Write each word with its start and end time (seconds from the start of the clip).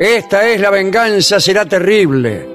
Esta 0.00 0.48
es 0.48 0.60
La 0.60 0.70
Venganza 0.70 1.38
Será 1.38 1.64
Terrible. 1.66 2.48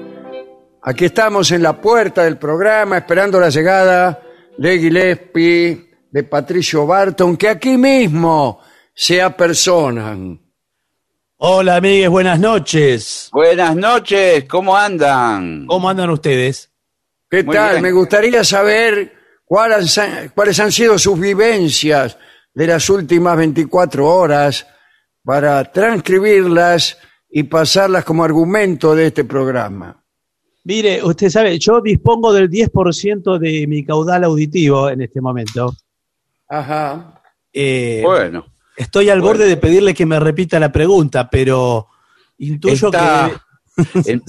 Aquí 0.82 1.06
estamos 1.06 1.50
en 1.52 1.62
la 1.62 1.80
puerta 1.80 2.24
del 2.24 2.36
programa 2.36 2.98
esperando 2.98 3.40
la 3.40 3.48
llegada 3.48 4.22
de 4.58 4.78
Gillespie, 4.78 5.90
de 6.10 6.22
Patricio 6.24 6.86
Barton, 6.86 7.36
que 7.36 7.48
aquí 7.48 7.76
mismo 7.78 8.60
se 8.94 9.22
apersonan. 9.22 10.38
Hola, 11.38 11.76
amigues, 11.76 12.10
buenas 12.10 12.38
noches. 12.38 13.30
Buenas 13.32 13.74
noches, 13.74 14.44
¿cómo 14.44 14.76
andan? 14.76 15.66
¿Cómo 15.66 15.88
andan 15.88 16.10
ustedes? 16.10 16.70
¿Qué 17.30 17.42
Muy 17.42 17.54
tal? 17.54 17.70
bien. 17.72 17.82
Me 17.82 17.92
gustaría 17.92 18.44
saber 18.44 19.14
cuáles 19.46 19.96
han, 19.96 20.28
cuáles 20.30 20.60
han 20.60 20.70
sido 20.70 20.98
sus 20.98 21.18
vivencias 21.18 22.18
de 22.52 22.66
las 22.66 22.90
últimas 22.90 23.36
24 23.38 24.06
horas 24.06 24.66
para 25.24 25.64
transcribirlas 25.72 26.98
y 27.30 27.44
pasarlas 27.44 28.04
como 28.04 28.24
argumento 28.24 28.94
de 28.94 29.06
este 29.06 29.24
programa. 29.24 30.02
Mire, 30.64 31.02
usted 31.02 31.30
sabe, 31.30 31.58
yo 31.58 31.80
dispongo 31.80 32.32
del 32.32 32.50
10% 32.50 33.38
de 33.38 33.66
mi 33.66 33.84
caudal 33.84 34.24
auditivo 34.24 34.90
en 34.90 35.02
este 35.02 35.20
momento. 35.20 35.74
Ajá. 36.48 37.22
Eh, 37.52 38.02
Bueno, 38.04 38.46
estoy 38.76 39.08
al 39.08 39.20
bueno. 39.20 39.38
borde 39.38 39.48
de 39.48 39.56
pedirle 39.56 39.94
que 39.94 40.06
me 40.06 40.20
repita 40.20 40.60
la 40.60 40.70
pregunta, 40.70 41.30
pero 41.30 41.88
intuyo 42.38 42.88
está, 42.88 43.30
que... 43.94 44.20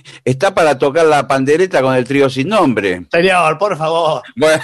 está 0.24 0.54
para 0.54 0.78
tocar 0.78 1.06
la 1.06 1.26
pandereta 1.26 1.80
con 1.80 1.94
el 1.94 2.04
trío 2.04 2.28
sin 2.28 2.48
nombre. 2.48 3.06
Señor, 3.10 3.56
por 3.56 3.76
favor. 3.76 4.22
Bueno, 4.36 4.62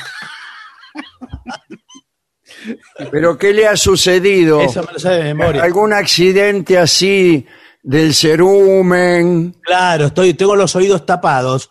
¿Pero 3.10 3.36
qué 3.36 3.52
le 3.52 3.66
ha 3.66 3.76
sucedido? 3.76 4.60
Eso 4.60 4.82
me 4.84 4.92
lo 4.92 4.98
sabe 4.98 5.16
de 5.16 5.34
memoria. 5.34 5.62
¿Algún 5.62 5.92
accidente 5.92 6.78
así 6.78 7.46
del 7.84 8.14
cerumen? 8.14 9.54
Claro, 9.62 10.06
estoy, 10.06 10.34
tengo 10.34 10.56
los 10.56 10.74
oídos 10.74 11.06
tapados 11.06 11.70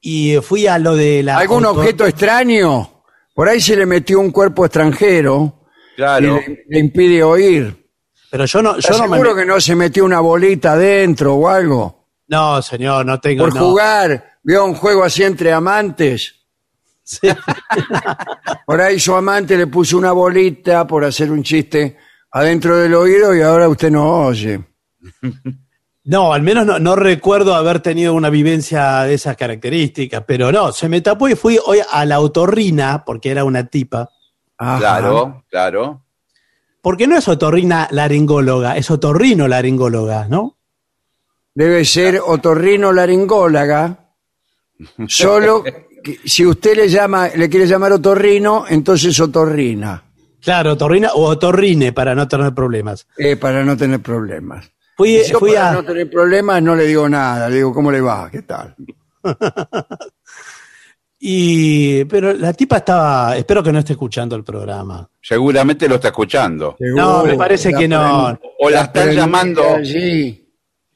y 0.00 0.36
fui 0.40 0.66
a 0.66 0.78
lo 0.78 0.94
de 0.94 1.22
la... 1.22 1.36
¿Algún 1.36 1.64
auto- 1.66 1.80
objeto 1.80 2.06
extraño? 2.06 3.02
Por 3.34 3.48
ahí 3.48 3.60
se 3.60 3.76
le 3.76 3.84
metió 3.84 4.20
un 4.20 4.30
cuerpo 4.30 4.64
extranjero 4.64 5.66
y 5.92 5.96
claro. 5.96 6.36
le, 6.46 6.64
le 6.68 6.78
impide 6.78 7.22
oír. 7.22 7.90
Pero 8.30 8.44
yo 8.46 8.62
no, 8.62 8.72
yo 8.74 8.78
¿Estás 8.78 8.98
no 8.98 9.08
me... 9.08 9.16
seguro 9.16 9.34
que 9.34 9.44
no 9.44 9.60
se 9.60 9.74
metió 9.74 10.04
una 10.04 10.20
bolita 10.20 10.72
adentro 10.72 11.34
o 11.34 11.48
algo? 11.48 12.06
No, 12.28 12.62
señor, 12.62 13.04
no 13.04 13.20
tengo... 13.20 13.44
Por 13.44 13.54
no. 13.54 13.60
jugar, 13.68 14.38
vio 14.42 14.64
un 14.64 14.74
juego 14.74 15.02
así 15.02 15.24
entre 15.24 15.52
amantes. 15.52 16.34
Sí. 17.02 17.28
Por 18.66 18.80
ahí 18.80 19.00
su 19.00 19.14
amante 19.14 19.56
le 19.56 19.66
puso 19.66 19.96
una 19.96 20.12
bolita 20.12 20.86
por 20.86 21.04
hacer 21.06 21.32
un 21.32 21.42
chiste 21.42 21.96
adentro 22.30 22.76
del 22.76 22.92
oído 22.94 23.34
y 23.34 23.40
ahora 23.40 23.66
usted 23.66 23.90
no 23.90 24.26
oye. 24.26 24.60
No, 26.04 26.32
al 26.32 26.40
menos 26.40 26.64
no, 26.64 26.78
no 26.78 26.96
recuerdo 26.96 27.54
haber 27.54 27.80
tenido 27.80 28.14
una 28.14 28.30
vivencia 28.30 29.02
de 29.02 29.12
esas 29.12 29.36
características, 29.36 30.24
pero 30.26 30.50
no, 30.50 30.72
se 30.72 30.88
me 30.88 31.02
tapó 31.02 31.28
y 31.28 31.34
fui 31.34 31.58
hoy 31.66 31.80
a 31.90 32.06
la 32.06 32.20
otorrina, 32.20 33.04
porque 33.04 33.30
era 33.30 33.44
una 33.44 33.66
tipa, 33.66 34.08
Ajá. 34.56 34.78
Claro, 34.78 35.44
claro. 35.50 36.02
porque 36.80 37.06
no 37.06 37.14
es 37.18 37.28
otorrina 37.28 37.88
laringóloga, 37.90 38.78
es 38.78 38.90
otorrino 38.90 39.46
laringóloga, 39.48 40.26
¿no? 40.28 40.56
Debe 41.54 41.84
ser 41.84 42.22
otorrino 42.24 42.90
laringóloga. 42.90 44.12
Solo 45.08 45.62
que 45.62 46.20
si 46.24 46.46
usted 46.46 46.74
le 46.74 46.88
llama, 46.88 47.28
le 47.28 47.50
quiere 47.50 47.66
llamar 47.66 47.92
otorrino, 47.92 48.64
entonces 48.66 49.18
otorrina, 49.20 50.04
Claro, 50.40 50.72
otorrina 50.72 51.10
o 51.14 51.24
otorrine 51.26 51.92
para 51.92 52.14
no 52.14 52.26
tener 52.28 52.54
problemas. 52.54 53.06
eh, 53.18 53.36
para 53.36 53.62
no 53.62 53.76
tener 53.76 54.00
problemas. 54.00 54.70
Fui, 54.98 55.22
Yo 55.28 55.38
fui 55.38 55.52
para 55.52 55.70
a... 55.70 55.72
no 55.74 55.84
tener 55.84 56.10
problemas 56.10 56.60
no 56.60 56.74
le 56.74 56.84
digo 56.84 57.08
nada, 57.08 57.48
le 57.48 57.56
digo 57.56 57.72
cómo 57.72 57.92
le 57.92 58.00
va, 58.00 58.28
qué 58.30 58.42
tal. 58.42 58.74
Y, 61.20 62.04
pero 62.04 62.32
la 62.32 62.52
tipa 62.52 62.76
estaba, 62.76 63.36
espero 63.36 63.60
que 63.60 63.72
no 63.72 63.80
esté 63.80 63.94
escuchando 63.94 64.36
el 64.36 64.44
programa. 64.44 65.10
Seguramente 65.20 65.88
lo 65.88 65.96
está 65.96 66.08
escuchando. 66.08 66.76
No, 66.78 67.24
me 67.24 67.34
parece 67.36 67.72
que 67.74 67.88
no. 67.88 68.38
O 68.60 68.70
la 68.70 68.82
están 68.82 69.10
llamando, 69.10 69.74
allí. 69.74 70.48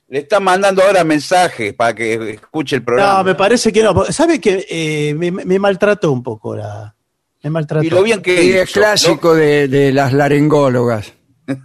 le 0.06 0.18
están 0.20 0.44
mandando 0.44 0.80
ahora 0.84 1.02
mensajes 1.02 1.74
para 1.74 1.92
que 1.92 2.34
escuche 2.34 2.76
el 2.76 2.84
programa. 2.84 3.18
No, 3.18 3.24
me 3.24 3.34
parece 3.34 3.72
que 3.72 3.82
no. 3.82 4.04
¿Sabe 4.12 4.40
que 4.40 4.64
eh, 4.70 5.12
me, 5.14 5.32
me 5.32 5.58
maltrató 5.58 6.12
un 6.12 6.22
poco 6.22 6.54
la... 6.54 6.94
Me 7.42 7.50
maltrató. 7.50 7.84
y 7.84 7.90
lo 7.90 8.04
bien 8.04 8.22
que 8.22 8.44
Y 8.44 8.50
hizo, 8.50 8.62
es 8.62 8.70
clásico 8.70 9.34
de, 9.34 9.66
de 9.66 9.90
las 9.90 10.12
laringólogas. 10.12 11.12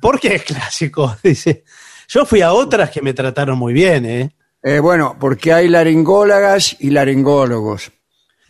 ¿Por 0.02 0.20
qué 0.20 0.34
es 0.34 0.44
clásico? 0.44 1.16
Dice. 1.24 1.64
Yo 2.08 2.26
fui 2.26 2.42
a 2.42 2.54
otras 2.54 2.90
que 2.92 3.02
me 3.02 3.14
trataron 3.14 3.58
muy 3.58 3.74
bien, 3.74 4.06
¿eh? 4.06 4.32
Eh, 4.64 4.80
bueno, 4.80 5.18
porque 5.20 5.54
hay 5.54 5.68
laringólogas 5.68 6.76
y 6.80 6.90
laringólogos. 6.90 7.92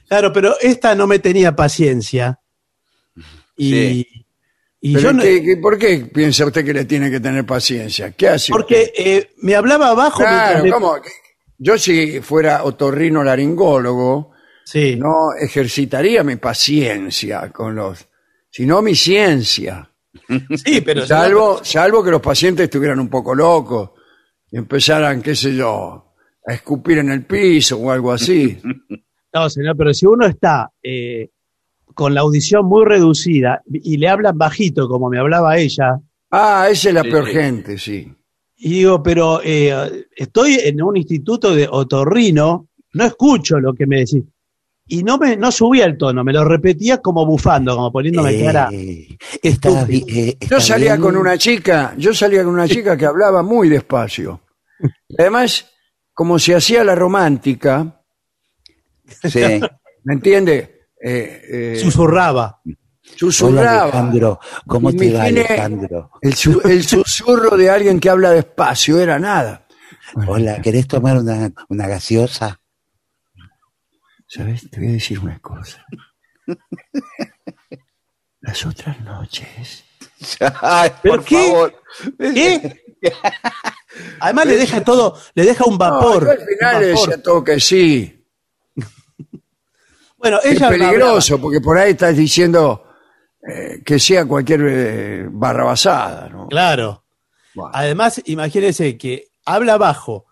Claro, 0.07 0.31
pero 0.31 0.56
esta 0.62 0.95
no 0.95 1.06
me 1.07 1.19
tenía 1.19 1.56
paciencia. 1.56 2.39
Y, 3.57 3.71
Sí. 3.71 4.07
y 4.81 4.94
Pero 4.94 5.04
yo 5.04 5.13
no- 5.13 5.24
¿qué- 5.24 5.44
qué- 5.44 5.57
¿Por 5.57 5.77
qué 5.77 6.09
piensa 6.13 6.45
usted 6.45 6.63
que 6.63 6.74
le 6.74 6.86
tiene 6.86 7.09
que 7.12 7.19
tener 7.19 7.45
paciencia? 7.45 8.12
¿Qué 8.12 8.30
hace? 8.30 8.51
porque 8.51 8.94
eh, 8.95 9.31
me 9.42 9.56
hablaba 9.56 9.89
abajo 9.89 10.19
Claro, 10.19 10.63
le- 10.63 10.71
¿cómo? 10.71 10.95
Yo 11.57 11.77
si 11.77 12.21
fuera 12.21 12.63
otorrino 12.63 13.24
laringólogo, 13.24 14.31
Sí. 14.63 14.95
no 14.95 15.33
ejercitaría 15.39 16.24
mi 16.24 16.36
paciencia 16.36 17.50
con 17.51 17.75
los, 17.75 18.07
sino 18.51 18.81
mi 18.83 18.94
ciencia. 18.95 19.86
Sí, 20.57 20.81
pero 20.81 21.06
Salvo, 21.06 21.63
salvo 21.63 22.03
que 22.03 22.12
los 22.12 22.21
pacientes 22.21 22.65
estuvieran 22.65 23.00
un 23.00 23.09
poco 23.09 23.33
locos 23.35 23.91
y 24.51 24.57
empezaran, 24.57 25.21
qué 25.21 25.35
sé 25.35 25.56
yo, 25.56 26.13
a 26.45 26.53
escupir 26.53 26.97
en 27.00 27.12
el 27.12 27.25
piso 27.25 27.77
o 27.77 27.91
algo 27.91 28.12
así. 28.12 28.57
No, 29.33 29.50
señor, 29.50 29.75
pero 29.77 29.94
si 29.94 30.06
uno 30.07 30.25
está 30.25 30.71
eh, 30.81 31.29
con 31.94 32.13
la 32.15 32.21
audición 32.21 32.65
muy 32.65 32.85
reducida 32.85 33.62
y 33.68 33.97
le 33.97 34.07
hablan 34.07 34.35
bajito, 34.38 34.88
como 34.88 35.09
me 35.09 35.19
hablaba 35.19 35.57
ella, 35.57 36.00
Ah, 36.31 36.68
esa 36.71 36.88
es 36.89 36.95
la 36.95 37.03
Sí, 37.03 37.09
peor 37.12 37.27
sí. 37.27 37.31
gente, 37.33 37.77
sí. 37.77 38.13
y 38.56 38.69
digo, 38.69 39.03
pero 39.03 39.39
eh, 39.44 40.06
estoy 40.15 40.56
en 40.63 40.81
un 40.81 40.97
instituto 40.97 41.53
de 41.53 41.68
otorrino, 41.69 42.69
no 42.94 43.03
escucho 43.03 43.59
lo 43.59 43.73
que 43.75 43.85
me 43.85 43.97
decís. 44.00 44.23
Y 44.89 45.03
no 45.03 45.17
me 45.17 45.35
no 45.35 45.51
subía 45.51 45.85
el 45.85 45.97
tono, 45.97 46.23
me 46.23 46.31
lo 46.31 46.45
repetía 46.45 46.97
como 47.01 47.25
bufando, 47.25 47.75
como 47.75 47.91
poniéndome 47.91 48.41
cara. 48.41 48.69
Eh, 48.71 49.17
está, 49.43 49.83
bi- 49.83 50.05
eh, 50.07 50.37
Yo 50.49 50.59
salía 50.61 50.93
bien. 50.93 51.01
con 51.01 51.17
una 51.17 51.37
chica, 51.37 51.93
yo 51.97 52.13
salía 52.13 52.43
con 52.43 52.53
una 52.53 52.67
chica 52.69 52.95
que 52.95 53.05
hablaba 53.05 53.43
muy 53.43 53.67
despacio. 53.69 54.41
Además, 55.17 55.65
como 56.13 56.39
se 56.39 56.55
hacía 56.55 56.83
la 56.83 56.95
romántica, 56.95 58.01
Sí. 59.23 59.39
¿me 60.03 60.13
entiende? 60.13 60.87
Eh, 61.03 61.41
eh, 61.75 61.79
Susurraba. 61.81 62.61
Hola 62.63 62.75
susurraba. 63.17 63.83
Alejandro, 63.83 64.39
¿cómo 64.67 64.91
te 64.93 65.13
va 65.13 65.23
Alejandro? 65.23 66.11
El, 66.21 66.33
su- 66.33 66.61
el 66.65 66.83
susurro 66.83 67.55
de 67.55 67.69
alguien 67.69 67.99
que 67.99 68.09
habla 68.09 68.31
despacio 68.31 68.99
era 68.99 69.17
nada. 69.17 69.65
Hola, 70.27 70.61
¿querés 70.61 70.87
tomar 70.87 71.17
una, 71.17 71.51
una 71.69 71.87
gaseosa? 71.87 72.59
¿Sabes? 74.37 74.69
Te 74.69 74.79
voy 74.79 74.89
a 74.89 74.91
decir 74.93 75.19
una 75.19 75.39
cosa. 75.39 75.83
Las 78.41 78.65
otras 78.65 78.99
noches. 79.01 79.83
Ay, 80.61 80.91
¿Pero 81.01 81.15
por 81.15 81.25
qué? 81.25 81.35
favor. 81.47 81.81
¿Qué? 82.19 82.83
Además 84.19 84.45
le 84.45 84.57
deja 84.57 84.83
todo, 84.83 85.19
le 85.33 85.43
deja 85.43 85.65
un 85.65 85.77
vapor. 85.77 86.23
No, 86.23 86.33
yo 86.35 86.39
al 86.41 86.47
final 86.47 86.81
le 86.81 86.91
vapor. 86.93 87.07
decía 87.09 87.23
todo 87.23 87.43
que 87.43 87.59
sí. 87.59 88.13
Bueno, 90.17 90.39
Es 90.43 90.55
ella 90.57 90.69
me 90.71 90.77
peligroso 90.77 91.39
porque 91.41 91.61
por 91.61 91.77
ahí 91.77 91.91
estás 91.91 92.15
diciendo 92.15 92.83
eh, 93.47 93.81
que 93.85 93.99
sea 93.99 94.25
cualquier 94.25 94.61
eh, 94.67 95.27
barrabasada, 95.29 96.29
¿no? 96.29 96.47
Claro. 96.47 97.03
Bueno. 97.55 97.71
Además, 97.73 98.21
imagínese 98.25 98.97
que 98.97 99.29
habla 99.45 99.77
bajo 99.77 100.25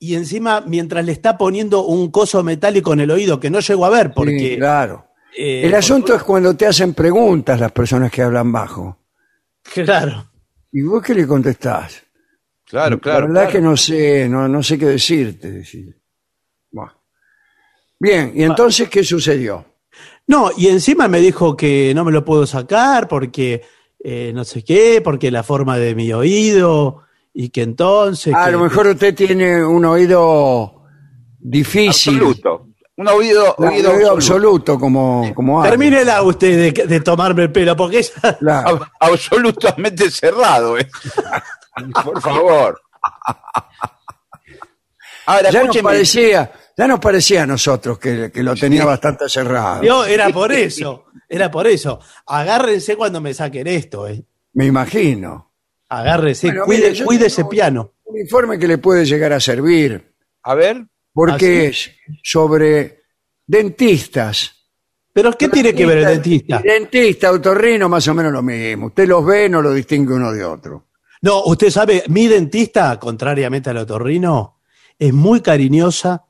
y 0.00 0.14
encima 0.16 0.62
mientras 0.66 1.04
le 1.04 1.12
está 1.12 1.38
poniendo 1.38 1.84
un 1.84 2.10
coso 2.10 2.42
metálico 2.42 2.92
en 2.94 3.00
el 3.00 3.10
oído 3.12 3.38
que 3.38 3.50
no 3.50 3.60
llego 3.60 3.84
a 3.84 3.90
ver 3.90 4.12
porque 4.12 4.38
Sí, 4.38 4.56
claro. 4.56 5.06
eh, 5.36 5.62
El 5.66 5.74
asunto 5.74 6.14
es 6.14 6.22
cuando 6.24 6.56
te 6.56 6.66
hacen 6.66 6.94
preguntas 6.94 7.60
las 7.60 7.70
personas 7.70 8.10
que 8.10 8.22
hablan 8.22 8.50
bajo. 8.50 8.98
claro. 9.62 10.26
¿Y 10.72 10.82
vos 10.82 11.02
qué 11.02 11.14
le 11.14 11.26
contestás? 11.26 12.02
Claro, 12.64 13.00
claro. 13.00 13.20
la 13.22 13.26
verdad 13.26 13.42
claro. 13.42 13.52
que 13.52 13.60
no 13.60 13.76
sé, 13.76 14.28
no, 14.28 14.48
no 14.48 14.62
sé 14.62 14.78
qué 14.78 14.86
decirte. 14.86 15.50
decir. 15.50 15.96
Bueno. 16.70 16.92
Bien, 17.98 18.32
¿y 18.34 18.42
entonces 18.44 18.88
qué 18.88 19.02
sucedió? 19.04 19.64
No, 20.28 20.50
y 20.56 20.68
encima 20.68 21.08
me 21.08 21.18
dijo 21.20 21.56
que 21.56 21.92
no 21.94 22.04
me 22.04 22.12
lo 22.12 22.24
puedo 22.24 22.46
sacar 22.46 23.08
porque 23.08 23.62
eh, 24.02 24.30
no 24.32 24.44
sé 24.44 24.62
qué, 24.64 25.00
porque 25.02 25.30
la 25.32 25.42
forma 25.42 25.76
de 25.76 25.94
mi 25.96 26.12
oído 26.12 27.02
y 27.32 27.48
que 27.50 27.62
entonces 27.62 28.34
Ah, 28.34 28.42
a 28.42 28.46
que- 28.46 28.52
lo 28.52 28.60
mejor 28.60 28.86
usted 28.88 29.14
tiene 29.14 29.64
un 29.64 29.84
oído 29.84 30.82
difícil. 31.38 32.14
Absoluto. 32.16 32.66
Un 32.96 33.08
oído, 33.08 33.54
Un 33.56 33.68
oído, 33.68 33.92
oído 33.92 34.12
absoluto. 34.12 34.12
absoluto, 34.12 34.78
como, 34.78 35.32
como. 35.34 35.62
Termínela 35.62 36.22
usted 36.22 36.74
de, 36.74 36.86
de 36.86 37.00
tomarme 37.00 37.44
el 37.44 37.52
pelo, 37.52 37.74
porque 37.74 38.04
Claro. 38.40 38.68
Ab- 38.68 38.90
absolutamente 39.00 40.10
cerrado. 40.10 40.76
¿eh? 40.78 40.86
Por 42.04 42.20
favor. 42.20 42.78
Ahora, 45.26 45.50
Ya 45.50 45.64
nos 45.64 45.76
parecía, 45.78 46.52
ya 46.76 46.86
nos 46.88 46.98
parecía 47.00 47.44
a 47.44 47.46
nosotros 47.46 47.98
que, 47.98 48.30
que 48.32 48.42
lo 48.42 48.54
tenía 48.56 48.84
bastante 48.84 49.28
cerrado. 49.28 49.82
Yo, 49.82 50.04
era 50.04 50.28
por 50.30 50.50
eso, 50.52 51.04
era 51.28 51.50
por 51.50 51.66
eso. 51.66 52.00
Agárrense 52.26 52.96
cuando 52.96 53.20
me 53.20 53.32
saquen 53.32 53.66
esto, 53.66 54.08
eh. 54.08 54.24
Me 54.54 54.66
imagino. 54.66 55.49
Agárrense, 55.90 56.46
Bueno, 56.46 56.64
cuide, 56.64 56.90
mire, 56.92 57.04
cuide 57.04 57.26
ese 57.26 57.44
piano. 57.44 57.94
Un 58.04 58.18
informe 58.18 58.58
que 58.58 58.66
le 58.68 58.78
puede 58.78 59.04
llegar 59.04 59.32
a 59.32 59.40
servir, 59.40 60.14
A 60.42 60.54
ver. 60.54 60.86
porque 61.12 61.66
¿Ah, 61.66 61.68
es 61.68 61.90
sobre 62.22 63.02
dentistas. 63.46 64.54
Pero 65.12 65.32
¿qué 65.32 65.48
tiene 65.48 65.74
que 65.74 65.84
ver 65.84 65.98
el 65.98 66.04
dentista? 66.06 66.62
Dentista, 66.64 67.32
otorrino, 67.32 67.88
más 67.88 68.06
o 68.06 68.14
menos 68.14 68.32
lo 68.32 68.42
mismo. 68.42 68.86
Usted 68.86 69.08
los 69.08 69.26
ve, 69.26 69.48
no 69.48 69.60
lo 69.60 69.72
distingue 69.74 70.14
uno 70.14 70.32
de 70.32 70.44
otro. 70.44 70.86
No, 71.22 71.42
usted 71.44 71.68
sabe, 71.70 72.04
mi 72.08 72.28
dentista, 72.28 72.98
contrariamente 72.98 73.70
al 73.70 73.78
otorrino, 73.78 74.60
es 74.98 75.12
muy 75.12 75.40
cariñosa, 75.40 76.24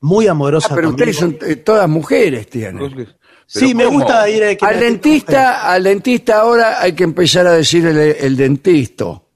muy 0.00 0.26
amorosa. 0.28 0.68
Ah, 0.70 0.74
pero 0.74 0.88
conmigo. 0.90 1.10
ustedes 1.10 1.16
son 1.16 1.50
eh, 1.50 1.56
todas 1.56 1.88
mujeres 1.88 2.46
tienen. 2.48 3.08
Pero 3.52 3.66
Sí, 3.66 3.74
me 3.74 3.84
¿cómo? 3.84 3.98
gusta 3.98 4.28
ir 4.28 4.42
a 4.44 4.54
que 4.56 4.64
Al 4.66 4.76
me- 4.76 4.82
dentista, 4.82 5.70
al 5.70 5.82
dentista 5.84 6.40
ahora 6.40 6.80
hay 6.80 6.92
que 6.94 7.04
empezar 7.04 7.46
a 7.46 7.52
decir 7.52 7.86
el, 7.86 7.96
el 7.98 8.36
dentisto. 8.36 9.28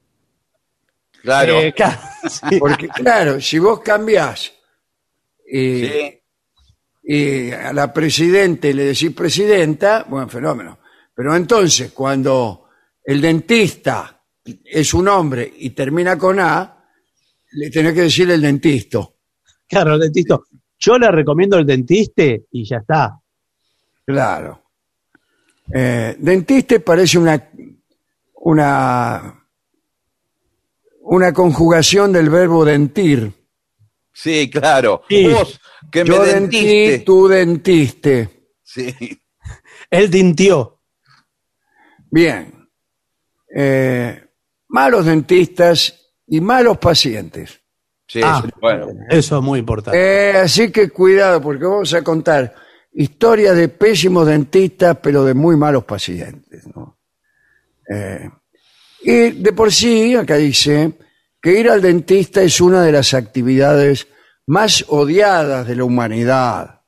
Claro. 1.21 1.59
Eh, 1.59 1.73
claro, 1.73 1.99
sí. 2.29 2.57
Porque, 2.59 2.87
claro, 2.87 3.41
si 3.41 3.59
vos 3.59 3.81
cambiás 3.81 4.51
y, 5.51 5.85
Sí. 5.85 6.21
y 7.03 7.51
a 7.51 7.73
la 7.73 7.93
presidente 7.93 8.73
le 8.73 8.85
decís 8.85 9.11
presidenta, 9.11 10.05
buen 10.07 10.29
fenómeno. 10.29 10.79
Pero 11.13 11.35
entonces, 11.35 11.91
cuando 11.91 12.69
el 13.03 13.19
dentista 13.21 14.21
es 14.63 14.93
un 14.93 15.07
hombre 15.09 15.51
y 15.57 15.71
termina 15.71 16.17
con 16.17 16.39
A, 16.39 16.75
le 17.51 17.69
tenés 17.69 17.93
que 17.93 18.01
decir 18.03 18.29
el 18.31 18.41
dentisto. 18.41 19.17
Claro, 19.67 19.95
el 19.95 19.99
dentista. 20.01 20.39
Yo 20.77 20.97
le 20.97 21.11
recomiendo 21.11 21.57
el 21.57 21.65
dentiste 21.65 22.45
y 22.51 22.63
ya 22.65 22.77
está. 22.77 23.18
Claro. 24.09 24.63
Eh, 25.71 26.15
dentiste 26.17 26.79
parece 26.79 27.19
una, 27.19 27.47
una, 28.33 29.45
una 31.01 31.31
conjugación 31.31 32.11
del 32.11 32.27
verbo 32.31 32.65
dentir. 32.65 33.31
Sí, 34.11 34.49
claro. 34.49 35.03
Sí. 35.07 35.27
Vos 35.31 35.59
que 35.91 36.03
me 36.03 36.09
Yo 36.09 36.23
dentí, 36.23 36.57
dentiste. 36.65 36.99
tú 37.05 37.27
dentiste. 37.27 38.49
Sí. 38.63 39.21
Él 39.91 40.09
dintió. 40.09 40.81
Bien. 42.09 42.67
Eh, 43.55 44.23
malos 44.69 45.05
dentistas 45.05 46.13
y 46.25 46.41
malos 46.41 46.79
pacientes. 46.79 47.61
Sí, 48.07 48.21
Ah. 48.23 48.41
sí, 48.43 48.49
bueno. 48.59 48.87
Eso 49.07 49.37
es 49.37 49.43
muy 49.43 49.59
importante. 49.59 49.99
Eh, 50.31 50.35
así 50.37 50.71
que 50.71 50.89
cuidado, 50.89 51.39
porque 51.39 51.63
vamos 51.65 51.93
a 51.93 52.03
contar 52.03 52.55
historias 52.91 53.55
de 53.55 53.69
pésimos 53.69 54.27
dentistas, 54.27 54.97
pero 55.01 55.23
de 55.23 55.33
muy 55.33 55.55
malos 55.55 55.83
pacientes. 55.83 56.65
¿no? 56.75 56.99
Eh, 57.89 58.29
y 59.01 59.31
de 59.31 59.53
por 59.53 59.71
sí, 59.71 60.15
acá 60.15 60.35
dice 60.35 60.93
que 61.41 61.59
ir 61.59 61.69
al 61.69 61.81
dentista 61.81 62.41
es 62.41 62.59
una 62.59 62.83
de 62.83 62.91
las 62.91 63.13
actividades 63.13 64.07
más 64.47 64.85
odiadas 64.89 65.67
de 65.67 65.75
la 65.75 65.83
humanidad. 65.83 66.81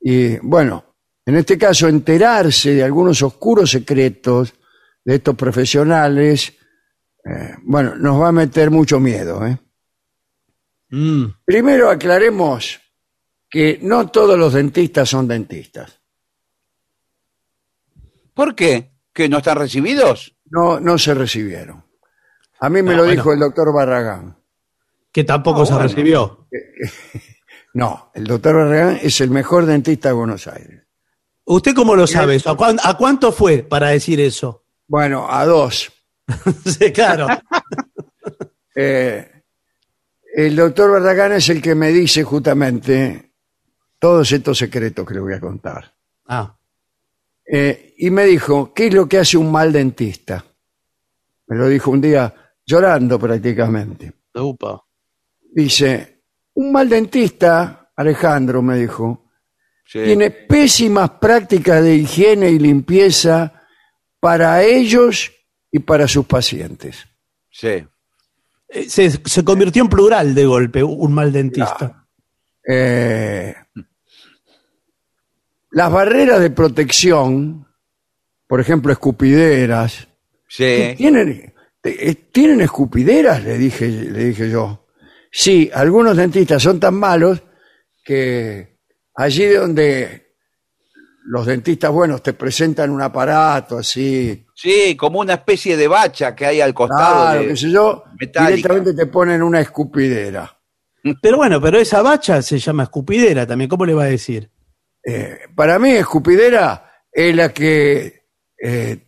Y 0.00 0.36
bueno, 0.38 0.96
en 1.24 1.36
este 1.36 1.56
caso, 1.56 1.88
enterarse 1.88 2.74
de 2.74 2.82
algunos 2.82 3.22
oscuros 3.22 3.70
secretos 3.70 4.54
de 5.04 5.16
estos 5.16 5.34
profesionales, 5.34 6.52
eh, 7.24 7.54
bueno, 7.62 7.94
nos 7.96 8.20
va 8.20 8.28
a 8.28 8.32
meter 8.32 8.70
mucho 8.70 9.00
miedo, 9.00 9.46
¿eh? 9.46 9.58
Mm. 10.90 11.26
Primero 11.44 11.90
aclaremos 11.90 12.80
que 13.50 13.78
no 13.82 14.08
todos 14.08 14.38
los 14.38 14.52
dentistas 14.52 15.08
son 15.08 15.26
dentistas. 15.28 16.00
¿Por 18.34 18.54
qué? 18.54 18.92
¿Que 19.12 19.28
no 19.28 19.38
están 19.38 19.58
recibidos? 19.58 20.36
No, 20.50 20.78
no 20.80 20.96
se 20.98 21.14
recibieron. 21.14 21.84
A 22.60 22.68
mí 22.68 22.82
me 22.82 22.90
No, 22.90 22.96
lo 22.98 23.02
bueno. 23.04 23.12
dijo 23.12 23.32
el 23.32 23.40
doctor 23.40 23.72
Barragán. 23.74 24.36
Que 25.12 25.24
tampoco 25.24 25.62
Ah, 25.62 25.66
se 25.66 25.72
bueno. 25.74 25.88
recibió. 25.88 26.48
No, 27.74 28.10
el 28.14 28.24
doctor 28.24 28.54
Barragán 28.56 28.98
es 29.02 29.20
el 29.20 29.30
mejor 29.30 29.66
dentista 29.66 30.08
de 30.08 30.14
Buenos 30.14 30.46
Aires. 30.48 30.84
¿Usted 31.44 31.74
cómo 31.74 31.94
lo 31.94 32.06
sabe 32.06 32.36
eso? 32.36 32.50
¿A, 32.50 32.56
cuán- 32.56 32.80
a 32.82 32.96
cuánto 32.96 33.30
fue 33.30 33.58
para 33.58 33.88
decir 33.90 34.18
eso? 34.20 34.64
Bueno, 34.88 35.30
a 35.30 35.44
dos. 35.44 35.92
sí, 36.64 36.92
claro. 36.92 37.26
Eh, 38.80 39.42
el 40.36 40.54
doctor 40.54 40.92
Barragán 40.92 41.32
es 41.32 41.48
el 41.48 41.60
que 41.60 41.74
me 41.74 41.88
dice 41.90 42.22
justamente 42.22 43.27
todos 43.98 44.30
estos 44.32 44.58
secretos 44.58 45.06
que 45.06 45.14
le 45.14 45.20
voy 45.20 45.34
a 45.34 45.40
contar. 45.40 45.92
Ah, 46.26 46.54
Eh, 47.50 47.94
y 47.96 48.10
me 48.10 48.24
dijo, 48.26 48.74
¿qué 48.74 48.88
es 48.88 48.94
lo 48.94 49.08
que 49.08 49.18
hace 49.18 49.38
un 49.38 49.50
mal 49.50 49.72
dentista? 49.72 50.44
Me 51.46 51.56
lo 51.56 51.66
dijo 51.66 51.90
un 51.90 52.00
día 52.02 52.34
llorando 52.66 53.18
prácticamente. 53.18 54.12
upa. 54.34 54.82
Dice, 55.54 56.24
un 56.54 56.70
mal 56.70 56.88
dentista, 56.90 57.90
Alejandro 57.96 58.60
me 58.62 58.76
dijo, 58.78 59.24
Sí. 59.86 60.00
tiene 60.04 60.30
pésimas 60.30 61.08
prácticas 61.12 61.82
de 61.82 61.94
higiene 61.96 62.50
y 62.50 62.58
limpieza 62.58 63.62
para 64.20 64.62
ellos 64.62 65.32
y 65.70 65.78
para 65.78 66.06
sus 66.06 66.26
pacientes. 66.26 67.06
Sí. 67.50 67.82
Eh, 68.68 68.84
Se, 68.90 69.10
se 69.10 69.42
convirtió 69.42 69.82
en 69.82 69.88
plural 69.88 70.34
de 70.34 70.44
golpe, 70.44 70.84
un 70.84 71.14
mal 71.14 71.32
dentista. 71.32 72.06
Eh, 72.70 73.54
las 75.78 75.92
barreras 75.92 76.40
de 76.40 76.50
protección, 76.50 77.66
por 78.48 78.60
ejemplo, 78.60 78.90
escupideras, 78.92 80.08
Sí. 80.50 80.94
¿Tienen, 80.96 81.52
eh, 81.84 82.14
¿Tienen 82.32 82.62
escupideras? 82.62 83.44
Le 83.44 83.58
dije, 83.58 83.86
le 83.86 84.24
dije 84.24 84.48
yo. 84.50 84.86
Sí, 85.30 85.70
algunos 85.72 86.16
dentistas 86.16 86.62
son 86.62 86.80
tan 86.80 86.94
malos 86.94 87.42
que 88.02 88.78
allí 89.14 89.44
donde 89.46 90.32
los 91.26 91.44
dentistas 91.46 91.90
buenos 91.92 92.22
te 92.22 92.32
presentan 92.32 92.90
un 92.90 93.02
aparato 93.02 93.76
así, 93.78 94.46
Sí, 94.54 94.96
como 94.96 95.20
una 95.20 95.34
especie 95.34 95.76
de 95.76 95.86
bacha 95.86 96.34
que 96.34 96.46
hay 96.46 96.60
al 96.62 96.72
costado. 96.72 97.24
claro, 97.26 97.40
de- 97.42 97.48
qué 97.48 97.56
sé 97.56 97.70
yo, 97.70 98.02
metálica. 98.18 98.48
directamente 98.56 98.94
te 98.94 99.06
ponen 99.06 99.42
una 99.42 99.60
escupidera. 99.60 100.58
Pero 101.22 101.36
bueno, 101.36 101.60
pero 101.60 101.78
esa 101.78 102.00
bacha 102.02 102.40
se 102.42 102.58
llama 102.58 102.84
escupidera 102.84 103.46
también. 103.46 103.68
¿Cómo 103.68 103.84
le 103.86 103.92
va 103.94 104.04
a 104.04 104.06
decir? 104.06 104.50
Eh, 105.10 105.38
para 105.54 105.78
mí, 105.78 105.90
escupidera 105.92 106.92
es 107.10 107.34
la 107.34 107.48
que 107.50 108.24
eh, 108.62 109.06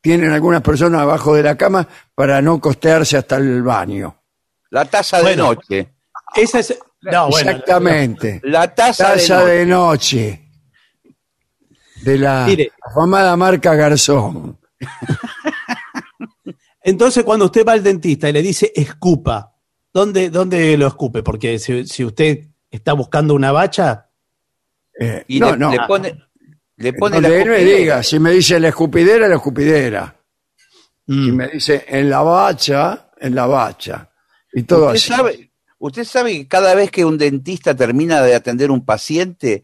tienen 0.00 0.30
algunas 0.30 0.62
personas 0.62 1.00
abajo 1.00 1.34
de 1.34 1.42
la 1.42 1.56
cama 1.56 1.88
para 2.14 2.40
no 2.40 2.60
costearse 2.60 3.16
hasta 3.16 3.36
el 3.36 3.62
baño. 3.62 4.22
La 4.70 4.84
taza 4.84 5.16
de 5.18 5.22
Bueno. 5.24 5.44
noche. 5.46 5.94
Esa 6.36 6.60
es. 6.60 6.78
No, 7.02 7.28
bueno. 7.30 7.50
Exactamente. 7.50 8.40
La 8.44 8.72
taza, 8.72 9.14
Taza 9.14 9.44
de, 9.44 9.56
de 9.58 9.66
noche. 9.66 10.48
noche. 11.06 11.12
De 12.02 12.18
la 12.18 12.44
Mire. 12.46 12.70
afamada 12.82 13.36
marca 13.36 13.74
Garzón. 13.74 14.58
Entonces, 16.82 17.24
cuando 17.24 17.46
usted 17.46 17.66
va 17.66 17.72
al 17.72 17.82
dentista 17.82 18.28
y 18.28 18.32
le 18.32 18.42
dice 18.42 18.72
escupa, 18.76 19.54
¿dónde, 19.92 20.30
dónde 20.30 20.76
lo 20.76 20.86
escupe? 20.86 21.22
Porque 21.24 21.58
si, 21.58 21.84
si 21.86 22.04
usted 22.04 22.46
está 22.70 22.92
buscando 22.92 23.34
una 23.34 23.50
bacha, 23.50 24.05
Eh, 24.98 25.24
Y 25.28 25.40
no, 25.40 25.52
le, 25.52 25.58
no. 25.58 25.70
le 25.72 25.78
pone, 25.86 26.24
le 26.76 26.92
pone 26.94 27.20
la 27.20 27.28
él 27.28 27.48
me 27.48 27.64
diga, 27.64 28.02
si 28.02 28.18
me 28.18 28.30
dice 28.32 28.58
la 28.60 28.68
escupidera, 28.68 29.28
la 29.28 29.36
escupidera. 29.36 30.16
mm, 31.06 31.28
Y 31.28 31.32
me 31.32 31.48
dice 31.48 31.84
en 31.88 32.08
la 32.10 32.22
bacha, 32.22 33.10
en 33.18 33.34
la 33.34 33.46
bacha. 33.46 34.10
Y 34.52 34.62
todo 34.62 34.86
¿Usted 34.86 34.96
así. 34.98 35.08
sabe, 35.08 35.50
usted 35.78 36.04
sabe 36.04 36.32
que 36.32 36.48
cada 36.48 36.74
vez 36.74 36.90
que 36.90 37.04
un 37.04 37.18
dentista 37.18 37.74
termina 37.74 38.22
de 38.22 38.34
atender 38.34 38.70
un 38.70 38.84
paciente, 38.84 39.62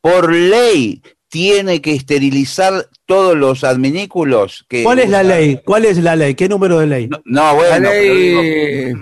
por 0.00 0.32
ley 0.32 1.02
tiene 1.28 1.80
que 1.80 1.94
esterilizar 1.94 2.88
todos 3.06 3.36
los 3.36 3.64
adminículos 3.64 4.64
que 4.68 4.84
¿cuál 4.84 5.00
es 5.00 5.10
la 5.10 5.22
ley? 5.24 5.60
¿Cuál 5.64 5.84
es 5.86 5.98
la 5.98 6.14
ley? 6.14 6.34
¿Qué 6.34 6.48
número 6.48 6.78
de 6.78 6.86
ley? 6.86 7.08
No, 7.08 7.20
no, 7.24 7.42
La 7.42 7.52
bueno, 7.52 7.88
pero 7.90 8.14
digo, 8.14 8.42
ley. 8.42 8.92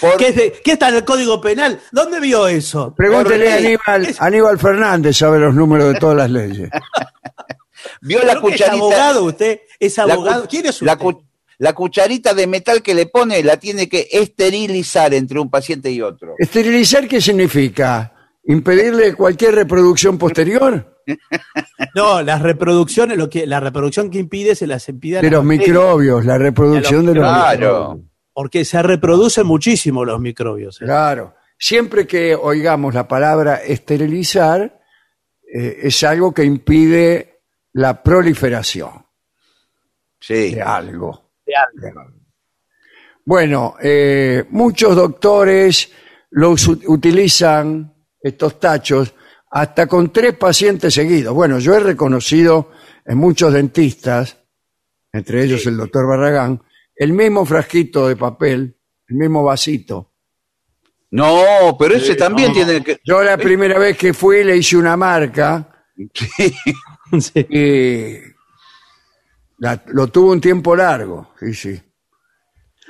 Por- 0.00 0.16
¿Qué, 0.16 0.28
es 0.28 0.36
de- 0.36 0.52
qué 0.64 0.72
está 0.72 0.88
en 0.88 0.96
el 0.96 1.04
Código 1.04 1.40
Penal? 1.40 1.80
¿Dónde 1.92 2.20
vio 2.20 2.46
eso? 2.48 2.94
Pregúntele 2.96 3.52
a. 3.52 3.56
Aníbal, 3.56 4.16
Aníbal 4.18 4.58
Fernández, 4.58 5.16
sabe 5.16 5.38
los 5.38 5.54
números 5.54 5.92
de 5.92 5.98
todas 6.00 6.16
las 6.16 6.30
leyes. 6.30 6.70
vio 8.00 8.18
la 8.22 8.34
¿Pero 8.34 8.40
qué 8.42 8.46
¿Es 8.48 8.52
cucharita. 8.52 8.72
abogado 8.72 9.24
usted? 9.24 9.60
¿Es 9.78 9.96
la 9.96 10.02
abogado? 10.14 10.46
¿Quién 10.48 10.66
es 10.66 10.72
usted? 10.74 10.86
la 10.86 10.96
cu- 10.96 11.22
la 11.58 11.72
cucharita 11.72 12.34
de 12.34 12.46
metal 12.46 12.82
que 12.82 12.94
le 12.94 13.06
pone 13.06 13.42
la 13.42 13.56
tiene 13.56 13.88
que 13.88 14.08
esterilizar 14.12 15.12
entre 15.14 15.40
un 15.40 15.50
paciente 15.50 15.90
y 15.90 16.00
otro. 16.02 16.34
¿Esterilizar 16.38 17.08
qué 17.08 17.20
significa? 17.20 18.12
¿Impedirle 18.44 19.14
cualquier 19.14 19.54
reproducción 19.56 20.18
posterior? 20.18 20.96
No, 21.94 22.20
las 22.22 22.42
reproducciones, 22.42 23.16
lo 23.16 23.30
que, 23.30 23.46
la 23.46 23.60
reproducción 23.60 24.10
que 24.10 24.18
impide 24.18 24.54
se 24.54 24.66
las 24.66 24.86
impide 24.90 25.18
a 25.18 25.22
De 25.22 25.30
los 25.30 25.42
bacterias, 25.42 25.68
microbios, 25.68 26.24
la 26.26 26.36
reproducción 26.36 27.06
de 27.06 27.14
los 27.14 27.24
Claro. 27.24 27.56
microbios. 27.94 28.08
Porque 28.40 28.64
se 28.64 28.80
reproducen 28.84 29.44
muchísimo 29.48 30.04
los 30.04 30.20
microbios. 30.20 30.80
¿eh? 30.80 30.84
Claro. 30.84 31.34
Siempre 31.58 32.06
que 32.06 32.36
oigamos 32.36 32.94
la 32.94 33.08
palabra 33.08 33.56
esterilizar, 33.56 34.80
eh, 35.52 35.78
es 35.82 36.04
algo 36.04 36.32
que 36.32 36.44
impide 36.44 37.40
la 37.72 38.00
proliferación 38.00 39.04
Sí. 40.20 40.54
de 40.54 40.62
algo. 40.62 41.32
De 41.44 41.52
algo. 41.56 42.12
Bueno, 43.24 43.74
eh, 43.82 44.44
muchos 44.50 44.94
doctores 44.94 45.90
los 46.30 46.68
u- 46.68 46.80
utilizan, 46.86 47.92
estos 48.22 48.60
tachos, 48.60 49.14
hasta 49.50 49.88
con 49.88 50.12
tres 50.12 50.34
pacientes 50.36 50.94
seguidos. 50.94 51.34
Bueno, 51.34 51.58
yo 51.58 51.74
he 51.74 51.80
reconocido 51.80 52.70
en 53.04 53.18
muchos 53.18 53.52
dentistas, 53.52 54.36
entre 55.12 55.42
ellos 55.42 55.66
el 55.66 55.76
doctor 55.76 56.06
Barragán, 56.06 56.62
el 56.98 57.12
mismo 57.12 57.44
frasquito 57.44 58.08
de 58.08 58.16
papel, 58.16 58.76
el 59.08 59.16
mismo 59.16 59.42
vasito. 59.44 60.12
No, 61.10 61.76
pero 61.78 61.94
ese 61.94 62.14
también 62.16 62.52
tiene 62.52 62.82
que. 62.84 62.98
Yo 63.04 63.22
la 63.22 63.38
primera 63.38 63.78
vez 63.78 63.96
que 63.96 64.12
fui 64.12 64.44
le 64.44 64.56
hice 64.56 64.76
una 64.76 64.96
marca 64.96 65.68
Sí. 66.14 66.54
Sí. 67.20 67.46
y 67.48 68.18
la- 69.58 69.82
lo 69.86 70.08
tuvo 70.08 70.32
un 70.32 70.40
tiempo 70.40 70.76
largo. 70.76 71.30
Sí, 71.40 71.54
sí. 71.54 71.80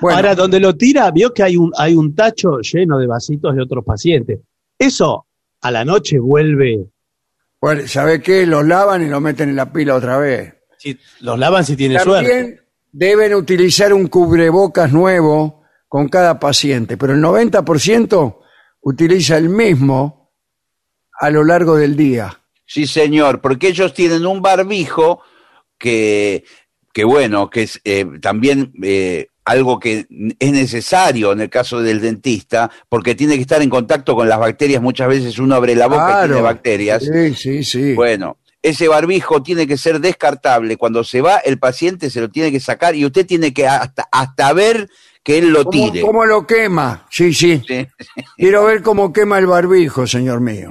Bueno, 0.01 0.17
Ahora, 0.17 0.35
donde 0.35 0.59
lo 0.59 0.75
tira, 0.75 1.09
vio 1.11 1.33
que 1.33 1.43
hay 1.43 1.55
un, 1.57 1.71
hay 1.77 1.93
un 1.95 2.13
tacho 2.15 2.59
lleno 2.59 2.97
de 2.99 3.07
vasitos 3.07 3.55
de 3.55 3.61
otros 3.63 3.83
pacientes. 3.85 4.39
Eso 4.77 5.25
a 5.61 5.71
la 5.71 5.83
noche 5.85 6.19
vuelve. 6.19 6.85
bueno, 7.61 7.87
¿sabe 7.87 8.21
qué? 8.21 8.45
Los 8.45 8.65
lavan 8.65 9.01
y 9.01 9.09
lo 9.09 9.19
meten 9.21 9.49
en 9.49 9.55
la 9.55 9.71
pila 9.71 9.95
otra 9.95 10.17
vez. 10.17 10.53
Si, 10.77 10.97
los 11.21 11.37
lavan 11.39 11.65
si 11.65 11.75
tiene 11.75 11.99
suerte. 11.99 12.29
También 12.29 12.61
deben 12.91 13.33
utilizar 13.33 13.93
un 13.93 14.07
cubrebocas 14.07 14.91
nuevo 14.91 15.63
con 15.87 16.07
cada 16.09 16.39
paciente, 16.39 16.97
pero 16.97 17.13
el 17.13 17.21
90% 17.21 18.37
utiliza 18.81 19.37
el 19.37 19.49
mismo 19.49 20.31
a 21.19 21.29
lo 21.29 21.43
largo 21.43 21.75
del 21.75 21.95
día. 21.95 22.39
Sí, 22.65 22.85
señor, 22.85 23.41
porque 23.41 23.69
ellos 23.69 23.93
tienen 23.93 24.25
un 24.25 24.41
barbijo 24.41 25.21
que, 25.77 26.43
que 26.93 27.03
bueno, 27.03 27.49
que 27.49 27.63
es 27.63 27.81
eh, 27.83 28.05
también 28.21 28.71
eh, 28.83 29.27
algo 29.43 29.79
que 29.79 30.05
es 30.39 30.51
necesario 30.51 31.31
en 31.31 31.41
el 31.41 31.49
caso 31.49 31.81
del 31.81 31.99
dentista, 31.99 32.69
porque 32.87 33.15
tiene 33.15 33.35
que 33.35 33.41
estar 33.41 33.61
en 33.61 33.69
contacto 33.69 34.15
con 34.15 34.29
las 34.29 34.37
bacterias. 34.37 34.81
Muchas 34.81 35.07
veces 35.07 35.39
uno 35.39 35.55
abre 35.55 35.75
la 35.75 35.87
boca 35.87 36.21
y 36.23 36.27
tiene 36.27 36.41
bacterias. 36.41 37.03
Sí, 37.03 37.33
sí, 37.33 37.63
sí. 37.63 37.93
Bueno, 37.93 38.37
ese 38.61 38.87
barbijo 38.87 39.41
tiene 39.41 39.67
que 39.67 39.77
ser 39.77 39.99
descartable. 39.99 40.77
Cuando 40.77 41.03
se 41.03 41.21
va, 41.21 41.37
el 41.37 41.59
paciente 41.59 42.09
se 42.09 42.21
lo 42.21 42.29
tiene 42.29 42.51
que 42.51 42.59
sacar 42.59 42.95
y 42.95 43.05
usted 43.05 43.25
tiene 43.25 43.53
que 43.53 43.67
hasta, 43.67 44.07
hasta 44.11 44.53
ver 44.53 44.89
que 45.23 45.37
él 45.37 45.49
lo 45.49 45.65
¿Cómo, 45.65 45.71
tire. 45.71 46.01
cómo 46.01 46.25
lo 46.25 46.45
quema? 46.45 47.05
Sí, 47.09 47.33
sí. 47.33 47.61
Sí. 47.67 47.87
Quiero 48.37 48.65
ver 48.65 48.81
cómo 48.81 49.13
quema 49.13 49.37
el 49.39 49.47
barbijo, 49.47 50.07
señor 50.07 50.41
mío. 50.41 50.69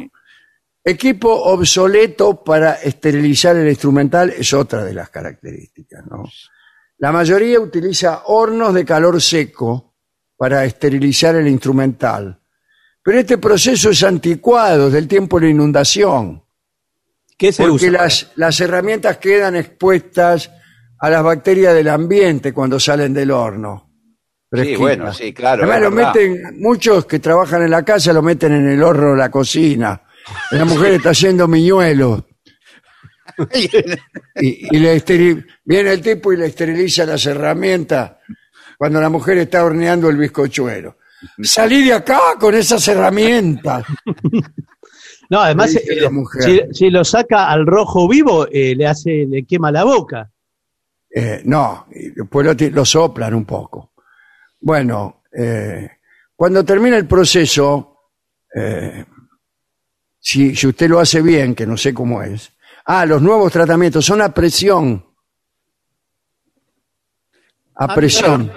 Equipo 0.84 1.30
obsoleto 1.30 2.42
para 2.42 2.74
esterilizar 2.74 3.56
el 3.56 3.68
instrumental 3.68 4.30
es 4.30 4.52
otra 4.54 4.84
de 4.84 4.94
las 4.94 5.10
características, 5.10 6.06
¿no? 6.06 6.24
La 6.98 7.12
mayoría 7.12 7.60
utiliza 7.60 8.22
hornos 8.26 8.74
de 8.74 8.84
calor 8.84 9.20
seco 9.20 9.94
para 10.36 10.64
esterilizar 10.64 11.36
el 11.36 11.46
instrumental. 11.46 12.40
Pero 13.02 13.20
este 13.20 13.38
proceso 13.38 13.90
es 13.90 14.02
anticuado, 14.02 14.88
es 14.88 14.92
del 14.94 15.06
tiempo 15.06 15.38
de 15.38 15.46
la 15.46 15.52
inundación, 15.52 16.42
¿Qué 17.38 17.52
se 17.52 17.62
porque 17.62 17.86
usa? 17.86 17.90
las, 18.02 18.32
las 18.36 18.60
herramientas 18.60 19.16
quedan 19.18 19.56
expuestas 19.56 20.50
a 21.00 21.08
las 21.08 21.22
bacterias 21.22 21.72
del 21.74 21.88
ambiente 21.88 22.52
cuando 22.52 22.78
salen 22.80 23.14
del 23.14 23.30
horno. 23.30 23.84
Sí, 24.52 24.76
bueno, 24.76 25.12
sí, 25.12 25.32
claro. 25.32 25.62
Además 25.62 25.82
lo 25.82 25.90
verdad. 25.94 26.14
meten, 26.14 26.58
muchos 26.60 27.04
que 27.06 27.18
trabajan 27.18 27.62
en 27.62 27.70
la 27.70 27.84
casa 27.84 28.12
lo 28.12 28.22
meten 28.22 28.52
en 28.52 28.68
el 28.68 28.82
horno 28.82 29.10
de 29.12 29.16
la 29.18 29.30
cocina. 29.30 30.02
La 30.50 30.64
mujer 30.64 30.94
está 30.94 31.10
haciendo 31.10 31.46
miñuelos. 31.48 32.24
Y, 34.40 34.76
y 34.76 34.78
le 34.80 34.96
esteri- 34.96 35.44
viene 35.64 35.92
el 35.92 36.00
tipo 36.00 36.32
y 36.32 36.36
le 36.36 36.46
esteriliza 36.46 37.04
las 37.06 37.24
herramientas 37.26 38.12
cuando 38.76 39.00
la 39.00 39.08
mujer 39.08 39.38
está 39.38 39.64
horneando 39.64 40.08
el 40.10 40.16
bizcochuelo. 40.16 40.96
Salí 41.42 41.84
de 41.84 41.92
acá 41.92 42.20
con 42.38 42.54
esas 42.54 42.86
herramientas. 42.88 43.84
No, 45.30 45.40
además, 45.40 45.74
eh, 45.76 46.00
la 46.00 46.10
mujer. 46.10 46.68
si, 46.72 46.74
si 46.74 46.90
lo 46.90 47.04
saca 47.04 47.50
al 47.50 47.66
rojo 47.66 48.08
vivo, 48.08 48.46
eh, 48.50 48.74
le 48.74 48.86
hace, 48.86 49.26
le 49.28 49.44
quema 49.44 49.70
la 49.70 49.84
boca. 49.84 50.30
Eh, 51.10 51.42
no, 51.44 51.86
después 51.90 52.70
lo, 52.72 52.84
soplan 52.84 53.34
un 53.34 53.44
poco. 53.44 53.92
Bueno, 54.60 55.22
eh, 55.32 55.88
Cuando 56.34 56.64
termina 56.64 56.96
el 56.96 57.06
proceso, 57.06 57.96
eh, 58.54 59.04
si, 60.18 60.54
si 60.54 60.66
usted 60.66 60.88
lo 60.88 61.00
hace 61.00 61.20
bien, 61.20 61.54
que 61.54 61.66
no 61.66 61.76
sé 61.76 61.92
cómo 61.92 62.22
es, 62.22 62.52
ah, 62.86 63.04
los 63.04 63.20
nuevos 63.20 63.50
tratamientos 63.52 64.04
son 64.06 64.22
a 64.22 64.32
presión. 64.32 65.04
A 67.74 67.94
presión. 67.94 68.50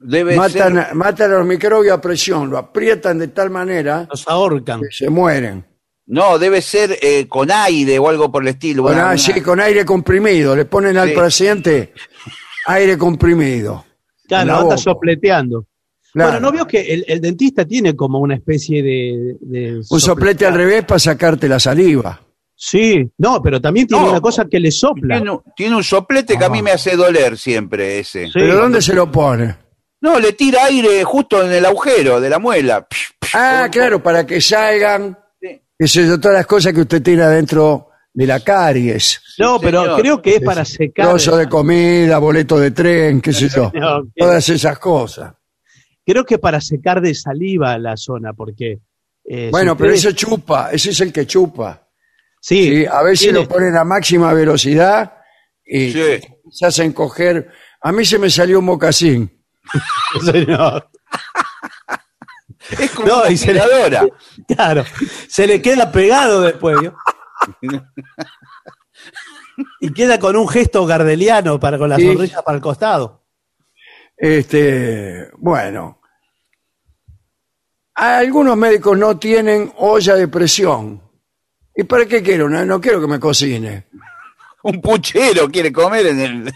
Debe 0.00 0.36
Matan, 0.36 0.74
ser. 0.74 0.78
a- 0.90 0.94
matan 0.94 1.32
a 1.32 1.38
los 1.38 1.46
microbios 1.46 1.96
a 1.96 2.00
presión, 2.00 2.48
lo 2.50 2.58
aprietan 2.58 3.18
de 3.18 3.28
tal 3.28 3.50
manera 3.50 4.06
Los 4.08 4.26
ahorcan. 4.28 4.80
que 4.80 4.90
se 4.90 5.10
mueren. 5.10 5.64
No, 6.08 6.38
debe 6.38 6.62
ser 6.62 6.98
eh, 7.02 7.26
con 7.28 7.50
aire 7.50 7.98
o 7.98 8.08
algo 8.08 8.32
por 8.32 8.42
el 8.42 8.48
estilo. 8.48 8.82
Con, 8.82 8.94
una- 8.94 9.10
ah, 9.10 9.18
sí, 9.18 9.40
con 9.42 9.60
aire 9.60 9.84
comprimido, 9.84 10.56
le 10.56 10.64
ponen 10.64 10.96
al 10.96 11.10
Sí. 11.10 11.14
paciente 11.14 11.92
aire 12.66 12.96
comprimido. 12.98 13.84
Claro, 14.26 14.64
boca. 14.64 14.76
sopleteando. 14.78 15.66
Claro. 16.12 16.32
Bueno, 16.32 16.46
¿no 16.46 16.52
vio 16.52 16.66
que 16.66 16.80
el, 16.80 17.04
el 17.06 17.20
dentista 17.20 17.64
tiene 17.66 17.94
como 17.94 18.18
una 18.20 18.34
especie 18.34 18.82
de... 18.82 19.36
de 19.40 19.80
Un 19.90 20.00
soplete 20.00 20.46
al 20.46 20.54
revés 20.54 20.84
para 20.84 20.98
sacarte 20.98 21.46
la 21.48 21.60
saliva. 21.60 22.20
Sí, 22.54 23.08
no, 23.18 23.40
pero 23.42 23.60
también 23.60 23.86
tiene 23.86 24.02
No. 24.04 24.10
una 24.10 24.20
cosa 24.20 24.46
que 24.50 24.58
le 24.58 24.70
sopla. 24.70 25.16
Tiene, 25.16 25.30
un- 25.30 25.42
tiene 25.54 25.76
un 25.76 25.84
soplete 25.84 26.36
que 26.38 26.44
a 26.44 26.48
mí 26.48 26.62
me 26.62 26.70
hace 26.72 26.96
doler 26.96 27.36
siempre 27.38 27.98
ese. 28.00 28.24
Sí. 28.26 28.32
¿Pero 28.34 28.56
dónde 28.56 28.80
se 28.82 28.94
lo 28.94 29.12
pone? 29.12 29.54
No, 30.00 30.18
le 30.18 30.32
tira 30.32 30.64
aire 30.64 31.04
justo 31.04 31.44
en 31.44 31.52
el 31.52 31.64
agujero 31.66 32.20
de 32.20 32.30
la 32.30 32.38
muela. 32.38 32.86
Ah, 33.34 33.68
claro, 33.70 34.02
para 34.02 34.26
que 34.26 34.40
salgan, 34.40 35.16
Sé 35.86 36.06
yo, 36.06 36.18
todas 36.18 36.38
las 36.38 36.46
cosas 36.46 36.72
que 36.72 36.80
usted 36.80 37.02
tiene 37.02 37.22
adentro 37.22 37.90
de 38.12 38.26
la 38.26 38.40
caries. 38.40 39.20
No, 39.38 39.58
Sí, 39.58 39.60
pero 39.64 39.82
señor. 39.82 40.00
creo 40.00 40.22
que 40.22 40.36
es 40.36 40.42
para 40.42 40.64
secar. 40.64 41.06
Trozo 41.06 41.36
de 41.36 41.48
comida, 41.48 42.18
boleto 42.18 42.58
de 42.58 42.72
tren, 42.72 43.20
qué 43.20 43.32
sé 43.32 43.48
yo. 43.48 43.70
Todas 44.16 44.48
esas 44.48 44.78
cosas. 44.78 45.32
creo 46.04 46.24
que 46.24 46.34
es 46.34 46.40
para 46.40 46.60
secar 46.60 47.00
de 47.00 47.14
saliva 47.14 47.78
la 47.78 47.96
zona, 47.96 48.32
porque. 48.32 48.78
eh, 49.24 49.48
Bueno, 49.52 49.72
si 49.72 49.78
pero 49.78 49.94
ustedes- 49.94 50.04
eso 50.16 50.16
chupa, 50.26 50.70
ese 50.72 50.90
es 50.90 51.00
el 51.00 51.12
que 51.12 51.26
chupa. 51.26 51.86
Sí, 52.40 52.64
Sí, 52.80 52.86
a 52.86 53.02
veces 53.02 53.20
tiene- 53.26 53.40
lo 53.40 53.48
ponen 53.48 53.76
a 53.76 53.84
máxima 53.84 54.32
velocidad 54.32 55.12
y 55.64 55.92
Sí. 55.92 56.00
se 56.50 56.66
hacen 56.66 56.92
coger. 56.92 57.50
A 57.82 57.92
mí 57.92 58.04
se 58.04 58.18
me 58.18 58.30
salió 58.30 58.58
un 58.60 58.64
mocasín. 58.64 59.30
señor. 60.24 60.88
Es 62.78 62.90
como 62.90 63.08
No, 63.08 63.20
una 63.22 63.30
y 63.30 63.36
se 63.36 63.52
le- 63.54 63.60
aspiradora. 63.60 64.06
Claro, 64.48 64.84
se 65.28 65.46
le 65.46 65.60
queda 65.62 65.90
pegado 65.92 66.42
después. 66.42 66.80
¿vio? 66.80 66.96
y 69.80 69.92
queda 69.92 70.18
con 70.18 70.36
un 70.36 70.48
gesto 70.48 70.84
gardeliano 70.86 71.58
para 71.58 71.78
con 71.78 71.88
la 71.88 71.96
Sí. 71.96 72.06
sonrisa 72.06 72.42
para 72.42 72.56
el 72.56 72.62
costado. 72.62 73.24
Este, 74.16 75.30
bueno. 75.36 76.00
Algunos 77.94 78.56
médicos 78.56 78.96
no 78.96 79.18
tienen 79.18 79.72
olla 79.76 80.14
de 80.14 80.28
presión. 80.28 81.02
¿Y 81.74 81.84
para 81.84 82.06
qué 82.06 82.22
quiero? 82.22 82.48
No, 82.48 82.64
no 82.64 82.80
quiero 82.80 83.00
que 83.00 83.06
me 83.08 83.18
cocine. 83.20 83.88
Un 84.64 84.80
puchero 84.80 85.48
quiere 85.48 85.72
comer 85.72 86.06
en 86.06 86.20
el. 86.20 86.54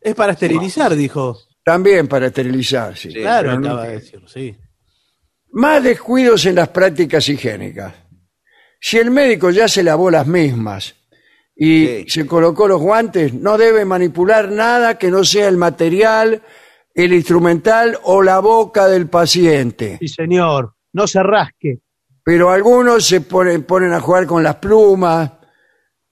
Es 0.00 0.14
para 0.14 0.32
esterilizar, 0.32 0.94
dijo. 0.94 1.38
También 1.68 2.08
para 2.08 2.26
esterilizar, 2.28 2.96
sí. 2.96 3.10
Sí, 3.10 3.20
Claro, 3.20 3.50
Pero 3.50 3.60
no- 3.60 3.68
acaba 3.68 3.86
de 3.88 3.92
decir, 3.94 4.20
sí. 4.26 4.56
Más 5.52 5.82
descuidos 5.82 6.46
en 6.46 6.54
las 6.54 6.68
prácticas 6.68 7.28
higiénicas. 7.28 7.92
Si 8.80 8.96
el 8.98 9.10
médico 9.10 9.50
ya 9.50 9.68
se 9.68 9.82
lavó 9.82 10.10
las 10.10 10.26
mismas 10.26 10.94
y 11.54 11.86
Sí. 11.86 12.04
se 12.08 12.26
colocó 12.26 12.68
los 12.68 12.80
guantes, 12.80 13.34
no 13.34 13.58
debe 13.58 13.84
manipular 13.84 14.50
nada 14.50 14.96
que 14.98 15.10
no 15.10 15.24
sea 15.24 15.48
el 15.48 15.56
material, 15.58 16.42
el 16.94 17.12
instrumental 17.12 17.98
o 18.04 18.22
la 18.22 18.38
boca 18.38 18.86
del 18.88 19.08
paciente. 19.08 19.98
Sí, 20.00 20.08
señor. 20.08 20.74
No 20.94 21.06
se 21.06 21.22
rasque. 21.22 21.80
Pero 22.24 22.50
algunos 22.50 23.06
se 23.06 23.20
ponen, 23.20 23.64
ponen 23.64 23.92
a 23.92 24.00
jugar 24.00 24.26
con 24.26 24.42
las 24.42 24.56
plumas, 24.56 25.32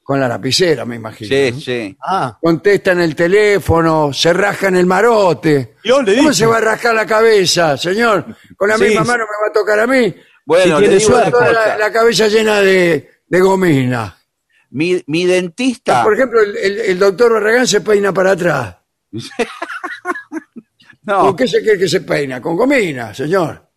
con 0.06 0.20
la 0.20 0.28
lapicera, 0.28 0.84
me 0.84 0.94
imagino. 0.94 1.28
Sí, 1.28 1.50
¿no? 1.52 1.60
sí. 1.60 1.96
Ah, 2.00 2.38
Contestan 2.40 3.00
el 3.00 3.16
teléfono, 3.16 4.12
se 4.12 4.32
rascan 4.32 4.76
el 4.76 4.86
marote. 4.86 5.74
Yo 5.82 6.00
le 6.00 6.14
¿Cómo 6.14 6.28
dije. 6.28 6.34
se 6.42 6.46
va 6.46 6.58
a 6.58 6.60
rascar 6.60 6.94
la 6.94 7.04
cabeza, 7.04 7.76
señor? 7.76 8.24
Con 8.56 8.68
la 8.68 8.76
Sí, 8.78 8.84
misma 8.84 9.02
sí. 9.02 9.08
mano 9.08 9.24
me 9.24 9.46
va 9.46 9.50
a 9.50 9.52
tocar 9.52 9.80
a 9.80 9.86
mí. 9.88 10.14
Bueno, 10.44 10.76
Si 10.76 10.82
le 10.82 10.88
tiene 10.88 10.94
digo 11.00 11.10
suerte. 11.10 11.28
una 11.30 11.38
Toda 11.38 11.48
cosa. 11.48 11.66
la, 11.66 11.76
la 11.78 11.92
cabeza 11.92 12.28
llena 12.28 12.60
de, 12.60 13.10
de 13.26 13.40
gomina. 13.40 14.16
Mi, 14.70 15.02
mi 15.08 15.24
dentista. 15.26 16.04
Por 16.04 16.14
ejemplo, 16.14 16.40
el, 16.40 16.56
el- 16.56 16.78
el 16.78 16.98
doctor 17.00 17.32
Barragán 17.32 17.66
se 17.66 17.80
peina 17.80 18.12
para 18.14 18.30
atrás. 18.30 18.76
no, 21.02 21.20
¿Con 21.22 21.36
qué 21.36 21.48
se 21.48 21.62
cree 21.62 21.78
que 21.78 21.88
se 21.88 22.00
peina? 22.02 22.40
Con 22.40 22.56
gomina, 22.56 23.12
señor. 23.12 23.68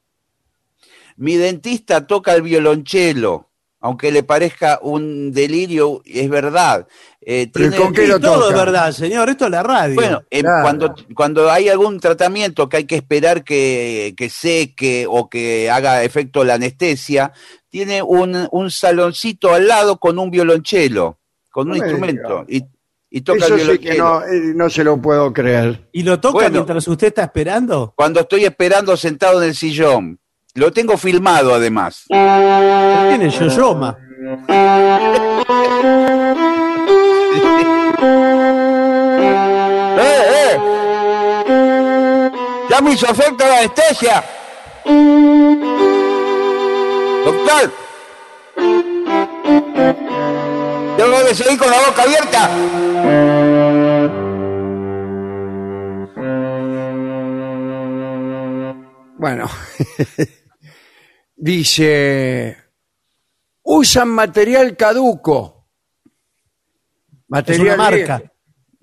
mi 1.17 1.37
dentista 1.37 2.05
toca 2.05 2.33
el 2.35 2.43
violonchelo. 2.43 3.48
Aunque 3.81 4.11
le 4.11 4.23
parezca 4.23 4.79
un 4.81 5.31
delirio, 5.31 6.01
es 6.05 6.29
verdad. 6.29 6.85
Eh, 7.21 7.47
tiene- 7.47 7.77
¿con 7.77 7.93
qué 7.93 8.07
lo 8.07 8.19
todo 8.19 8.41
toca? 8.41 8.49
es 8.49 8.55
verdad, 8.55 8.91
señor. 8.91 9.29
Esto 9.29 9.45
es 9.45 9.51
la 9.51 9.63
radio. 9.63 9.95
Bueno, 9.95 10.21
eh, 10.29 10.41
Claro. 10.41 10.63
cuando, 10.63 10.95
cuando 11.15 11.49
hay 11.49 11.69
algún 11.69 11.97
tratamiento 11.99 12.67
que 12.67 12.77
hay 12.77 12.83
que 12.85 12.95
esperar 12.97 13.43
que, 13.45 14.13
que 14.17 14.29
seque 14.29 15.05
o 15.07 15.29
que 15.29 15.69
haga 15.69 16.03
efecto 16.03 16.43
la 16.43 16.55
anestesia, 16.55 17.31
tiene 17.69 18.01
un, 18.01 18.47
un 18.51 18.69
saloncito 18.71 19.53
al 19.53 19.67
lado 19.67 19.97
con 19.97 20.19
un 20.19 20.29
violonchelo, 20.29 21.19
con 21.49 21.69
un 21.71 21.77
No 21.77 21.83
instrumento, 21.83 22.45
y, 22.49 22.63
y 23.09 23.21
toca 23.21 23.45
Eso 23.45 23.53
el 23.55 23.59
sí 23.61 23.65
violonchelo. 23.65 23.93
que 23.93 23.97
no, 23.97 24.21
eh, 24.25 24.53
no 24.55 24.69
se 24.69 24.83
lo 24.83 25.01
puedo 25.01 25.31
creer. 25.31 25.87
¿Y 25.93 26.03
lo 26.03 26.19
toca 26.19 26.33
Bueno. 26.33 26.51
mientras 26.51 26.85
usted 26.87 27.07
está 27.07 27.23
esperando? 27.23 27.93
Cuando 27.95 28.19
estoy 28.19 28.43
esperando 28.43 28.97
sentado 28.97 29.41
en 29.41 29.49
el 29.49 29.55
sillón. 29.55 30.19
Lo 30.55 30.71
tengo 30.71 30.97
filmado 30.97 31.53
además. 31.53 32.05
Tiene 32.07 33.29
yoyoma. 33.29 33.97
¡Eh, 40.01 40.23
eh! 40.35 42.31
¡Ya 42.69 42.81
me 42.81 42.91
hizo 42.91 43.05
efecto 43.07 43.45
la 43.45 43.57
anestesia! 43.59 44.23
¡Doctor! 47.25 47.71
¿Tengo 50.97 51.25
que 51.27 51.35
seguir 51.35 51.59
con 51.59 51.69
la 51.69 51.77
boca 51.79 52.03
abierta? 52.03 52.49
Bueno, 59.17 59.49
dice, 61.39 62.57
usan 63.63 64.09
material 64.09 64.75
caduco. 64.75 65.67
Es 66.05 67.21
Material 67.29 67.65
una 67.67 67.77
marca. 67.77 68.17
viejo. 68.17 68.33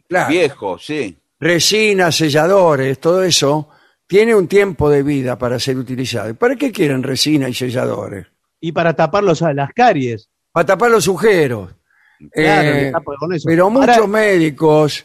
Claro, 0.08 0.30
Viejo, 0.30 0.78
sí. 0.78 1.18
resina, 1.40 2.12
selladores, 2.12 3.00
todo 3.00 3.24
eso 3.24 3.68
tiene 4.06 4.36
un 4.36 4.46
tiempo 4.46 4.88
de 4.88 5.02
vida 5.02 5.36
para 5.36 5.58
ser 5.58 5.76
utilizado. 5.76 6.30
¿Y 6.30 6.34
¿Para 6.34 6.54
qué 6.54 6.70
quieren 6.70 7.02
resina 7.02 7.48
y 7.48 7.54
selladores? 7.54 8.26
Y 8.60 8.70
para 8.70 8.94
tapar 8.94 9.24
los, 9.24 9.40
las 9.40 9.70
caries. 9.74 10.30
Para 10.52 10.64
tapar 10.66 10.90
los 10.92 11.06
agujeros. 11.08 11.74
Claro, 12.32 12.68
Eh, 12.70 12.92
con 13.18 13.32
eso. 13.34 13.48
pero 13.48 13.64
Ahora- 13.64 13.94
muchos 13.94 14.08
médicos, 14.08 15.04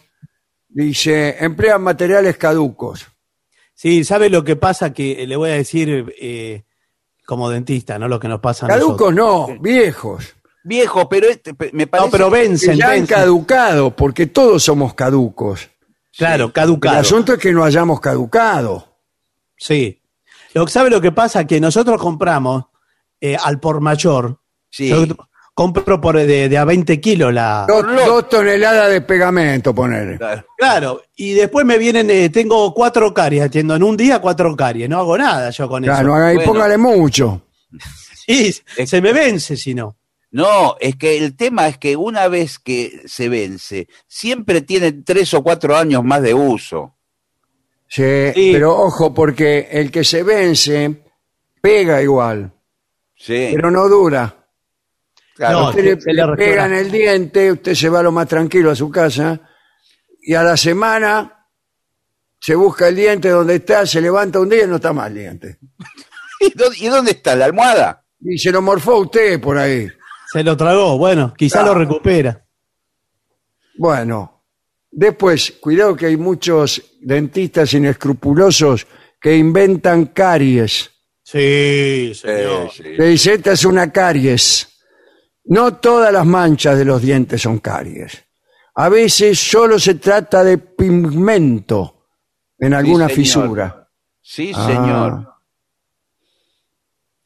dice, 0.69 1.35
emplean 1.43 1.81
materiales 1.81 2.37
caducos. 2.37 3.07
Sí, 3.73 4.03
¿sabe 4.03 4.29
lo 4.29 4.43
que 4.43 4.55
pasa? 4.55 4.93
Que 4.93 5.25
le 5.25 5.35
voy 5.35 5.49
a 5.49 5.55
decir 5.55 6.13
eh, 6.21 6.63
como 7.25 7.49
dentista, 7.49 7.97
¿no? 7.99 8.07
Lo 8.07 8.19
que 8.19 8.27
nos 8.27 8.39
pasa 8.39 8.65
a 8.65 8.69
Caducos 8.69 9.13
nosotros. 9.13 9.55
no, 9.57 9.61
viejos. 9.61 10.35
Viejo, 10.63 11.09
pero 11.09 11.27
este, 11.27 11.55
me 11.73 11.87
parece... 11.87 12.07
No, 12.07 12.11
pero 12.11 12.29
Que 12.29 12.37
vencen, 12.39 12.77
ya 12.77 12.91
han 12.91 13.07
caducado, 13.07 13.95
porque 13.95 14.27
todos 14.27 14.61
somos 14.63 14.93
caducos. 14.93 15.69
Claro, 16.15 16.45
El 16.45 16.51
caducado. 16.51 16.99
asunto 16.99 17.33
es 17.33 17.39
que 17.39 17.51
no 17.51 17.63
hayamos 17.63 17.99
caducado. 17.99 18.87
Sí. 19.57 20.01
Lo, 20.53 20.67
¿Sabe 20.67 20.89
lo 20.89 21.01
que 21.01 21.11
pasa? 21.11 21.47
Que 21.47 21.59
nosotros 21.59 21.99
compramos 21.99 22.65
eh, 23.19 23.37
al 23.41 23.59
por 23.59 23.81
mayor. 23.81 24.39
Sí. 24.69 24.91
Compro 25.53 25.99
por 26.01 26.17
de, 26.17 26.49
de 26.49 26.57
a 26.57 26.65
20 26.65 26.99
kilos 27.01 27.33
la. 27.33 27.65
Dos, 27.67 28.29
toneladas 28.29 28.91
de 28.91 29.01
pegamento, 29.01 29.73
poner. 29.75 30.17
Claro. 30.17 30.45
Claro, 30.57 31.01
y 31.15 31.33
después 31.33 31.65
me 31.65 31.77
vienen, 31.77 32.09
eh, 32.09 32.29
tengo 32.29 32.73
cuatro 32.73 33.13
caries, 33.13 33.43
atiendo 33.43 33.75
en 33.75 33.83
un 33.83 33.97
día 33.97 34.19
cuatro 34.19 34.55
caries, 34.55 34.89
no 34.89 34.99
hago 34.99 35.17
nada 35.17 35.49
yo 35.49 35.67
con 35.67 35.83
Claro, 35.83 36.15
eso. 36.15 36.23
ahí 36.25 36.35
Bueno. 36.35 36.51
póngale 36.53 36.77
mucho. 36.77 37.41
Sí, 38.27 38.53
se 38.85 39.01
me 39.01 39.11
vence 39.11 39.57
si 39.57 39.73
no. 39.73 39.97
No, 40.29 40.77
es 40.79 40.95
que 40.95 41.17
el 41.17 41.35
tema 41.35 41.67
es 41.67 41.77
que 41.77 41.97
una 41.97 42.29
vez 42.29 42.59
que 42.59 43.01
se 43.05 43.27
vence, 43.27 43.87
siempre 44.07 44.61
tiene 44.61 44.93
tres 44.93 45.33
o 45.33 45.43
cuatro 45.43 45.75
años 45.75 46.03
más 46.05 46.21
de 46.21 46.33
uso. 46.33 46.95
Sí, 47.89 48.03
Sí. 48.33 48.49
Pero 48.53 48.77
ojo, 48.77 49.13
porque 49.13 49.67
el 49.71 49.91
que 49.91 50.05
se 50.05 50.23
vence 50.23 51.01
pega 51.59 52.01
igual, 52.01 52.53
Sí, 53.17 53.49
pero 53.53 53.69
no 53.69 53.89
dura. 53.89 54.40
Claro. 55.35 55.61
No, 55.61 55.69
Usted 55.69 55.83
le, 55.83 56.01
se 56.01 56.13
le 56.13 56.25
le 56.25 56.35
pega 56.35 56.65
en 56.65 56.71
restaura. 56.71 56.79
el 56.79 56.91
diente, 56.91 57.51
usted 57.51 57.73
se 57.75 57.89
va 57.89 58.01
lo 58.03 58.11
más 58.11 58.27
tranquilo 58.27 58.71
a 58.71 58.75
su 58.75 58.89
casa 58.89 59.39
y 60.21 60.33
a 60.33 60.43
la 60.43 60.55
semana 60.57 61.47
se 62.39 62.55
busca 62.55 62.87
el 62.87 62.95
diente 62.95 63.29
donde 63.29 63.55
está, 63.55 63.85
se 63.85 64.01
levanta 64.01 64.39
un 64.39 64.49
día 64.49 64.63
y 64.63 64.67
no 64.67 64.77
está 64.77 64.93
más 64.93 65.07
el 65.07 65.15
diente. 65.15 65.59
¿Y 66.39 66.51
dónde, 66.57 66.77
y 66.79 66.87
dónde 66.87 67.11
está 67.11 67.35
la 67.35 67.45
almohada? 67.45 68.03
Y 68.19 68.37
se 68.37 68.51
lo 68.51 68.61
morfó 68.61 68.97
usted 68.99 69.39
por 69.39 69.57
ahí. 69.57 69.87
Se 70.31 70.43
lo 70.43 70.55
tragó, 70.57 70.97
bueno, 70.97 71.33
quizá 71.35 71.63
lo 71.63 71.73
recupera. 71.73 72.45
Bueno, 73.77 74.43
después, 74.89 75.53
cuidado 75.59 75.95
que 75.95 76.07
hay 76.07 76.17
muchos 76.17 76.81
dentistas 77.01 77.73
inescrupulosos 77.73 78.87
que 79.19 79.35
inventan 79.35 80.07
caries. 80.07 80.89
Sí, 81.23 82.13
señor. 82.15 82.71
Sí. 82.71 82.83
Le 82.83 83.05
dice, 83.07 83.33
esta 83.33 83.51
es 83.53 83.65
una 83.65 83.91
caries. 83.91 84.67
No 85.53 85.75
todas 85.75 86.13
las 86.13 86.25
manchas 86.25 86.77
de 86.77 86.85
los 86.85 87.01
dientes 87.01 87.41
son 87.41 87.59
caries. 87.59 88.23
A 88.75 88.87
veces 88.87 89.37
solo 89.37 89.77
se 89.79 89.95
trata 89.95 90.45
de 90.45 90.57
pigmento 90.57 92.05
en 92.57 92.73
alguna 92.73 93.09
fisura. 93.09 93.89
Sí, 94.21 94.53
Ah. 94.55 94.65
señor. 94.65 95.27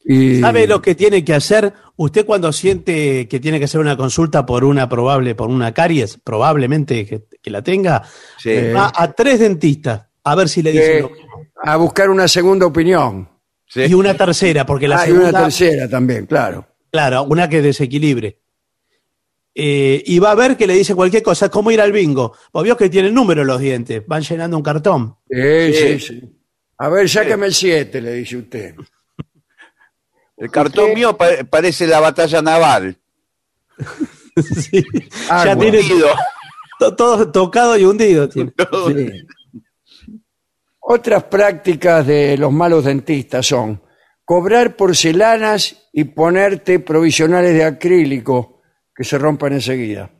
Y- 0.08 0.40
¿Sabe 0.40 0.66
lo 0.66 0.82
que 0.82 0.94
tiene 0.96 1.24
que 1.24 1.34
hacer? 1.34 1.72
Usted 1.96 2.26
cuando 2.26 2.52
siente 2.52 3.26
que 3.28 3.38
tiene 3.40 3.58
que 3.58 3.64
hacer 3.66 3.80
una 3.80 3.96
consulta 3.96 4.44
por 4.44 4.64
una 4.64 4.88
probable, 4.88 5.34
por 5.36 5.48
una 5.48 5.72
caries, 5.72 6.18
probablemente 6.22 7.06
que, 7.06 7.26
que 7.42 7.50
la 7.50 7.62
tenga, 7.62 8.02
Sí. 8.38 8.50
Eh, 8.50 8.72
va 8.72 8.92
a 8.94 9.12
tres 9.12 9.38
dentistas 9.40 10.02
a 10.24 10.34
ver 10.34 10.48
si 10.48 10.62
le 10.62 10.72
dicen 10.72 10.96
eh, 10.98 11.00
lo 11.02 11.10
mismo. 11.10 11.46
a 11.62 11.76
buscar 11.76 12.10
una 12.10 12.26
segunda 12.28 12.66
opinión. 12.66 13.28
sí. 13.68 13.82
Y 13.82 13.94
una 13.94 14.14
tercera, 14.14 14.66
porque 14.66 14.88
la 14.88 15.00
Ah, 15.00 15.04
y 15.04 15.06
segunda, 15.10 15.30
una 15.30 15.42
tercera 15.44 15.88
también, 15.88 16.26
claro. 16.26 16.66
Claro, 16.96 17.24
una 17.24 17.46
que 17.48 17.60
desequilibre. 17.60 18.38
Eh, 19.54 20.02
y 20.06 20.18
va 20.18 20.30
a 20.30 20.34
ver 20.34 20.56
que 20.56 20.66
le 20.66 20.74
dice 20.74 20.94
cualquier 20.94 21.22
cosa, 21.22 21.46
es 21.46 21.50
como 21.50 21.70
ir 21.70 21.80
al 21.80 21.92
bingo. 21.92 22.34
Vos 22.52 22.64
vio 22.64 22.76
que 22.76 22.88
tienen 22.88 23.12
número 23.14 23.44
los 23.44 23.60
dientes, 23.60 24.02
van 24.06 24.22
llenando 24.22 24.56
un 24.56 24.62
cartón. 24.62 25.16
Sí, 25.30 25.72
sí, 25.74 25.98
Sí. 26.00 26.22
A 26.78 26.88
ver, 26.90 27.08
sáqueme 27.08 27.46
el 27.46 27.54
7, 27.54 28.00
le 28.02 28.12
dice 28.14 28.36
usted. 28.36 28.74
El 30.38 30.50
cartón 30.50 30.84
Usted- 30.84 30.94
mío 30.94 31.16
pa- 31.16 31.44
parece 31.48 31.86
la 31.86 32.00
batalla 32.00 32.40
naval. 32.42 32.96
Sí. 34.36 34.84
Ya 35.28 35.56
tiene 35.58 35.78
Hundido. 35.80 36.08
to- 36.78 36.94
todo 36.94 37.30
tocado 37.32 37.76
y 37.78 37.84
hundido. 37.84 38.28
tiene. 38.28 38.52
Sí. 38.88 40.06
Otras 40.80 41.24
prácticas 41.24 42.06
de 42.06 42.36
los 42.38 42.52
malos 42.52 42.84
dentistas 42.84 43.46
son 43.46 43.80
cobrar 44.26 44.76
porcelanas 44.76 45.88
y 45.92 46.04
ponerte 46.04 46.80
provisionales 46.80 47.54
de 47.54 47.64
acrílico 47.64 48.60
que 48.94 49.04
se 49.04 49.16
rompan 49.16 49.54
enseguida. 49.54 50.10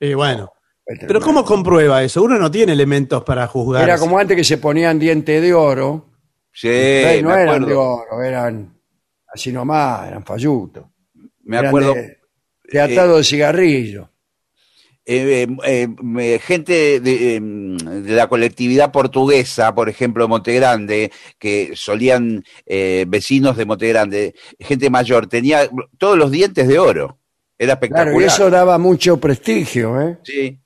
Y 0.00 0.14
bueno. 0.14 0.52
Pero 0.86 1.20
¿cómo 1.20 1.44
comprueba 1.44 2.02
eso? 2.04 2.22
Uno 2.22 2.38
no 2.38 2.48
tiene 2.48 2.72
elementos 2.72 3.24
para 3.24 3.46
juzgar. 3.48 3.82
Era 3.82 3.98
como 3.98 4.18
antes 4.18 4.36
que 4.36 4.44
se 4.44 4.58
ponían 4.58 5.00
dientes 5.00 5.42
de 5.42 5.52
oro. 5.52 6.12
Sí, 6.52 6.68
Eh, 6.70 7.20
no 7.22 7.30
me 7.30 7.42
eran 7.42 7.66
de 7.66 7.74
oro, 7.74 8.22
eran 8.22 8.80
así 9.26 9.52
nomás, 9.52 10.06
eran 10.06 10.24
fallutos. 10.24 10.86
Me 11.42 11.56
Eran 11.58 11.66
acuerdo. 11.66 11.94
De, 11.94 12.18
de 12.70 12.80
atado 12.80 13.16
de 13.16 13.24
cigarrillo. 13.24 14.10
Eh, 15.06 15.46
eh, 15.64 15.88
eh, 16.18 16.38
gente 16.42 17.00
de, 17.00 17.36
eh, 17.36 17.40
de 17.40 18.14
la 18.14 18.28
colectividad 18.28 18.92
portuguesa, 18.92 19.74
por 19.74 19.88
ejemplo, 19.88 20.24
de 20.24 20.28
Montegrande, 20.28 21.12
que 21.38 21.72
solían 21.74 22.44
eh, 22.66 23.04
vecinos 23.08 23.56
de 23.56 23.64
Montegrande, 23.64 24.34
gente 24.58 24.90
mayor, 24.90 25.28
tenía 25.28 25.70
todos 25.96 26.18
los 26.18 26.30
dientes 26.30 26.68
de 26.68 26.78
oro. 26.78 27.18
Era 27.58 27.72
espectacular. 27.74 28.08
Claro, 28.08 28.20
y 28.20 28.24
eso 28.24 28.50
daba 28.50 28.76
mucho 28.76 29.16
prestigio, 29.18 29.98
¿eh? 30.00 30.18
Sí. 30.24 30.60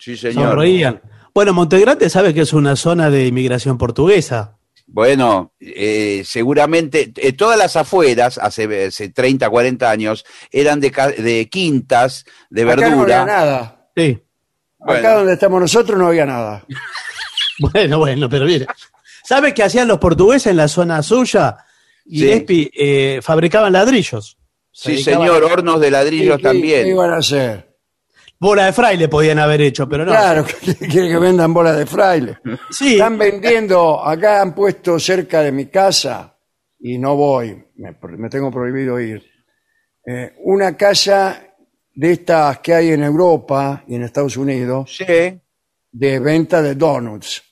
Sí, 0.00 0.16
señor. 0.16 0.50
Sonreían. 0.50 1.00
Bueno, 1.32 1.52
Montegrande 1.52 2.10
sabe 2.10 2.34
que 2.34 2.40
es 2.40 2.52
una 2.52 2.74
zona 2.74 3.10
de 3.10 3.26
inmigración 3.26 3.78
portuguesa. 3.78 4.57
Bueno, 4.90 5.52
eh, 5.60 6.22
seguramente 6.24 7.12
eh, 7.16 7.32
todas 7.34 7.58
las 7.58 7.76
afueras, 7.76 8.38
hace, 8.38 8.86
hace 8.86 9.10
30, 9.10 9.48
40 9.50 9.90
años, 9.90 10.24
eran 10.50 10.80
de, 10.80 10.90
ca- 10.90 11.08
de 11.10 11.46
quintas, 11.50 12.24
de 12.48 12.62
Acá 12.62 12.74
no 12.76 12.82
había 12.86 12.96
verdura. 12.96 13.24
nada. 13.26 13.90
Sí. 13.94 14.18
Bueno. 14.78 14.98
Acá 15.00 15.14
donde 15.18 15.34
estamos 15.34 15.60
nosotros 15.60 15.98
no 15.98 16.06
había 16.08 16.24
nada. 16.26 16.64
Bueno, 17.60 17.98
bueno, 17.98 18.28
pero 18.30 18.44
mire. 18.44 18.66
¿Sabe 19.24 19.52
qué 19.52 19.64
hacían 19.64 19.88
los 19.88 19.98
portugueses 19.98 20.46
en 20.46 20.56
la 20.56 20.68
zona 20.68 21.02
suya? 21.02 21.56
Y 22.06 22.20
Sí. 22.20 22.30
Espi, 22.30 22.70
eh, 22.72 23.18
fabricaban 23.20 23.72
ladrillos. 23.72 24.38
Se 24.70 24.96
sí, 24.96 25.02
señor, 25.02 25.42
a- 25.42 25.46
hornos 25.46 25.80
de 25.80 25.90
ladrillos 25.90 26.36
¿Qué- 26.36 26.42
qué- 26.42 26.48
también. 26.48 26.84
¿Qué 26.84 26.90
iban 26.90 27.10
a 27.12 27.16
hacer? 27.16 27.67
Bola 28.40 28.66
de 28.66 28.72
fraile 28.72 29.08
podían 29.08 29.38
haber 29.40 29.60
hecho, 29.62 29.88
pero 29.88 30.04
no. 30.04 30.12
Claro, 30.12 30.44
que 30.44 30.74
quiere 30.86 31.08
que 31.08 31.18
vendan 31.18 31.52
bolas 31.52 31.76
de 31.76 31.86
fraile. 31.86 32.38
Sí, 32.70 32.92
Están 32.94 33.18
vendiendo, 33.18 34.04
acá 34.04 34.40
han 34.42 34.54
puesto 34.54 34.98
cerca 35.00 35.42
de 35.42 35.50
mi 35.52 35.66
casa, 35.66 36.36
y 36.78 36.98
no 36.98 37.16
voy, 37.16 37.64
me, 37.76 37.96
me 38.16 38.28
tengo 38.28 38.50
prohibido 38.52 39.00
ir, 39.00 39.24
eh, 40.06 40.34
una 40.44 40.76
casa 40.76 41.42
de 41.94 42.12
estas 42.12 42.60
que 42.60 42.74
hay 42.74 42.90
en 42.92 43.02
Europa 43.02 43.82
y 43.88 43.96
en 43.96 44.04
Estados 44.04 44.36
Unidos 44.36 44.96
Sí. 44.96 45.04
de 45.90 46.18
venta 46.20 46.62
de 46.62 46.76
donuts. 46.76 47.42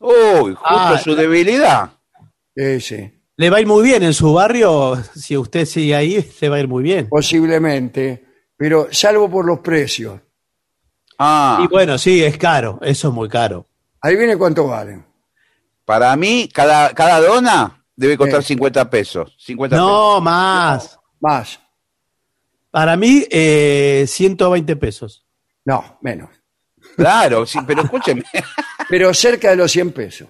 Uy, 0.00 0.52
justo 0.54 0.58
Ah, 0.66 1.00
su 1.02 1.14
debilidad. 1.16 1.90
Sí, 2.54 2.80
sí. 2.80 3.10
le 3.36 3.50
va 3.50 3.56
a 3.56 3.60
ir 3.62 3.66
muy 3.66 3.82
bien 3.82 4.02
en 4.02 4.12
su 4.12 4.32
barrio. 4.34 4.96
Si 5.14 5.36
usted 5.38 5.64
sigue 5.64 5.94
ahí, 5.94 6.32
le 6.40 6.48
va 6.50 6.56
a 6.56 6.60
ir 6.60 6.68
muy 6.68 6.82
bien. 6.82 7.08
Posiblemente, 7.08 8.26
pero 8.58 8.88
salvo 8.92 9.30
por 9.30 9.46
los 9.46 9.60
precios. 9.60 10.20
Ah, 11.18 11.60
Y 11.64 11.68
bueno, 11.68 11.96
sí, 11.96 12.22
es 12.22 12.36
caro. 12.36 12.78
Eso 12.82 13.08
es 13.08 13.14
muy 13.14 13.28
caro. 13.30 13.66
Ahí 14.02 14.14
viene 14.16 14.36
cuánto 14.36 14.66
valen. 14.66 15.04
para 15.86 16.14
mí, 16.16 16.50
cada, 16.52 16.92
cada 16.92 17.18
dona 17.20 17.82
debe 17.96 18.18
costar 18.18 18.42
Sí. 18.42 18.48
50 18.48 18.90
pesos. 18.90 19.34
50 19.38 19.74
pesos. 19.76 19.88
No, 19.88 20.20
más. 20.20 20.98
Más. 21.20 21.58
Para 22.70 22.94
mí, 22.96 23.24
eh, 23.30 24.04
120 24.06 24.76
pesos. 24.76 25.24
No, 25.64 25.98
menos. 26.02 26.28
Claro, 26.96 27.46
sí, 27.46 27.58
pero 27.66 27.82
escúcheme. 27.82 28.22
Pero 28.90 29.12
cerca 29.12 29.50
de 29.50 29.56
los 29.56 29.70
100 29.70 29.92
pesos. 29.92 30.28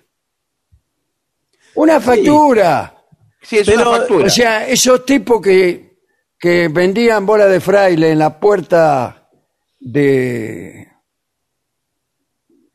Una 1.75 2.01
factura. 2.01 2.95
Sí, 3.41 3.59
es 3.59 3.67
Pero, 3.67 3.83
una 3.91 3.99
factura. 4.01 4.27
O 4.27 4.31
sea, 4.31 4.67
esos 4.67 5.05
tipos 5.07 5.41
que, 5.41 5.88
que 6.39 6.69
vendían 6.69 7.27
bola 7.27 7.47
de 7.47 7.61
fraile 7.61 8.13
en 8.13 8.19
la 8.19 8.39
puerta 8.39 9.29
de. 9.81 10.87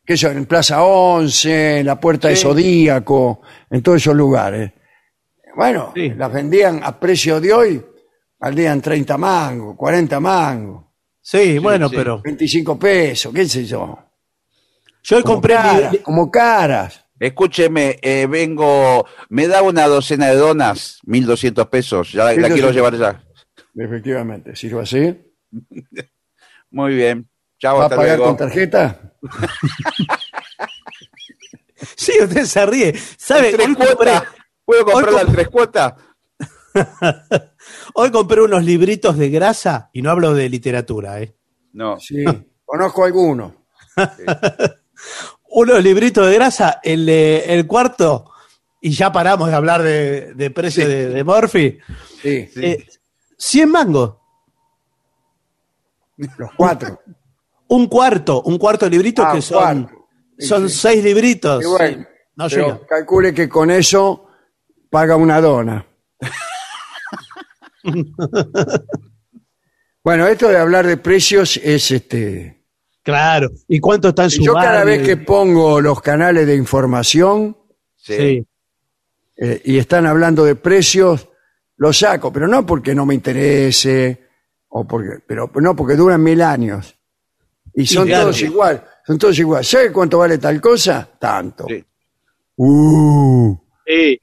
¿Qué 0.06 0.18
son? 0.18 0.36
En 0.38 0.46
Plaza 0.46 0.84
11, 0.84 1.80
en 1.80 1.86
la 1.86 2.00
puerta 2.00 2.28
de 2.28 2.36
Sí. 2.36 2.44
Zodíaco, 2.44 3.42
en 3.70 3.82
todos 3.82 3.98
esos 4.02 4.16
lugares. 4.16 4.74
Bueno, 5.56 5.92
Sí. 5.96 6.10
las 6.10 6.32
vendían 6.34 6.82
a 6.84 7.00
precio 7.00 7.40
de 7.40 7.54
hoy, 7.54 7.86
valían 8.40 8.82
30 8.82 9.18
mangos, 9.18 9.78
40 9.78 10.20
mangos, 10.20 10.86
Sí, 11.22 11.58
bueno, 11.60 11.88
sí. 11.88 11.96
pero 11.96 12.22
25 12.22 12.78
pesos, 12.78 13.34
qué 13.34 13.48
sé 13.48 13.66
yo. 13.66 13.98
yo 15.04 15.18
hoy 15.18 15.24
Como 15.24 15.36
compré 15.36 15.56
mi- 15.56 15.62
caras, 15.62 15.98
como 16.04 16.32
caras. 16.32 17.00
Escúcheme, 17.20 18.00
eh, 18.02 18.26
vengo, 18.30 19.06
me 19.30 19.48
da 19.48 19.62
una 19.62 19.86
docena 19.88 20.28
de 20.28 20.36
donas, 20.36 21.00
1200 21.06 21.68
pesos, 21.68 22.12
ya 22.12 22.26
la, 22.26 22.32
la 22.34 22.48
1200. 22.50 22.54
quiero 22.56 22.72
llevar 22.72 22.98
ya. 22.98 23.24
Efectivamente, 23.76 24.56
sirve 24.56 24.82
así. 24.82 25.22
Muy 26.72 26.96
bien. 26.96 27.28
Chao, 27.60 27.78
¿Va 27.78 27.84
a 27.84 27.86
hasta 27.86 27.96
pagar 27.96 28.18
luego. 28.18 28.32
con 28.32 28.38
tarjeta? 28.38 29.14
Sí, 31.98 32.14
usted 32.22 32.46
se 32.46 32.66
ríe. 32.66 32.94
¿Sabe? 33.18 33.50
¿En 33.50 33.56
tres 33.56 33.68
Hoy 33.68 33.76
compré, 33.76 33.96
cuotas? 33.96 34.24
¿Puedo 34.66 34.86
comprarla 34.86 35.20
Hoy 35.22 35.28
en 35.28 35.34
tres 35.34 35.48
cuotas? 35.50 35.94
hoy 37.94 38.12
compré 38.12 38.42
unos 38.42 38.64
libritos 38.64 39.18
de 39.18 39.30
grasa 39.30 39.90
y 39.94 40.02
no 40.02 40.10
hablo 40.10 40.34
de 40.34 40.48
literatura, 40.50 41.22
¿eh? 41.22 41.36
No. 41.74 42.00
Sí, 42.00 42.24
conozco 42.66 43.04
algunos. 43.06 43.54
Unos 45.50 45.84
libritos 45.84 46.26
de 46.28 46.34
grasa, 46.36 46.80
el, 46.84 47.08
el 47.10 47.68
cuarto, 47.68 48.32
y 48.82 48.92
ya 48.92 49.12
paramos 49.12 49.50
de 49.50 49.56
hablar 49.56 49.84
de, 49.84 50.34
de 50.34 50.50
precio 50.52 50.88
de, 50.88 51.10
de 51.10 51.24
Morphy. 51.24 51.80
Sí, 52.22 52.50
Eh, 52.56 52.88
100 53.46 53.70
mangos. 53.70 54.16
los 56.38 56.50
cuatro. 56.56 57.00
Un 57.68 57.88
cuarto, 57.88 58.42
un 58.44 58.58
cuarto 58.58 58.86
de 58.86 58.92
libritos 58.92 59.26
Ah, 59.28 59.34
que 59.34 59.42
son, 59.42 59.90
son 60.40 60.70
sí. 60.70 60.78
seis 60.78 61.04
libritos. 61.04 61.64
Y 61.64 61.68
bueno, 61.68 61.98
Sí, 61.98 62.06
no 62.36 62.48
pero 62.50 62.68
llega. 62.68 62.88
calcule 62.88 63.34
que 63.34 63.50
con 63.50 63.70
eso 63.72 64.28
paga 64.90 65.16
una 65.18 65.42
dona. 65.42 65.86
bueno, 70.04 70.28
esto 70.28 70.48
de 70.50 70.58
hablar 70.58 70.86
de 70.88 70.98
precios 70.98 71.58
es 71.58 71.92
este. 71.92 72.64
Claro. 73.02 73.50
¿Y 73.68 73.80
cuánto 73.80 74.10
está 74.10 74.26
en 74.26 74.30
su 74.32 74.44
Yo 74.44 74.54
cada 74.54 74.84
vez 74.86 75.06
que 75.06 75.18
pongo 75.18 75.82
los 75.82 76.02
canales 76.02 76.48
de 76.48 76.56
información 76.56 77.58
Sí. 77.98 78.16
Sí. 78.16 78.48
eh, 79.38 79.62
y 79.66 79.78
están 79.78 80.06
hablando 80.06 80.44
de 80.46 80.56
precios, 80.56 81.28
los 81.84 82.00
saco, 82.00 82.32
pero 82.32 82.48
no 82.48 82.66
porque 82.66 82.96
no 82.96 83.06
me 83.06 83.14
interese, 83.14 84.30
o 84.70 84.88
porque, 84.88 85.20
pero 85.28 85.52
no 85.56 85.76
porque 85.76 85.98
duran 85.98 86.24
mil 86.24 86.42
años. 86.42 86.98
Y 87.74 87.86
son 87.86 88.08
claro. 88.08 88.24
todos 88.24 88.42
igual. 88.42 88.88
son 89.06 89.18
todos 89.18 89.38
iguales. 89.38 89.68
¿Sabe 89.68 89.92
cuánto 89.92 90.20
vale 90.20 90.38
tal 90.38 90.62
cosa? 90.62 91.10
Tanto. 91.20 91.66
Sí. 91.68 91.84
Uh, 92.56 93.58
Sí. 93.86 94.18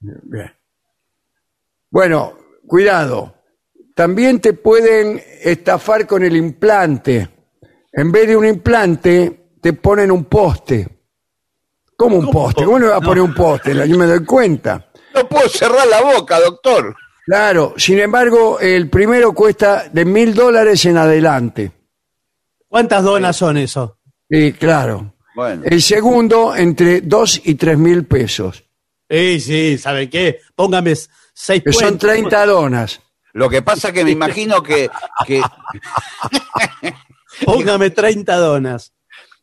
bien. 0.00 0.52
Bueno, 1.90 2.32
cuidado. 2.66 3.34
También 3.94 4.40
te 4.40 4.54
pueden 4.54 5.20
estafar 5.42 6.06
con 6.06 6.22
el 6.22 6.34
implante. 6.34 7.28
En 7.92 8.10
vez 8.10 8.26
de 8.26 8.38
un 8.38 8.46
implante, 8.46 9.50
te 9.60 9.74
ponen 9.74 10.10
un 10.10 10.24
poste. 10.24 10.88
¿Cómo 11.94 12.16
un 12.16 12.24
¿Cómo 12.24 12.44
poste? 12.44 12.64
¿Cómo 12.64 12.78
le 12.78 12.86
va 12.86 12.96
a 12.96 13.00
poner 13.02 13.22
un 13.22 13.34
poste? 13.34 13.86
Yo 13.86 13.98
me 13.98 14.06
doy 14.06 14.24
cuenta. 14.24 14.90
No 15.14 15.28
puedo 15.28 15.46
cerrar 15.50 15.86
la 15.88 16.00
boca, 16.00 16.40
doctor. 16.40 16.96
Claro, 17.24 17.74
sin 17.76 17.98
embargo, 18.00 18.58
el 18.60 18.88
primero 18.90 19.32
cuesta 19.32 19.88
de 19.92 20.04
mil 20.04 20.34
dólares 20.34 20.84
en 20.86 20.96
adelante. 20.96 21.70
¿Cuántas 22.68 23.04
donas 23.04 23.36
son 23.36 23.56
eso? 23.58 23.98
Sí, 24.28 24.52
claro. 24.54 25.14
Bueno, 25.34 25.62
El 25.64 25.80
segundo, 25.82 26.54
entre 26.56 27.00
dos 27.02 27.40
y 27.44 27.54
tres 27.54 27.78
mil 27.78 28.04
pesos. 28.06 28.64
Sí, 29.08 29.40
sí, 29.40 29.78
¿sabe 29.78 30.08
qué? 30.10 30.40
Póngame 30.54 30.94
seis 31.34 31.62
Que 31.64 31.72
son 31.72 31.98
puentes. 31.98 32.00
30 32.00 32.46
donas. 32.46 33.00
lo 33.34 33.48
que 33.48 33.62
pasa 33.62 33.92
que 33.92 34.04
me 34.04 34.10
imagino 34.10 34.62
que, 34.62 34.90
que 35.26 35.40
Póngame 37.44 37.90
30 37.90 38.36
donas. 38.36 38.92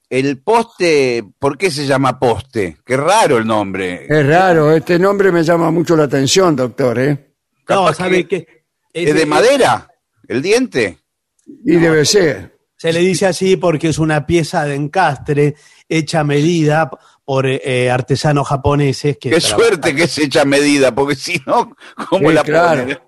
el 0.10 0.42
poste, 0.42 1.24
¿por 1.40 1.58
qué 1.58 1.72
se 1.72 1.86
llama 1.86 2.20
poste? 2.20 2.78
Qué 2.86 2.98
raro 2.98 3.38
el 3.38 3.46
nombre. 3.48 4.06
Es 4.10 4.26
raro, 4.28 4.72
este 4.72 4.98
nombre 5.00 5.32
me 5.32 5.44
llama 5.44 5.72
mucho 5.72 5.96
la 5.96 6.04
atención, 6.06 6.56
doctor, 6.56 7.00
¿eh? 7.00 7.29
No, 7.70 7.94
¿sabe 7.94 8.28
que- 8.28 8.46
qué? 8.46 8.64
¿Es 8.94 9.14
de 9.14 9.26
madera? 9.26 9.88
¿El 10.28 10.42
diente? 10.42 10.98
Y 11.46 11.76
debe 11.78 12.06
ser. 12.06 12.58
Se 12.76 12.92
le 12.94 13.00
dice 13.00 13.26
así 13.26 13.58
porque 13.58 13.90
es 13.90 14.00
una 14.00 14.26
pieza 14.26 14.64
de 14.66 14.76
encastre 14.76 15.56
hecha 15.88 16.22
a 16.22 16.24
medida 16.24 16.90
por 17.26 17.46
eh, 17.48 17.92
artesanos 17.92 18.48
japoneses 18.48 19.18
que 19.18 19.30
Qué 19.30 19.40
trabajan. 19.40 19.60
suerte 19.60 19.96
que 19.96 20.08
se 20.08 20.24
echa 20.24 20.46
medida, 20.46 20.94
porque 20.96 21.16
si 21.16 21.42
no, 21.46 21.76
¿cómo 22.10 22.30
Sí, 22.30 22.36
la 22.36 22.44
claro. 22.44 22.82
ponen? 22.82 23.00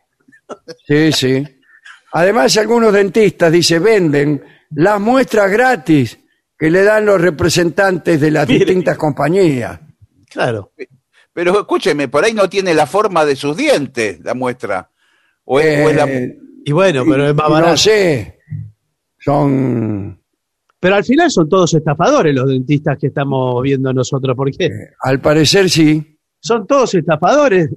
Sí, 0.86 1.12
sí. 1.14 1.44
Además, 2.14 2.58
algunos 2.58 2.92
dentistas, 2.92 3.52
dice, 3.52 3.80
venden 3.80 4.44
las 4.72 5.00
muestras 5.00 5.50
gratis 5.50 6.20
que 6.58 6.70
le 6.70 6.84
dan 6.84 7.06
los 7.06 7.20
representantes 7.22 8.20
de 8.20 8.30
las 8.32 8.48
Mire. 8.48 8.66
distintas 8.66 8.98
compañías. 8.98 9.80
Claro. 10.30 10.74
Pero 11.34 11.60
escúcheme, 11.60 12.08
por 12.08 12.24
ahí 12.26 12.34
no 12.34 12.50
tiene 12.50 12.74
la 12.74 12.86
forma 12.86 13.24
de 13.26 13.36
sus 13.36 13.56
dientes 13.56 14.20
la 14.24 14.34
muestra. 14.34 14.90
O 15.46 15.60
es, 15.60 15.86
o 15.86 15.90
es 15.90 15.96
la- 15.96 16.06
Eh, 16.06 16.38
Y 16.66 16.72
bueno, 16.72 17.04
pero 17.10 17.30
es 17.30 17.36
más 17.36 17.50
barato. 17.50 17.72
no 17.72 17.78
sé, 17.78 18.40
son, 19.20 20.20
Pero 20.80 20.96
al 20.96 21.04
final 21.04 21.30
son 21.32 21.48
todos 21.48 21.74
estafadores 21.74 22.34
los 22.34 22.48
dentistas 22.48 22.98
que 23.00 23.08
estamos 23.08 23.62
viendo 23.64 23.94
nosotros. 23.94 24.36
¿Por 24.36 24.52
qué? 24.52 24.70
al 25.02 25.20
parecer 25.20 25.70
sí. 25.70 26.18
Son 26.40 26.66
todos 26.66 26.96
estafadores. 26.96 27.70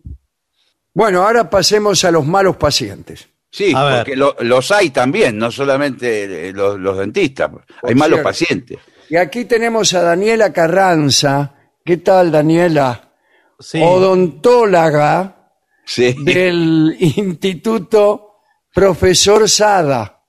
Bueno, 0.95 1.23
ahora 1.23 1.51
pasemos 1.51 2.03
a 2.05 2.11
los 2.11 2.27
malos 2.27 2.57
pacientes. 2.57 3.29
Sí, 3.51 3.73
A 3.75 3.85
ver. 3.85 3.97
porque 3.99 4.17
lo- 4.17 4.37
los 4.41 4.71
hay 4.73 4.91
también, 4.91 5.37
no 5.39 5.51
solamente 5.51 6.49
eh, 6.49 6.53
los, 6.53 6.79
los 6.81 6.97
dentistas. 6.99 7.51
Hay 7.83 7.95
malos 7.95 8.21
pacientes. 8.21 8.79
Y 9.11 9.17
aquí 9.17 9.45
tenemos 9.45 9.93
a 9.95 10.03
Daniela 10.03 10.53
Carranza. 10.53 11.55
¿Qué 11.85 11.99
tal, 11.99 12.33
Daniela? 12.33 13.04
Sí. 13.65 13.81
Odontóloga 13.83 15.51
Sí, 15.87 16.15
del 16.25 16.97
Instituto 17.01 18.33
Profesor 18.73 19.49
Sada. 19.49 20.21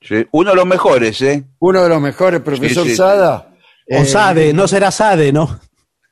sí. 0.00 0.26
Uno 0.32 0.50
de 0.50 0.56
los 0.56 0.66
mejores, 0.66 1.20
¿eh? 1.22 1.44
Uno 1.60 1.82
de 1.82 1.88
los 1.88 2.00
mejores, 2.00 2.40
profesor 2.40 2.84
Sí, 2.84 2.90
sí, 2.90 2.96
Sada. 2.96 3.50
O 3.90 3.96
Eh, 4.02 4.04
Sade, 4.04 4.52
no 4.52 4.68
será 4.68 4.90
Sade, 4.90 5.32
¿no? 5.32 5.60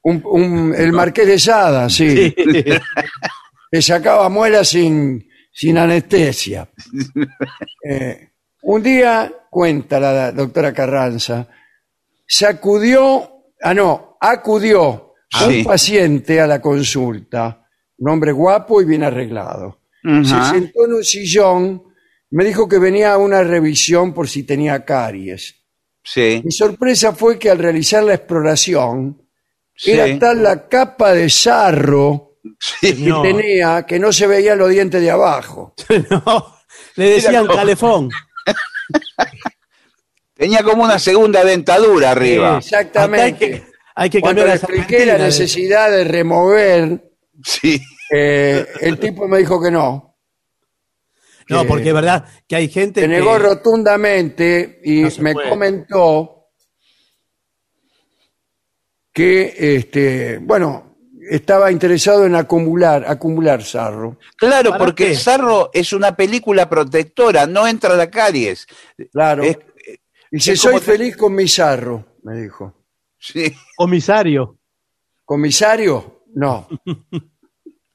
un- 0.02 0.22
un- 0.24 0.74
el 0.76 0.92
marqués 0.92 1.26
de 1.26 1.38
Sada, 1.38 1.88
sí. 1.90 2.34
Que 3.70 3.82
sacaba 3.82 4.28
muelas 4.28 4.68
sin, 4.68 5.28
sin 5.52 5.76
anestesia. 5.78 6.68
Eh, 7.88 8.30
un 8.62 8.82
día, 8.82 9.32
cuenta 9.50 10.00
la 10.00 10.32
doctora 10.32 10.72
Carranza, 10.72 11.46
sacudió, 12.26 13.30
ah 13.62 13.74
no, 13.74 14.16
acudió. 14.20 15.05
Un 15.44 15.64
paciente 15.64 16.40
a 16.40 16.46
la 16.46 16.60
consulta, 16.60 17.66
un 17.98 18.10
hombre 18.10 18.32
guapo 18.32 18.80
y 18.80 18.84
bien 18.84 19.04
arreglado. 19.04 19.80
Se 20.02 20.44
sentó 20.50 20.84
en 20.86 20.92
un 20.94 21.04
sillón, 21.04 21.82
me 22.30 22.44
dijo 22.44 22.68
que 22.68 22.78
venía 22.78 23.12
a 23.12 23.18
una 23.18 23.42
revisión 23.42 24.14
por 24.14 24.28
si 24.28 24.44
tenía 24.44 24.84
caries. 24.84 25.56
Sí, 26.04 26.40
Mi 26.44 26.52
sorpresa 26.52 27.12
fue 27.12 27.38
que 27.38 27.50
al 27.50 27.58
realizar 27.58 28.04
la 28.04 28.14
exploración, 28.14 29.20
sí. 29.74 29.90
era 29.90 30.16
tal 30.18 30.42
la 30.44 30.68
capa 30.68 31.12
de 31.12 31.28
sarro 31.28 32.38
sí. 32.60 32.94
que 32.94 33.10
No. 33.10 33.22
tenía 33.22 33.84
que 33.84 33.98
no 33.98 34.12
se 34.12 34.28
veían 34.28 34.58
los 34.58 34.70
dientes 34.70 35.00
de 35.00 35.10
abajo. 35.10 35.74
No, 36.10 36.54
le 36.94 37.10
decían 37.10 37.46
calefón. 37.48 38.08
Tenía 40.34 40.62
como 40.62 40.84
una 40.84 40.98
segunda 40.98 41.44
dentadura 41.44 42.10
arriba. 42.10 42.48
Acá 42.48 42.56
hay 42.56 42.58
Exactamente. 42.64 43.66
Que, 43.96 44.02
hay 44.02 44.10
que 44.10 44.20
Cuando 44.20 44.42
cambiar 44.42 44.58
expliqué 44.58 45.06
la 45.06 45.18
necesidad 45.18 45.90
de 45.90 46.04
remover, 46.04 47.10
Sí. 47.44 47.80
eh, 48.14 48.66
el 48.80 48.98
tipo 48.98 49.26
me 49.28 49.38
dijo 49.38 49.60
que 49.62 49.70
no. 49.70 50.16
No, 51.48 51.62
que- 51.62 51.68
porque 51.68 51.88
es 51.88 51.94
verdad 51.94 52.24
que 52.48 52.56
hay 52.56 52.68
gente 52.68 53.00
Se 53.00 53.06
que... 53.06 53.12
negó 53.12 53.38
rotundamente 53.38 54.80
y 54.84 55.02
No 55.02 55.10
me 55.20 55.32
puede. 55.32 55.48
comentó 55.48 56.48
que, 59.12 59.54
este, 59.76 60.38
bueno, 60.38 60.96
estaba 61.30 61.72
interesado 61.72 62.26
en 62.26 62.34
acumular, 62.34 63.04
acumular 63.08 63.62
sarro. 63.62 64.18
Claro, 64.36 64.70
¿Para 64.70 64.84
porque 64.84 65.04
qué? 65.06 65.10
el 65.12 65.16
sarro 65.16 65.70
es 65.72 65.92
una 65.92 66.14
película 66.14 66.68
protectora, 66.68 67.46
no 67.46 67.66
entra 67.66 67.96
la 67.96 68.10
caries. 68.10 68.66
Claro. 69.12 69.42
Es- 69.44 69.58
Dice, 70.30 70.52
es 70.52 70.60
soy 70.60 70.80
feliz 70.80 71.16
con 71.16 71.34
mi 71.34 71.46
sarro, 71.48 72.16
me 72.24 72.36
dijo. 72.42 72.74
Sí. 73.18 73.54
Comisario. 73.76 74.58
¿Comisario? 75.24 76.22
No. 76.34 76.68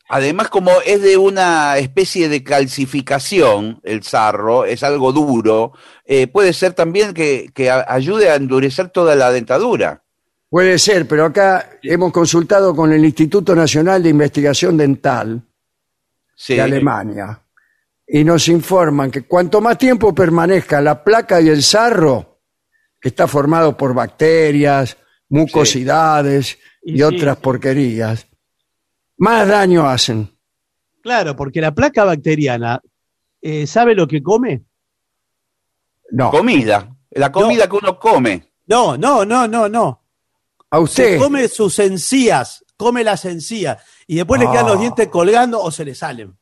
Además, 0.10 0.50
como 0.50 0.72
es 0.86 1.02
de 1.02 1.16
una 1.18 1.78
especie 1.78 2.28
de 2.28 2.44
calcificación, 2.44 3.80
el 3.84 4.04
sarro, 4.04 4.66
es 4.66 4.84
algo 4.84 5.14
duro, 5.14 5.72
eh, 6.04 6.28
puede 6.28 6.52
ser 6.52 6.74
también 6.74 7.14
que, 7.14 7.50
que 7.54 7.72
ayude 7.72 8.30
a 8.30 8.36
endurecer 8.36 8.90
toda 8.90 9.16
la 9.16 9.32
dentadura. 9.32 10.04
Puede 10.50 10.78
ser, 10.80 11.08
pero 11.08 11.24
acá 11.24 11.70
hemos 11.82 12.12
consultado 12.12 12.76
con 12.76 12.92
el 12.92 13.06
Instituto 13.06 13.56
Nacional 13.56 14.04
de 14.04 14.10
Investigación 14.10 14.76
Dental 14.76 15.42
Sí. 16.36 16.56
de 16.56 16.62
Alemania 16.62 17.40
y 18.06 18.24
nos 18.26 18.48
informan 18.50 19.12
que 19.12 19.22
cuanto 19.28 19.62
más 19.62 19.78
tiempo 19.78 20.14
permanezca 20.14 20.82
la 20.82 21.04
placa 21.04 21.40
y 21.40 21.48
el 21.48 21.64
sarro, 21.64 22.42
que 23.00 23.10
está 23.10 23.28
formado 23.28 23.78
por 23.78 23.94
bacterias, 23.94 24.98
mucosidades 25.32 26.60
y, 26.84 26.94
Y 26.94 26.98
sí. 26.98 27.04
otras 27.04 27.38
porquerías, 27.38 28.28
más 29.18 29.48
daño 29.48 29.88
hacen. 29.88 30.30
Claro, 31.02 31.36
porque 31.36 31.62
la 31.62 31.74
placa 31.74 32.04
bacteriana, 32.04 32.80
eh, 33.42 33.66
¿sabe 33.66 33.96
lo 33.96 34.08
que 34.08 34.22
come? 34.22 34.64
No, 36.12 36.30
Comida, 36.30 36.96
la 37.12 37.32
comida 37.32 37.68
que 37.68 37.76
uno 37.78 37.98
come. 37.98 38.52
No, 38.68 38.98
no, 38.98 39.26
no, 39.26 39.48
no, 39.48 39.68
no. 39.70 40.04
a 40.70 40.78
Se 40.78 40.84
usted. 40.84 41.20
come 41.20 41.48
sus 41.48 41.80
encías, 41.80 42.64
come 42.78 43.04
las 43.04 43.26
encías. 43.26 43.82
Y 44.08 44.16
después 44.18 44.40
le 44.42 44.48
quedan 44.50 44.66
Ah. 44.66 44.70
los 44.70 44.80
dientes 44.80 45.08
colgando 45.08 45.62
o 45.62 45.72
se 45.72 45.86
le 45.86 45.96
salen. 45.96 46.36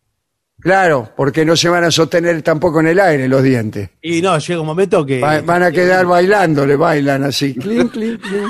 Claro, 0.59 1.13
porque 1.15 1.45
no 1.45 1.55
se 1.55 1.69
van 1.69 1.85
a 1.85 1.91
sostener 1.91 2.41
tampoco 2.41 2.81
en 2.81 2.87
el 2.87 2.99
aire 2.99 3.29
los 3.29 3.41
dientes. 3.43 3.91
Y 4.01 4.21
no, 4.21 4.37
llega 4.39 4.59
un 4.59 4.67
momento 4.67 5.05
que... 5.05 5.21
Va- 5.21 5.39
van 5.41 5.63
a 5.63 5.71
quedar 5.71 6.05
bailando, 6.05 6.65
le 6.65 6.75
bailan 6.75 7.23
así. 7.23 7.53
Clink, 7.55 7.93
clink, 7.93 8.21
clink. 8.21 8.47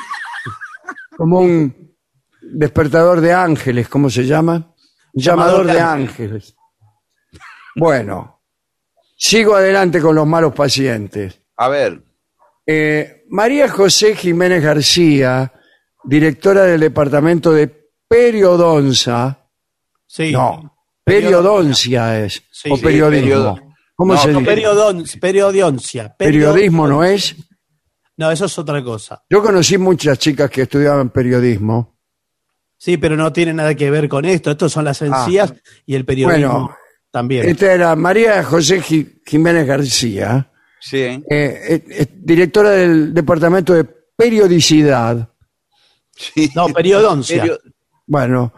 Como 1.19 1.41
un 1.41 1.95
despertador 2.41 3.19
de 3.19 3.33
ángeles, 3.33 3.89
¿cómo 3.89 4.09
se 4.09 4.25
llama? 4.25 4.73
Llamador 5.11 5.65
de 5.67 5.77
ángeles. 5.81 6.55
Bueno, 7.75 8.41
sigo 9.17 9.53
adelante 9.55 9.99
con 9.99 10.15
los 10.15 10.25
malos 10.25 10.53
pacientes. 10.53 11.41
A 11.57 11.67
ver, 11.67 12.01
Eh, 12.65 13.25
María 13.29 13.67
José 13.67 14.15
Jiménez 14.15 14.63
García, 14.63 15.51
directora 16.05 16.63
del 16.65 16.79
departamento 16.79 17.51
de 17.51 17.67
periodonza. 18.07 19.49
Sí. 20.07 20.31
No, 20.31 20.77
periodoncia 21.03 22.23
es. 22.23 22.43
Sí, 22.51 22.69
o 22.71 22.77
sí, 22.77 22.83
periodismo. 22.83 23.25
periodo- 23.27 23.59
¿Cómo 23.95 24.13
No, 24.13 24.21
se 24.21 24.31
no, 24.31 24.39
dice? 24.39 24.51
Periodon- 24.51 25.19
periodioncia. 25.19 26.15
Periodismo 26.15 26.87
no 26.87 27.03
es. 27.03 27.35
No, 28.19 28.29
eso 28.29 28.45
es 28.45 28.59
otra 28.59 28.83
cosa. 28.83 29.23
Yo 29.29 29.41
conocí 29.41 29.77
muchas 29.77 30.19
chicas 30.19 30.49
que 30.49 30.63
estudiaban 30.63 31.09
periodismo. 31.09 31.97
Sí, 32.77 32.97
pero 32.97 33.15
no 33.15 33.31
tiene 33.31 33.53
nada 33.53 33.73
que 33.75 33.89
ver 33.89 34.09
con 34.09 34.25
esto. 34.25 34.51
Estos 34.51 34.73
son 34.73 34.83
las 34.83 35.01
encías 35.01 35.53
y 35.85 35.95
el 35.95 36.03
periodismo 36.03 36.49
Ah. 36.49 36.51
Bueno, 36.51 36.75
también. 37.11 37.47
Esta 37.47 37.71
era 37.73 37.95
María 37.95 38.43
José 38.43 38.81
Ji- 38.81 39.21
Jiménez 39.25 39.65
García, 39.65 40.51
sí. 40.81 40.97
eh, 40.97 41.23
eh, 41.29 41.83
eh, 41.91 42.07
directora 42.13 42.71
del 42.71 43.13
Departamento 43.13 43.73
de 43.73 43.85
periodicidad. 44.17 45.29
Sí. 46.13 46.49
No, 46.53 46.67
periodoncia. 46.67 47.45
Bueno, 48.05 48.53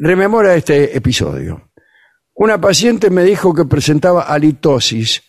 rememora 0.00 0.54
este 0.54 0.96
episodio. 0.96 1.70
Una 2.32 2.58
paciente 2.58 3.10
me 3.10 3.24
dijo 3.24 3.52
que 3.54 3.66
presentaba 3.66 4.22
halitosis 4.22 5.22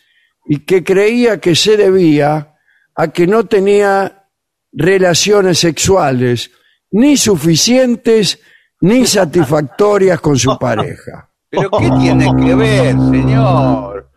y 0.46 0.60
que 0.60 0.86
creía 0.86 1.42
que 1.42 1.54
se 1.54 1.76
debía 1.76 2.54
a 2.98 3.08
que 3.10 3.28
no 3.28 3.46
tenía 3.46 4.28
relaciones 4.74 5.60
sexuales 5.60 6.52
ni 6.92 7.16
suficientes 7.16 8.40
ni 8.82 9.06
satisfactorias 9.06 10.20
con 10.20 10.38
su 10.38 10.58
pareja. 10.58 11.30
¿Pero 11.50 11.70
qué 11.72 11.90
tiene 12.00 12.26
que 12.44 12.56
ver, 12.56 12.96
señor? 12.96 14.10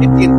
¿Qué 0.00 0.08
tiene... 0.16 0.34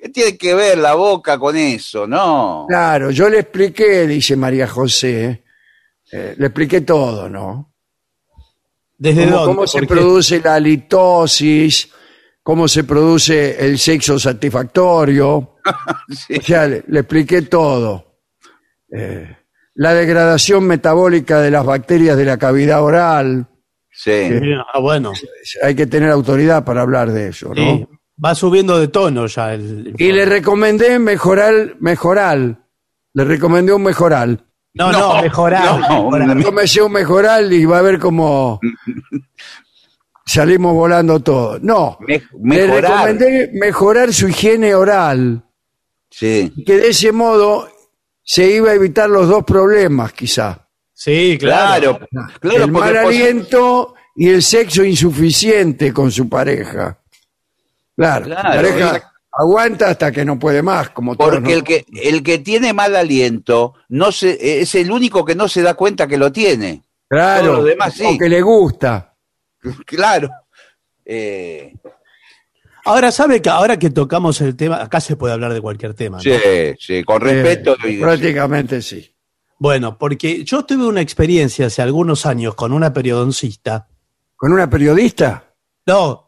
¿Qué 0.00 0.08
tiene 0.08 0.36
que 0.36 0.54
ver 0.54 0.78
la 0.78 0.94
boca 0.94 1.38
con 1.38 1.56
eso? 1.56 2.06
No. 2.06 2.66
Claro, 2.68 3.10
yo 3.10 3.28
le 3.28 3.40
expliqué, 3.40 4.06
dice 4.06 4.36
María 4.36 4.68
José, 4.68 5.44
eh, 6.10 6.34
le 6.36 6.46
expliqué 6.46 6.82
todo, 6.82 7.28
¿no? 7.28 7.72
¿Desde 8.98 9.24
cómo, 9.24 9.36
dónde? 9.36 9.54
cómo 9.54 9.66
se 9.66 9.82
produce 9.86 10.40
la 10.40 10.54
halitosis, 10.54 11.88
cómo 12.42 12.68
se 12.68 12.84
produce 12.84 13.64
el 13.64 13.78
sexo 13.78 14.18
satisfactorio. 14.18 15.51
Sí. 16.10 16.36
O 16.38 16.42
sea, 16.42 16.66
le, 16.66 16.82
le 16.88 17.00
expliqué 17.00 17.42
todo. 17.42 18.18
Eh, 18.94 19.36
la 19.74 19.94
degradación 19.94 20.64
metabólica 20.66 21.40
de 21.40 21.50
las 21.50 21.64
bacterias 21.64 22.16
de 22.16 22.24
la 22.24 22.36
cavidad 22.36 22.82
oral. 22.82 23.46
Sí. 23.90 24.30
Ah, 24.74 24.80
bueno. 24.80 25.12
Hay 25.62 25.74
que 25.74 25.86
tener 25.86 26.10
autoridad 26.10 26.64
para 26.64 26.82
hablar 26.82 27.10
de 27.12 27.28
eso, 27.28 27.48
¿no? 27.48 27.54
Sí, 27.54 27.86
va 28.22 28.34
subiendo 28.34 28.78
de 28.78 28.88
tono 28.88 29.26
ya 29.26 29.54
el. 29.54 29.94
Y 29.98 30.12
le 30.12 30.24
recomendé 30.26 30.98
mejorar, 30.98 31.76
mejoral. 31.80 32.64
Le 33.14 33.24
recomendé 33.24 33.72
un 33.72 33.82
mejoral. 33.82 34.44
No, 34.74 34.90
no, 34.90 35.16
No, 35.16 35.22
mejorar. 35.22 35.80
no, 35.80 36.10
mejorar. 36.10 36.82
un 36.86 36.92
mejoral 36.92 37.52
y 37.52 37.64
va 37.66 37.78
a 37.78 37.82
ver 37.82 37.98
cómo 37.98 38.58
salimos 40.26 40.72
volando 40.74 41.20
todos. 41.20 41.62
No, 41.62 41.98
Me- 42.00 42.18
le 42.18 42.66
mejorar. 42.66 42.82
recomendé 43.06 43.50
mejorar 43.52 44.12
su 44.14 44.28
higiene 44.28 44.74
oral, 44.74 45.44
Sí. 46.12 46.52
que 46.64 46.76
de 46.76 46.88
ese 46.88 47.10
modo 47.10 47.68
se 48.22 48.46
iba 48.48 48.70
a 48.70 48.74
evitar 48.74 49.08
los 49.08 49.28
dos 49.28 49.44
problemas, 49.44 50.12
quizá. 50.12 50.68
Sí, 50.92 51.36
claro. 51.40 51.98
Claro. 51.98 52.28
Claro, 52.38 52.64
el 52.64 52.70
mal 52.70 52.96
aliento 52.96 53.94
y 54.14 54.28
el 54.28 54.42
sexo 54.42 54.84
insuficiente 54.84 55.92
con 55.92 56.12
su 56.12 56.28
pareja. 56.28 56.98
Claro, 57.96 58.26
Claro, 58.26 58.48
la 58.48 58.54
pareja 58.54 59.12
aguanta 59.32 59.90
hasta 59.90 60.12
que 60.12 60.24
no 60.24 60.38
puede 60.38 60.62
más, 60.62 60.90
como 60.90 61.16
todos 61.16 61.34
Porque 61.34 61.52
el 61.54 61.64
que, 61.64 61.86
el 62.02 62.22
que 62.22 62.38
tiene 62.38 62.72
mal 62.72 62.94
aliento 62.94 63.74
no 63.88 64.12
se, 64.12 64.60
es 64.60 64.74
el 64.74 64.90
único 64.90 65.24
que 65.24 65.34
no 65.34 65.48
se 65.48 65.62
da 65.62 65.74
cuenta 65.74 66.06
que 66.06 66.18
lo 66.18 66.30
tiene. 66.30 66.82
Claro, 67.08 67.46
todos 67.46 67.56
los 67.58 67.66
demás 67.66 67.94
sí. 67.94 68.04
o 68.06 68.18
que 68.18 68.28
le 68.28 68.42
gusta. 68.42 69.08
Claro. 69.86 70.28
Eh, 71.04 71.74
Ahora 72.84 73.12
sabe 73.12 73.40
que 73.40 73.48
ahora 73.48 73.78
que 73.78 73.90
tocamos 73.90 74.40
el 74.40 74.56
tema, 74.56 74.82
acá 74.82 75.00
se 75.00 75.16
puede 75.16 75.32
hablar 75.34 75.52
de 75.52 75.60
cualquier 75.60 75.94
tema. 75.94 76.16
¿no? 76.18 76.22
sí, 76.22 76.32
sí, 76.78 77.04
con 77.04 77.20
respeto. 77.20 77.76
Eh, 77.84 77.92
y- 77.92 78.00
prácticamente 78.00 78.82
sí. 78.82 79.08
Bueno, 79.58 79.96
porque 79.96 80.42
yo 80.44 80.64
tuve 80.64 80.86
una 80.86 81.00
experiencia 81.00 81.66
hace 81.66 81.82
algunos 81.82 82.26
años 82.26 82.54
con 82.56 82.72
una 82.72 82.92
periodoncista. 82.92 83.86
¿Con 84.34 84.52
una 84.52 84.68
periodista? 84.68 85.44
No, 85.86 86.24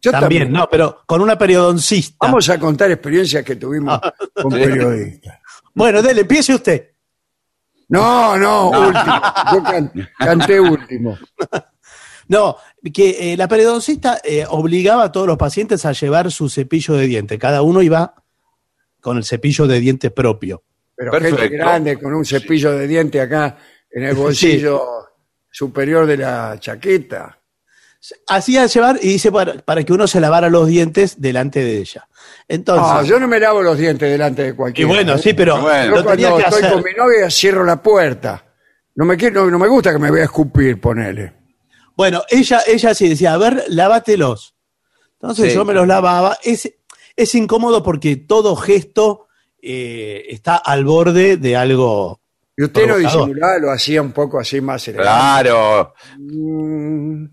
Yo 0.00 0.10
también, 0.12 0.50
no, 0.50 0.66
pero 0.70 1.02
con 1.04 1.20
una 1.20 1.36
periodoncista. 1.36 2.16
Vamos 2.26 2.48
a 2.48 2.58
contar 2.58 2.90
experiencias 2.90 3.44
que 3.44 3.56
tuvimos 3.56 4.00
con 4.34 4.50
periodistas. 4.50 5.38
Bueno, 5.74 6.00
dele, 6.00 6.22
empiece 6.22 6.54
usted. 6.54 6.90
No, 7.88 8.38
no, 8.38 8.70
último. 8.70 9.22
Yo 9.52 9.62
can- 9.62 9.92
canté 10.18 10.58
último. 10.60 11.18
No, 12.30 12.56
que 12.94 13.32
eh, 13.32 13.36
la 13.36 13.48
periodoncista 13.48 14.20
eh, 14.22 14.44
obligaba 14.48 15.02
a 15.02 15.10
todos 15.10 15.26
los 15.26 15.36
pacientes 15.36 15.84
a 15.84 15.90
llevar 15.90 16.30
su 16.30 16.48
cepillo 16.48 16.94
de 16.94 17.08
dientes. 17.08 17.36
Cada 17.40 17.62
uno 17.62 17.82
iba 17.82 18.14
con 19.00 19.16
el 19.16 19.24
cepillo 19.24 19.66
de 19.66 19.80
dientes 19.80 20.12
propio. 20.12 20.62
Pero 20.94 21.10
Perfecto. 21.10 21.38
gente 21.38 21.56
grande 21.56 21.98
con 21.98 22.14
un 22.14 22.24
cepillo 22.24 22.70
de 22.70 22.86
diente 22.86 23.20
acá 23.20 23.56
en 23.90 24.04
el 24.04 24.14
bolsillo 24.14 24.80
superior 25.50 26.06
de 26.06 26.18
la 26.18 26.56
chaqueta. 26.60 27.36
Hacía 28.28 28.66
llevar 28.66 29.00
y 29.02 29.08
dice 29.08 29.32
para, 29.32 29.54
para 29.54 29.82
que 29.82 29.92
uno 29.92 30.06
se 30.06 30.20
lavara 30.20 30.48
los 30.48 30.68
dientes 30.68 31.20
delante 31.20 31.64
de 31.64 31.78
ella. 31.78 32.06
Entonces, 32.46 32.86
No, 32.86 33.02
yo 33.02 33.18
no 33.18 33.26
me 33.26 33.40
lavo 33.40 33.60
los 33.60 33.76
dientes 33.76 34.08
delante 34.08 34.44
de 34.44 34.48
y 34.50 34.52
cualquiera. 34.52 34.88
bueno, 34.88 35.14
¿eh? 35.16 35.18
sí, 35.18 35.34
pero 35.34 35.60
Bueno. 35.60 35.96
Yo 35.96 36.02
lo 36.02 36.10
tenía 36.12 36.28
cuando 36.30 36.48
que 36.48 36.54
estoy 36.54 36.62
hacer. 36.62 36.72
con 36.74 36.84
mi 36.84 36.92
novia 36.96 37.28
cierro 37.28 37.64
la 37.64 37.82
puerta. 37.82 38.44
No 38.94 39.04
me, 39.04 39.16
quiero, 39.16 39.46
no, 39.46 39.50
no 39.50 39.58
me 39.58 39.66
gusta 39.66 39.90
que 39.92 39.98
me 39.98 40.12
vea 40.12 40.24
escupir, 40.24 40.80
ponele. 40.80 41.39
Bueno, 42.00 42.22
ella, 42.30 42.62
ella 42.66 42.94
sí 42.94 43.10
decía, 43.10 43.34
a 43.34 43.36
ver, 43.36 43.62
lávatelos. 43.68 44.54
Entonces 45.20 45.50
Sí. 45.50 45.54
yo 45.54 45.66
me 45.66 45.74
los 45.74 45.86
lavaba. 45.86 46.38
Es, 46.42 46.72
es 47.14 47.34
incómodo 47.34 47.82
porque 47.82 48.16
todo 48.16 48.56
gesto 48.56 49.26
eh, 49.60 50.24
está 50.30 50.56
al 50.56 50.86
borde 50.86 51.36
de 51.36 51.56
algo. 51.58 52.22
Y 52.56 52.64
usted 52.64 52.86
no 52.86 52.94
Provocador. 52.94 53.20
disimulaba, 53.26 53.58
lo 53.58 53.70
hacía 53.70 54.00
un 54.00 54.12
poco 54.12 54.40
así 54.40 54.62
más 54.62 54.88
elegante. 54.88 55.10
Claro. 55.12 55.92
Mm, 56.18 57.24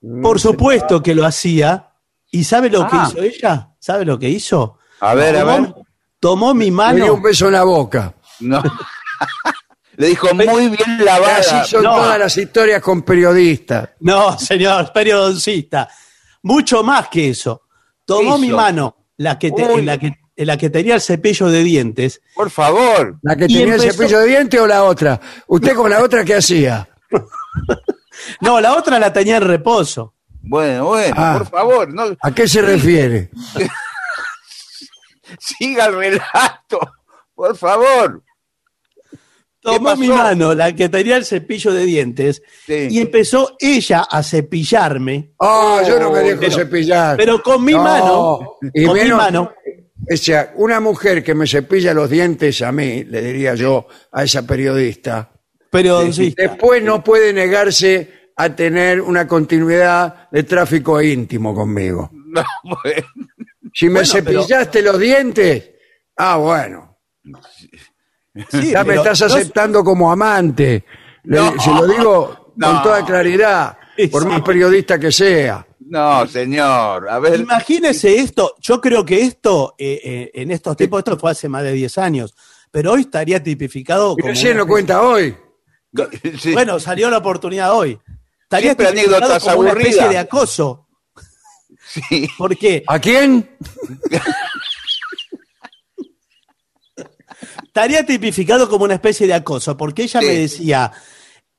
mm, 0.00 0.20
Por 0.22 0.40
supuesto 0.40 1.00
que 1.00 1.14
lo 1.14 1.24
hacía. 1.24 1.92
¿Y 2.32 2.42
sabe 2.42 2.70
lo 2.70 2.82
Ah. 2.82 2.88
que 2.90 2.96
hizo 2.96 3.22
ella? 3.22 3.70
¿Sabe 3.78 4.04
lo 4.04 4.18
que 4.18 4.28
hizo? 4.28 4.78
A 4.98 5.14
ver, 5.14 5.36
a 5.36 5.44
ver. 5.44 5.62
Tomó, 5.66 5.84
tomó 6.18 6.54
mi 6.54 6.72
Me 6.72 6.94
dio 6.96 7.04
mano. 7.04 7.14
un 7.14 7.22
beso 7.22 7.46
en 7.46 7.52
la 7.52 7.62
boca. 7.62 8.12
No. 8.40 8.60
Le 9.98 10.06
dijo 10.08 10.32
muy 10.32 10.68
bien 10.68 11.04
lavada. 11.04 11.38
Así 11.38 11.70
son 11.70 11.82
no. 11.82 11.96
todas 11.96 12.18
las 12.18 12.36
historias 12.36 12.80
con 12.80 13.02
periodistas. 13.02 13.90
No, 14.00 14.38
señor, 14.38 14.92
periodoncista. 14.92 15.88
Mucho 16.42 16.82
más 16.84 17.08
que 17.08 17.30
eso. 17.30 17.62
Tomó 18.04 18.36
¿Qué 18.36 18.42
mi 18.46 18.50
mano, 18.50 19.06
la 19.16 19.38
que, 19.38 19.50
te- 19.50 19.64
en, 19.64 19.84
la 19.86 19.98
que, 19.98 20.12
en 20.36 20.46
la 20.46 20.56
que 20.56 20.70
tenía 20.70 20.94
el 20.94 21.00
cepillo 21.00 21.48
de 21.48 21.62
dientes, 21.64 22.22
Por 22.34 22.48
favor. 22.48 23.18
¿La 23.22 23.34
que 23.36 23.46
tenía 23.48 23.74
el 23.74 23.80
cepillo 23.80 24.20
de 24.20 24.26
diente 24.26 24.60
o 24.60 24.66
la 24.68 24.84
otra? 24.84 25.20
¿Usted 25.48 25.74
con 25.74 25.90
la 25.90 26.00
otra 26.02 26.24
qué 26.24 26.36
hacía? 26.36 26.88
No, 28.40 28.60
la 28.60 28.74
otra 28.76 28.98
la 28.98 29.12
tenía 29.12 29.36
en 29.36 29.44
reposo. 29.44 30.14
Bueno, 30.40 30.86
bueno, 30.86 31.14
Ah. 31.16 31.36
por 31.38 31.48
favor, 31.48 31.94
no 31.94 32.04
¿A 32.20 32.30
qué 32.32 32.48
se 32.48 32.60
refiere? 32.62 33.30
siga 35.38 35.86
el 35.86 35.94
relato. 35.96 36.80
Por 37.34 37.56
favor. 37.56 38.22
Tomó 39.74 39.96
mi 39.96 40.08
mano, 40.08 40.54
la 40.54 40.74
que 40.74 40.88
tenía 40.88 41.16
el 41.16 41.24
cepillo 41.24 41.72
de 41.72 41.84
dientes, 41.84 42.42
Sí. 42.66 42.88
y 42.90 42.98
empezó 43.00 43.56
ella 43.58 44.04
a 44.10 44.22
cepillarme, 44.22 45.32
Oh, 45.38 45.80
yo 45.86 45.98
no 46.00 46.10
me 46.10 46.20
dejo 46.20 46.40
pero- 46.40 46.52
cepillar. 46.56 47.16
pero 47.16 47.42
con 47.42 47.64
mi 47.64 47.72
No, 47.72 47.82
mano, 47.82 48.56
y 48.74 48.84
con 48.84 48.94
mi 48.94 49.00
menos- 49.02 49.18
mano, 49.18 49.52
O 50.10 50.16
sea, 50.16 50.52
una 50.56 50.80
mujer 50.80 51.22
que 51.22 51.34
me 51.34 51.46
cepilla 51.46 51.92
los 51.92 52.08
dientes 52.08 52.62
a 52.62 52.72
mí, 52.72 53.04
le 53.04 53.20
diría 53.20 53.54
yo 53.54 53.86
a 54.10 54.24
esa 54.24 54.46
periodista, 54.46 55.30
periodoncista. 55.70 56.42
después 56.44 56.82
no 56.82 57.04
puede 57.04 57.32
negarse 57.34 58.30
a 58.34 58.48
tener 58.56 59.02
una 59.02 59.26
continuidad 59.28 60.30
de 60.30 60.44
tráfico 60.44 61.02
íntimo 61.02 61.54
conmigo. 61.54 62.10
No, 62.28 62.44
bueno. 62.62 63.06
Si 63.74 63.86
me 63.86 64.00
Bueno, 64.00 64.08
pero- 64.24 64.42
cepillaste 64.42 64.82
los 64.82 64.98
dientes, 64.98 65.70
ah, 66.16 66.36
bueno, 66.36 66.98
Sí, 68.50 68.70
ya 68.72 68.84
me 68.84 68.90
pero 68.94 69.02
estás 69.02 69.20
no- 69.20 69.26
aceptando 69.36 69.82
como 69.84 70.10
amante. 70.10 70.84
Le- 71.24 71.36
No. 71.38 71.60
se 71.60 71.70
lo 71.70 71.86
digo 71.86 72.52
con 72.60 72.82
toda 72.82 73.04
claridad, 73.04 73.76
por 74.10 74.22
Sí. 74.22 74.28
más 74.28 74.42
periodista 74.42 74.98
que 74.98 75.10
sea. 75.12 75.64
No, 75.80 76.26
señor. 76.26 77.08
A 77.08 77.18
ver. 77.18 77.40
Imagínese 77.40 78.18
esto, 78.18 78.54
yo 78.60 78.80
creo 78.80 79.04
que 79.04 79.22
esto, 79.22 79.74
eh, 79.78 80.00
eh, 80.04 80.30
en 80.34 80.50
estos 80.50 80.76
tiempos, 80.76 80.98
esto 80.98 81.16
fue 81.18 81.30
hace 81.30 81.48
más 81.48 81.62
de 81.62 81.72
10 81.72 81.96
años, 81.98 82.34
pero 82.70 82.92
hoy 82.92 83.02
estaría 83.02 83.42
tipificado 83.42 84.14
Y 84.18 84.20
como... 84.20 84.32
recién 84.32 84.56
lo 84.56 84.66
cuenta 84.66 85.02
hoy. 85.02 85.34
Sí. 86.38 86.52
Bueno, 86.52 86.78
salió 86.78 87.08
la 87.08 87.18
oportunidad 87.18 87.72
hoy. 87.72 87.98
Estaría 88.42 88.70
Siempre 88.70 88.86
tipificado 88.88 89.16
anécdotas 89.16 89.42
como 89.44 89.60
una 89.60 89.70
especie 89.70 90.00
aburridas. 90.02 90.10
de 90.10 90.18
acoso. 90.18 90.86
Sí. 92.08 92.28
¿Por 92.36 92.54
qué? 92.58 92.84
¿A 92.86 92.98
quién? 92.98 93.56
Estaría 97.68 98.04
tipificado 98.04 98.68
como 98.68 98.84
una 98.84 98.94
especie 98.94 99.26
de 99.26 99.34
acoso, 99.34 99.76
porque 99.76 100.02
ella 100.04 100.20
Sí. 100.20 100.26
me 100.26 100.34
decía, 100.34 100.90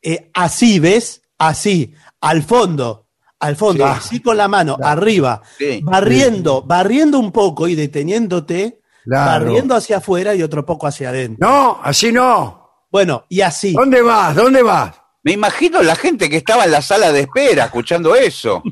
eh, 0.02 0.30
así, 0.34 0.80
¿ves? 0.80 1.22
Así, 1.38 1.94
al 2.20 2.44
fondo, 2.44 3.08
al 3.40 3.56
fondo, 3.56 3.86
Sí. 3.86 3.94
así 3.96 4.20
con 4.22 4.36
la 4.36 4.48
mano, 4.48 4.78
arriba, 4.84 5.42
Sí. 5.58 5.80
barriendo, 5.84 6.62
barriendo 6.64 7.20
un 7.20 7.32
poco 7.32 7.68
y 7.68 7.76
deteniéndote, 7.76 8.82
Claro. 9.06 9.46
barriendo 9.46 9.76
hacia 9.76 9.98
afuera 9.98 10.36
y 10.36 10.44
otro 10.44 10.66
poco 10.66 10.88
hacia 10.88 11.10
adentro. 11.10 11.48
No, 11.48 11.80
así 11.84 12.12
no. 12.12 12.86
Bueno, 12.92 13.24
y 13.30 13.42
así. 13.42 13.72
¿Dónde 13.74 14.02
vas? 14.02 14.36
¿Dónde 14.36 14.62
vas? 14.64 15.00
Me 15.24 15.32
imagino 15.34 15.82
la 15.84 15.96
gente 15.96 16.28
que 16.30 16.38
estaba 16.38 16.66
en 16.66 16.72
la 16.72 16.82
sala 16.82 17.12
de 17.12 17.22
espera 17.22 17.66
escuchando 17.66 18.16
eso. 18.16 18.64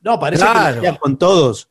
No, 0.00 0.18
parece 0.18 0.44
que 0.44 0.50
Claro. 0.50 0.70
lo 0.70 0.78
hacían 0.78 0.96
con 0.96 1.16
todos. 1.18 1.68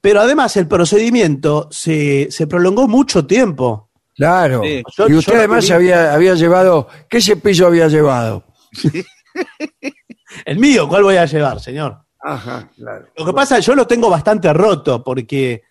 Pero 0.00 0.20
además 0.22 0.56
el 0.56 0.66
procedimiento 0.66 1.68
se, 1.70 2.28
se 2.30 2.46
prolongó 2.46 2.88
mucho 2.88 3.26
tiempo. 3.26 3.89
Claro. 4.20 4.60
Sí. 4.62 4.82
Yo- 4.98 5.08
y 5.08 5.12
yo 5.12 5.18
usted 5.18 5.34
además 5.38 5.64
vi- 5.64 5.72
había, 5.72 6.12
había 6.14 6.34
llevado... 6.34 6.88
¿Qué 7.08 7.20
cepillo 7.22 7.66
había 7.68 7.88
llevado? 7.88 8.44
El 10.44 10.58
mío, 10.58 10.88
¿cuál 10.88 11.02
voy 11.02 11.16
a 11.16 11.24
llevar, 11.26 11.60
señor? 11.60 11.98
Ajá, 12.22 12.68
claro. 12.76 13.06
Lo 13.16 13.24
que 13.24 13.32
pasa, 13.32 13.58
yo 13.60 13.74
lo 13.74 13.86
tengo 13.86 14.10
bastante 14.10 14.52
roto 14.52 15.02
porque, 15.02 15.62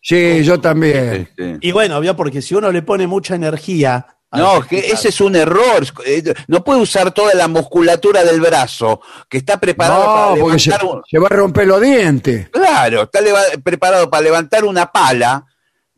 Sí, 0.00 0.44
yo 0.44 0.60
también. 0.60 1.30
Y 1.62 1.72
bueno, 1.72 1.96
obvio, 1.96 2.14
porque 2.14 2.42
si 2.42 2.54
uno 2.54 2.70
le 2.70 2.82
pone 2.82 3.06
mucha 3.06 3.34
energía. 3.34 4.06
No, 4.32 4.60
que 4.66 4.80
ese 4.90 5.08
es 5.10 5.20
un 5.20 5.34
error. 5.36 5.86
Eh, 6.04 6.34
No 6.48 6.62
puede 6.64 6.80
usar 6.80 7.12
toda 7.14 7.32
la 7.34 7.46
musculatura 7.48 8.22
del 8.24 8.40
brazo, 8.40 9.00
que 9.30 9.38
está 9.38 9.58
preparado 9.60 10.00
No, 10.04 10.12
para 10.14 10.40
porque 10.42 10.58
se, 10.58 10.70
levantar 10.70 10.96
un- 10.96 11.02
se 11.08 11.18
va 11.20 11.26
a 11.28 11.30
romper 11.36 11.66
los 11.68 11.80
dientes. 11.80 12.48
Claro, 12.50 13.02
está 13.04 13.20
preparado 13.62 14.10
para 14.10 14.22
levantar 14.24 14.64
una 14.64 14.90
pala. 14.92 15.46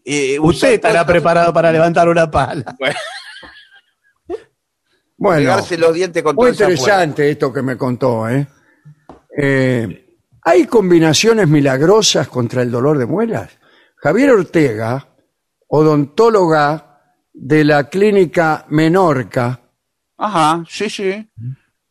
Eh, 0.09 0.39
usar 0.39 0.55
Usted 0.55 0.73
estará 0.75 1.05
preparado 1.05 1.53
para 1.53 1.73
levantar 1.73 2.09
una 2.09 2.31
pala. 2.31 2.77
Bueno, 5.19 5.41
pegarse 5.41 5.79
los 5.79 5.95
dientes 5.95 6.23
con 6.23 6.37
muy 6.37 6.51
interesante 6.51 7.31
esto 7.31 7.51
que 7.51 7.63
me 7.63 7.75
contó. 7.79 8.29
¿eh? 8.29 8.47
Eh, 9.39 10.19
hay 10.43 10.67
combinaciones 10.67 11.49
milagrosas 11.49 12.29
contra 12.29 12.61
el 12.61 12.71
dolor 12.71 12.99
de 12.99 13.07
muelas? 13.07 13.51
Javier 13.97 14.33
Ortega, 14.33 15.09
odontóloga 15.69 17.15
de 17.33 17.65
la 17.65 17.89
clínica 17.89 18.67
Menorca, 18.69 19.59
Ajá, 20.19 20.63
sí, 20.69 20.91
sí. 20.91 21.31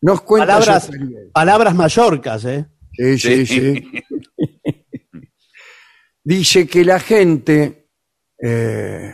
nos 0.02 0.22
cuenta 0.22 0.60
Palabras, 0.60 0.90
palabras 1.34 1.74
mallorcas, 1.76 2.46
¿eh? 2.46 2.68
Sí, 2.94 3.18
sí, 3.18 3.46
Sí. 3.48 3.76
sí. 3.82 4.04
Dice 6.24 6.68
que 6.68 6.86
la 6.86 7.00
gente 7.00 7.85
eh, 8.48 9.14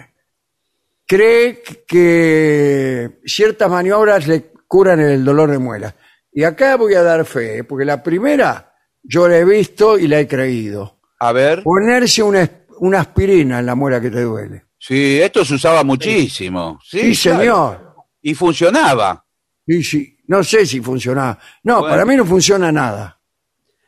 cree 1.07 1.61
que 1.87 3.19
ciertas 3.25 3.69
maniobras 3.69 4.27
le 4.27 4.51
curan 4.67 4.99
el 4.99 5.23
dolor 5.23 5.51
de 5.51 5.57
muelas. 5.59 5.93
Y 6.33 6.43
acá 6.43 6.75
voy 6.77 6.93
a 6.95 7.01
dar 7.03 7.25
fe, 7.25 7.59
¿eh? 7.59 7.63
porque 7.63 7.85
la 7.85 8.01
primera 8.01 8.73
yo 9.03 9.27
la 9.27 9.37
he 9.37 9.45
visto 9.45 9.97
y 9.97 10.07
la 10.07 10.19
he 10.19 10.27
creído. 10.27 10.99
A 11.19 11.31
ver. 11.31 11.63
Ponerse 11.63 12.23
una, 12.23 12.49
una 12.79 13.01
aspirina 13.01 13.59
en 13.59 13.65
la 13.65 13.75
muela 13.75 13.99
que 14.01 14.09
te 14.09 14.21
duele. 14.21 14.65
Sí, 14.77 15.19
esto 15.21 15.45
se 15.45 15.55
usaba 15.55 15.83
muchísimo. 15.83 16.79
Sí, 16.83 17.13
Sí, 17.13 17.29
claro. 17.29 17.39
señor. 17.39 17.95
Y 18.21 18.33
funcionaba. 18.33 19.25
Sí, 19.67 19.83
sí. 19.83 20.17
No 20.27 20.43
sé 20.43 20.65
si 20.65 20.81
funcionaba. 20.81 21.37
No, 21.63 21.79
Bueno. 21.81 21.91
para 21.93 22.05
mí 22.05 22.15
no 22.15 22.25
funciona 22.25 22.71
nada. 22.71 23.19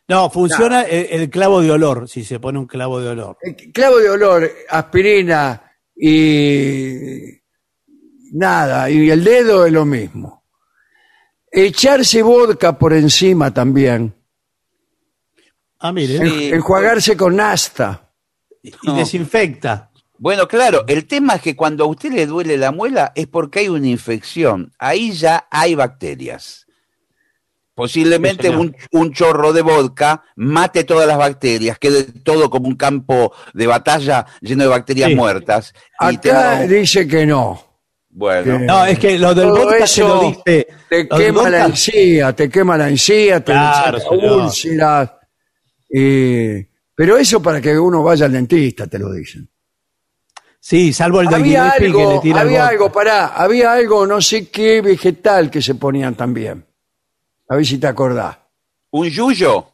No, 0.08 0.30
funciona 0.30 0.82
el, 0.84 1.22
el 1.22 1.30
clavo 1.30 1.62
de 1.62 1.72
olor, 1.72 2.10
si 2.10 2.24
se 2.24 2.39
pone 2.39 2.60
un 2.60 2.68
clavo 2.68 2.99
de 2.99 3.10
olor. 3.10 3.38
Eh, 3.41 3.72
Clavo 3.72 3.97
de 3.97 4.10
olor, 4.10 4.51
aspirina 4.70 5.64
y 5.95 7.39
nada, 8.34 8.89
y 8.89 9.10
el 9.10 9.24
dedo 9.24 9.66
es 9.66 9.72
lo 9.72 9.86
mismo. 9.86 10.43
Echarse 11.51 12.22
vodka 12.22 12.78
por 12.78 12.93
encima 12.93 13.54
también. 13.54 14.14
Ah, 15.80 15.91
mire. 15.93 16.16
En- 16.18 16.30
Sí. 16.30 16.49
enjuagarse 16.54 17.16
con 17.16 17.36
nasta. 17.36 18.12
Y 18.62 18.72
No. 18.84 18.95
desinfecta. 18.95 19.91
Bueno, 20.18 20.47
claro, 20.47 20.86
el 20.88 21.06
tema 21.06 21.36
es 21.36 21.41
que 21.41 21.56
cuando 21.56 21.84
a 21.84 21.88
usted 21.88 22.12
le 22.12 22.26
duele 22.26 22.58
la 22.58 22.72
muela 22.72 23.12
es 23.16 23.28
porque 23.28 23.60
hay 23.60 23.68
una 23.70 23.88
infección. 23.88 24.72
Ahí 24.80 25.12
ya 25.12 25.47
hay 25.51 25.76
bacterias. 25.76 26.66
Posiblemente 27.76 28.49
Sí, 28.49 28.53
un, 28.55 28.76
un 28.91 29.13
chorro 29.13 29.51
de 29.51 29.63
vodka 29.63 30.24
mate 30.36 30.84
todas 30.84 31.07
las 31.07 31.17
bacterias, 31.17 31.80
quede 31.80 32.03
todo 32.03 32.49
como 32.49 32.67
un 32.67 32.76
campo 32.76 33.34
de 33.53 33.65
batalla 33.65 34.26
lleno 34.41 34.63
de 34.63 34.69
bacterias 34.69 35.09
Sí. 35.09 35.15
muertas. 35.15 35.74
y 36.01 36.15
Acá 36.15 36.61
dice 36.67 37.07
que 37.07 37.26
no. 37.26 37.59
bueno, 38.09 38.59
que- 38.59 38.65
No, 38.65 38.86
es 38.86 38.99
que 38.99 39.17
lo 39.17 39.34
del 39.34 39.47
Todo 39.47 39.65
vodka 39.65 39.88
se 39.88 40.01
lo 40.01 40.21
eso 40.21 40.21
dice. 40.45 40.67
Te 40.88 41.03
lo 41.05 41.17
quema 41.17 41.49
la 41.49 41.65
encía, 41.65 42.34
te 42.36 42.49
quema 42.49 42.78
la 42.78 42.89
encía, 42.89 43.39
te 43.43 43.51
Claro, 43.53 43.99
úlceras. 44.11 45.11
y- 45.89 46.63
pero 46.95 47.17
eso 47.17 47.41
para 47.41 47.59
que 47.59 47.78
uno 47.78 48.03
vaya 48.03 48.28
al 48.28 48.34
dentista, 48.34 48.86
te 48.86 48.99
lo 48.99 49.11
dicen. 49.11 49.49
Sí, 50.59 50.93
salvo 50.93 51.21
el 51.21 51.28
había 51.34 51.71
Gillespie 51.71 51.91
que 51.91 51.97
le 51.97 52.03
algo, 52.03 52.21
tira 52.21 52.41
el 52.41 52.47
había 52.47 52.59
vodka. 52.59 52.71
algo, 52.71 52.91
pará, 52.91 53.26
había 53.36 53.74
algo, 53.74 54.05
no 54.05 54.21
sé 54.21 54.47
qué 54.49 54.82
vegetal 54.82 55.49
que 55.49 55.61
se 55.61 55.74
ponían 55.76 56.13
también. 56.15 56.63
A 57.50 57.56
ver 57.56 57.66
si 57.66 57.78
te 57.78 57.88
acordás. 57.88 58.38
un 58.91 59.08
yuyo. 59.10 59.66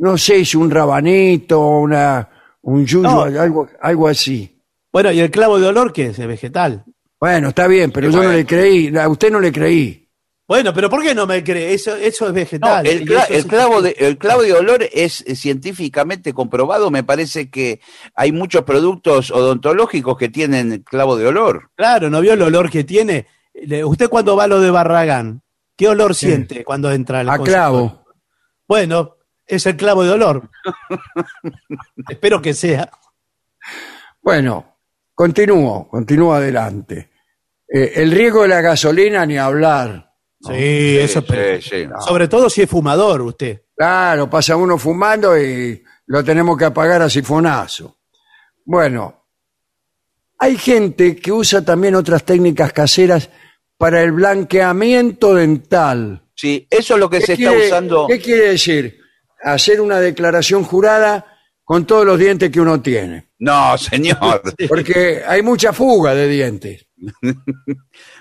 No 0.00 0.18
sé 0.18 0.44
si 0.44 0.56
un 0.56 0.70
rabanito, 0.70 1.58
una, 1.60 2.28
un 2.62 2.84
yuyo, 2.84 3.02
No. 3.08 3.22
algo, 3.22 3.68
algo 3.80 4.08
así. 4.08 4.60
Bueno, 4.92 5.10
¿y 5.10 5.20
el 5.20 5.30
clavo 5.30 5.58
de 5.58 5.66
olor 5.68 5.92
qué 5.92 6.06
es? 6.06 6.18
¿Es 6.18 6.26
vegetal? 6.26 6.84
Bueno, 7.18 7.48
está 7.48 7.66
bien, 7.66 7.90
pero 7.90 8.10
yo 8.10 8.22
no 8.22 8.30
le 8.32 8.44
creí, 8.44 8.94
a 8.96 9.08
usted 9.08 9.30
no 9.32 9.40
le 9.40 9.50
creí. 9.50 10.02
Bueno, 10.46 10.74
pero 10.74 10.90
¿por 10.90 11.02
qué 11.02 11.14
no 11.14 11.26
me 11.26 11.42
cree? 11.42 11.72
Eso, 11.72 11.96
eso 11.96 12.26
es 12.26 12.30
No, 12.30 12.34
vegetal. 12.34 12.86
el, 12.86 13.02
Y 13.02 13.06
cla- 13.06 13.22
eso 13.24 13.32
el 13.32 13.38
es- 13.38 13.46
clavo 13.46 13.80
de, 13.80 13.96
el 13.98 14.18
clavo 14.18 14.42
de 14.42 14.52
olor 14.52 14.86
es 14.92 15.22
eh, 15.26 15.34
científicamente 15.34 16.34
comprobado. 16.34 16.90
Me 16.90 17.02
parece 17.02 17.48
que 17.48 17.80
hay 18.14 18.30
muchos 18.30 18.62
productos 18.64 19.30
odontológicos 19.30 20.18
que 20.18 20.28
tienen 20.28 20.82
clavo 20.86 21.16
de 21.16 21.26
olor. 21.26 21.70
Claro, 21.76 22.10
¿no 22.10 22.20
vio 22.20 22.34
el 22.34 22.42
olor 22.42 22.70
que 22.70 22.84
tiene? 22.84 23.26
Le- 23.54 23.86
Usted 23.86 24.10
cuando 24.10 24.36
va 24.36 24.44
a 24.44 24.48
lo 24.48 24.60
de 24.60 24.70
Barragán, 24.70 25.40
¿qué 25.76 25.88
olor 25.88 26.14
siente 26.14 26.64
cuando 26.64 26.90
entra 26.90 27.20
al 27.20 27.30
A 27.30 27.38
clavo. 27.38 28.04
Bueno, 28.66 29.16
es 29.46 29.66
el 29.66 29.76
clavo 29.76 30.04
de 30.04 30.10
olor. 30.10 30.50
Espero 32.08 32.40
que 32.40 32.54
sea. 32.54 32.90
Bueno, 34.22 34.78
continúo, 35.14 35.88
continúo 35.88 36.34
adelante. 36.34 37.10
Eh, 37.68 37.92
el 37.96 38.10
riesgo 38.10 38.42
de 38.42 38.48
la 38.48 38.60
gasolina 38.60 39.26
ni 39.26 39.36
hablar. 39.36 40.12
Sí, 40.40 40.98
eso 40.98 41.24
es 41.26 41.64
sí. 41.64 41.86
Sobre 42.00 42.28
todo 42.28 42.50
si 42.50 42.62
es 42.62 42.70
fumador 42.70 43.22
usted. 43.22 43.62
Claro, 43.74 44.28
pasa 44.28 44.56
uno 44.56 44.78
fumando 44.78 45.38
y 45.38 45.82
lo 46.06 46.22
tenemos 46.22 46.56
que 46.56 46.66
apagar 46.66 47.02
a 47.02 47.10
sifonazo. 47.10 47.96
Bueno, 48.64 49.26
hay 50.38 50.56
gente 50.56 51.16
que 51.16 51.32
usa 51.32 51.64
también 51.64 51.94
otras 51.94 52.24
técnicas 52.24 52.72
caseras 52.72 53.30
para 53.78 54.02
el 54.02 54.12
blanqueamiento 54.12 55.34
dental. 55.34 56.22
Sí, 56.34 56.66
eso 56.70 56.94
es 56.94 57.00
lo 57.00 57.08
que 57.10 57.18
¿Qué 57.20 57.26
se 57.26 57.32
está 57.34 57.50
quiere- 57.50 57.66
usando. 57.66 58.06
¿Qué 58.08 58.18
quiere 58.20 58.48
decir? 58.50 58.98
Hacer 59.42 59.80
una 59.80 60.00
declaración 60.00 60.64
jurada 60.64 61.26
con 61.64 61.86
todos 61.86 62.04
los 62.04 62.18
dientes 62.18 62.50
que 62.50 62.60
uno 62.60 62.80
tiene. 62.82 63.28
No, 63.38 63.76
señor. 63.78 64.42
Porque 64.68 65.22
hay 65.26 65.42
mucha 65.42 65.72
fuga 65.72 66.14
de 66.14 66.28
dientes. 66.28 66.86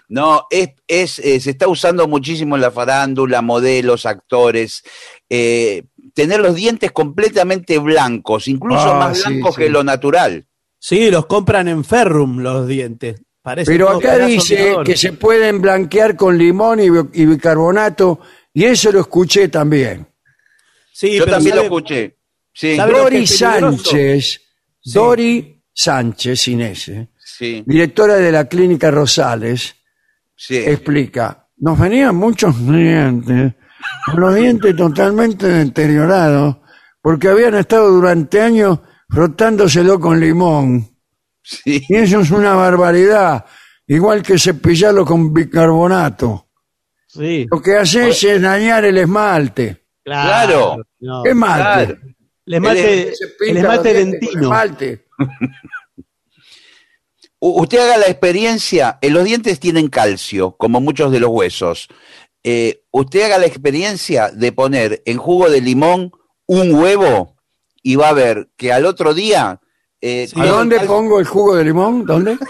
No, 0.10 0.46
es, 0.52 0.70
es, 0.88 1.18
eh, 1.20 1.40
se 1.40 1.52
está 1.52 1.68
usando 1.68 2.08
muchísimo 2.08 2.56
en 2.56 2.62
la 2.62 2.70
farándula, 2.72 3.42
modelos, 3.42 4.06
actores. 4.06 4.84
eh, 5.30 5.86
tener 6.14 6.40
los 6.42 6.54
dientes 6.56 6.92
completamente 6.92 7.80
blancos, 7.80 8.48
incluso 8.48 8.94
Ah, 8.94 9.00
más 9.00 9.18
sí, 9.18 9.30
blancos 9.30 9.56
sí. 9.56 9.62
que 9.62 9.70
lo 9.70 9.84
natural. 9.84 10.46
Sí, 10.78 11.10
los 11.10 11.26
compran 11.26 11.68
en 11.68 11.84
Ferrum 11.84 12.40
los 12.40 12.68
dientes. 12.68 13.23
Parece 13.44 13.70
Pero 13.72 13.90
acá 13.90 14.18
dice 14.26 14.74
que 14.86 14.96
se 14.96 15.12
pueden 15.14 15.62
blanquear 15.62 16.16
con 16.16 16.38
limón 16.38 16.80
y, 16.80 16.90
bi- 16.90 17.10
y 17.14 17.26
bicarbonato, 17.26 18.22
y 18.54 18.64
eso 18.64 18.90
lo 18.92 19.02
escuché 19.02 19.50
también. 19.50 20.08
Sí, 20.94 21.18
Yo 21.18 21.26
también 21.26 21.50
sabe- 21.50 21.56
lo 21.58 21.64
escuché. 21.64 22.18
Sí, 22.54 22.76
¿Sabe 22.78 22.92
lo 22.94 22.98
que 23.00 23.04
Dori? 23.04 23.28
Sánchez, 23.28 24.42
Sí. 24.80 24.94
Dori 24.94 25.62
Sánchez, 25.74 26.40
sin 26.40 26.62
ese, 26.62 27.10
sí, 27.18 27.64
directora 27.66 28.16
de 28.16 28.32
la 28.32 28.48
clínica 28.48 28.90
Rosales, 28.92 29.76
sí. 30.36 30.58
explica, 30.58 31.48
nos 31.58 31.78
venían 31.80 32.16
muchos 32.16 32.56
clientes 32.56 33.54
con 34.06 34.20
los 34.22 34.36
dientes 34.36 34.74
totalmente 34.76 35.48
deteriorados 35.48 36.58
porque 37.02 37.28
habían 37.28 37.56
estado 37.56 37.90
durante 37.92 38.40
años 38.40 38.80
frotándoselo 39.10 40.00
con 40.00 40.20
limón. 40.20 40.93
Sí. 41.44 41.84
Y 41.88 41.96
eso 41.96 42.22
es 42.22 42.32
una 42.32 42.56
barbaridad, 42.56 43.46
igual 43.88 44.24
que 44.24 44.40
cepillarlo 44.40 45.06
con 45.06 45.34
bicarbonato. 45.34 46.48
Sí, 47.08 47.46
Lo 47.52 47.62
que 47.62 47.78
hace 47.78 48.10
es 48.10 48.42
dañar 48.42 48.86
el 48.86 48.98
esmalte. 48.98 49.86
Claro. 50.04 50.78
No. 51.00 51.22
¿Qué 51.22 51.30
esmalte? 51.30 51.86
Claro. 51.86 52.00
El 52.46 52.54
esmalte, 53.58 53.92
el 53.92 54.12
dentino. 54.12 54.42
esmalte. 54.42 55.06
Usted 57.40 57.80
haga 57.80 57.98
la 57.98 58.08
experiencia, 58.08 58.98
eh, 59.02 59.10
los 59.10 59.26
dientes 59.26 59.60
tienen 59.60 59.90
calcio, 59.90 60.56
como 60.58 60.82
muchos 60.82 61.12
de 61.12 61.20
los 61.20 61.30
huesos. 61.30 61.88
Eh, 62.44 62.84
usted 62.92 63.24
haga 63.26 63.38
la 63.38 63.46
experiencia 63.46 64.32
de 64.32 64.52
poner 64.52 65.04
en 65.06 65.18
jugo 65.18 65.50
de 65.50 65.62
limón 65.62 66.12
un 66.48 66.74
huevo 66.74 67.36
y 67.82 67.96
va 67.96 68.10
a 68.10 68.14
ver 68.14 68.50
que 68.58 68.74
al 68.74 68.86
otro 68.86 69.14
día... 69.14 69.60
eh, 70.06 70.28
Sí. 70.28 70.40
¿A 70.40 70.44
el 70.44 70.50
dónde 70.50 70.80
pongo 70.82 71.20
el 71.20 71.26
jugo 71.26 71.56
de 71.56 71.64
limón? 71.64 72.06
¿Dónde? 72.06 72.38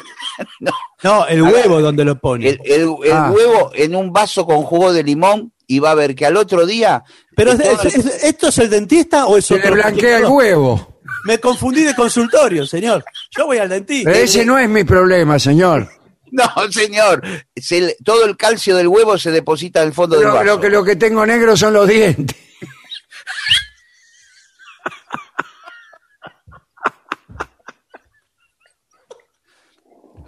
No, 1.03 1.27
el 1.27 1.43
huevo 1.43 1.81
donde 1.81 2.03
lo 2.05 2.17
pone. 2.19 2.47
el, 2.49 2.59
el- 2.65 2.95
el 3.03 3.11
Ah. 3.11 3.29
huevo 3.31 3.71
en 3.75 3.95
un 3.95 4.11
vaso 4.11 4.45
con 4.45 4.63
jugo 4.63 4.91
de 4.93 5.03
limón 5.03 5.51
y 5.67 5.79
va 5.79 5.91
a 5.91 5.95
ver 5.95 6.15
que 6.15 6.25
al 6.25 6.37
otro 6.37 6.65
día... 6.65 7.03
Pero 7.35 7.55
que 7.57 7.63
es- 7.63 7.69
todo- 7.77 7.83
es- 7.87 7.95
es- 7.95 8.23
¿esto 8.23 8.47
es 8.47 8.57
el 8.59 8.69
dentista 8.69 9.25
o 9.27 9.37
es 9.37 9.45
Se 9.45 9.55
le 9.55 9.59
otro? 9.61 9.73
blanquea 9.75 10.17
el 10.19 10.25
huevo. 10.25 10.99
me 11.25 11.37
confundí 11.39 11.83
de 11.83 11.93
consultorio, 11.95 12.65
señor. 12.65 13.03
Yo 13.37 13.45
voy 13.45 13.57
al 13.59 13.69
dentista. 13.69 14.11
Pero 14.11 14.23
ese 14.23 14.45
no 14.45 14.57
es 14.57 14.67
mi 14.69 14.83
problema, 14.83 15.37
señor. 15.39 15.87
No, 16.35 16.49
señor. 16.71 17.21
Se 17.55 17.95
todo 18.03 18.25
el 18.25 18.35
calcio 18.35 18.75
del 18.75 18.87
huevo 18.87 19.19
se 19.19 19.29
deposita 19.29 19.81
en 19.83 19.89
el 19.89 19.93
fondo 19.93 20.17
del 20.17 20.29
vaso. 20.29 20.43
lo 20.43 20.59
que, 20.59 20.69
lo 20.69 20.83
que 20.83 20.95
tengo 20.95 21.23
negro 21.27 21.55
son 21.55 21.73
los 21.73 21.87
dientes. 21.87 22.35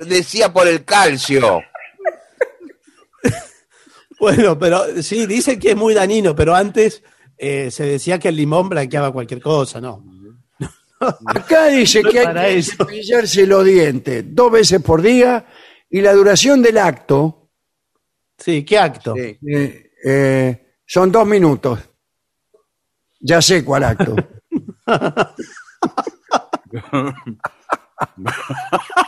Decía 0.07 0.53
por 0.53 0.67
el 0.67 0.83
calcio. 0.85 1.61
Bueno, 4.17 4.57
pero 4.57 5.03
sí, 5.03 5.25
dicen 5.25 5.59
que 5.59 5.71
es 5.71 5.75
muy 5.75 5.93
dañino, 5.93 6.33
pero 6.33 6.55
antes 6.55 7.03
eh, 7.37 7.69
se 7.69 7.83
decía 7.83 8.17
que 8.17 8.29
el 8.29 8.37
limón 8.37 8.69
blanqueaba 8.69 9.11
cualquier 9.11 9.41
cosa, 9.41 9.81
¿no? 9.81 10.05
Acá 11.25 11.65
dice 11.67 12.01
No 12.01 12.09
que 12.09 12.19
hay 12.19 12.25
para 12.25 12.45
que 12.45 12.57
eso. 12.59 12.71
cepillarse 12.77 13.45
los 13.45 13.65
dientes 13.65 14.23
dos 14.29 14.49
veces 14.53 14.81
por 14.81 15.01
día 15.01 15.45
y 15.89 15.99
la 15.99 16.13
duración 16.13 16.61
del 16.61 16.77
acto 16.77 17.49
Sí, 18.37 18.63
¿qué 18.63 18.79
acto? 18.79 19.13
Sí. 19.15 19.37
eh, 19.49 19.91
eh, 20.05 20.75
son 20.85 21.11
dos 21.11 21.27
minutos. 21.27 21.77
Ya 23.19 23.41
sé 23.41 23.65
cuál 23.65 23.83
acto. 23.83 24.15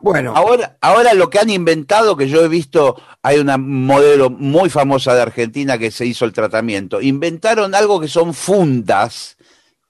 bueno, 0.00 0.32
Ahora, 0.36 0.76
ahora 0.80 1.14
lo 1.14 1.30
que 1.30 1.38
han 1.38 1.50
inventado, 1.50 2.16
que 2.16 2.28
yo 2.28 2.44
he 2.44 2.48
visto, 2.48 2.96
hay 3.22 3.38
una 3.38 3.56
modelo 3.58 4.30
muy 4.30 4.70
famosa 4.70 5.14
de 5.14 5.22
Argentina 5.22 5.78
que 5.78 5.90
se 5.90 6.06
hizo 6.06 6.24
el 6.24 6.32
tratamiento. 6.32 7.00
Inventaron 7.00 7.74
algo 7.74 8.00
que 8.00 8.08
son 8.08 8.34
fundas, 8.34 9.36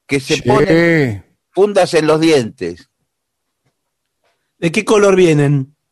que 0.07 0.21
se 0.21 0.37
sí. 0.37 0.43
ponen 0.43 1.25
fundas 1.51 1.95
en 1.95 2.07
los 2.07 2.21
dientes. 2.21 2.89
¿De 4.59 4.71
qué 4.71 4.85
color 4.85 5.17
vienen? 5.17 5.75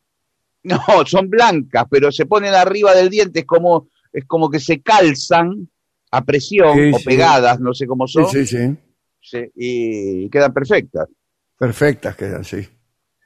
No, 0.65 0.81
son 1.07 1.31
blancas, 1.31 1.85
pero 1.89 2.13
se 2.13 2.27
ponen 2.27 2.53
arriba 2.53 2.93
del 2.93 3.09
diente, 3.09 3.41
es 3.41 3.47
como, 3.47 3.89
es 4.13 4.25
como 4.27 4.51
que 4.51 4.59
se 4.61 4.83
calzan 4.83 5.71
a 6.11 6.25
presión 6.25 6.75
Sí, 6.77 6.91
o 6.93 6.99
sí. 6.99 7.05
pegadas, 7.05 7.61
no 7.61 7.73
sé 7.73 7.87
cómo 7.87 8.07
sí, 8.07 8.13
son, 8.15 8.29
sí, 8.29 8.45
sí. 8.45 8.77
sí, 9.21 9.51
y 9.55 10.29
quedan 10.29 10.53
perfectas. 10.53 11.09
Perfectas 11.57 12.17
quedan, 12.17 12.45
sí. 12.45 12.69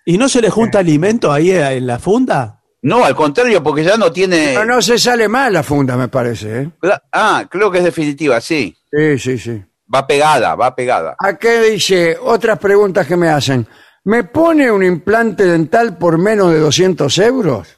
¿Y 0.04 0.18
no 0.18 0.28
se 0.28 0.40
le 0.40 0.50
junta 0.50 0.78
alimento 0.80 1.32
ahí 1.32 1.50
eh, 1.50 1.76
en 1.76 1.86
la 1.86 1.98
funda? 1.98 2.60
No, 2.82 3.04
al 3.04 3.14
contrario, 3.14 3.62
porque 3.62 3.84
ya 3.84 3.96
no 3.96 4.10
tiene... 4.10 4.52
Pero 4.54 4.64
no 4.64 4.82
se 4.82 4.98
sale 4.98 5.28
mal 5.28 5.52
la 5.52 5.62
funda, 5.62 5.96
me 5.96 6.08
parece. 6.08 6.62
¿eh? 6.62 6.70
Ah, 7.12 7.46
creo 7.48 7.70
que 7.70 7.78
es 7.78 7.84
definitiva, 7.84 8.40
sí. 8.40 8.76
Sí, 8.90 9.18
sí, 9.18 9.38
sí. 9.38 9.62
Va 9.94 10.04
pegada, 10.06 10.56
va 10.56 10.74
pegada. 10.74 11.14
Acá 11.18 11.60
dice, 11.62 12.16
otras 12.20 12.58
preguntas 12.58 13.06
que 13.06 13.16
me 13.16 13.28
hacen. 13.28 13.66
¿Me 14.04 14.24
pone 14.24 14.70
un 14.72 14.82
implante 14.82 15.44
dental 15.44 15.96
por 15.96 16.18
menos 16.18 16.50
de 16.50 16.58
200 16.58 17.16
euros? 17.18 17.68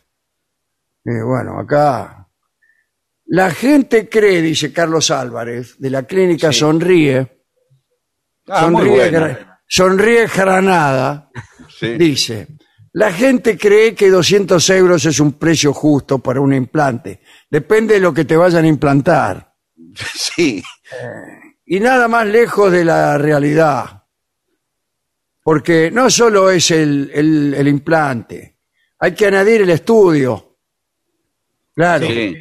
Y 1.05 1.21
bueno, 1.23 1.59
acá... 1.61 2.27
La 3.27 3.51
gente 3.51 4.09
cree, 4.09 4.41
dice 4.43 4.73
Carlos 4.73 5.11
Álvarez, 5.11 5.77
de 5.79 5.91
la 5.91 6.03
clínica 6.05 6.53
Sí. 6.53 6.61
Sonríe, 6.61 7.31
Ah, 8.49 8.69
muy 8.69 8.87
sonríe, 8.87 9.11
bueno. 9.11 9.39
Sonríe 9.67 10.27
Granada, 10.27 11.31
Sí. 11.79 11.95
dice, 11.99 12.49
la 12.93 13.13
gente 13.13 13.59
cree 13.59 13.95
que 13.95 14.09
200 14.11 14.69
euros 14.71 15.05
es 15.07 15.19
un 15.21 15.33
precio 15.33 15.73
justo 15.73 16.19
para 16.21 16.41
un 16.41 16.55
implante. 16.55 17.21
Depende 17.51 17.95
de 17.95 18.01
lo 18.01 18.15
que 18.15 18.25
te 18.25 18.37
vayan 18.37 18.65
a 18.65 18.69
implantar. 18.69 19.53
Sí, 20.15 20.63
y 21.67 21.81
nada 21.81 22.09
más 22.09 22.27
lejos 22.27 22.71
de 22.73 22.85
la 22.85 23.17
realidad. 23.19 24.03
Porque 25.43 25.91
no 25.91 26.09
solo 26.11 26.51
es 26.51 26.71
el, 26.71 27.11
el- 27.15 27.55
el 27.55 27.69
implante, 27.69 28.59
hay 28.99 29.13
que 29.15 29.27
añadir 29.27 29.63
el 29.63 29.71
estudio. 29.71 30.57
Claro, 31.75 32.07
sí. 32.07 32.35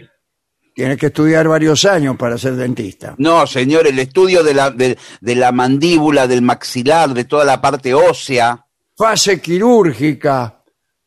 tienes 0.73 0.97
que 0.97 1.07
estudiar 1.07 1.47
varios 1.47 1.83
años 1.85 2.15
para 2.17 2.37
ser 2.37 2.55
dentista. 2.55 3.15
No, 3.17 3.45
señor, 3.47 3.87
el 3.87 3.99
estudio 3.99 4.43
de 4.43 4.53
la, 4.53 4.71
de, 4.71 4.97
de 5.21 5.35
la 5.35 5.51
mandíbula, 5.51 6.27
del 6.27 6.41
maxilar, 6.43 7.13
de 7.13 7.25
toda 7.25 7.43
la 7.45 7.59
parte 7.61 7.93
ósea. 7.93 8.62
Fase 8.95 9.41
quirúrgica, 9.41 10.63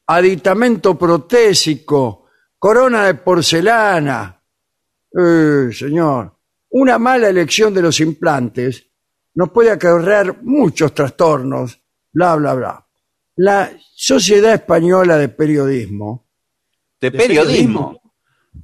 aditamento 0.07 0.97
protésico, 0.99 2.27
corona 2.59 3.05
de 3.07 3.15
porcelana. 3.15 4.43
Eh, 5.19 5.69
señor, 5.73 6.37
una 6.71 6.99
mala 6.99 7.29
elección 7.29 7.73
de 7.73 7.83
los 7.83 8.01
implantes 8.01 8.87
nos 9.35 9.51
puede 9.51 9.71
acarrear 9.71 10.43
muchos 10.43 10.93
trastornos, 10.95 11.81
bla, 12.13 12.35
bla, 12.37 12.55
bla. 12.55 12.87
La 13.37 13.71
Sociedad 13.95 14.55
Española 14.55 15.17
de 15.19 15.29
Periodismo, 15.29 16.27
De, 17.01 17.11
¿De 17.11 17.19
periodismo. 17.19 18.01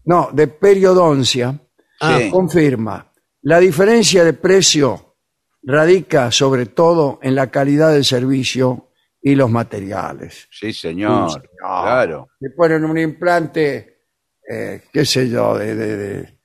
no, 0.06 0.30
de 0.32 0.48
periodoncia, 0.48 1.58
Ah, 2.00 2.18
Sí. 2.18 2.30
confirma, 2.30 3.12
la 3.42 3.60
diferencia 3.60 4.24
de 4.24 4.32
precio 4.32 5.14
radica 5.62 6.32
sobre 6.32 6.66
todo 6.66 7.20
en 7.22 7.36
la 7.36 7.48
calidad 7.48 7.92
del 7.92 8.04
servicio 8.04 8.88
y 9.22 9.34
los 9.34 9.50
materiales. 9.50 10.48
Sí, 10.50 10.72
señor. 10.72 11.28
Sí, 11.30 11.34
señor. 11.34 11.50
Claro. 11.58 12.28
Le 12.40 12.50
ponen 12.50 12.84
un 12.84 12.98
implante, 12.98 14.00
eh, 14.48 14.82
qué 14.92 15.04
sé 15.04 15.28
yo, 15.28 15.56
de, 15.56 15.74
de, 15.74 15.96
de- 15.96 16.38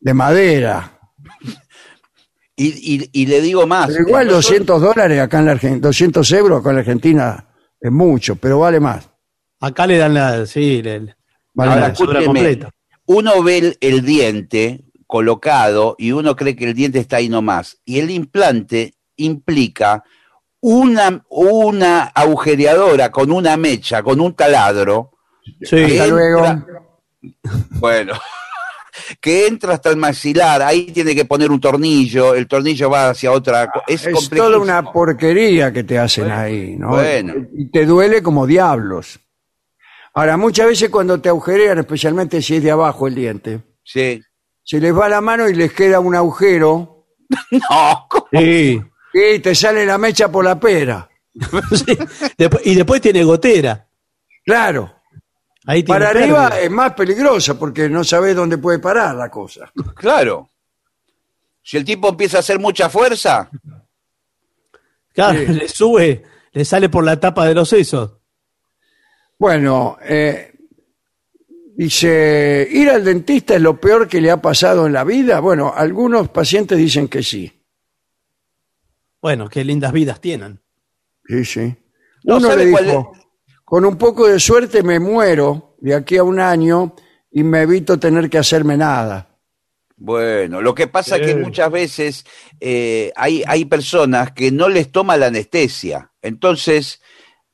de 0.00 0.14
madera. 0.14 0.98
Y, 2.60 2.96
y, 2.96 3.10
y 3.12 3.26
le 3.26 3.40
digo 3.40 3.68
más. 3.68 3.86
Pero 3.86 4.00
igual 4.08 4.26
Nosotros- 4.26 4.46
200 4.66 4.82
dólares 4.82 5.20
acá 5.20 5.38
en 5.38 5.44
la 5.46 5.52
Argentina, 5.52 5.80
200 5.86 6.32
euros 6.32 6.60
acá 6.60 6.70
en 6.70 6.74
la 6.74 6.80
Argentina 6.80 7.48
es 7.80 7.92
mucho, 7.92 8.34
pero 8.34 8.58
vale 8.58 8.80
más. 8.80 9.08
acá 9.60 9.86
le 9.86 9.96
dan 9.96 10.14
la, 10.14 10.44
sí, 10.44 10.82
le- 10.82 11.14
Vale 11.54 11.72
Ahora, 11.72 11.88
la 11.88 12.24
completa. 12.24 12.70
Uno 13.06 13.42
ve 13.44 13.58
el, 13.58 13.78
el 13.80 14.04
diente 14.04 14.84
colocado 15.06 15.94
y 15.98 16.10
uno 16.10 16.34
cree 16.34 16.56
que 16.56 16.64
el 16.64 16.74
diente 16.74 16.98
está 16.98 17.18
ahí 17.18 17.28
nomás. 17.28 17.80
Y 17.84 18.00
el 18.00 18.10
implante 18.10 18.94
implica 19.14 20.02
una, 20.60 21.24
una 21.30 22.04
agujereadora 22.04 23.10
con 23.10 23.30
una 23.30 23.56
mecha, 23.56 24.02
con 24.02 24.20
un 24.20 24.34
taladro. 24.34 25.12
Sí. 25.62 25.82
Hasta 25.84 26.06
Entra- 26.06 26.06
luego. 26.08 26.44
Bueno, 27.80 28.14
que 29.20 29.46
entra 29.46 29.74
hasta 29.74 29.90
el 29.90 29.96
maxilar, 29.96 30.62
ahí 30.62 30.92
tiene 30.92 31.14
que 31.14 31.24
poner 31.24 31.50
un 31.50 31.60
tornillo, 31.60 32.34
el 32.34 32.46
tornillo 32.46 32.90
va 32.90 33.10
hacia 33.10 33.32
otra. 33.32 33.68
co- 33.70 33.82
Es, 33.86 34.06
Es 34.06 34.30
toda 34.30 34.58
una 34.58 34.92
porquería 34.92 35.72
que 35.72 35.82
te 35.84 35.98
hacen 35.98 36.30
ahí, 36.30 36.76
¿no? 36.76 36.90
bueno. 36.90 37.34
Y 37.56 37.70
te 37.70 37.86
duele 37.86 38.22
como 38.22 38.46
diablos. 38.46 39.18
Ahora, 40.14 40.36
muchas 40.36 40.66
veces 40.66 40.90
cuando 40.90 41.20
te 41.20 41.28
agujerean, 41.28 41.78
especialmente 41.78 42.40
si 42.42 42.56
es 42.56 42.62
de 42.62 42.70
abajo 42.70 43.06
el 43.06 43.14
diente, 43.14 43.60
Sí. 43.84 44.20
se 44.64 44.80
les 44.80 44.96
va 44.96 45.08
la 45.08 45.20
mano 45.20 45.48
y 45.48 45.54
les 45.54 45.72
queda 45.72 46.00
un 46.00 46.14
agujero 46.14 47.06
No, 47.50 48.06
¿cómo? 48.08 48.26
Sí. 48.32 48.80
Y 49.34 49.38
te 49.40 49.54
sale 49.54 49.84
la 49.86 49.98
mecha 49.98 50.30
por 50.30 50.44
la 50.44 50.58
pera. 50.58 51.08
Sí. 51.72 51.96
Después- 52.36 52.66
y 52.66 52.74
después 52.74 53.00
tiene 53.00 53.22
gotera. 53.24 53.86
Claro. 54.44 54.94
Ahí 55.66 55.82
tiene 55.82 56.00
Para 56.00 56.10
arriba 56.10 56.48
pérdida. 56.48 56.64
es 56.64 56.70
más 56.70 56.94
peligrosa 56.94 57.58
porque 57.58 57.88
no 57.88 58.02
sabes 58.02 58.34
dónde 58.34 58.58
puede 58.58 58.78
parar 58.78 59.14
la 59.14 59.30
cosa. 59.30 59.70
claro. 59.94 60.48
Si 61.62 61.76
el 61.76 61.84
tipo 61.84 62.08
empieza 62.08 62.38
a 62.38 62.40
hacer 62.40 62.58
mucha 62.58 62.88
fuerza, 62.88 63.50
Claro, 65.12 65.40
Sí. 65.40 65.46
le 65.52 65.68
sube, 65.68 66.22
le 66.52 66.64
sale 66.64 66.88
por 66.88 67.04
la 67.04 67.18
tapa 67.18 67.44
de 67.46 67.54
los 67.54 67.68
sesos. 67.68 68.12
Bueno, 69.38 69.98
eh, 70.02 70.52
dice, 71.74 72.66
¿ir 72.70 72.88
al 72.90 73.04
dentista 73.04 73.54
es 73.56 73.60
lo 73.60 73.78
peor 73.80 74.06
que 74.08 74.20
le 74.20 74.30
ha 74.30 74.40
pasado 74.40 74.86
en 74.86 74.92
la 74.92 75.04
vida? 75.04 75.40
Bueno, 75.40 75.72
algunos 75.74 76.28
pacientes 76.28 76.78
dicen 76.78 77.08
que 77.08 77.22
sí. 77.22 77.57
Bueno, 79.20 79.48
qué 79.48 79.64
lindas 79.64 79.92
vidas 79.92 80.20
tienen. 80.20 80.60
Sí, 81.26 81.44
sí. 81.44 81.76
No, 82.24 82.36
Uno 82.36 82.48
¿sabe 82.48 82.64
le 82.64 82.70
dijo, 82.70 83.12
con 83.64 83.84
un 83.84 83.96
poco 83.96 84.26
de 84.28 84.38
suerte 84.40 84.82
me 84.82 84.98
muero 84.98 85.76
de 85.80 85.94
aquí 85.94 86.16
a 86.16 86.22
un 86.24 86.40
año 86.40 86.94
y 87.30 87.42
me 87.42 87.62
evito 87.62 87.98
tener 87.98 88.28
que 88.30 88.38
hacerme 88.38 88.76
nada. 88.76 89.26
Bueno, 89.96 90.62
lo 90.62 90.74
que 90.74 90.86
pasa 90.86 91.16
es 91.16 91.22
que 91.26 91.34
muchas 91.34 91.70
veces 91.72 92.24
eh, 92.60 93.12
hay, 93.16 93.42
hay 93.46 93.64
personas 93.64 94.30
que 94.32 94.52
no 94.52 94.68
les 94.68 94.92
toma 94.92 95.16
la 95.16 95.26
anestesia, 95.26 96.12
entonces 96.22 97.00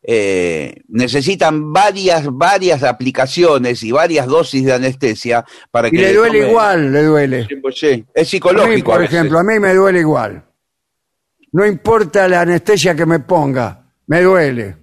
eh, 0.03 0.83
necesitan 0.89 1.73
varias, 1.73 2.27
varias 2.31 2.83
aplicaciones 2.83 3.83
y 3.83 3.93
varias 3.93 4.27
dosis 4.27 4.63
de 4.67 4.75
anestesia 4.75 5.43
para 5.71 5.89
Y 5.89 5.93
que 5.93 5.97
le 5.97 6.13
duele 6.13 6.41
tome- 6.41 6.49
igual, 6.51 6.93
le 6.93 7.03
duele. 7.05 7.47
Sí, 7.49 7.57
pues 7.57 7.79
sí, 7.79 7.87
es 7.87 7.97
A 8.15 8.21
mí, 8.21 8.25
psicológico. 8.27 8.91
por 8.93 9.03
ejemplo, 9.03 9.39
a 9.39 9.43
mí 9.43 9.59
me 9.59 9.73
duele 9.75 10.01
igual. 10.01 10.45
No 11.55 11.65
importa 11.65 12.29
la 12.29 12.41
anestesia 12.41 12.95
que 12.97 13.07
me 13.07 13.21
ponga, 13.21 13.87
me 14.09 14.23
duele. 14.23 14.77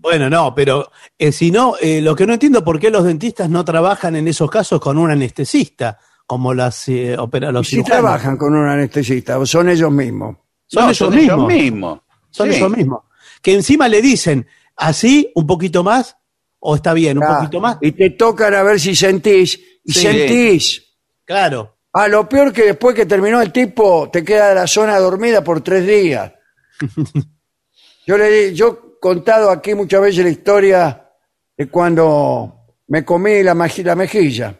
Bueno, 0.00 0.30
no, 0.30 0.54
pero 0.54 0.90
eh, 1.18 1.30
si 1.32 1.50
no, 1.50 1.74
eh, 1.80 2.00
lo 2.00 2.14
que 2.16 2.26
no 2.26 2.32
entiendo 2.34 2.64
por 2.64 2.78
qué 2.78 2.90
los 2.90 3.04
dentistas 3.04 3.50
no 3.50 3.64
trabajan 3.64 4.14
en 4.16 4.26
esos 4.28 4.50
casos 4.50 4.80
con 4.80 4.98
un 4.98 5.10
anestesista. 5.10 5.98
como 6.24 6.54
las 6.54 6.88
eh, 6.88 7.16
opera, 7.18 7.52
los 7.52 7.70
¿Y 7.72 7.76
si 7.76 7.82
trabajan 7.84 8.36
con 8.38 8.54
un 8.54 8.66
anestesista 8.66 9.38
o 9.38 9.44
son 9.44 9.68
ellos 9.68 9.90
mismos? 9.92 10.36
Son 10.66 10.84
No, 10.84 10.88
ellos 10.88 10.96
son 10.98 11.14
mismos. 11.14 11.34
ellos 11.34 11.46
mismos. 11.62 12.00
Son 12.30 12.48
Sí. 12.50 12.56
ellos 12.56 12.70
mismos. 12.76 13.00
Que 13.42 13.54
encima 13.54 13.88
le 13.88 14.00
dicen, 14.00 14.46
así, 14.76 15.30
un 15.34 15.46
poquito 15.46 15.82
más, 15.84 16.16
o 16.60 16.76
está 16.76 16.94
bien, 16.94 17.18
un 17.18 17.24
Ah, 17.24 17.38
poquito 17.40 17.60
más. 17.60 17.76
Y 17.82 17.92
te 17.92 18.10
tocan 18.10 18.54
a 18.54 18.62
ver 18.62 18.80
si 18.80 18.94
sentís. 18.96 19.60
Y 19.84 19.92
Sí. 19.92 20.00
sentís. 20.00 20.82
Claro. 21.24 21.76
A 21.94 22.08
lo 22.08 22.28
peor 22.28 22.52
que 22.52 22.62
después 22.64 22.94
que 22.96 23.04
terminó 23.06 23.40
el 23.42 23.52
tipo, 23.52 24.08
te 24.10 24.24
queda 24.24 24.54
la 24.54 24.66
zona 24.66 24.98
dormida 24.98 25.44
por 25.44 25.60
tres 25.62 25.86
días. 25.86 26.32
Yo 28.06 28.18
le 28.18 28.28
di, 28.30 28.54
yo 28.54 28.96
he 28.96 29.00
contado 29.00 29.48
aquí 29.50 29.74
muchas 29.74 30.00
veces 30.00 30.24
la 30.24 30.30
historia 30.30 31.08
de 31.56 31.68
cuando 31.68 32.66
me 32.88 33.04
comí 33.04 33.42
la, 33.44 33.54
maji- 33.54 33.84
la 33.84 33.94
mejilla. 33.94 34.58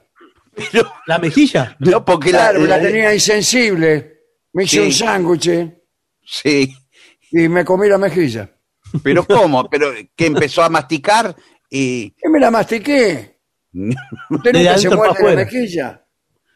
Pero, 0.55 0.93
La 1.07 1.18
mejilla. 1.18 1.76
no, 1.80 2.05
porque 2.05 2.30
la- 2.30 2.39
Claro, 2.51 2.61
la, 2.66 2.76
la- 2.76 2.83
tenía 2.83 3.12
insensible. 3.12 4.20
Me 4.53 4.62
hice 4.64 4.76
Sí. 4.76 4.83
un 4.87 4.93
sándwich 4.93 5.51
Sí. 6.24 6.72
y 7.33 7.49
me 7.49 7.64
comí 7.64 7.89
la 7.89 7.99
mejilla. 7.99 8.49
Pero 9.03 9.26
¿cómo? 9.26 9.68
Pero 9.68 9.93
que 10.14 10.26
empezó 10.26 10.62
a 10.62 10.68
masticar 10.68 11.35
y... 11.68 12.14
Y 12.22 12.28
me 12.30 12.39
la 12.39 12.51
mastiqué. 12.53 13.41
¿Usted 14.30 14.53
De 14.53 14.59
nunca 14.61 14.78
se 14.78 14.87
adentro 14.87 14.97
muerde 14.99 15.12
la 15.14 15.18
afuera. 15.18 15.45
mejilla? 15.45 16.07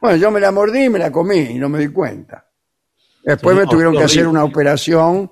Bueno, 0.01 0.17
yo 0.17 0.31
me 0.31 0.41
la 0.41 0.53
mordí 0.53 0.85
y 0.85 0.89
me 0.89 0.99
la 0.99 1.11
comí 1.11 1.39
y 1.39 1.55
no 1.59 1.69
me 1.69 1.79
di 1.79 1.89
cuenta. 1.89 2.47
Después 3.25 3.57
Sí, 3.57 3.61
me 3.63 3.67
tuvieron 3.69 3.97
que 3.97 4.05
hacer 4.05 4.27
una 4.27 4.45
operación. 4.45 5.31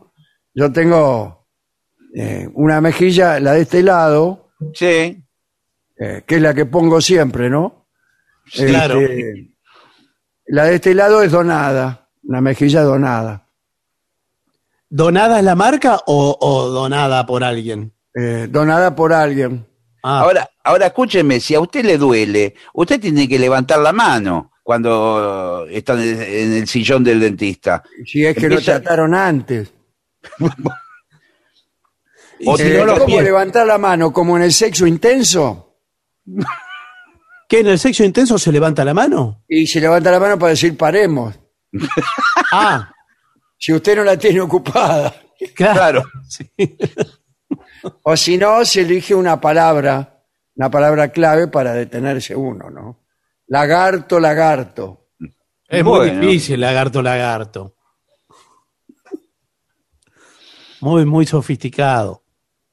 Yo 0.55 0.73
tengo 0.73 1.47
eh, 2.15 2.49
una 2.55 2.81
mejilla, 2.81 3.39
la 3.41 3.53
de 3.53 3.63
este 3.63 3.83
lado, 3.83 4.51
Sí. 4.73 5.23
eh, 5.99 6.23
que 6.27 6.37
es 6.37 6.43
la 6.43 6.55
que 6.55 6.67
pongo 6.67 7.01
siempre, 7.01 7.51
¿no? 7.51 7.87
Claro. 8.53 9.01
Este, 9.01 9.53
la 10.47 10.65
de 10.65 10.75
este 10.77 10.95
lado 10.95 11.23
es 11.23 11.31
donada, 11.33 12.09
una 12.25 12.41
mejilla 12.41 12.83
donada. 12.83 13.49
¿Donada 14.89 15.39
es 15.39 15.45
la 15.45 15.55
marca 15.55 16.01
o, 16.07 16.37
o 16.41 16.69
donada 16.69 17.27
por 17.27 17.43
alguien? 17.45 17.93
eh, 18.17 18.47
donada 18.49 18.95
por 18.95 19.13
alguien. 19.13 19.67
Ah, 20.05 20.21
Ahora, 20.21 20.49
ahora 20.63 20.87
escúcheme, 20.87 21.41
si 21.41 21.55
a 21.57 21.61
usted 21.61 21.85
le 21.85 21.99
duele, 21.99 22.55
usted 22.75 23.01
tiene 23.01 23.27
que 23.29 23.39
levantar 23.41 23.81
la 23.81 23.93
mano 23.93 24.53
cuando 24.65 25.67
está 25.71 25.93
en 25.93 26.55
el, 26.55 26.67
sillón 26.67 27.05
del 27.05 27.21
dentista. 27.21 27.83
Si 28.07 28.25
es 28.25 28.35
que 28.35 28.49
lo 28.49 28.61
trataron 28.61 29.15
antes. 29.15 29.71
y 32.41 32.49
o 32.49 32.57
si 32.57 32.71
no 32.71 32.87
los 32.87 32.99
¿Cómo 33.01 33.21
levantar 33.21 33.67
la 33.67 33.77
mano? 33.77 34.11
¿Como 34.11 34.39
en 34.39 34.45
el 34.45 34.53
sexo 34.55 34.87
intenso? 34.87 35.77
¿Qué 37.47 37.61
en 37.61 37.67
el 37.67 37.79
sexo 37.79 38.05
intenso 38.05 38.39
se 38.39 38.51
levanta 38.51 38.87
la 38.87 38.95
mano? 38.95 39.45
Y 39.47 39.67
se 39.67 39.83
levanta 39.83 40.11
la 40.11 40.19
mano 40.19 40.39
para 40.39 40.51
decir 40.51 40.77
paremos. 40.77 41.39
Ah, 42.51 42.91
Si 43.59 43.73
usted 43.73 43.97
no 43.97 44.05
la 44.05 44.17
tiene 44.17 44.41
ocupada. 44.41 45.15
claro. 45.55 46.03
Claro. 46.03 46.05
Sí. 46.29 46.51
O 48.03 48.17
si 48.17 48.39
no, 48.39 48.65
se 48.65 48.81
elige 48.81 49.15
una 49.15 49.39
palabra, 49.41 50.23
una 50.57 50.71
palabra 50.71 51.09
clave 51.09 51.49
para 51.49 51.75
detenerse 51.75 52.35
uno, 52.35 52.71
¿no? 52.71 53.04
Lagarto, 53.55 54.19
lagarto. 54.19 55.11
Es 55.69 55.85
muy 55.85 56.11
difícil, 56.11 56.61
lagarto, 56.61 57.01
lagarto. 57.01 57.77
Muy, 60.81 61.05
muy 61.05 61.25
sofisticado. 61.25 62.25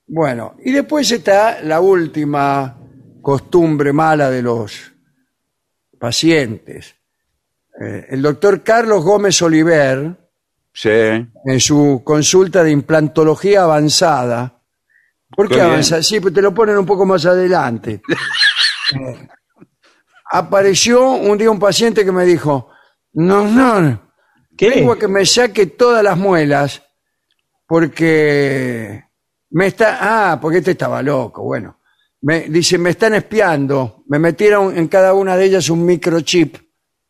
Bueno, 0.08 0.56
y 0.66 0.72
después 0.72 1.12
está 1.12 1.62
la 1.62 1.82
última 1.82 2.76
costumbre 3.22 3.94
mala 3.94 4.32
de 4.32 4.42
los 4.42 4.92
pacientes. 6.00 6.96
Eh, 7.80 8.08
el 8.10 8.24
doctor 8.24 8.64
Carlos 8.64 9.04
Gómez 9.04 9.40
Oliver, 9.44 10.18
Sí. 10.74 10.90
en 10.90 11.60
su 11.60 12.02
consulta 12.04 12.64
de 12.64 12.72
implantología 12.72 13.62
avanzada, 13.62 14.64
¿por 15.30 15.48
qué, 15.48 15.58
Qué? 15.58 16.02
Sí, 16.02 16.20
pues 16.20 16.34
te 16.34 16.42
lo 16.42 16.52
ponen 16.56 16.76
un 16.76 16.88
poco 16.88 17.06
más 17.06 17.24
adelante. 17.28 18.02
Eh, 18.96 19.28
apareció 20.32 21.12
un 21.12 21.38
día 21.38 21.52
un 21.52 21.60
paciente 21.60 22.06
que 22.06 22.12
me 22.12 22.26
dijo, 22.26 22.70
no, 23.14 23.48
no, 23.48 24.12
¿Qué? 24.58 24.70
Vengo 24.70 24.94
a 24.94 25.00
que 25.00 25.08
me 25.08 25.26
saque 25.26 25.66
todas 25.66 26.04
las 26.04 26.18
muelas 26.18 26.82
porque 27.66 29.04
me 29.50 29.68
está. 29.68 29.98
Ah, 30.34 30.40
porque 30.40 30.60
este 30.60 30.72
estaba 30.72 31.02
loco. 31.02 31.44
Bueno, 31.44 31.80
me, 32.22 32.42
dice, 32.42 32.78
me 32.78 32.92
están 32.92 33.16
espiando. 33.16 34.04
Me 34.08 34.20
metieron 34.20 34.78
en 34.78 34.88
cada 34.88 35.14
una 35.14 35.36
de 35.36 35.46
ellas 35.46 35.70
un 35.70 35.86
microchip 35.86 36.58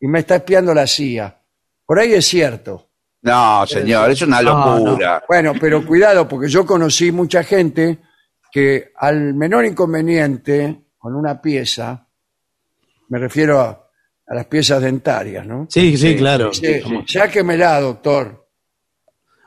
y 0.00 0.06
me 0.06 0.20
está 0.20 0.36
espiando 0.36 0.72
la 0.72 0.86
CIA. 0.86 1.40
Por 1.84 1.98
ahí 1.98 2.14
es 2.14 2.26
cierto. 2.26 2.88
No, 3.22 3.66
señor, 3.66 4.10
es 4.10 4.22
una 4.22 4.40
No, 4.40 4.78
locura. 4.78 5.22
Bueno, 5.28 5.52
pero 5.60 5.86
cuidado, 5.86 6.26
porque 6.26 6.48
yo 6.48 6.64
conocí 6.66 7.12
mucha 7.12 7.44
gente 7.44 7.98
que 8.50 8.92
al 8.96 9.34
menor 9.34 9.64
inconveniente 9.64 10.86
con 10.98 11.14
una 11.14 11.40
pieza, 11.40 12.08
me 13.12 13.18
refiero 13.18 13.60
a, 13.60 13.86
a 14.26 14.34
las 14.34 14.46
piezas 14.46 14.80
dentarias, 14.80 15.46
¿no? 15.46 15.66
Sí, 15.68 15.98
sí, 15.98 16.16
claro. 16.16 16.48
Dice, 16.48 16.82
sáquemela, 17.06 17.78
doctor. 17.80 18.48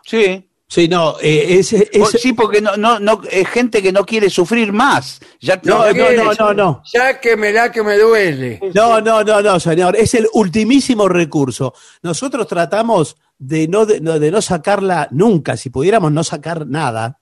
Sí. 0.04 0.48
Sí, 0.68 0.88
no, 0.88 1.16
eh, 1.22 1.58
ese- 1.60 1.90
Sí, 2.20 2.34
porque 2.34 2.60
no, 2.62 2.76
no, 2.76 3.00
no, 3.00 3.22
es 3.32 3.48
gente 3.48 3.82
que 3.84 3.92
no 3.92 4.04
quiere 4.06 4.30
sufrir 4.30 4.72
más. 4.74 5.20
Ya 5.40 5.60
No, 5.64 5.86
no, 5.88 5.94
¿qué 5.94 6.16
no, 6.18 6.32
es? 6.32 6.40
no, 6.40 6.54
no. 6.54 6.82
Sáquemela 6.86 7.72
que 7.72 7.82
me 7.84 7.98
duele. 7.98 8.60
No, 8.74 9.00
no, 9.02 9.24
no, 9.24 9.42
no, 9.42 9.60
señor. 9.60 9.96
Es 9.96 10.14
el 10.16 10.28
ultimísimo 10.34 11.08
recurso. 11.08 11.74
Nosotros 12.04 12.48
tratamos 12.48 13.16
de 13.38 13.68
no, 13.68 13.86
de, 13.86 14.00
no- 14.02 14.20
de 14.20 14.30
no 14.32 14.42
sacarla 14.42 15.08
nunca. 15.12 15.56
Si 15.58 15.70
pudiéramos 15.70 16.12
no 16.12 16.24
sacar 16.24 16.66
nada, 16.68 17.20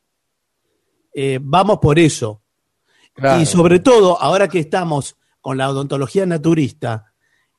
eh, 1.14 1.39
vamos 1.41 1.80
por 1.82 2.00
eso. 2.00 2.41
Claro. 3.14 3.41
Y 3.41 3.46
sobre 3.46 3.80
todo, 3.80 4.20
ahora 4.22 4.48
que 4.48 4.60
estamos 4.60 5.16
con 5.44 5.58
la 5.58 5.70
odontología 5.70 6.26
naturista, 6.26 7.12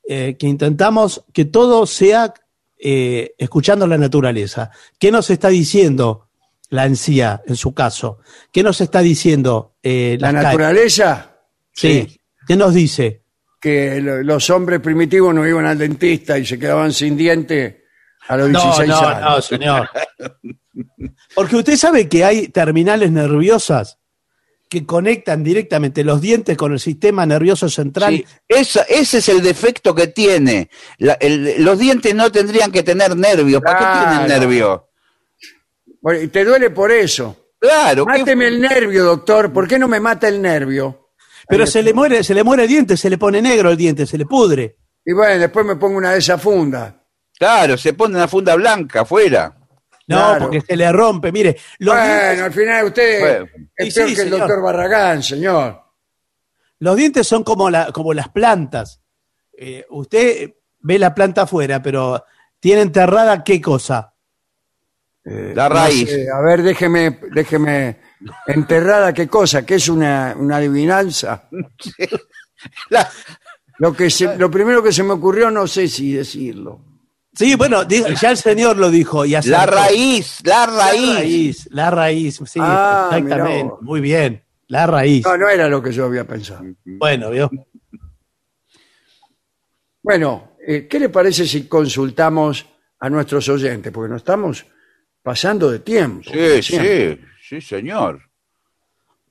eh, 0.09 0.35
que 0.39 0.47
intentamos 0.47 1.23
que 1.31 1.45
todo 1.45 1.85
sea 1.85 2.33
eh, 2.79 3.35
escuchando 3.37 3.85
la 3.85 3.97
naturaleza. 3.99 4.71
¿Qué 4.99 5.11
nos 5.11 5.29
está 5.29 5.49
diciendo 5.49 6.29
la 6.69 6.85
encía 6.87 7.43
en 7.45 7.55
su 7.55 7.75
caso? 7.75 8.19
¿Qué 8.51 8.63
nos 8.63 8.81
está 8.81 9.01
diciendo 9.01 9.75
eh, 9.83 10.17
La 10.19 10.31
naturaleza, 10.31 11.31
Sí. 11.71 12.19
¿Qué 12.47 12.55
nos 12.55 12.73
dice? 12.73 13.21
que 13.61 13.99
lo- 14.01 14.21
los 14.23 14.49
hombres 14.49 14.79
primitivos 14.79 15.33
no 15.33 15.47
iban 15.47 15.65
al 15.65 15.77
dentista 15.77 16.37
y 16.37 16.45
se 16.45 16.57
quedaban 16.59 16.91
sin 16.93 17.15
diente 17.17 17.83
a 18.27 18.37
los 18.37 18.49
No, 18.49 18.61
16 18.61 18.89
no, 18.89 18.99
años. 18.99 19.21
no, 19.21 19.41
señor. 19.41 19.89
Porque 21.35 21.55
usted 21.55 21.75
sabe 21.77 22.07
que 22.09 22.23
hay 22.23 22.47
terminales 22.49 23.11
nerviosas 23.11 23.99
que 24.79 24.85
conectan 24.85 25.43
directamente 25.43 26.03
los 26.03 26.19
dientes 26.21 26.57
con 26.57 26.73
el 26.73 26.79
sistema 26.79 27.25
nervioso 27.25 27.69
central. 27.69 28.15
Sí, 28.15 28.25
esa- 28.47 28.83
ese 28.83 29.19
es 29.19 29.29
el 29.29 29.41
defecto 29.41 29.95
que 29.95 30.07
tiene. 30.07 30.69
La- 30.97 31.13
el- 31.13 31.63
los 31.63 31.79
dientes 31.79 32.13
no 32.13 32.31
tendrían 32.31 32.71
que 32.71 32.83
tener 32.83 33.15
nervios. 33.15 33.61
¿Para 33.61 33.79
qué 33.79 34.09
tienen 34.09 34.27
nervios? 34.39 34.81
Bueno, 36.01 36.21
y 36.21 36.27
te 36.27 36.43
duele 36.45 36.69
por 36.69 36.91
eso. 36.91 37.35
Claro. 37.59 38.05
¿qué- 38.05 38.19
Máteme 38.19 38.47
el 38.47 38.61
nervio, 38.61 39.03
doctor. 39.05 39.51
¿Por 39.51 39.67
qué 39.67 39.79
no 39.79 39.87
me 39.87 39.99
mata 39.99 40.27
el 40.27 40.41
nervio? 40.41 41.09
Pero 41.47 41.65
se 41.65 41.81
le 41.81 41.93
muere, 41.93 42.23
se 42.23 42.33
le 42.33 42.43
muere 42.43 42.63
el 42.63 42.69
diente, 42.69 42.97
se 42.97 43.09
le 43.09 43.17
pone 43.17 43.41
negro 43.41 43.69
el 43.71 43.77
diente, 43.77 44.05
se 44.05 44.17
le 44.17 44.25
pudre. 44.25 44.77
Y 45.05 45.13
bueno, 45.13 45.39
después 45.39 45.65
me 45.65 45.75
pongo 45.75 45.97
una 45.97 46.11
de 46.11 46.19
esas 46.19 46.41
fundas. 46.41 46.93
Claro, 47.37 47.77
se 47.77 47.93
pone 47.93 48.15
una 48.15 48.27
funda 48.27 48.55
blanca 48.55 49.01
afuera. 49.01 49.55
No, 50.07 50.17
Claro. 50.17 50.39
porque 50.45 50.61
se 50.61 50.75
le 50.75 50.91
rompe. 50.91 51.31
Mire, 51.31 51.57
los, 51.79 51.95
bueno, 51.95 52.13
dientes, 52.13 52.41
al 52.41 52.53
final 52.53 52.85
usted 52.85 53.19
Bueno. 53.19 53.45
es 53.75 53.87
Y 53.87 53.91
peor 53.97 54.09
sí, 54.09 54.15
que 54.15 54.21
el 54.21 54.29
señor. 54.29 54.39
doctor 54.47 54.63
Barragán, 54.63 55.23
señor. 55.23 55.81
los 56.79 56.95
dientes 56.95 57.27
son 57.27 57.43
como, 57.43 57.69
la, 57.69 57.91
como 57.91 58.13
las 58.13 58.29
plantas. 58.29 59.01
Eh, 59.57 59.85
usted 59.89 60.53
ve 60.81 60.99
la 60.99 61.15
planta 61.15 61.43
afuera, 61.43 61.81
pero 61.81 62.23
tiene 62.59 62.81
enterrada 62.81 63.43
qué 63.43 63.59
cosa. 63.61 64.13
La 65.23 65.69
No 65.69 65.75
raíz. 65.75 66.07
sé, 66.07 66.27
a 66.29 66.39
ver, 66.41 66.61
déjeme, 66.61 67.19
déjeme 67.33 67.99
enterrada 68.45 69.11
qué 69.11 69.27
cosa, 69.27 69.65
que 69.65 69.75
es 69.75 69.89
una, 69.89 70.35
una 70.37 70.57
adivinanza. 70.57 71.49
La- 72.89 73.09
Lo, 73.79 73.91
que 73.93 74.09
se- 74.09 74.37
lo 74.37 74.49
primero 74.49 74.81
que 74.81 74.93
se 74.93 75.03
me 75.03 75.11
ocurrió, 75.13 75.51
no 75.51 75.67
sé 75.67 75.87
si 75.89 76.13
decirlo. 76.13 76.79
Sí, 77.35 77.55
bueno, 77.55 77.83
ya 77.87 78.31
el 78.31 78.37
señor 78.37 78.77
lo 78.77 78.89
dijo. 78.89 79.25
Y 79.25 79.31
la 79.31 79.65
raíz, 79.65 80.39
la 80.43 80.65
La 80.65 80.65
raíz. 80.67 81.67
la 81.71 81.91
raíz, 81.91 82.39
sí, 82.45 82.59
Ah, 82.61 83.09
exactamente. 83.11 83.73
Muy 83.81 83.99
bien, 84.01 84.43
la 84.67 84.87
raíz. 84.87 85.25
No, 85.25 85.37
no 85.37 85.49
era 85.49 85.67
lo 85.67 85.81
que 85.83 85.91
yo 85.91 86.05
había 86.05 86.25
pensado. 86.25 86.63
Bueno, 86.85 87.29
¿vio? 87.31 87.51
Bueno, 90.01 90.55
eh, 90.65 90.87
¿qué 90.87 90.99
le 90.99 91.09
parece 91.09 91.45
si 91.47 91.67
consultamos 91.67 92.65
a 92.99 93.09
nuestros 93.09 93.49
oyentes? 93.49 93.91
Porque 93.91 94.11
nos 94.11 94.21
estamos 94.21 94.65
pasando 95.21 95.71
de 95.71 95.79
tiempo. 95.79 96.29
Sí, 96.31 96.61
sí, 96.61 97.19
sí, 97.41 97.61
señor. 97.61 98.21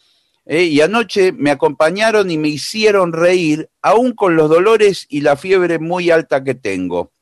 eh, 0.47 0.63
y 0.63 0.81
anoche 0.81 1.33
me 1.33 1.51
acompañaron 1.51 2.31
y 2.31 2.39
me 2.39 2.49
hicieron 2.49 3.13
reír, 3.13 3.69
aún 3.83 4.13
con 4.15 4.35
los 4.35 4.49
dolores 4.49 5.05
y 5.11 5.21
la 5.21 5.37
fiebre 5.37 5.79
muy 5.79 6.11
alta 6.11 6.43
que 6.43 6.55
tengo. 6.55 7.13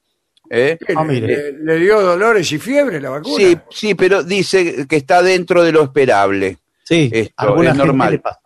¿Eh? 0.49 0.79
¿Qué, 0.87 0.95
Ah, 0.97 1.05
le, 1.05 1.79
dio 1.81 2.01
dolores 2.03 2.53
y 2.53 2.59
fiebre 2.61 3.01
la 3.01 3.11
vacuna? 3.11 3.37
Sí, 3.37 3.59
sí, 3.69 3.95
pero 3.97 4.23
dice 4.23 4.87
que 4.87 4.95
está 4.95 5.25
dentro 5.25 5.65
de 5.65 5.73
lo 5.73 5.83
esperable. 5.83 6.59
sí, 6.85 7.11
esto 7.13 7.57
es 7.63 7.67
gente 7.67 7.79
normal. 7.79 8.13
le 8.13 8.19
pasa. 8.21 8.39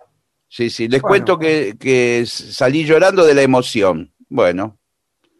Sí, 0.48 0.70
sí, 0.70 0.88
les 0.88 1.02
Bueno. 1.02 1.08
cuento 1.10 1.38
que, 1.38 1.74
que 1.78 2.24
salí 2.26 2.86
llorando 2.86 3.26
de 3.26 3.34
la 3.34 3.42
emoción. 3.42 4.14
Bueno, 4.30 4.78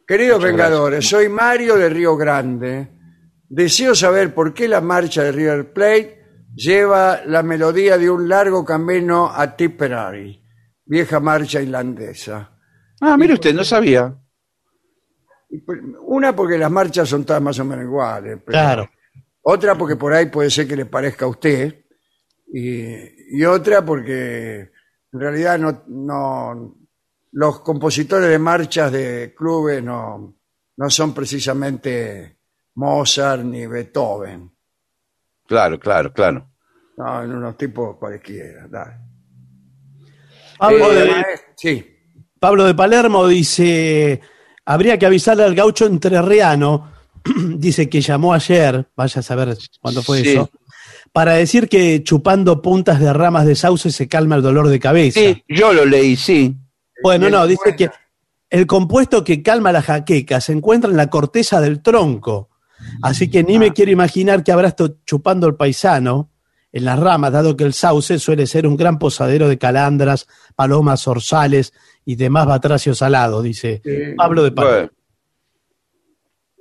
Queridos 0.06 0.38
Muchas 0.40 0.50
Vengadores, 0.52 1.09
soy 1.09 1.30
Mario 1.30 1.76
de 1.76 1.88
Río 1.88 2.14
Grande. 2.14 2.97
Deseo 3.49 3.94
saber 3.94 4.34
por 4.34 4.53
qué 4.53 4.68
la 4.68 4.80
marcha 4.80 5.22
de 5.22 5.32
River 5.32 5.72
Plate 5.72 6.22
lleva 6.55 7.22
la 7.24 7.42
melodía 7.42 7.96
de 7.96 8.11
un 8.11 8.28
largo 8.28 8.64
camino 8.64 9.30
a 9.34 9.57
Tipperary, 9.57 10.42
vieja 10.84 11.18
marcha 11.20 11.61
irlandesa. 11.62 12.53
Ah, 13.01 13.16
mire 13.16 13.34
usted, 13.34 13.55
no 13.55 13.64
sabía. 13.64 14.14
Por- 15.64 15.80
Una 16.03 16.34
porque 16.36 16.59
las 16.59 16.70
marchas 16.70 17.09
son 17.09 17.24
todas 17.24 17.40
más 17.40 17.59
o 17.59 17.64
menos 17.64 17.84
iguales. 17.84 18.38
pero- 18.44 18.53
Claro. 18.59 18.90
Otra 19.42 19.76
porque 19.78 19.96
por 19.96 20.12
ahí 20.12 20.26
puede 20.26 20.51
ser 20.51 20.68
que 20.68 20.76
le 20.76 20.84
parezca 20.86 21.24
a 21.24 21.28
usted. 21.28 21.84
Y, 22.53 23.38
y 23.38 23.44
otra 23.44 23.84
porque 23.84 24.70
en 25.12 25.20
realidad 25.20 25.59
no, 25.59 25.84
no- 25.88 26.74
los 27.32 27.61
compositores 27.61 28.28
de 28.28 28.38
marchas 28.38 28.90
de 28.92 29.34
clubes 29.36 29.82
no, 29.82 30.34
no 30.76 30.90
son 30.90 31.14
precisamente 31.14 32.38
Mozart 32.79 33.43
ni 33.43 33.66
Beethoven. 33.66 34.53
Claro, 35.49 35.81
claro, 35.81 36.12
claro. 36.12 36.49
No, 36.97 37.22
en 37.24 37.33
unos 37.33 37.57
tipos 37.57 37.97
cualquiera. 37.97 38.68
dale. 38.68 38.95
Pablo, 40.59 40.93
Eh, 40.93 40.95
de, 40.95 41.11
maest- 41.11 41.45
sí. 41.57 41.87
Pablo 42.39 42.64
de 42.64 42.74
Palermo 42.74 43.26
dice, 43.26 44.20
habría 44.64 44.97
que 44.97 45.07
avisarle 45.07 45.43
al 45.43 45.57
gaucho 45.57 45.87
entrerriano, 45.87 46.93
dice 47.57 47.89
que 47.89 48.01
llamó 48.01 48.33
ayer, 48.33 48.89
vaya 48.97 49.18
a 49.20 49.22
saber 49.22 49.57
cuándo 49.81 50.03
fue 50.03 50.22
Sí. 50.22 50.29
eso, 50.31 50.49
para 51.12 51.33
decir 51.33 51.68
que 51.68 52.03
chupando 52.05 52.62
puntas 52.62 53.01
de 53.01 53.12
ramas 53.12 53.45
de 53.47 53.57
sauce 53.57 53.91
se 53.91 54.07
calma 54.09 54.37
el 54.37 54.43
dolor 54.43 54.68
de 54.68 54.79
cabeza. 54.79 55.18
Sí, 55.18 55.43
yo 55.49 55.72
lo 55.72 55.85
leí, 55.85 56.14
sí. 56.14 56.57
Bueno, 57.03 57.29
no, 57.29 57.45
dice 57.47 57.74
que 57.76 57.91
el 58.51 58.66
compuesto 58.68 59.24
que 59.24 59.43
calma 59.43 59.72
la 59.72 59.83
jaqueca 59.83 60.41
se 60.41 60.53
encuentra 60.53 60.89
en 60.91 60.97
la 60.97 61.09
corteza 61.11 61.61
del 61.61 61.83
tronco. 61.83 62.47
Así 63.03 63.31
que 63.31 63.41
Ah. 63.41 63.45
ni 63.47 63.59
me 63.59 63.72
quiero 63.72 63.91
imaginar 63.91 64.43
que 64.45 64.53
habrá 64.53 64.68
estado 64.68 64.97
chupando 65.05 65.47
el 65.47 65.55
paisano 65.55 66.31
en 66.72 66.85
las 66.85 66.99
ramas, 66.99 67.33
dado 67.33 67.57
que 67.57 67.64
el 67.64 67.72
sauce 67.72 68.18
suele 68.18 68.47
ser 68.47 68.66
un 68.66 68.76
gran 68.76 68.99
posadero 68.99 69.49
de 69.49 69.57
calandras, 69.59 70.26
palomas, 70.55 71.01
zorzales 71.03 71.72
y 72.05 72.16
demás 72.16 72.47
batracios 72.47 73.01
alados, 73.03 73.43
dice 73.43 73.81
Sí. 73.85 74.14
Pablo 74.16 74.43
de. 74.45 74.51
Bueno, 74.51 74.91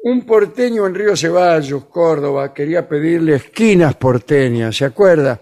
Un 0.03 0.25
porteño 0.25 0.85
en 0.87 0.95
Río 0.95 1.17
Ceballos, 1.17 1.85
Córdoba, 1.85 2.53
quería 2.53 2.87
pedirle 2.87 3.35
esquinas 3.35 3.95
porteñas, 3.95 4.75
¿se 4.77 4.85
acuerda? 4.85 5.41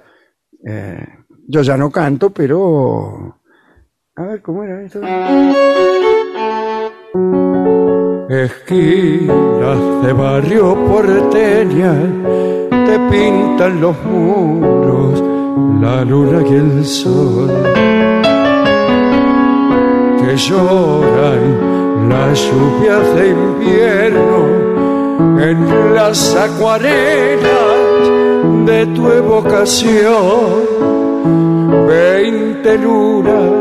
Eh, 0.65 1.05
yo 1.47 1.61
ya 1.61 1.77
no 1.77 1.91
canto, 1.91 2.31
pero... 2.31 3.39
A 4.15 4.23
ver, 4.23 4.41
¿cómo 4.41 4.63
era 4.63 4.81
esto? 4.81 5.01
Esquinas 8.27 10.01
de 10.01 10.11
barrio 10.11 10.75
porteña, 10.87 11.93
te 12.71 12.99
pintan 13.11 13.79
los 13.79 13.95
muros, 14.03 15.23
la 15.79 16.03
luna 16.03 16.41
y 16.41 16.53
el 16.55 16.83
sol. 16.85 17.51
Que 20.17 20.35
lloran 20.37 22.09
las 22.09 22.39
lluvias 22.49 23.15
de 23.15 23.29
invierno 23.29 24.37
en 25.39 25.93
las 25.93 26.35
acuarelas 26.35 27.45
de 28.65 28.87
tu 28.87 29.07
evocación. 29.07 30.65
Veinte 31.87 32.75
lunas 32.79 33.51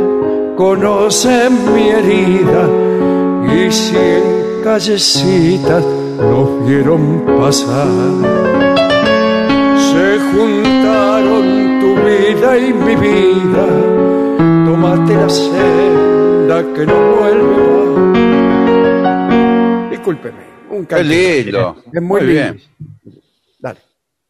conocen 0.57 1.53
mi 1.75 1.89
herida 1.91 2.67
y 3.55 3.71
cien 3.71 4.44
callecitas 4.65 5.85
nos 5.85 6.67
vieron 6.67 7.23
pasar. 7.39 7.87
Se 9.77 10.19
juntaron 10.33 11.45
tu 11.81 11.91
vida 12.03 12.57
y 12.57 12.73
mi 12.73 12.97
vida, 12.97 13.67
tomaste 14.65 15.15
la 15.15 15.29
senda 15.29 16.65
que 16.75 16.87
no 16.87 17.17
vuelve 17.17 17.57
más. 19.03 19.91
Discúlpeme, 19.91 20.45
un 20.71 20.87
qué 20.87 21.05
lindo. 21.05 21.77
Es 21.93 22.03
muy, 22.03 22.25
bien. 22.25 22.63
Dale. 23.59 23.81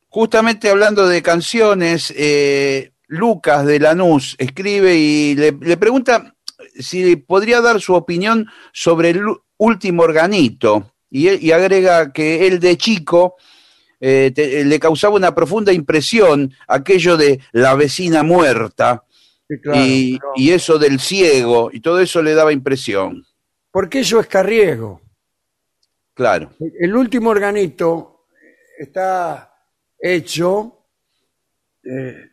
Justamente 0.08 0.68
hablando 0.68 1.06
de 1.06 1.22
canciones, 1.22 2.12
eh, 2.16 2.90
Lucas 3.06 3.64
de 3.64 3.78
Lanús 3.78 4.34
escribe 4.38 4.96
y 4.96 5.36
le, 5.36 5.52
le 5.52 5.76
pregunta 5.76 6.34
si 6.76 7.14
podría 7.14 7.60
dar 7.60 7.80
su 7.80 7.94
opinión 7.94 8.48
sobre 8.72 9.10
el 9.10 9.22
último 9.64 10.02
organito. 10.02 10.92
Y, 11.10 11.50
agrega 11.52 12.12
que 12.12 12.46
él 12.46 12.58
de 12.60 12.76
chico 12.76 13.36
eh, 14.00 14.32
te- 14.34 14.64
le 14.64 14.78
causaba 14.80 15.14
una 15.14 15.34
profunda 15.34 15.72
impresión 15.72 16.52
aquello 16.66 17.16
de 17.16 17.40
la 17.52 17.74
vecina 17.74 18.22
muerta 18.22 19.04
Sí, 19.48 19.60
claro, 19.60 19.80
y, 19.86 20.18
pero- 20.18 20.32
y 20.36 20.50
eso 20.50 20.78
del 20.78 20.98
ciego, 20.98 21.70
y 21.72 21.80
todo 21.80 22.00
eso 22.00 22.22
le 22.22 22.34
daba 22.34 22.52
impresión. 22.52 23.24
Porque 23.70 24.00
eso 24.00 24.18
es 24.20 24.26
carriego. 24.26 25.00
Claro. 26.14 26.50
El 26.80 26.94
último 26.96 27.30
organito 27.30 28.26
está 28.78 29.52
hecho 29.98 30.86
eh, 31.84 32.30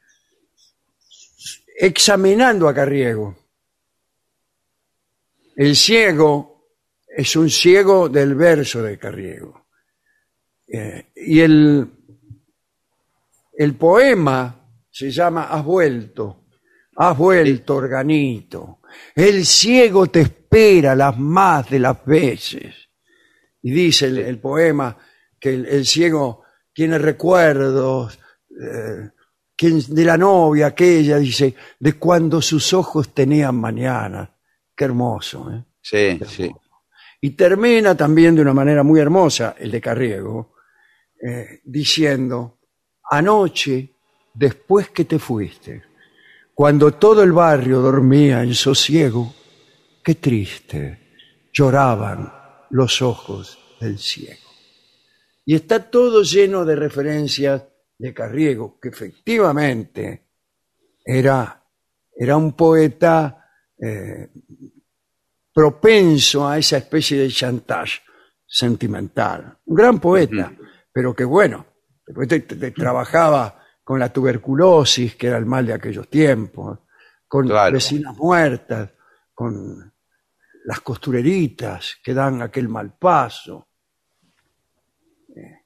examinando 1.77 2.67
a 2.69 2.73
Carriego. 2.73 3.36
El 5.55 5.75
ciego 5.75 6.51
es 7.16 7.36
un 7.36 7.49
ciego 7.49 8.09
del 8.09 8.36
verso 8.36 8.82
de 8.82 8.97
Carriego. 8.97 9.68
Eh, 10.68 11.12
y 11.16 11.39
el, 11.41 11.88
el 13.57 13.76
poema 13.76 14.57
se 14.89 15.12
llama 15.12 15.43
Has 15.49 15.64
vuelto, 15.64 16.45
has 16.95 17.18
vuelto, 17.18 17.76
organito. 17.76 18.80
El 19.16 19.45
ciego 19.45 20.07
te 20.07 20.22
espera 20.22 20.95
las 20.95 21.18
más 21.18 21.70
de 21.70 21.80
las 21.80 22.03
veces. 22.05 22.76
Y 23.64 23.72
dice 23.72 24.07
el, 24.07 24.39
poema 24.39 24.97
que 25.39 25.53
el, 25.53 25.66
el 25.66 25.86
ciego 25.86 26.43
tiene 26.74 26.97
recuerdos 26.97 28.18
eh, 28.49 29.09
que- 29.55 29.70
de 29.88 30.05
la 30.05 30.18
novia 30.18 30.68
aquella, 30.68 31.18
dice, 31.18 31.53
de 31.80 31.93
cuando 31.93 32.41
sus 32.41 32.74
ojos 32.74 33.14
tenían 33.14 33.55
mañana. 33.55 34.34
Qué 34.76 34.86
hermoso. 34.86 35.51
¿eh? 35.51 35.64
Sí, 35.82 36.20
sí. 36.28 36.51
Y 37.22 37.32
termina 37.32 37.95
también 37.95 38.36
de 38.36 38.41
una 38.41 38.53
manera 38.53 38.82
muy 38.82 38.99
hermosa 38.99 39.55
el 39.59 39.69
de 39.69 39.80
Carriego, 39.80 40.55
eh, 41.22 41.61
diciendo, 41.63 42.59
anoche, 43.11 43.93
después 44.34 44.89
que 44.89 45.05
te 45.05 45.19
fuiste, 45.19 45.84
cuando 46.55 46.93
todo 46.93 47.22
el 47.22 47.32
barrio 47.32 47.80
dormía 47.80 48.41
en 48.41 48.55
sosiego, 48.55 49.34
qué 50.03 50.15
triste, 50.15 51.13
lloraban 51.53 52.34
los 52.72 53.03
ojos 53.03 53.78
del 53.80 53.99
ciego. 53.99 54.49
Y 55.45 55.53
está 55.55 55.91
todo 55.91 56.24
lleno 56.24 56.65
de 56.65 56.76
referencias 56.76 57.63
de 57.99 58.13
Carriego, 58.15 58.80
que 58.80 58.89
efectivamente 58.89 60.30
era, 61.05 61.63
era 62.15 62.36
un 62.36 62.53
poeta 62.53 63.45
eh, 63.80 64.30
propenso 65.54 66.47
a 66.47 66.58
esa 66.58 66.78
especie 66.78 67.18
de 67.20 67.30
chantage 67.30 68.02
sentimental. 68.45 69.58
Un 69.66 69.76
gran 69.76 69.99
poeta, 69.99 70.52
pero 70.91 71.14
que 71.16 71.24
bueno, 71.26 71.66
después 72.06 72.28
te- 72.28 72.41
te- 72.41 72.56
te 72.56 72.72
trabajaba 72.72 73.58
con 73.84 73.99
la 73.99 74.12
tuberculosis, 74.12 75.16
que 75.16 75.28
era 75.28 75.38
el 75.38 75.45
mal 75.45 75.66
de 75.66 75.74
aquellos 75.74 76.08
tiempos, 76.10 76.80
con 77.28 77.47
Claro. 77.47 77.74
vecinas 77.74 78.16
muertas, 78.18 78.89
con 79.34 79.93
las 80.66 80.80
costureritas 80.82 81.97
que 82.04 82.14
dan 82.14 82.41
aquel 82.41 82.70
mal 82.70 82.95
paso, 82.97 83.68
eh, 85.36 85.66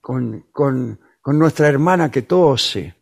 con, 0.00 0.46
con- 0.50 0.98
con 1.20 1.38
nuestra 1.38 1.68
hermana 1.68 2.10
que 2.10 2.22
tose, 2.22 2.94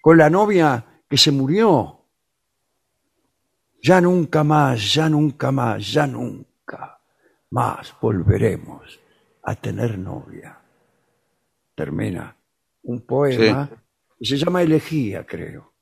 con 0.00 0.16
la 0.16 0.30
novia 0.30 1.02
que 1.08 1.16
se 1.18 1.30
murió. 1.30 2.01
Ya 3.82 4.00
nunca 4.00 4.44
más, 4.44 4.94
ya 4.94 5.08
nunca 5.08 5.50
más, 5.50 5.92
ya 5.92 6.06
nunca 6.06 6.98
más 7.50 7.92
volveremos 8.00 9.00
a 9.42 9.54
tener 9.56 9.98
novia. 9.98 10.56
Termina 11.74 12.36
un 12.84 13.00
poema 13.00 13.68
que 14.18 14.24
se 14.24 14.36
llama 14.36 14.62
Elegía, 14.62 15.26
creo. 15.26 15.72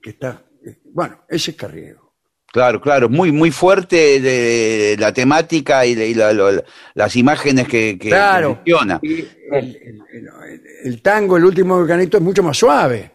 Que 0.00 0.10
está, 0.10 0.42
eh, 0.64 0.78
bueno, 0.86 1.20
ese 1.28 1.50
es 1.50 1.56
Carriego. 1.56 2.14
Claro, 2.50 2.80
claro, 2.80 3.08
muy, 3.08 3.30
muy 3.32 3.50
fuerte 3.50 4.20
de 4.20 4.96
la 4.98 5.12
temática 5.12 5.84
y, 5.86 5.94
de- 5.94 6.08
y 6.08 6.14
la- 6.14 6.32
lo- 6.34 6.62
las 6.94 7.16
imágenes 7.16 7.66
que, 7.68 7.98
que 7.98 8.08
Claro. 8.08 8.56
menciona. 8.56 9.00
Y 9.02 9.20
el, 9.20 9.26
el- 9.52 10.02
el- 10.12 10.62
el 10.84 11.02
tango, 11.02 11.36
el 11.36 11.44
último 11.44 11.74
organito, 11.76 12.16
es 12.18 12.22
mucho 12.22 12.42
más 12.42 12.56
suave. 12.58 13.10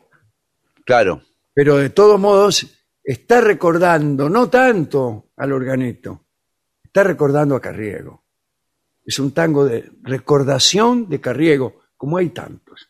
Claro, 0.85 1.21
pero 1.53 1.77
de 1.77 1.89
todos 1.91 2.19
modos 2.19 2.76
está 3.07 3.39
recordando, 3.39 4.27
no 4.29 4.49
tanto 4.49 5.31
al 5.37 5.53
organito, 5.53 6.25
está 6.83 7.03
recordando 7.03 7.55
a 7.55 7.61
Carriego. 7.61 8.25
Es 9.05 9.17
un 9.19 9.31
tango 9.31 9.63
de 9.63 9.89
recordación 10.03 11.07
de 11.07 11.21
Carriego, 11.21 11.83
como 11.95 12.17
hay 12.17 12.31
tantos, 12.31 12.89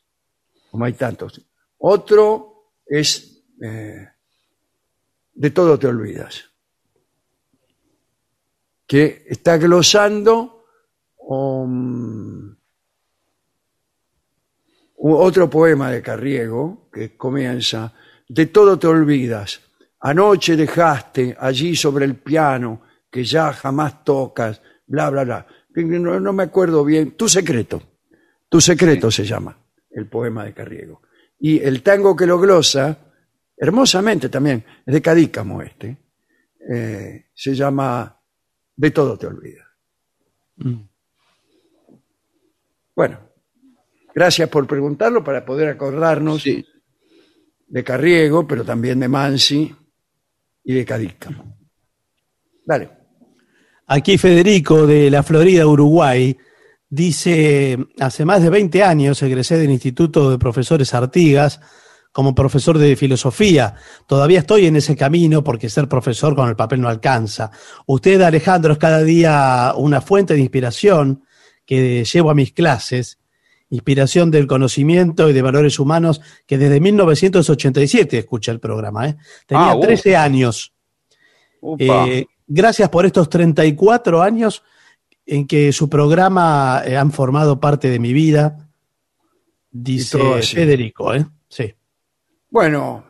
como 0.71 0.85
hay 0.85 0.93
tantos. 0.93 1.39
Otro 1.77 2.71
es 2.83 3.43
eh, 3.61 4.09
De 5.33 5.51
todo 5.51 5.77
te 5.77 5.85
olvidas, 5.85 6.45
que 8.87 9.23
está 9.27 9.57
glosando 9.57 10.65
um, 11.17 12.55
otro 14.95 15.47
poema 15.47 15.91
de 15.91 16.01
Carriego 16.01 16.89
que 16.91 17.15
comienza, 17.15 17.93
de 18.27 18.47
todo 18.47 18.79
te 18.79 18.87
olvidas, 18.87 19.66
anoche 19.99 20.55
dejaste 20.55 21.35
allí 21.39 21.75
sobre 21.75 22.05
el 22.05 22.15
piano 22.15 22.81
que 23.09 23.23
ya 23.23 23.53
jamás 23.53 24.03
tocas, 24.03 24.61
bla, 24.85 25.09
bla, 25.09 25.23
bla. 25.23 25.47
No, 25.75 26.19
no 26.19 26.33
me 26.33 26.43
acuerdo 26.43 26.83
bien, 26.83 27.11
tu 27.11 27.29
secreto, 27.29 27.81
tu 28.49 28.59
secreto 28.59 29.11
se 29.11 29.25
llama 29.25 29.57
el 29.91 30.07
poema 30.07 30.43
de 30.43 30.53
Carriego. 30.53 31.01
Y 31.39 31.59
el 31.59 31.83
tango 31.83 32.15
que 32.15 32.25
lo 32.25 32.39
glosa, 32.39 32.97
hermosamente 33.55 34.29
también, 34.29 34.63
es 34.85 34.93
de 34.93 35.01
Cadícamo 35.01 35.61
este, 35.61 35.97
eh, 36.69 37.27
se 37.33 37.53
llama 37.53 38.19
De 38.75 38.91
todo 38.91 39.17
te 39.17 39.27
olvidas. 39.27 39.67
Bueno, 42.95 43.19
gracias 44.15 44.49
por 44.49 44.65
preguntarlo 44.65 45.23
para 45.23 45.45
poder 45.45 45.69
acordarnos 45.69 46.41
sí. 46.41 46.65
de 47.67 47.83
Carriego, 47.83 48.47
pero 48.47 48.65
también 48.65 48.99
de 48.99 49.07
Mansi 49.07 49.75
y 50.67 50.73
de 50.73 50.85
Cadícamo. 50.85 51.57
Dale. 52.65 52.89
Aquí 53.87 54.17
Federico 54.17 54.85
de 54.85 55.09
la 55.09 55.23
Florida, 55.23 55.65
Uruguay, 55.65 56.37
dice, 56.89 57.77
hace 58.01 58.25
más 58.25 58.43
de 58.43 58.49
20 58.49 58.83
años 58.83 59.21
egresé 59.23 59.57
del 59.57 59.71
Instituto 59.71 60.29
de 60.29 60.37
Profesores 60.37 60.93
Artigas 60.93 61.61
como 62.11 62.35
profesor 62.35 62.77
de 62.77 62.97
filosofía. 62.97 63.75
Todavía 64.07 64.39
estoy 64.39 64.65
en 64.65 64.75
ese 64.75 64.97
camino 64.97 65.41
porque 65.41 65.69
ser 65.69 65.87
profesor 65.87 66.35
con 66.35 66.49
el 66.49 66.57
papel 66.57 66.81
no 66.81 66.89
alcanza. 66.89 67.49
Usted, 67.85 68.19
Alejandro, 68.19 68.73
es 68.73 68.79
cada 68.79 69.03
día 69.03 69.71
una 69.77 70.01
fuente 70.01 70.33
de 70.33 70.41
inspiración 70.41 71.23
que 71.65 72.03
llevo 72.03 72.29
a 72.29 72.35
mis 72.35 72.51
clases, 72.51 73.19
inspiración 73.69 74.31
del 74.31 74.47
conocimiento 74.47 75.29
y 75.29 75.33
de 75.33 75.41
valores 75.41 75.77
humanos 75.79 76.21
que 76.45 76.57
desde 76.57 76.79
1987 76.79 78.17
escucha 78.19 78.51
el 78.51 78.59
programa. 78.59 79.09
¿eh? 79.09 79.17
Tenía 79.45 79.71
Ah, 79.71 79.75
uh. 79.75 79.81
13 79.81 80.15
años. 80.15 80.73
Upa. 81.59 82.07
Eh, 82.07 82.25
gracias 82.47 82.89
por 82.89 83.05
estos 83.05 83.29
34 83.29 84.21
años 84.21 84.63
en 85.25 85.45
que 85.45 85.71
su 85.73 85.89
programa 85.89 86.81
eh, 86.85 86.95
han 86.95 87.11
formado 87.11 87.59
parte 87.59 87.89
de 87.89 87.99
mi 87.99 88.13
vida, 88.13 88.69
dice. 89.71 90.17
Federico. 90.41 91.13
¿eh? 91.13 91.25
Sí. 91.49 91.73
Bueno, 92.49 93.03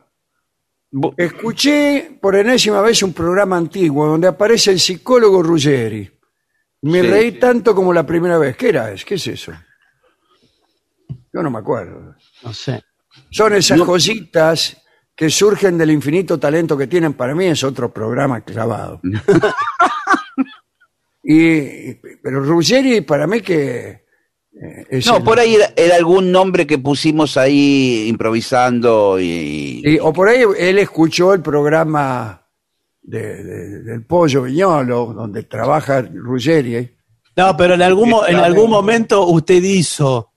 Bu- 0.92 1.14
escuché 1.18 2.18
por 2.20 2.36
enésima 2.36 2.82
vez 2.82 3.04
un 3.04 3.14
programa 3.14 3.58
antiguo 3.58 4.08
donde 4.08 4.28
aparece 4.28 4.72
el 4.72 4.80
psicólogo 4.80 5.44
Ruggeri. 5.44 6.10
Me 6.82 7.02
Sí, 7.02 7.08
reí 7.08 7.32
sí. 7.32 7.40
tanto 7.40 7.76
como 7.76 7.94
la 7.94 8.06
primera 8.06 8.38
vez. 8.38 8.56
¿Qué 8.56 8.70
era? 8.70 8.92
eso? 8.92 9.06
¿Qué 9.08 9.16
es 9.16 9.28
eso? 9.28 9.52
Yo 11.34 11.44
no 11.44 11.50
me 11.52 11.60
acuerdo. 11.60 12.16
No 12.44 12.54
sé. 12.54 12.82
Son 13.32 13.54
esas 13.54 13.82
cositas 13.82 14.78
que 15.16 15.30
surgen 15.30 15.78
del 15.78 15.92
infinito 15.92 16.40
talento 16.40 16.78
que 16.78 16.88
tienen. 16.88 17.14
Para 17.14 17.36
mí 17.36 17.46
es 17.46 17.64
otro 17.64 17.92
programa 17.94 18.42
clavado. 18.42 19.00
y, 21.24 21.94
pero 22.24 22.42
Ruggeri 22.44 23.02
para 23.02 23.28
mí 23.28 23.42
que... 23.42 23.88
eh, 24.54 24.86
es 24.90 25.06
No, 25.08 25.18
el- 25.18 25.24
por 25.24 25.40
ahí 25.40 25.56
era, 25.56 25.74
era 25.76 25.96
algún 25.96 26.32
nombre 26.32 26.66
que 26.68 26.78
pusimos 26.78 27.38
ahí 27.38 28.08
improvisando 28.08 29.20
y... 29.20 30.00
O 30.02 30.14
por 30.14 30.30
ahí 30.30 30.44
él 30.58 30.78
escuchó 30.80 31.34
el 31.34 31.42
programa 31.42 32.46
de- 33.02 33.44
de- 33.44 33.84
del 33.84 34.06
Pollo 34.06 34.44
Viñolo, 34.44 35.14
donde 35.14 35.44
trabaja 35.44 36.02
Ruggeri. 36.02 36.96
No, 37.36 37.56
pero 37.58 37.74
en 37.76 37.82
algún, 37.82 38.14
en 38.28 38.38
algún 38.38 38.70
momento 38.70 39.26
usted 39.28 39.62
hizo 39.64 40.32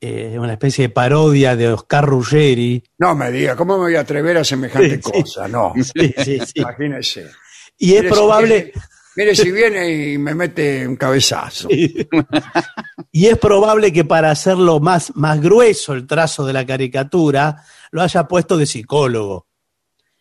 eh, 0.00 0.36
una 0.38 0.52
especie 0.52 0.88
de 0.88 0.94
parodia 0.94 1.56
de 1.56 1.68
Oscar 1.72 2.06
Ruggeri. 2.06 2.82
No 2.98 3.14
me 3.14 3.30
diga, 3.30 3.54
¿cómo 3.56 3.74
me 3.76 3.84
voy 3.84 3.96
a 3.96 4.00
atrever 4.00 4.38
a 4.38 4.44
semejante 4.44 4.96
Sí, 5.02 5.10
cosa? 5.12 5.46
No, 5.48 5.74
Sí, 5.76 6.14
sí, 6.24 6.38
sí. 6.40 6.52
imagínese. 6.60 7.30
Y 7.78 7.94
es 7.94 8.02
Mire 8.02 8.08
probable, 8.14 8.72
mire 9.16 9.34
si 9.34 9.50
viene 9.52 10.12
y 10.12 10.18
me 10.18 10.34
mete 10.34 10.86
un 10.86 10.96
cabezazo. 10.96 11.68
y 11.70 13.26
es 13.26 13.38
probable 13.38 13.92
que 13.92 14.04
para 14.04 14.30
hacerlo 14.30 14.80
más, 14.80 15.14
más 15.16 15.40
grueso 15.40 15.92
el 15.94 16.06
trazo 16.06 16.44
de 16.46 16.52
la 16.52 16.64
caricatura, 16.66 17.64
lo 17.90 18.02
haya 18.02 18.24
puesto 18.24 18.56
de 18.56 18.66
psicólogo. 18.66 19.46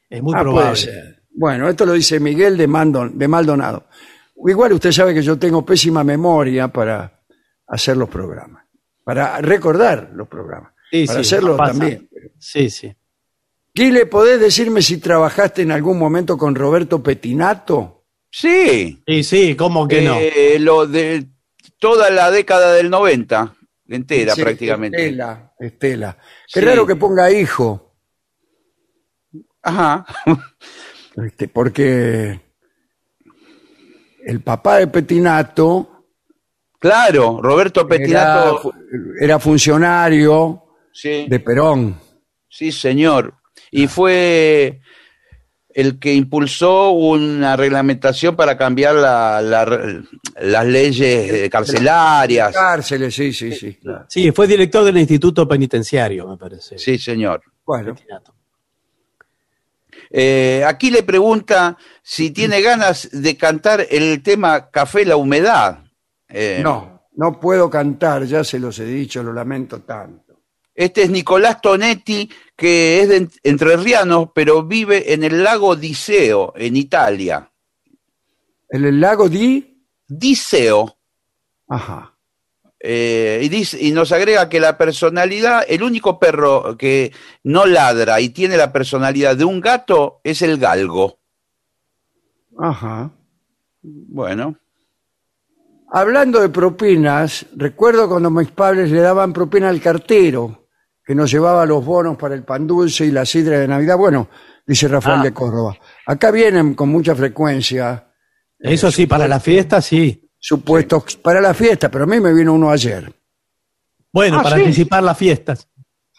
Es 0.10 0.22
muy 0.22 0.34
Ah, 0.36 0.40
puede 0.44 0.54
probable. 0.54 0.76
ser. 0.82 1.22
Bueno, 1.32 1.70
esto 1.70 1.86
lo 1.86 1.94
dice 1.94 2.20
Miguel 2.20 2.58
de, 2.58 2.68
Mandon- 2.68 3.14
de 3.14 3.28
Maldonado. 3.28 3.88
Igual 4.48 4.74
usted 4.74 4.92
sabe 4.92 5.14
que 5.14 5.22
yo 5.22 5.38
tengo 5.38 5.66
pésima 5.66 6.04
memoria 6.04 6.68
para 6.70 7.22
hacer 7.68 7.98
los 7.98 8.10
programas, 8.10 8.66
para 9.10 9.42
recordar 9.42 10.12
los 10.14 10.28
programas, 10.28 10.72
Sí, 10.92 11.08
para 11.08 11.24
sí, 11.24 11.28
hacerlos 11.36 11.58
pasa. 11.58 11.72
también. 11.72 12.08
Sí, 12.38 12.70
sí. 12.70 12.96
Guile, 13.74 14.06
¿podés 14.06 14.40
decirme 14.40 14.84
si 14.84 14.98
trabajaste 15.00 15.64
en 15.64 15.72
algún 15.72 15.98
momento 15.98 16.38
con 16.38 16.54
Roberto 16.54 17.02
Petinato? 17.02 18.06
Sí, 18.30 19.02
Sí, 19.08 19.24
sí, 19.24 19.56
¿cómo 19.56 19.88
que 19.88 20.04
no? 20.04 20.16
eh, 20.20 20.58
lo 20.60 20.86
de 20.86 21.26
toda 21.80 22.12
la 22.12 22.30
década 22.30 22.74
del 22.74 22.92
90, 22.92 23.56
entera 23.88 24.36
Sí, 24.36 24.44
prácticamente. 24.44 25.04
Estela, 25.04 25.54
Estela. 25.60 26.18
Qué 26.54 26.60
Sí. 26.60 26.66
raro 26.68 26.86
que 26.86 26.96
ponga 26.96 27.32
hijo, 27.32 27.96
Ajá. 29.64 30.06
este, 31.26 31.48
porque 31.48 32.40
el 34.24 34.42
papá 34.42 34.78
de 34.78 34.86
Petinato 34.86 35.99
Claro, 36.80 37.40
Roberto 37.42 37.86
Petinato. 37.88 38.74
era 39.20 39.38
funcionario 39.40 40.64
Sí, 40.94 41.26
de 41.28 41.40
Perón. 41.42 42.00
sí, 42.50 42.72
señor. 42.72 43.34
Y 43.72 43.88
fue 43.88 44.80
el 45.72 46.00
que 46.00 46.14
impulsó 46.14 46.92
una 46.92 47.56
reglamentación 47.56 48.36
para 48.36 48.58
cambiar 48.58 48.96
la- 48.96 49.42
la- 49.42 50.02
las 50.42 50.66
leyes 50.66 51.32
eh, 51.32 51.50
carcelarias. 51.50 52.54
Cárceles, 52.54 53.14
sí, 53.14 53.32
sí, 53.34 53.52
sí. 53.52 53.76
claro. 53.76 54.06
Sí, 54.10 54.32
fue 54.32 54.48
director 54.48 54.84
del 54.84 54.98
Instituto 54.98 55.48
Penitenciario, 55.48 56.28
me 56.28 56.38
parece. 56.38 56.78
Sí, 56.80 56.98
señor. 56.98 57.42
Bueno. 57.66 57.96
Eh, 60.12 60.64
aquí 60.66 60.90
le 60.90 61.04
pregunta 61.04 61.78
si 62.02 62.32
tiene 62.32 62.62
ganas 62.62 63.10
de 63.12 63.38
cantar 63.38 63.86
el 63.90 64.24
tema 64.24 64.70
Café 64.72 65.06
la 65.06 65.18
Humedad. 65.18 65.80
Eh, 66.30 66.62
no, 66.64 67.08
no 67.16 67.40
puedo 67.40 67.70
cantar, 67.70 68.24
ya 68.26 68.44
se 68.44 68.60
los 68.60 68.78
he 68.80 68.86
dicho, 68.86 69.24
lo 69.24 69.34
lamento 69.34 69.82
tanto. 69.82 70.42
Este 70.74 71.04
es 71.04 71.10
Nicolás 71.10 71.60
Tonetti, 71.62 72.30
que 72.56 73.02
es 73.02 73.10
de 73.10 73.22
Ent- 73.24 73.40
entrerriano, 73.44 74.32
pero 74.34 74.64
vive 74.64 75.14
en 75.14 75.24
el 75.24 75.44
lago 75.44 75.76
Diseo, 75.76 76.54
en 76.56 76.78
Italia. 76.78 77.52
¿El, 78.70 78.86
el 78.86 79.02
lago 79.02 79.28
di? 79.28 79.84
Diseo, 80.08 80.98
Ajá. 81.68 82.16
Eh, 82.80 83.42
y, 83.44 83.50
dice, 83.50 83.78
y 83.80 83.92
nos 83.92 84.12
agrega 84.14 84.48
que 84.48 84.60
la 84.62 84.78
personalidad, 84.78 85.66
el 85.68 85.84
único 85.84 86.18
perro 86.18 86.78
que 86.78 87.12
no 87.44 87.66
ladra 87.66 88.22
y 88.22 88.30
tiene 88.30 88.56
la 88.56 88.72
personalidad 88.72 89.36
de 89.36 89.44
un 89.44 89.60
gato 89.60 90.22
es 90.24 90.42
el 90.42 90.58
galgo. 90.58 91.20
Ajá. 92.58 93.12
Bueno, 93.82 94.58
Hablando 95.92 96.40
de 96.40 96.50
propinas, 96.50 97.46
recuerdo 97.56 98.08
cuando 98.08 98.30
mis 98.30 98.52
padres 98.52 98.92
le 98.92 99.02
daban 99.02 99.34
propina 99.34 99.70
al 99.70 99.82
cartero, 99.82 100.68
que 101.04 101.16
nos 101.16 101.32
llevaba 101.32 101.66
los 101.66 101.84
bonos 101.84 102.16
para 102.18 102.36
el 102.36 102.44
pan 102.44 102.68
dulce 102.68 103.06
y 103.06 103.12
la 103.12 103.26
sidra 103.26 103.58
de 103.60 103.68
Navidad. 103.68 103.98
Bueno, 103.98 104.30
dice 104.68 104.88
Rafael 104.88 105.22
Ah. 105.22 105.24
de 105.24 105.34
Córdoba. 105.34 105.76
Acá 106.06 106.30
vienen 106.30 106.76
con 106.76 106.90
mucha 106.90 107.16
frecuencia 107.16 108.06
Eso 108.60 108.92
sí, 108.92 109.08
para 109.08 109.28
la 109.28 109.40
fiesta 109.40 109.82
sí. 109.82 110.30
supuestos 110.38 111.16
para 111.18 111.42
la 111.42 111.54
fiesta, 111.54 111.90
pero 111.90 112.04
a 112.04 112.08
mí 112.08 112.20
me 112.20 112.34
vino 112.34 112.54
uno 112.54 112.70
ayer. 112.70 113.12
Bueno, 114.14 114.40
Ah, 114.40 114.44
para 114.44 114.58
sí. 114.58 114.62
anticipar 114.64 115.02
las 115.02 115.18
fiestas. 115.18 115.68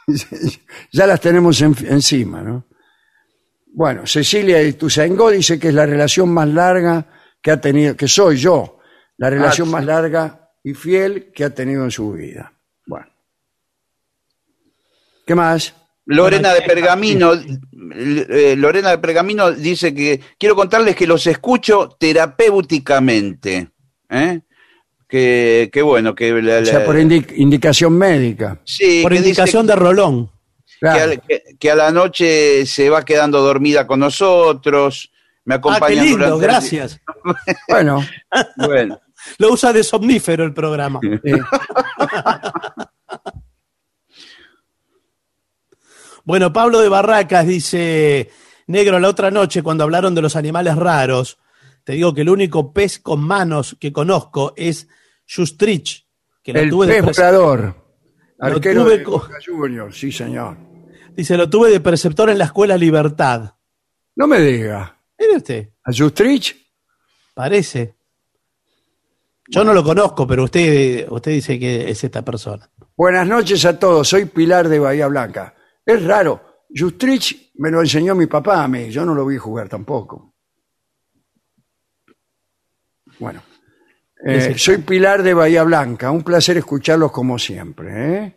ya 0.93 1.07
las 1.07 1.21
tenemos 1.21 1.61
en- 1.61 1.77
encima, 1.89 2.43
¿no? 2.43 2.67
Bueno, 3.73 4.05
Cecilia 4.07 4.57
de 4.57 4.69
Ituzaingó 4.69 5.31
dice 5.31 5.59
que 5.61 5.69
es 5.69 5.75
la 5.75 5.87
relación 5.87 6.29
más 6.31 6.49
larga 6.49 7.07
que 7.41 7.53
ha 7.53 7.61
tenido, 7.61 7.97
que 7.97 8.09
soy 8.09 8.37
yo, 8.37 8.80
la 9.21 9.29
relación 9.31 9.67
sí. 9.69 9.73
más 9.73 9.85
larga 9.85 10.51
y 10.65 10.73
fiel 10.75 11.31
que 11.35 11.45
ha 11.45 11.51
tenido 11.55 11.85
en 11.85 11.91
su 11.91 12.13
vida. 12.13 12.53
Bueno. 12.87 13.07
¿Qué 15.27 15.35
más? 15.35 15.75
Lorena 16.07 16.53
de 16.55 16.63
Pergamino, 16.63 17.33
eh, 17.35 18.55
Lorena 18.57 18.91
de 18.91 18.99
Pergamino 18.99 19.53
dice 19.53 19.95
que 19.95 20.21
quiero 20.39 20.57
contarles 20.57 20.97
que 20.97 21.07
los 21.07 21.27
escucho 21.27 21.97
terapéuticamente. 22.01 23.69
¿eh? 24.09 24.41
Que, 25.07 25.71
que 25.73 25.83
bueno, 25.83 26.15
que, 26.15 26.33
la- 26.43 26.59
O 26.61 26.65
sea, 26.65 26.85
por 26.85 26.97
indi- 26.97 27.33
indicación 27.37 27.93
médica. 27.97 28.59
sí, 28.65 29.01
Por 29.03 29.13
indicación 29.13 29.67
de 29.67 29.77
Rolón. 29.77 30.31
que, 31.59 31.71
a 31.71 31.75
la 31.77 31.91
noche 31.91 32.65
se 32.67 32.89
va 32.89 33.05
quedando 33.05 33.41
dormida 33.43 33.87
con 33.87 34.01
nosotros, 34.01 35.13
me 35.45 35.55
Ah, 35.55 35.59
acompaña 35.59 35.89
qué 35.89 36.09
lindo, 36.09 36.19
durante 36.27 36.43
gracias. 36.47 37.01
Bueno, 37.69 38.05
Bueno, 38.57 39.01
Lo 39.39 39.53
usa 39.53 39.73
de 39.73 39.83
somnífero 39.85 40.45
el 40.45 40.53
programa. 40.55 41.01
Bueno, 46.25 46.53
Pablo 46.53 46.81
de 46.81 46.89
Barracas 46.89 47.47
dice, 47.47 48.31
negro, 48.67 48.99
la 48.99 49.09
otra 49.09 49.31
noche 49.31 49.63
cuando 49.63 49.85
hablaron 49.85 50.15
de 50.15 50.23
los 50.23 50.37
animales 50.37 50.77
raros, 50.77 51.39
te 51.85 51.95
digo 51.95 52.15
que 52.15 52.21
el 52.21 52.29
único 52.29 52.73
pez 52.73 52.99
con 52.99 53.21
manos 53.21 53.77
que 53.81 53.93
conozco 53.93 54.53
es 54.57 54.87
Justrich, 55.33 56.07
que 56.43 56.53
lo 56.53 56.61
el 56.61 56.71
tuve 56.71 56.87
de 56.87 56.95
pez 56.95 57.05
pres- 57.05 57.17
volador. 57.17 57.75
Lo 58.39 58.47
Arquero 58.47 58.85
tuve 58.85 58.99
de 58.99 59.05
Boca 59.05 59.35
Juniors, 59.45 59.97
sí 59.99 60.13
señor. 60.13 60.57
dice, 61.15 61.37
lo 61.37 61.49
tuve 61.49 61.71
de 61.71 61.81
preceptor 61.81 62.31
en 62.31 62.39
la 62.39 62.45
escuela 62.47 62.77
Libertad. 62.77 63.55
No 64.17 64.27
me 64.27 64.41
diga. 64.41 64.99
Mire 65.19 65.37
usted, 65.37 65.69
¿A 65.85 65.93
Justrich? 65.93 66.57
parece. 67.35 67.97
Yo 69.53 69.65
no 69.65 69.75
lo 69.75 69.83
conozco, 69.83 70.29
pero 70.29 70.45
usted, 70.45 71.09
usted 71.11 71.33
dice 71.33 71.59
que 71.59 71.91
es 71.91 72.05
esta 72.05 72.23
persona. 72.23 72.71
Buenas 72.97 73.27
noches 73.27 73.65
a 73.65 73.77
todos, 73.77 74.09
soy 74.09 74.27
Pilar 74.27 74.69
de 74.69 74.79
Bahía 74.79 75.09
Blanca. 75.09 75.57
Es 75.85 76.05
raro, 76.05 76.65
Justrich 76.73 77.51
me 77.55 77.69
lo 77.69 77.81
enseñó 77.81 78.15
mi 78.15 78.27
papá 78.27 78.63
a 78.63 78.69
mí, 78.69 78.91
yo 78.91 79.05
no 79.05 79.13
lo 79.13 79.27
vi 79.27 79.39
jugar 79.39 79.69
tampoco. 79.69 80.37
Bueno, 83.19 83.43
eh, 84.25 84.55
soy 84.57 84.79
Pilar 84.79 85.25
de 85.25 85.35
Bahía 85.35 85.65
Blanca, 85.65 86.13
un 86.13 86.23
placer 86.23 86.57
escucharlos 86.57 87.11
como 87.11 87.37
siempre. 87.37 88.19
¿eh? 88.19 88.37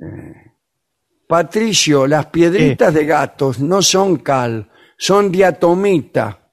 Eh, 0.00 0.52
Patricio, 1.28 2.06
las 2.06 2.26
piedritas 2.26 2.94
de 2.94 3.04
gatos 3.04 3.60
no 3.60 3.82
son 3.82 4.16
cal, 4.16 4.70
son 4.96 5.30
diatomita. 5.30 6.52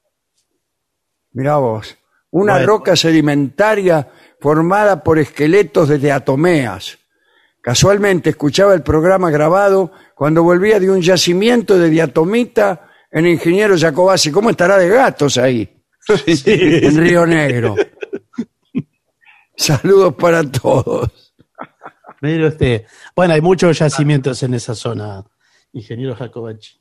Mirá 1.32 1.56
vos, 1.56 1.96
una 2.34 2.54
Bueno. 2.54 2.66
roca 2.66 2.96
sedimentaria 2.96 4.08
formada 4.40 5.04
por 5.04 5.20
esqueletos 5.20 5.88
de 5.88 5.98
diatomeas. 5.98 6.98
Casualmente 7.60 8.30
escuchaba 8.30 8.74
el 8.74 8.82
programa 8.82 9.30
grabado 9.30 9.92
cuando 10.16 10.42
volvía 10.42 10.80
de 10.80 10.90
un 10.90 11.00
yacimiento 11.00 11.78
de 11.78 11.88
diatomita 11.88 12.88
en 13.10 13.26
Ingeniero 13.28 13.78
Jacobasi. 13.78 14.32
¿Cómo 14.32 14.50
estará 14.50 14.76
de 14.78 14.88
gatos 14.88 15.38
ahí? 15.38 15.70
En 16.46 16.96
Río 16.98 17.24
Negro. 17.24 17.76
Saludos 19.56 20.14
para 20.16 20.42
todos. 20.42 21.32
Mire 22.20 22.48
usted. 22.48 22.84
Bueno, 23.14 23.34
hay 23.34 23.40
muchos 23.40 23.78
yacimientos 23.78 24.42
en 24.42 24.54
esa 24.54 24.74
zona, 24.74 25.24
ingeniero 25.72 26.16
Jacobachi. 26.16 26.80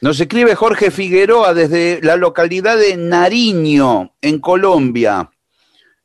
Nos 0.00 0.18
escribe 0.20 0.54
Jorge 0.54 0.90
Figueroa 0.90 1.54
desde 1.54 2.00
la 2.02 2.16
localidad 2.16 2.78
de 2.78 2.96
Nariño, 2.96 4.14
en 4.20 4.38
Colombia. 4.38 5.30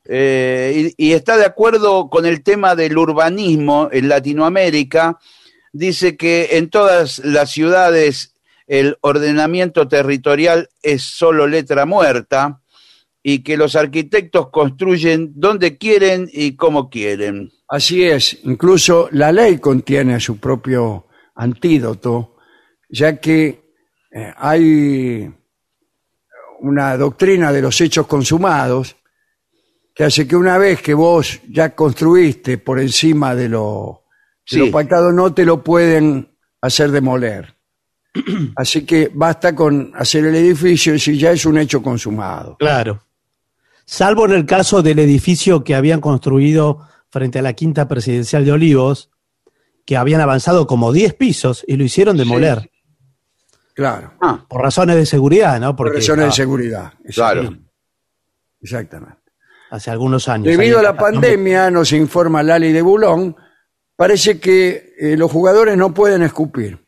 Eh, 0.08 0.94
y, 0.98 1.08
y 1.10 1.14
está 1.14 1.38
de 1.38 1.46
acuerdo 1.46 2.10
con 2.10 2.26
el 2.26 2.44
tema 2.44 2.76
del 2.76 2.98
urbanismo 2.98 3.90
en 3.92 4.10
Latinoamérica. 4.10 5.20
Dice 5.72 6.16
que 6.18 6.58
en 6.58 6.70
todas 6.70 7.20
las 7.20 7.52
ciudades 7.52 8.36
el 8.68 8.98
ordenamiento 9.02 9.88
territorial 9.88 10.70
es 10.82 11.04
solo 11.04 11.48
letra 11.48 11.86
muerta 11.86 12.62
y 13.24 13.40
que 13.40 13.58
los 13.58 13.76
arquitectos 13.76 14.50
construyen 14.50 15.32
donde 15.36 15.78
quieren 15.78 16.30
y 16.32 16.56
como 16.56 16.90
quieren. 16.90 17.52
Así 17.68 18.04
es, 18.04 18.40
incluso 18.44 19.10
la 19.12 19.32
ley 19.32 19.58
contiene 19.58 20.20
su 20.20 20.38
propio 20.38 21.08
antídoto, 21.34 22.36
ya 22.88 23.20
que 23.20 23.65
eh, 24.16 24.34
hay 24.38 25.30
una 26.62 26.96
doctrina 26.96 27.52
de 27.52 27.62
los 27.62 27.80
hechos 27.82 28.08
consumados 28.08 28.96
que 29.94 30.06
hace 30.06 30.26
que 30.26 30.38
una 30.38 30.58
vez 30.58 30.82
que 30.82 30.94
vos 30.94 31.42
ya 31.50 31.76
construiste 31.76 32.58
por 32.58 32.80
encima 32.80 33.36
de 33.36 33.50
lo, 33.50 34.04
de 34.50 34.58
Sí. 34.58 34.58
lo 34.60 34.72
pactado, 34.72 35.12
no 35.12 35.34
te 35.34 35.44
lo 35.44 35.64
pueden 35.64 36.30
hacer 36.62 36.92
demoler. 36.92 37.56
Así 38.56 38.86
que 38.86 39.12
basta 39.14 39.54
con 39.54 39.92
hacer 39.96 40.26
el 40.26 40.36
edificio 40.36 40.96
y 40.96 41.00
si 41.00 41.18
ya 41.18 41.32
es 41.32 41.46
un 41.46 41.58
hecho 41.58 41.84
consumado. 41.84 42.56
Claro. 42.58 43.04
Salvo 43.84 44.26
en 44.26 44.32
el 44.32 44.46
caso 44.46 44.82
del 44.82 45.00
edificio 45.00 45.64
que 45.64 45.76
habían 45.76 46.00
construido 46.00 46.88
frente 47.10 47.40
a 47.40 47.42
la 47.42 47.52
quinta 47.54 47.88
presidencial 47.90 48.46
de 48.46 48.54
Olivos, 48.54 49.10
que 49.86 49.98
habían 49.98 50.22
avanzado 50.22 50.68
como 50.68 50.94
10 50.94 51.14
pisos 51.16 51.66
y 51.68 51.76
lo 51.76 51.84
hicieron 51.84 52.16
demoler. 52.16 52.72
Claro, 53.76 54.14
Ah, 54.22 54.46
Por 54.48 54.62
razones 54.62 54.96
de 54.96 55.06
seguridad, 55.06 55.60
¿no? 55.60 55.76
por 55.76 55.94
razones 55.94 56.28
de 56.28 56.32
seguridad. 56.32 56.94
claro. 57.14 57.58
Exactamente. 58.62 59.18
hace 59.70 59.92
algunos 59.92 60.28
años. 60.30 60.48
Debido 60.48 60.80
a 60.80 60.82
la 60.82 60.96
pandemia, 60.98 61.70
nos 61.70 61.92
informa 61.92 62.42
Lali 62.42 62.72
de 62.72 62.82
Bulón, 62.82 63.36
parece 63.96 64.40
que 64.40 64.94
eh, 64.98 65.18
los 65.18 65.30
jugadores 65.32 65.78
no 65.78 65.94
pueden 65.94 66.24
escupir. 66.24 66.80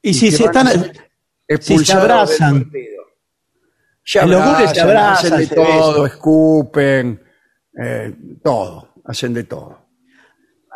Y 0.00 0.14
si 0.14 0.30
se 0.30 0.44
están. 0.44 0.68
ser 0.68 1.10
expulsados 1.48 2.02
abrazan. 2.04 2.70
Se 4.04 4.24
los 4.26 4.44
goles 4.44 4.70
se 4.70 4.80
abrazan, 4.80 5.26
hacen 5.32 5.38
de 5.38 5.46
se 5.46 5.54
todo, 5.54 6.06
escupen, 6.06 7.22
eh, 7.78 8.14
todo, 8.42 8.94
hacen 9.04 9.34
de 9.34 9.44
todo. 9.44 9.81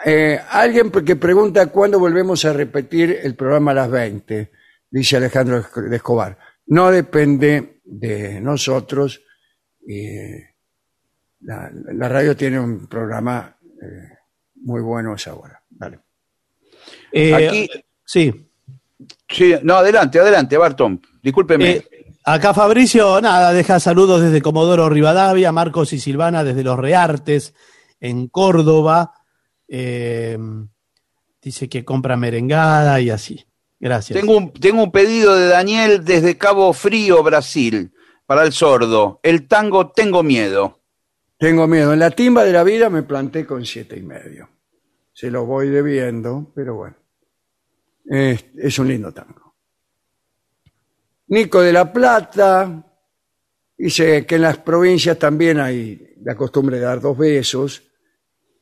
Eh, 0.08 0.38
alguien 0.50 0.90
que 0.92 1.16
pregunta 1.16 1.66
cuándo 1.66 1.98
volvemos 1.98 2.44
a 2.44 2.52
repetir 2.52 3.18
el 3.24 3.34
programa 3.34 3.72
a 3.72 3.74
las 3.74 3.90
20, 3.90 4.52
dice 4.88 5.16
Alejandro 5.16 5.64
de 5.74 5.96
Escobar. 5.96 6.38
No 6.66 6.90
depende 6.92 7.80
de 7.84 8.40
nosotros. 8.40 9.20
eh, 9.88 10.50
la, 11.40 11.70
la 11.72 12.08
radio 12.08 12.36
tiene 12.36 12.58
un 12.60 12.86
programa 12.88 13.56
eh, 13.82 14.16
muy 14.62 14.80
bueno 14.80 15.12
a 15.12 15.16
esa 15.16 15.34
hora. 15.34 15.60
Dale. 15.70 16.00
eh, 17.12 17.34
Aquí- 17.34 17.70
Sí. 18.04 18.48
Sí, 19.28 19.54
no, 19.64 19.74
adelante, 19.74 20.18
adelante, 20.20 20.56
Barton. 20.56 21.00
Discúlpeme. 21.22 21.70
Eh, 21.70 21.86
acá 22.24 22.54
Fabricio, 22.54 23.20
nada, 23.20 23.52
deja 23.52 23.80
saludos 23.80 24.22
desde 24.22 24.40
Comodoro 24.40 24.88
Rivadavia, 24.88 25.50
Marcos 25.52 25.92
y 25.92 25.98
Silvana 25.98 26.44
desde 26.44 26.62
Los 26.62 26.78
Reartes, 26.78 27.54
en 28.00 28.28
Córdoba. 28.28 29.12
Eh, 29.68 30.38
dice 31.42 31.68
que 31.68 31.84
compra 31.84 32.16
merengada 32.16 33.00
y 33.00 33.10
así. 33.10 33.46
Gracias. 33.78 34.18
Tengo 34.18 34.36
un, 34.36 34.52
tengo 34.52 34.82
un 34.82 34.92
pedido 34.92 35.34
de 35.36 35.48
Daniel 35.48 36.04
desde 36.04 36.38
Cabo 36.38 36.72
Frío, 36.72 37.22
Brasil, 37.22 37.92
para 38.26 38.44
el 38.44 38.52
sordo. 38.52 39.20
El 39.22 39.46
tango 39.46 39.90
Tengo 39.90 40.22
Miedo. 40.22 40.80
Tengo 41.38 41.66
miedo. 41.66 41.92
En 41.92 41.98
la 41.98 42.10
timba 42.10 42.44
de 42.44 42.52
la 42.52 42.64
vida 42.64 42.88
me 42.88 43.02
planté 43.02 43.44
con 43.44 43.66
siete 43.66 43.98
y 43.98 44.02
medio. 44.02 44.48
Se 45.12 45.30
lo 45.30 45.44
voy 45.44 45.68
debiendo, 45.68 46.50
pero 46.54 46.76
bueno. 46.76 46.96
Es, 48.06 48.46
es 48.56 48.78
un 48.78 48.88
lindo 48.88 49.12
tango. 49.12 49.54
Nico 51.28 51.60
de 51.60 51.72
la 51.72 51.92
Plata 51.92 52.86
Dice 53.78 54.24
que 54.24 54.36
en 54.36 54.42
las 54.42 54.58
provincias 54.58 55.18
también 55.18 55.60
hay 55.60 56.14
la 56.22 56.34
costumbre 56.34 56.78
de 56.78 56.84
dar 56.84 57.00
dos 57.00 57.16
besos 57.16 57.82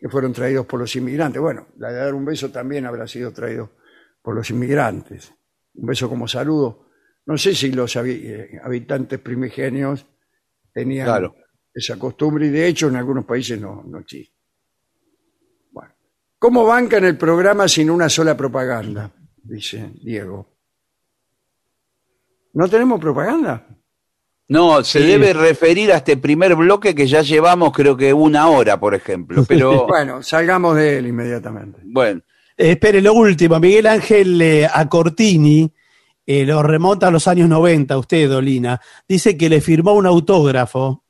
que 0.05 0.11
fueron 0.11 0.35
traídos 0.35 0.67
por 0.67 0.79
los 0.79 0.95
inmigrantes. 0.97 1.41
Bueno, 1.41 1.69
la 1.79 1.91
de 1.91 1.97
dar 1.97 2.13
un 2.13 2.27
beso 2.27 2.51
también 2.51 2.85
habrá 2.85 3.09
sido 3.09 3.33
traído 3.33 3.71
por 4.21 4.35
los 4.35 4.51
inmigrantes. 4.51 5.33
Un 5.77 5.87
beso 5.87 6.11
como 6.11 6.29
saludo. 6.29 6.91
No 7.25 7.39
sé 7.39 7.55
si 7.55 7.73
los 7.73 7.97
eh, 7.97 8.61
habitantes 8.63 9.19
primigenios 9.19 10.07
tenían 10.75 11.07
Claro. 11.07 11.35
esa 11.73 11.99
costumbre 11.99 12.49
y 12.49 12.51
de 12.51 12.67
hecho 12.67 12.89
en 12.89 12.97
algunos 12.97 13.25
países 13.25 13.59
no, 13.59 13.83
no 13.83 14.01
existe. 14.01 14.37
Bueno, 15.71 15.95
¿cómo 16.39 16.67
bancan 16.67 17.07
el 17.07 17.17
programa 17.17 17.67
sin 17.67 17.89
una 17.89 18.11
sola 18.11 18.37
propaganda? 18.37 19.11
Dice 19.43 19.91
Diego. 20.03 20.55
¿No 22.53 22.69
tenemos 22.69 23.01
propaganda? 23.01 23.67
No, 24.49 24.85
se 24.85 25.01
Sí. 25.01 25.07
debe 25.07 25.33
referir 25.33 25.91
a 25.93 25.97
este 25.97 26.17
primer 26.17 26.55
bloque 26.55 26.95
que 26.95 27.07
ya 27.07 27.23
llevamos 27.23 27.73
creo 27.73 27.97
que 27.97 28.13
una 28.13 28.49
hora, 28.49 28.79
por 28.79 28.95
ejemplo. 28.95 29.45
Pero 29.49 29.87
Bueno, 29.89 30.23
salgamos 30.23 30.77
de 30.77 30.99
él 30.99 31.07
inmediatamente. 31.07 31.81
bueno, 31.85 32.21
Eh, 32.57 32.73
espere, 32.73 33.01
lo 33.01 33.15
último, 33.15 33.59
Miguel 33.59 33.87
Ángel 33.87 34.41
eh, 34.43 34.69
Acortini, 34.73 35.73
eh, 36.27 36.45
lo 36.47 36.63
remonta 36.63 37.09
a 37.09 37.11
los 37.11 37.27
años 37.27 37.49
90, 37.49 37.97
usted, 37.99 38.29
Dolina, 38.29 38.81
dice 39.09 39.37
que 39.37 39.49
le 39.49 39.61
firmó 39.61 39.93
un 39.95 40.07
autógrafo 40.07 41.05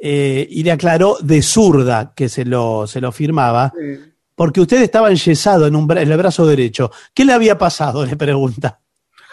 eh, 0.00 0.46
y 0.50 0.62
le 0.64 0.72
aclaró 0.72 1.16
de 1.22 1.42
zurda 1.42 2.12
que 2.14 2.28
se 2.28 2.44
lo, 2.44 2.86
se 2.88 3.00
lo 3.00 3.12
firmaba, 3.12 3.72
porque 4.34 4.60
usted 4.60 4.82
estaba 4.82 5.08
enyesado 5.10 5.66
en, 5.66 5.76
un 5.76 5.86
bra- 5.88 6.02
en 6.02 6.10
el 6.10 6.18
brazo 6.18 6.44
derecho. 6.46 6.90
¿Qué 7.14 7.24
le 7.24 7.32
había 7.32 7.56
pasado? 7.56 8.04
Le 8.06 8.16
pregunta. 8.16 8.80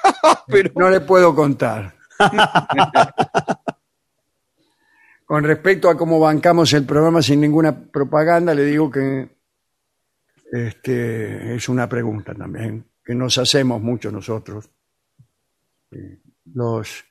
pero 0.48 0.72
No 0.76 0.90
le 0.90 1.02
puedo 1.02 1.34
contar. 1.36 1.96
Con 5.26 5.44
respecto 5.44 5.90
a 5.90 5.98
cómo 5.98 6.20
bancamos 6.20 6.74
el 6.74 6.86
programa 6.86 7.22
sin 7.22 7.40
ninguna 7.40 7.80
propaganda, 7.80 8.54
le 8.54 8.66
digo 8.66 8.90
que 8.90 9.38
este, 10.52 11.56
es 11.56 11.70
una 11.70 11.88
pregunta 11.88 12.34
también, 12.34 12.86
que 13.04 13.14
nos 13.14 13.38
hacemos 13.38 13.82
mucho 13.82 14.12
nosotros. 14.12 14.70
Eh, 15.92 16.20
Los, 16.54 17.06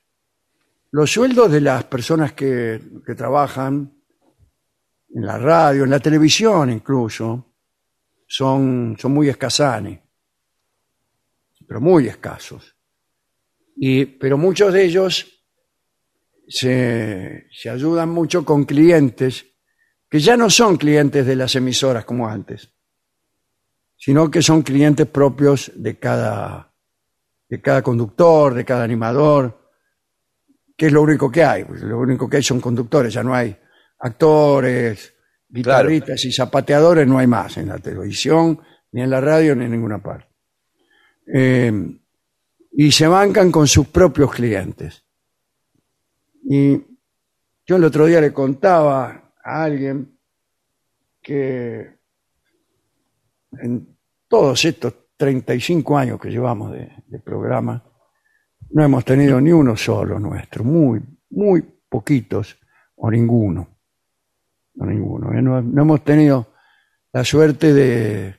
los 0.91 1.11
sueldos 1.11 1.49
de 1.49 1.61
las 1.61 1.85
personas 1.85 2.33
que, 2.33 2.81
que 3.05 3.15
trabajan 3.15 3.93
en 5.11 5.25
la 5.25 5.37
radio, 5.37 5.85
en 5.85 5.89
la 5.89 5.99
televisión 5.99 6.71
incluso, 6.71 7.45
son, 8.27 8.95
son 8.99 9.13
muy 9.13 9.29
escasanes, 9.29 9.99
pero 11.65 11.81
muy 11.81 12.07
escasos. 12.07 12.75
Y, 13.81 14.05
pero 14.05 14.37
muchos 14.37 14.73
de 14.73 14.83
ellos 14.83 15.25
se, 16.47 17.47
se 17.51 17.69
ayudan 17.69 18.09
mucho 18.09 18.43
con 18.43 18.65
clientes 18.65 19.45
que 20.09 20.19
ya 20.19 20.35
no 20.35 20.49
son 20.49 20.77
clientes 20.77 21.25
de 21.25 21.35
las 21.35 21.55
emisoras 21.55 22.03
como 22.03 22.27
antes, 22.27 22.73
sino 23.95 24.29
que 24.31 24.41
son 24.41 24.63
clientes 24.63 25.05
propios 25.07 25.71
de 25.75 25.99
cada, 25.99 26.73
de 27.47 27.61
cada 27.61 27.83
conductor, 27.83 28.55
de 28.55 28.65
cada 28.65 28.83
animador, 28.83 29.71
que 30.75 30.87
es 30.87 30.91
lo 30.91 31.03
único 31.03 31.31
que 31.31 31.43
hay. 31.43 31.63
Pues 31.63 31.81
lo 31.83 31.99
único 31.99 32.27
que 32.27 32.37
hay 32.37 32.43
son 32.43 32.59
conductores, 32.59 33.13
ya 33.13 33.21
no 33.21 33.35
hay 33.35 33.55
actores, 33.99 35.13
guitarristas 35.47 36.25
y 36.25 36.31
zapateadores, 36.31 37.07
no 37.07 37.19
hay 37.19 37.27
más 37.27 37.57
en 37.57 37.67
la 37.67 37.77
televisión, 37.77 38.59
ni 38.91 39.01
en 39.01 39.09
la 39.11 39.21
radio, 39.21 39.55
ni 39.55 39.65
en 39.65 39.71
ninguna 39.71 40.01
parte. 40.01 40.27
Eh, 41.31 41.71
y 42.71 42.91
se 42.91 43.07
bancan 43.07 43.51
con 43.51 43.67
sus 43.67 43.87
propios 43.87 44.31
clientes. 44.31 45.03
Y 46.43 46.77
yo 47.65 47.75
el 47.75 47.83
otro 47.83 48.05
día 48.05 48.21
le 48.21 48.33
contaba 48.33 49.33
a 49.43 49.63
alguien 49.63 50.17
que 51.21 51.99
en 53.51 53.97
todos 54.27 54.63
estos 54.65 54.93
35 55.17 55.97
años 55.97 56.19
que 56.19 56.29
llevamos 56.29 56.71
de, 56.71 57.19
programa, 57.23 57.83
no 58.71 58.83
hemos 58.83 59.03
tenido 59.03 59.41
ni 59.41 59.51
uno 59.51 59.75
solo 59.75 60.19
nuestro, 60.19 60.63
muy, 60.63 61.01
muy 61.31 61.61
poquitos, 61.89 62.57
o 62.95 63.09
ninguno. 63.09 63.67
Ninguno. 64.75 65.33
¿eh? 65.33 65.41
No, 65.41 65.61
no 65.61 65.81
hemos 65.81 66.03
tenido 66.03 66.53
la 67.11 67.23
suerte 67.23 67.73
de. 67.73 68.35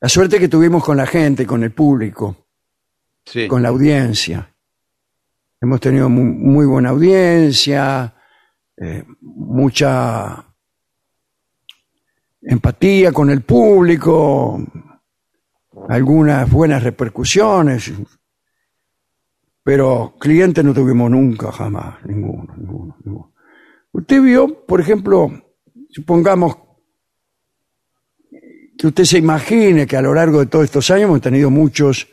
La 0.00 0.08
suerte 0.08 0.38
que 0.38 0.48
tuvimos 0.48 0.84
con 0.84 0.96
la 0.96 1.06
gente, 1.06 1.46
con 1.46 1.64
el 1.64 1.72
público 1.72 2.47
con 3.48 3.62
la 3.62 3.68
audiencia. 3.68 4.54
Hemos 5.60 5.80
tenido 5.80 6.08
mu- 6.08 6.22
muy, 6.24 6.66
buena 6.66 6.90
audiencia, 6.90 8.14
eh, 8.76 9.04
mucha 9.20 10.44
empatía 12.42 13.12
con 13.12 13.30
el 13.30 13.42
público, 13.42 14.60
algunas 15.88 16.50
buenas 16.50 16.82
repercusiones, 16.82 17.92
pero 19.62 20.14
clientes 20.18 20.64
no 20.64 20.72
tuvimos 20.72 21.10
nunca, 21.10 21.50
jamás, 21.52 22.04
ninguno, 22.06 22.54
ninguno, 22.56 22.96
ninguno. 23.04 23.34
Usted 23.92 24.22
vio, 24.22 24.64
por 24.66 24.80
ejemplo, 24.80 25.30
supongamos 25.90 26.56
que 28.78 28.86
usted 28.86 29.04
se 29.04 29.18
imagine 29.18 29.86
que 29.86 29.96
a 29.96 30.02
lo 30.02 30.14
largo 30.14 30.38
de 30.38 30.46
todos 30.46 30.66
estos 30.66 30.88
años 30.90 31.04
hemos 31.08 31.20
tenido 31.20 31.50
muchos 31.50 32.06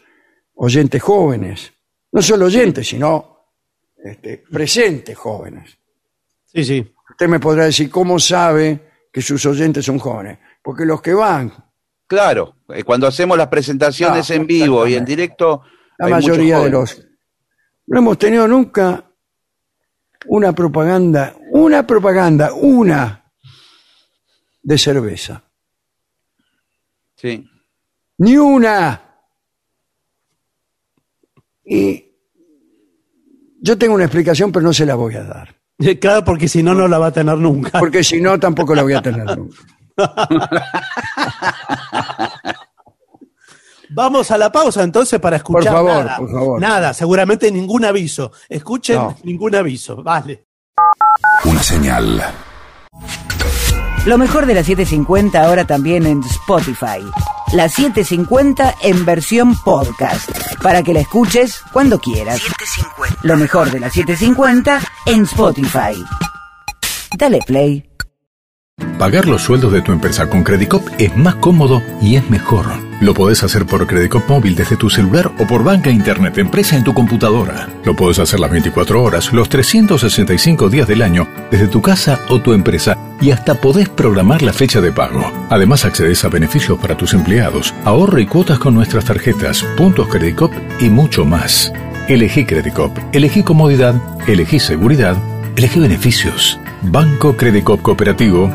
oyentes 0.55 1.01
jóvenes. 1.01 1.71
No 2.11 2.21
solo 2.21 2.45
oyentes, 2.45 2.87
sino 2.87 3.47
este, 4.03 4.43
presentes 4.51 5.17
jóvenes. 5.17 5.77
Sí, 6.45 6.63
sí. 6.63 6.93
Usted 7.09 7.27
me 7.27 7.39
podrá 7.39 7.65
decir, 7.65 7.89
¿cómo 7.89 8.19
sabe 8.19 9.07
que 9.11 9.21
sus 9.21 9.45
oyentes 9.45 9.85
son 9.85 9.99
jóvenes? 9.99 10.39
Porque 10.61 10.85
los 10.85 11.01
que 11.01 11.13
van, 11.13 11.51
Claro, 12.07 12.57
eh, 12.69 12.83
cuando 12.83 13.07
hacemos 13.07 13.37
las 13.37 13.47
presentaciones 13.47 14.29
Ah, 14.29 14.35
en 14.35 14.45
vivo 14.45 14.85
y 14.85 14.93
en 14.95 15.05
directo, 15.05 15.63
la 15.97 16.05
hay 16.05 16.11
mayoría 16.13 16.59
de 16.59 16.69
los... 16.69 17.01
No 17.87 17.99
hemos 17.99 18.17
tenido 18.17 18.47
nunca 18.47 19.03
una 20.27 20.53
propaganda, 20.53 21.35
una 21.51 21.85
propaganda, 21.85 22.53
una 22.53 23.31
de 24.61 24.77
cerveza. 24.77 25.43
Sí. 27.15 27.47
Ni 28.17 28.37
una. 28.37 29.04
Y 31.65 32.05
yo 33.61 33.77
tengo 33.77 33.95
una 33.95 34.05
explicación, 34.05 34.51
pero 34.51 34.65
no 34.65 34.73
se 34.73 34.85
la 34.85 34.95
voy 34.95 35.15
a 35.15 35.23
dar. 35.23 35.55
Claro, 35.99 36.23
porque 36.23 36.47
si 36.47 36.63
no, 36.63 36.73
no 36.73 36.87
la 36.87 36.97
va 36.99 37.07
a 37.07 37.11
tener 37.11 37.37
nunca. 37.37 37.79
Porque 37.79 38.03
si 38.03 38.21
no, 38.21 38.39
tampoco 38.39 38.73
la 38.75 38.83
voy 38.83 38.93
a 38.93 39.01
tener 39.01 39.25
nunca. 39.37 39.57
Vamos 43.89 44.31
a 44.31 44.37
la 44.37 44.51
pausa 44.51 44.83
entonces 44.83 45.19
para 45.19 45.37
escuchar. 45.37 45.63
Por 45.63 45.71
favor, 45.73 46.05
nada. 46.05 46.17
por 46.17 46.31
favor. 46.31 46.61
Nada, 46.61 46.93
seguramente 46.93 47.51
ningún 47.51 47.85
aviso. 47.85 48.31
Escuchen 48.49 48.95
No. 48.95 49.17
ningún 49.23 49.55
aviso. 49.55 50.01
Vale. 50.01 50.45
Una 51.45 51.61
señal. 51.61 52.21
Lo 54.05 54.17
mejor 54.17 54.45
de 54.45 54.55
la 54.55 54.63
750 54.63 55.41
ahora 55.43 55.65
también 55.65 56.05
en 56.05 56.21
Spotify. 56.23 56.99
La 57.53 57.69
750 57.69 58.75
en 58.81 59.05
versión 59.05 59.55
podcast. 59.55 60.29
Para 60.61 60.81
que 60.83 60.93
la 60.93 61.01
escuches 61.01 61.61
cuando 61.71 61.99
quieras. 61.99 62.41
Lo 63.21 63.37
mejor 63.37 63.71
de 63.71 63.79
la 63.79 63.89
750 63.89 64.79
en 65.05 65.23
Spotify. 65.23 66.03
Dale 67.17 67.39
play. 67.45 67.85
Pagar 68.97 69.27
los 69.27 69.43
sueldos 69.43 69.71
de 69.71 69.81
tu 69.81 69.91
empresa 69.91 70.27
con 70.29 70.43
Credicop 70.43 70.85
es 70.97 71.15
más 71.15 71.35
cómodo 71.35 71.81
y 72.01 72.15
es 72.15 72.29
mejor. 72.29 72.65
Lo 72.99 73.13
podés 73.13 73.43
hacer 73.43 73.65
por 73.65 73.85
Credicop 73.87 74.27
móvil 74.27 74.55
desde 74.55 74.75
tu 74.75 74.89
celular 74.89 75.31
o 75.39 75.47
por 75.47 75.63
banca 75.63 75.89
internet 75.89 76.37
empresa 76.37 76.75
en 76.75 76.83
tu 76.83 76.93
computadora. 76.93 77.69
Lo 77.85 77.95
podés 77.95 78.19
hacer 78.19 78.39
las 78.39 78.51
24 78.51 79.01
horas, 79.01 79.31
los 79.31 79.47
365 79.49 80.69
días 80.69 80.87
del 80.87 81.03
año, 81.03 81.27
desde 81.51 81.67
tu 81.67 81.81
casa 81.81 82.19
o 82.29 82.41
tu 82.41 82.53
empresa 82.53 82.97
y 83.21 83.31
hasta 83.31 83.55
podés 83.55 83.89
programar 83.89 84.41
la 84.41 84.53
fecha 84.53 84.81
de 84.81 84.91
pago. 84.91 85.31
Además 85.49 85.85
accedes 85.85 86.23
a 86.25 86.29
beneficios 86.29 86.77
para 86.79 86.97
tus 86.97 87.13
empleados, 87.13 87.73
ahorro 87.83 88.19
y 88.19 88.25
cuotas 88.25 88.59
con 88.59 88.73
nuestras 88.73 89.05
tarjetas, 89.05 89.63
puntos 89.77 90.07
Credicop 90.07 90.51
y 90.79 90.89
mucho 90.89 91.25
más. 91.25 91.73
Elegí 92.07 92.45
Credicop, 92.45 92.97
elegí 93.13 93.43
comodidad, 93.43 93.95
elegí 94.27 94.59
seguridad, 94.59 95.17
elegí 95.55 95.79
beneficios. 95.79 96.59
Banco 96.83 97.35
Credicop 97.35 97.81
Cooperativo, 97.81 98.51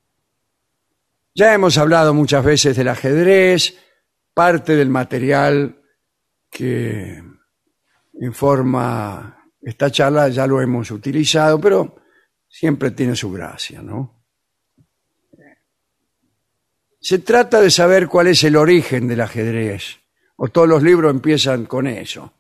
Ya 1.34 1.56
hemos 1.56 1.80
hablado 1.80 2.14
muchas 2.14 2.46
veces 2.46 2.78
del 2.78 2.90
ajedrez, 2.90 3.80
parte 4.36 4.76
del 4.76 4.90
material 4.90 5.82
que 6.52 7.24
informa 8.22 9.40
esta 9.64 9.90
charla 9.90 10.28
ya 10.30 10.46
lo 10.46 10.62
hemos 10.62 10.92
utilizado, 10.92 11.60
pero 11.60 11.96
siempre 12.48 12.92
tiene 12.92 13.16
su 13.16 13.32
gracia, 13.32 13.82
¿no? 13.82 14.24
Se 17.00 17.20
trata 17.20 17.60
de 17.60 17.70
saber 17.70 18.08
cuál 18.08 18.28
es 18.28 18.44
el 18.44 18.56
origen 18.56 19.08
del 19.08 19.22
ajedrez, 19.22 20.00
o 20.38 20.48
todos 20.48 20.68
los 20.68 20.84
libros 20.84 21.12
empiezan 21.12 21.66
con 21.66 21.88
eso. 21.88 22.34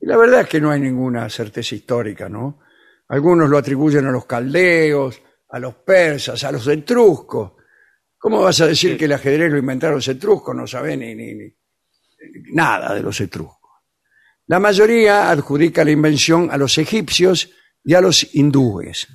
Y 0.00 0.06
la 0.06 0.16
verdad 0.16 0.42
es 0.42 0.48
que 0.48 0.60
no 0.60 0.70
hay 0.70 0.80
ninguna 0.80 1.30
certeza 1.30 1.74
histórica, 1.74 2.28
¿no? 2.28 2.60
Algunos 3.08 3.48
lo 3.48 3.56
atribuyen 3.58 4.06
a 4.06 4.10
los 4.10 4.26
caldeos, 4.26 5.20
a 5.48 5.58
los 5.58 5.76
persas, 5.76 6.42
a 6.44 6.52
los 6.52 6.66
etruscos. 6.66 7.52
¿Cómo 8.18 8.42
vas 8.42 8.60
a 8.60 8.66
decir 8.66 8.96
que 8.96 9.04
el 9.04 9.12
ajedrez 9.12 9.50
lo 9.50 9.58
inventaron 9.58 9.96
los 9.96 10.08
etruscos? 10.08 10.54
No 10.54 10.66
saben 10.66 11.00
ni, 11.00 11.14
ni, 11.14 11.34
ni 11.34 11.54
nada 12.52 12.94
de 12.94 13.02
los 13.02 13.20
etruscos. 13.20 13.61
La 14.52 14.60
mayoría 14.60 15.30
adjudica 15.30 15.82
la 15.82 15.92
invención 15.92 16.50
a 16.50 16.58
los 16.58 16.76
egipcios 16.76 17.48
y 17.82 17.94
a 17.94 18.02
los 18.02 18.34
hindúes. 18.34 19.08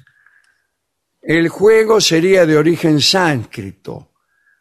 El 1.22 1.48
juego 1.50 2.02
sería 2.02 2.48
de 2.48 2.58
origen 2.58 3.00
sánscrito. 3.00 4.14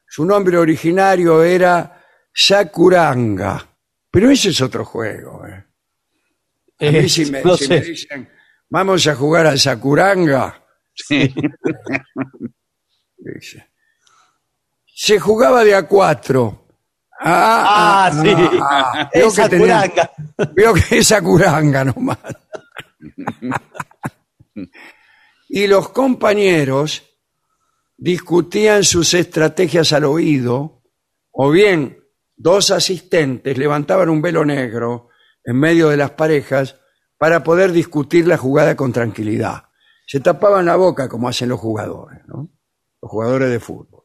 Su 0.07 0.27
nombre 0.27 0.59
originario 0.59 1.43
era 1.43 2.05
Sakuranga. 2.31 3.67
Pero 4.11 4.29
ese 4.29 4.51
es 4.51 4.61
otro 4.61 4.85
juego. 4.85 5.47
¿eh? 5.47 5.65
A 6.81 6.91
mí 6.91 6.99
Eh, 6.99 7.09
si 7.09 7.31
me, 7.31 7.43
no 7.43 7.57
si 7.57 7.65
sé. 7.65 7.71
me 7.71 7.81
dicen, 7.81 8.29
vamos 8.69 9.07
a 9.07 9.15
jugar 9.15 9.47
al 9.47 9.59
Sakuranga, 9.59 10.63
Sí. 10.95 11.35
se 14.95 15.19
jugaba 15.19 15.65
de 15.65 15.75
a 15.75 15.89
cuatro. 15.89 16.66
Ah, 17.21 18.11
sí. 18.13 18.31
ah, 18.61 19.11
veo 19.15 19.29
Esa 19.29 19.49
que 19.49 19.59
curanga. 19.59 20.11
Veo 20.55 20.75
que 20.75 20.99
es 20.99 21.07
Sakuranga 21.09 21.85
nomás. 21.85 22.19
y 25.49 25.67
los 25.67 25.89
compañeros 25.91 27.05
discutían 27.97 28.85
sus 28.85 29.15
estrategias 29.15 29.93
al 29.93 30.05
oído, 30.05 30.83
o 31.33 31.51
bien 31.51 32.05
dos 32.37 32.71
asistentes 32.71 33.57
levantaban 33.57 34.09
un 34.11 34.21
velo 34.21 34.45
negro 34.45 35.09
en 35.45 35.59
medio 35.59 35.89
de 35.89 35.97
las 35.97 36.11
parejas 36.11 36.77
para 37.19 37.43
poder 37.43 37.73
discutir 37.73 38.27
la 38.27 38.37
jugada 38.37 38.77
con 38.77 38.93
tranquilidad. 38.93 39.65
Se 40.07 40.21
tapaban 40.21 40.67
la 40.67 40.77
boca 40.77 41.09
como 41.09 41.29
hacen 41.29 41.49
los 41.49 41.59
jugadores, 41.61 42.21
¿no? 42.27 42.51
Los 43.01 43.11
jugadores 43.11 43.51
de 43.51 43.61
fútbol. 43.61 43.96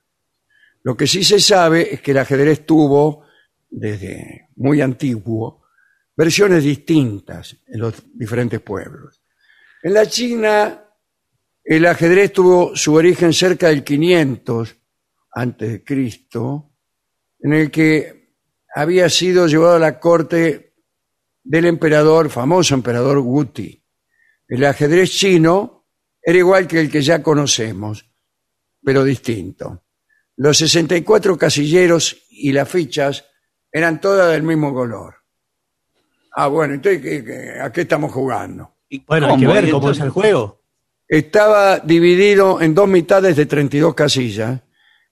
Lo 0.84 0.98
que 0.98 1.08
sí 1.08 1.24
se 1.24 1.40
sabe 1.40 1.94
es 1.94 2.02
que 2.02 2.12
el 2.12 2.18
ajedrez 2.18 2.66
tuvo, 2.66 3.26
desde 3.70 4.50
muy 4.56 4.82
antiguo, 4.82 5.64
versiones 6.16 6.64
distintas 6.64 7.58
en 7.68 7.80
los 7.80 8.04
diferentes 8.14 8.60
pueblos. 8.62 9.22
En 9.84 9.94
la 9.94 10.06
China, 10.06 10.86
el 11.64 11.86
ajedrez 11.86 12.34
tuvo 12.34 12.76
su 12.76 12.94
origen 12.94 13.34
cerca 13.34 13.68
del 13.70 13.84
500 13.84 14.76
antes 15.34 15.82
Cristo, 15.86 16.74
en 17.40 17.54
el 17.54 17.72
que 17.72 18.36
había 18.76 19.10
sido 19.10 19.48
llevado 19.48 19.76
a 19.76 19.80
la 19.80 20.00
corte 20.00 20.76
del 21.44 21.66
emperador, 21.66 22.30
famoso 22.30 22.76
emperador 22.76 23.20
Wuti. 23.20 23.84
El 24.48 24.66
ajedrez 24.66 25.12
chino 25.12 25.88
era 26.22 26.38
igual 26.38 26.68
que 26.68 26.80
el 26.80 26.92
que 26.92 27.02
ya 27.02 27.24
conocemos, 27.24 28.06
pero 28.84 29.04
distinto. 29.04 29.84
Los 30.38 30.58
64 30.58 31.38
casilleros 31.38 32.18
y 32.30 32.52
las 32.52 32.68
fichas 32.70 33.26
eran 33.72 34.02
todas 34.02 34.32
del 34.32 34.44
mismo 34.44 34.74
color. 34.74 35.16
Ah, 36.34 36.48
bueno, 36.48 36.74
entonces, 36.74 37.02
¿qué- 37.02 37.24
qué- 37.24 37.60
¿a 37.62 37.72
qué 37.72 37.82
estamos 37.82 38.12
jugando? 38.12 38.76
¿Y 38.90 39.04
Bueno, 39.06 39.28
hay 39.28 39.38
que 39.40 39.46
cómo? 39.46 39.54
ver 39.54 39.68
¿Y 39.68 39.72
cómo 39.72 39.92
es 39.92 39.98
entonces- 39.98 40.04
el 40.06 40.10
juego. 40.12 40.62
Estaba 41.08 41.80
dividido 41.80 42.62
en 42.62 42.74
dos 42.74 42.88
mitades 42.88 43.36
de 43.36 43.46
32 43.46 43.94
casillas. 43.94 44.62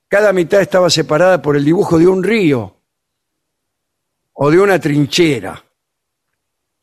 Cada 0.07 0.31
mitad 0.33 0.61
estaba 0.61 0.89
separada 0.89 1.41
por 1.41 1.55
el 1.57 1.65
dibujo 1.65 1.99
de 1.99 2.07
un 2.07 2.23
río 2.23 2.77
o 4.33 4.49
de 4.49 4.59
una 4.59 4.79
trinchera. 4.79 5.63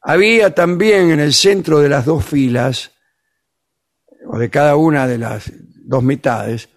Había 0.02 0.54
también 0.54 1.10
en 1.10 1.20
el 1.20 1.32
centro 1.32 1.80
de 1.80 1.88
las 1.88 2.04
dos 2.04 2.24
filas, 2.24 2.92
o 4.28 4.38
de 4.38 4.50
cada 4.50 4.76
una 4.76 5.06
de 5.08 5.18
las 5.18 5.50
dos 5.54 6.02
mitades, 6.02 6.68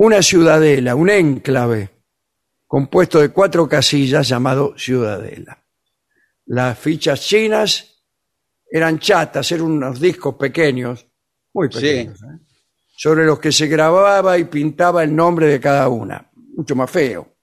una 0.00 0.22
ciudadela, 0.22 0.94
un 0.94 1.10
enclave, 1.10 1.90
compuesto 2.66 3.18
de 3.20 3.30
cuatro 3.30 3.68
casillas 3.68 4.28
llamado 4.28 4.74
ciudadela. 4.78 5.64
Las 6.46 6.78
fichas 6.78 7.20
chinas 7.20 8.04
eran 8.70 8.98
chatas, 9.00 9.50
eran 9.50 9.66
unos 9.66 9.98
discos 10.00 10.36
pequeños, 10.36 11.06
muy 11.52 11.68
Sí. 11.72 11.80
pequeños, 11.80 12.22
¿eh? 12.22 12.38
sobre 12.96 13.24
los 13.26 13.38
que 13.40 13.50
se 13.52 13.66
grababa 13.66 14.38
y 14.38 14.44
pintaba 14.44 15.02
el 15.02 15.14
nombre 15.14 15.46
de 15.46 15.60
cada 15.60 15.88
una, 15.88 16.30
mucho 16.56 16.76
más 16.76 16.90
feo. 16.90 17.34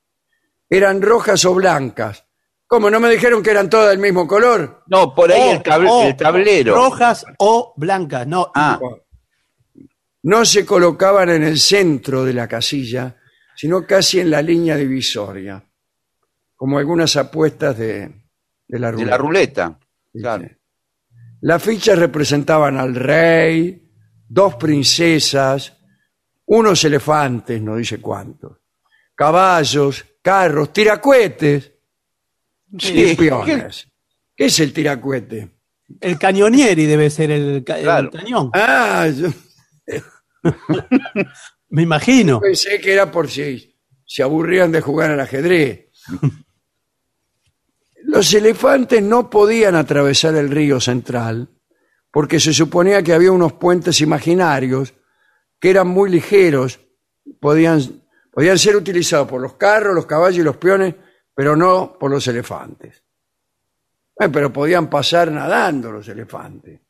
Eran 0.70 1.02
rojas 1.02 1.44
o 1.46 1.54
blancas. 1.54 2.24
¿Cómo? 2.68 2.90
¿No 2.90 3.00
me 3.00 3.10
dijeron 3.10 3.44
que 3.44 3.52
eran 3.52 3.70
todas 3.70 3.90
del 3.90 4.00
mismo 4.00 4.26
color? 4.28 4.84
No, 4.88 5.14
por 5.14 5.32
ahí 5.32 5.42
O- 5.42 5.52
el, 5.54 5.62
cable- 5.64 5.90
o 5.90 6.04
el 6.08 6.16
tablero. 6.16 6.74
Rojas 6.76 7.26
o 7.38 7.74
blancas. 7.78 8.26
No, 8.28 8.52
Ah, 8.56 8.80
No 8.82 8.98
se 10.46 10.66
colocaban 10.66 11.30
en 11.30 11.44
el 11.44 11.60
centro 11.60 12.24
de 12.26 12.34
la 12.34 12.48
casilla, 12.48 13.16
sino 13.56 13.86
casi 13.86 14.20
en 14.20 14.30
la 14.32 14.42
línea 14.42 14.76
divisoria, 14.76 15.64
como 16.56 16.78
algunas 16.80 17.16
apuestas 17.16 17.78
de, 17.78 18.12
de 18.68 18.80
la 18.80 18.88
de 18.88 18.92
ruleta. 18.94 19.10
la 19.12 19.18
ruleta. 19.18 19.80
Claro. 20.14 20.50
Las 21.42 21.62
fichas 21.62 22.00
representaban 22.00 22.78
al 22.78 22.96
rey, 22.96 23.82
dos 24.28 24.56
princesas, 24.56 25.78
unos 26.46 26.84
elefantes, 26.86 27.62
no 27.62 27.76
dice 27.76 28.00
cuántos, 28.02 28.58
caballos, 29.14 30.04
carros, 30.22 30.74
tiracuetes 30.74 31.72
y 32.72 32.80
Sí. 32.80 33.16
peones. 33.16 33.88
¿Qué 34.36 34.46
es 34.46 34.60
el 34.60 34.74
tiracuete? 34.74 35.52
el 36.02 36.18
cañonieri 36.18 36.88
debe 36.88 37.12
ser 37.12 37.30
el, 37.30 37.64
ca- 37.64 37.78
el 37.78 37.84
Claro. 37.84 38.10
cañón. 38.10 38.50
Ah, 38.54 39.08
yo 39.16 39.28
Me 41.70 41.82
imagino. 41.82 42.40
pensé 42.40 42.80
que 42.80 42.94
era 42.94 43.12
por 43.12 43.30
si 43.30 43.76
se 44.06 44.24
aburrían 44.24 44.72
de 44.72 44.82
jugar 44.82 45.12
al 45.12 45.20
ajedrez. 45.20 45.90
Los 48.04 48.34
elefantes 48.34 49.02
no 49.02 49.30
podían 49.30 49.76
atravesar 49.76 50.36
el 50.36 50.50
río 50.50 50.80
central 50.80 51.50
porque 52.12 52.40
se 52.40 52.54
suponía 52.54 53.04
que 53.04 53.14
había 53.14 53.32
unos 53.32 53.54
puentes 53.54 54.00
imaginarios 54.00 54.94
que 55.60 55.70
eran 55.70 55.88
muy 55.88 56.10
ligeros, 56.10 56.80
podían, 57.42 57.82
podían 58.32 58.58
ser 58.58 58.76
utilizados 58.76 59.28
por 59.28 59.42
los 59.42 59.56
carros, 59.56 59.96
los 59.96 60.06
caballos 60.06 60.40
y 60.40 60.44
los 60.44 60.56
peones, 60.58 60.96
pero 61.34 61.56
no 61.58 61.98
por 62.00 62.10
los 62.12 62.26
elefantes. 62.28 63.04
Eh, 64.18 64.30
pero 64.30 64.54
podían 64.54 64.90
pasar 64.90 65.30
nadando 65.30 65.92
los 65.92 66.08
elefantes. 66.08 66.85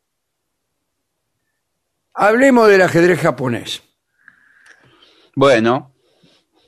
Hablemos 2.16 2.70
del 2.70 2.82
ajedrez 2.82 3.20
japonés. 3.20 3.84
Bueno, 5.36 5.94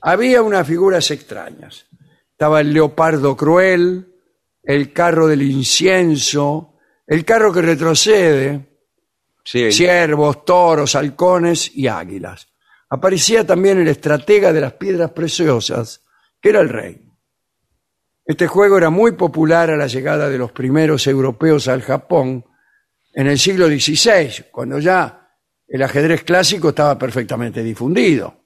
Había 0.01 0.41
unas 0.41 0.67
figuras 0.67 1.09
extrañas. 1.09 1.87
Estaba 2.31 2.61
el 2.61 2.73
leopardo 2.73 3.35
cruel, 3.35 4.13
el 4.61 4.93
carro 4.93 5.25
del 5.27 5.41
incienso, 5.41 6.75
el 7.07 7.23
carro 7.25 7.51
que 7.53 7.61
retrocede, 7.61 8.79
sí. 9.43 9.71
ciervos, 9.71 10.45
toros, 10.45 10.95
halcones 10.95 11.75
y 11.75 11.87
águilas. 11.87 12.49
Aparecía 12.89 13.45
también 13.45 13.79
el 13.79 13.87
estratega 13.87 14.53
de 14.53 14.61
las 14.61 14.73
piedras 14.73 15.11
preciosas, 15.11 16.05
que 16.41 16.49
era 16.49 16.59
el 16.59 16.69
rey. 16.69 17.01
Este 18.25 18.47
juego 18.47 18.77
era 18.77 18.89
muy 18.89 19.13
popular 19.13 19.71
a 19.71 19.77
la 19.77 19.87
llegada 19.87 20.29
de 20.29 20.37
los 20.37 20.51
primeros 20.51 21.07
europeos 21.07 21.69
al 21.69 21.81
Japón 21.81 22.45
en 23.13 23.27
el 23.27 23.39
siglo 23.39 23.67
XVI, 23.67 24.45
cuando 24.51 24.79
ya 24.79 25.26
el 25.67 25.83
ajedrez 25.83 26.23
clásico 26.23 26.69
estaba 26.69 26.97
perfectamente 26.97 27.61
difundido. 27.61 28.45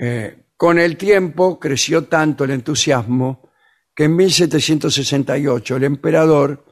Eh, 0.00 0.46
con 0.56 0.78
el 0.78 0.96
tiempo 0.96 1.58
creció 1.58 2.04
tanto 2.04 2.44
el 2.44 2.50
entusiasmo 2.50 3.50
que 3.94 4.04
en 4.04 4.16
1768 4.16 5.76
el 5.76 5.84
emperador 5.84 6.64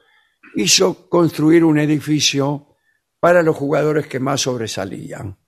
hizo 0.56 1.09
construir 1.09 1.64
un 1.64 1.78
edificio 1.78 2.76
para 3.20 3.43
los 3.43 3.56
jugadores 3.56 4.06
que 4.06 4.20
más 4.20 4.43
sobresalían. 4.43 5.39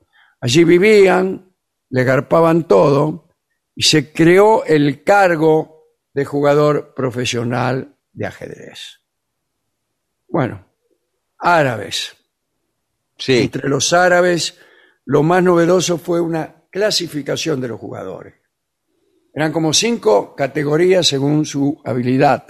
Allí 0.41 0.65
vivían, 0.65 1.55
le 1.91 2.05
garpaban 2.05 2.67
todo 2.67 3.29
y 3.75 3.83
se 3.83 4.13
creó 4.13 4.65
el 4.65 5.05
cargo 5.05 5.77
de 6.13 6.25
jugador 6.25 6.95
profesional 6.95 7.99
de 8.13 8.27
ajedrez. 8.27 9.01
Bueno, 10.29 10.67
árabes. 11.39 12.16
Entre 13.27 13.69
los 13.69 13.93
árabes, 13.93 14.59
lo 15.05 15.23
más 15.23 15.43
novedoso 15.43 15.99
fue 15.99 16.21
una 16.21 16.65
clasificación 16.71 17.61
de 17.61 17.69
los 17.69 17.81
jugadores. 17.81 18.35
Eran 19.33 19.53
como 19.53 19.73
cinco 19.73 20.35
categorías 20.35 21.07
según 21.07 21.45
su 21.45 21.81
habilidad. 21.85 22.45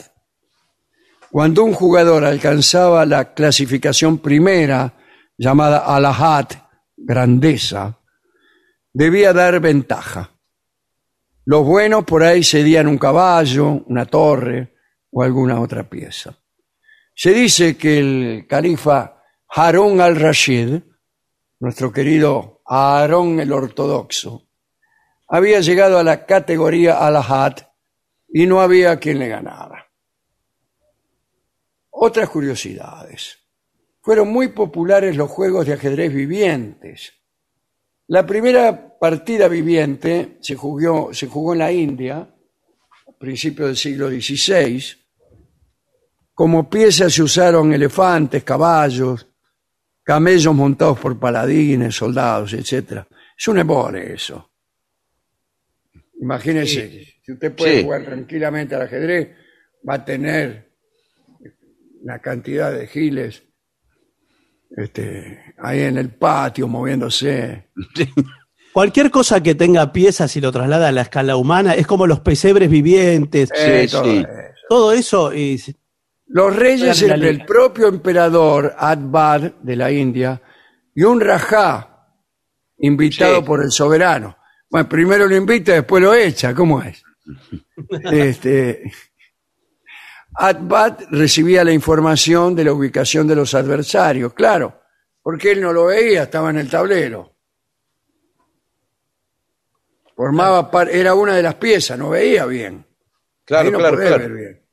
Cuando 1.31 1.65
un 1.65 1.73
jugador 1.73 2.25
alcanzaba 2.25 3.05
la 3.05 3.35
clasificación 3.35 4.19
primera, 4.19 4.95
llamada 5.37 5.79
alahat, 5.79 6.55
grandeza, 6.97 7.99
debía 8.93 9.33
dar 9.33 9.61
ventaja. 9.61 10.31
Los 11.45 11.65
buenos 11.65 12.05
por 12.05 12.23
ahí 12.25 12.43
cedían 12.43 12.89
un 12.89 12.99
caballo, 12.99 13.85
una 13.87 14.07
torre 14.07 14.75
o 15.11 15.23
alguna 15.23 15.61
otra 15.61 15.89
pieza. 15.89 16.39
Se 17.15 17.33
dice 17.33 17.77
que 17.77 17.99
el 17.99 18.47
califa 18.49 19.16
Harun 19.49 20.01
al-Rashid, 20.01 20.81
nuestro 21.61 21.93
querido 21.93 22.63
Aarón 22.67 23.41
el 23.41 23.53
Ortodoxo, 23.53 24.47
había 25.29 25.61
llegado 25.61 25.99
a 25.99 26.05
la 26.05 26.27
categoría 26.27 27.05
Alahat 27.07 27.63
y 28.29 28.47
no 28.47 28.61
había 28.61 28.99
quien 28.99 29.19
le 29.19 29.29
ganara. 29.29 29.87
Otras 31.91 32.29
curiosidades. 32.29 33.39
Fueron 34.03 34.29
muy 34.29 34.49
populares 34.49 35.17
los 35.17 35.31
juegos 35.31 35.67
de 35.67 35.73
ajedrez 35.73 36.13
vivientes. 36.13 37.13
La 38.09 38.25
primera 38.25 38.99
partida 38.99 39.49
viviente 39.49 40.37
se 40.41 40.55
jugó, 40.55 41.13
se 41.13 41.27
jugó 41.27 41.55
en 41.55 41.59
la 41.59 41.73
India, 41.73 42.19
a 42.19 43.13
principios 43.19 43.69
del 43.69 43.77
siglo 43.77 44.09
XVI. 44.09 44.85
Como 46.35 46.69
piezas 46.69 47.15
se 47.15 47.23
usaron 47.23 47.73
elefantes, 47.73 48.45
caballos, 48.45 49.27
camellos 50.07 50.55
montados 50.55 51.01
por 51.01 51.19
paladines, 51.19 51.97
soldados, 51.97 52.53
etc. 52.53 53.03
Es 53.37 53.49
un 53.49 53.59
embole 53.59 54.13
eso. 54.15 54.53
Imagínese, 56.21 57.15
si 57.25 57.33
usted 57.33 57.53
puede 57.55 57.79
Sí. 57.79 57.83
jugar 57.83 58.05
tranquilamente 58.05 58.77
al 58.77 58.83
ajedrez, 58.83 59.31
va 59.87 59.95
a 59.95 60.05
tener 60.05 60.71
una 62.03 62.21
cantidad 62.21 62.71
de 62.73 62.87
giles 62.87 63.43
este, 64.77 65.55
ahí 65.59 65.81
en 65.83 65.99
el 65.99 66.11
patio 66.11 66.69
moviéndose. 66.69 67.71
Cualquier 68.73 69.11
cosa 69.11 69.43
que 69.43 69.55
tenga 69.55 69.93
piezas 69.93 70.37
y 70.37 70.41
lo 70.41 70.53
traslada 70.53 70.89
a 70.89 70.93
la 70.93 71.03
escala 71.03 71.37
humana 71.37 71.75
es 71.75 71.87
como 71.87 72.07
los 72.07 72.21
pesebres 72.21 72.71
vivientes. 72.71 73.51
Eh, 73.57 73.87
Sí, 73.89 73.93
todo 73.97 74.05
sí. 74.05 74.19
eso. 74.19 74.29
Todo 74.69 74.93
eso 74.93 75.33
es, 75.33 75.75
Los 76.29 76.55
reyes 76.57 77.01
Eran 77.03 77.15
entre 77.23 77.33
la- 77.33 77.41
el 77.43 77.47
propio 77.47 77.87
emperador 77.89 78.75
Akbar 78.79 79.55
de 79.63 79.77
la 79.77 79.91
India 79.93 80.41
y 80.95 81.03
un 81.05 81.21
rajá 81.21 82.09
invitado 82.79 83.37
Sí. 83.39 83.43
por 83.45 83.63
el 83.63 83.71
soberano. 83.71 84.37
Bueno, 84.69 84.89
primero 84.89 85.27
lo 85.27 85.37
invita, 85.37 85.73
después 85.73 86.03
lo 86.03 86.13
echa, 86.15 86.55
¿cómo 86.55 86.83
es? 86.83 87.03
este, 88.13 88.93
recibía 91.11 91.65
la 91.65 91.73
información 91.73 92.55
de 92.55 92.65
la 92.65 92.73
ubicación 92.73 93.27
de 93.27 93.37
los 93.37 93.55
adversarios, 93.55 94.35
claro, 94.35 94.81
porque 95.23 95.53
él 95.53 95.61
no 95.61 95.73
lo 95.73 95.87
veía, 95.87 96.25
estaba 96.25 96.51
en 96.51 96.59
el 96.59 96.69
tablero. 96.69 97.33
Formaba 100.15 100.71
par- 100.71 100.89
era 100.91 101.15
una 101.15 101.35
de 101.37 101.43
las 101.43 101.55
piezas, 101.57 101.99
no 101.99 102.11
veía 102.11 102.47
bien. 102.47 102.85
Claro, 103.45 103.71
no 103.71 103.79
claro, 103.79 103.97
podés 103.97 104.09
claro. 104.09 104.23
ver 104.25 104.33
bien. 104.33 104.66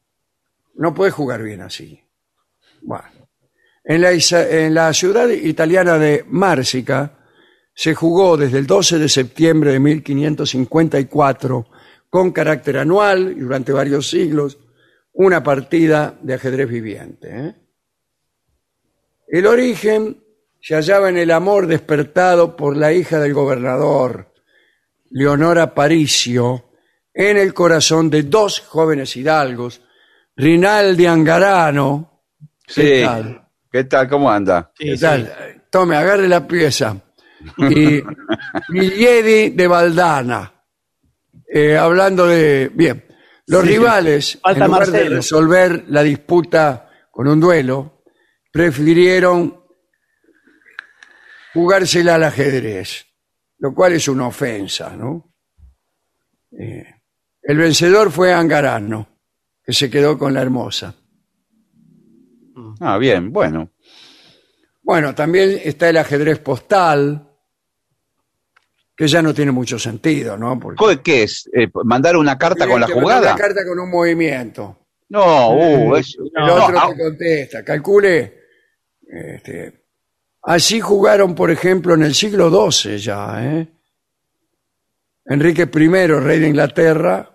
No 0.76 0.94
puedes 0.94 1.14
jugar 1.14 1.42
bien 1.44 1.62
así. 1.62 2.00
Bueno. 2.82 3.10
En 3.86 4.02
la, 4.02 4.14
isa- 4.14 4.50
en 4.50 4.74
la 4.74 4.94
ciudad 4.94 5.28
italiana 5.30 5.98
de 5.98 6.24
Mársica 6.28 7.20
se 7.76 7.94
jugó 7.94 8.38
desde 8.38 8.60
el 8.60 8.66
12 8.68 8.98
de 9.00 9.10
septiembre 9.10 9.72
de 9.74 9.80
1554 9.80 11.68
con 12.10 12.32
carácter 12.32 12.78
anual 12.78 13.34
y 13.36 13.42
durante 13.42 13.74
varios 13.74 14.10
siglos 14.10 14.58
una 15.14 15.44
partida 15.44 16.18
de 16.22 16.34
ajedrez 16.36 16.70
viviente. 16.70 17.30
¿eh? 17.30 17.56
El 19.28 19.48
origen 19.48 20.24
se 20.62 20.76
hallaba 20.76 21.10
en 21.10 21.18
el 21.18 21.32
amor 21.32 21.68
despertado 21.68 22.56
por 22.56 22.78
la 22.78 22.94
hija 22.94 23.20
del 23.20 23.34
gobernador, 23.34 24.32
Leonora 25.10 25.74
Paricio, 25.76 26.70
en 27.14 27.38
el 27.38 27.54
corazón 27.54 28.10
de 28.10 28.24
dos 28.24 28.62
jóvenes 28.62 29.16
hidalgos, 29.18 29.82
Rinaldi 30.36 31.06
Angarano. 31.06 32.24
¿Qué 32.66 32.74
Sí. 33.00 33.04
tal? 33.04 33.48
¿Qué 33.72 33.84
tal? 33.86 34.10
¿Cómo 34.10 34.30
anda? 34.32 34.72
¿Qué 34.76 34.96
tal? 34.98 35.62
Tome, 35.70 35.96
agarre 35.96 36.28
la 36.28 36.48
pieza. 36.48 36.96
Y 37.58 38.02
de 39.50 39.68
Valdana. 39.68 40.54
Eh, 41.48 41.78
hablando 41.78 42.28
de. 42.28 42.72
Bien. 42.74 43.04
Los 43.48 43.66
rivales, 43.68 44.40
Falta 44.42 44.66
en 44.66 44.72
lugar 44.72 44.88
de 44.88 45.10
resolver 45.10 45.86
la 45.90 46.02
disputa 46.02 46.90
con 47.12 47.28
un 47.28 47.40
duelo, 47.42 48.04
prefirieron 48.52 49.62
jugársela 51.54 52.16
al 52.16 52.24
ajedrez, 52.24 53.06
lo 53.60 53.74
cual 53.74 53.94
es 53.94 54.08
una 54.08 54.28
ofensa, 54.28 54.96
¿no? 54.96 55.34
Eh, 56.58 56.86
el 57.42 57.58
vencedor 57.58 58.12
fue 58.12 58.34
Angarano, 58.34 59.13
que 59.64 59.74
se 59.74 59.90
quedó 59.90 60.18
con 60.18 60.34
la 60.34 60.42
hermosa. 60.42 60.96
Ah, 62.80 62.98
bien, 62.98 63.32
bueno. 63.32 63.72
Bueno, 64.82 65.16
también 65.16 65.60
está 65.64 65.90
el 65.90 65.98
ajedrez 65.98 66.40
postal, 66.40 67.30
que 68.96 69.08
ya 69.08 69.22
no 69.22 69.34
tiene 69.34 69.52
mucho 69.52 69.80
sentido, 69.80 70.38
¿no? 70.38 70.60
Porque 70.60 70.78
¿Co- 70.78 71.02
¿Qué 71.02 71.24
es? 71.24 71.50
Eh, 71.54 71.68
¿Mandar 71.86 72.18
una 72.18 72.38
carta 72.38 72.68
con 72.68 72.82
la 72.82 72.88
jugada? 72.88 73.32
Una 73.34 73.42
carta 73.42 73.62
con 73.66 73.80
un 73.80 73.90
movimiento. 73.90 74.80
No, 75.10 75.52
uh, 75.56 75.96
es- 75.96 76.16
El 76.18 76.32
no, 76.46 76.54
otro 76.66 76.80
ah, 76.80 76.90
te 76.96 77.02
contesta. 77.04 77.64
Calcule. 77.64 78.40
este, 79.08 79.86
así 80.44 80.80
jugaron, 80.82 81.34
por 81.36 81.50
ejemplo, 81.52 81.94
en 81.94 82.04
el 82.04 82.14
siglo 82.14 82.50
XII 82.72 82.98
ya, 82.98 83.44
¿eh? 83.46 83.68
Enrique 85.26 85.62
I, 85.74 85.88
rey 86.08 86.40
de 86.40 86.48
Inglaterra, 86.50 87.33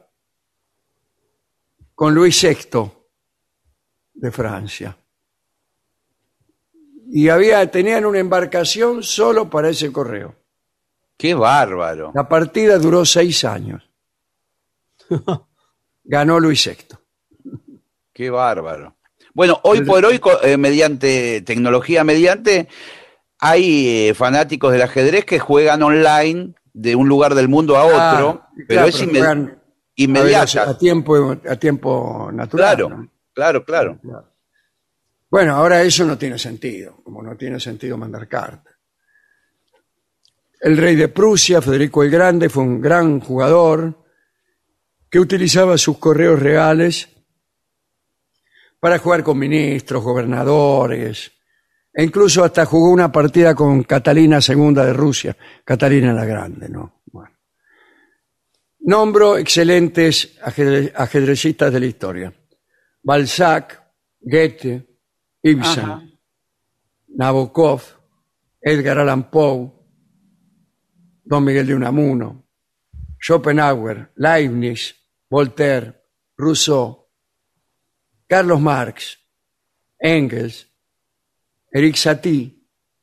con 1.99 2.15
Luis 2.15 2.41
VI 2.41 2.93
de 4.15 4.31
Francia. 4.31 4.97
Y 7.11 7.29
había, 7.29 7.69
tenían 7.69 8.07
una 8.07 8.20
embarcación 8.20 9.03
solo 9.03 9.51
para 9.51 9.70
ese 9.70 9.91
correo. 9.91 10.37
qué 11.16 11.35
bárbaro. 11.35 12.12
La 12.15 12.29
partida 12.29 12.79
duró 12.79 13.05
seis 13.05 13.45
años. 13.45 13.83
Ganó 16.05 16.39
Luis 16.39 16.65
VI. 16.65 16.97
Qué 18.12 18.31
bárbaro. 18.31 18.97
Bueno, 19.35 19.59
hoy 19.65 19.81
por 19.81 20.05
hoy, 20.05 20.20
eh, 20.45 20.57
mediante 20.57 21.41
tecnología 21.41 22.05
mediante, 22.05 22.69
hay 23.41 24.09
eh, 24.11 24.15
fanáticos 24.15 24.70
del 24.70 24.83
ajedrez 24.83 25.25
que 25.25 25.41
juegan 25.41 25.83
online 25.83 26.55
de 26.73 26.95
un 26.95 27.09
lugar 27.09 27.35
del 27.35 27.49
mundo 27.49 27.77
a 27.77 27.83
otro, 27.87 28.45
Ah, 28.45 28.51
pero 28.69 28.69
claro, 28.69 28.87
es 28.87 29.05
pero 29.11 29.57
a, 30.05 30.23
ver, 30.23 30.37
a 30.37 30.79
tiempo, 30.79 31.37
a 31.49 31.57
tiempo 31.57 32.31
natural. 32.33 32.77
Claro, 32.77 32.89
¿no? 32.89 33.11
claro, 33.35 33.65
claro. 33.65 34.01
Bueno, 35.31 35.55
ahora 35.55 35.83
eso 35.83 36.05
no 36.05 36.16
tiene 36.16 36.39
sentido, 36.39 37.01
como 37.03 37.23
no 37.23 37.37
tiene 37.37 37.61
sentido 37.61 37.99
mandar 37.99 38.27
cartas. 38.29 38.75
El 40.61 40.77
rey 40.77 40.97
de 40.97 41.09
Prusia, 41.09 41.61
Federico 41.61 42.03
el 42.03 42.11
Grande, 42.11 42.49
fue 42.49 42.62
un 42.62 42.81
gran 42.81 43.20
jugador 43.20 44.05
que 45.11 45.20
utilizaba 45.20 45.79
sus 45.79 45.99
correos 45.99 46.41
reales 46.41 47.09
para 48.81 48.99
jugar 48.99 49.23
con 49.23 49.39
ministros, 49.39 50.03
gobernadores, 50.03 51.33
e 51.93 52.05
incluso 52.05 52.45
hasta 52.45 52.65
jugó 52.65 52.91
una 52.91 53.11
partida 53.11 53.55
con 53.55 53.83
Catalina 53.83 54.39
II 54.47 54.75
de 54.75 54.93
Rusia, 54.93 55.37
Catalina 55.65 56.12
la 56.12 56.25
Grande, 56.25 56.69
¿no? 56.69 57.03
Bueno. 57.07 57.38
Nombro 58.93 59.36
excelentes 59.36 60.39
ajedre- 60.40 60.93
ajedrecistas 60.97 61.70
de 61.70 61.81
la 61.81 61.85
historia. 61.86 62.32
Balzac, 63.02 63.82
Goethe, 64.19 64.86
Ibsen, 65.43 65.85
Ajá. 65.85 66.02
Nabokov, 67.09 67.82
Edgar 68.62 68.98
Allan 68.98 69.31
Poe, 69.31 69.70
Don 71.23 71.44
Miguel 71.44 71.66
de 71.66 71.74
Unamuno, 71.74 72.47
Schopenhauer, 73.20 74.10
Leibniz, 74.16 74.94
Voltaire, 75.28 75.93
Rousseau, 76.39 77.10
Carlos 78.27 78.59
Marx, 78.60 79.19
Engels, 79.98 80.66
Eric 81.70 81.97
Satie, 81.97 82.56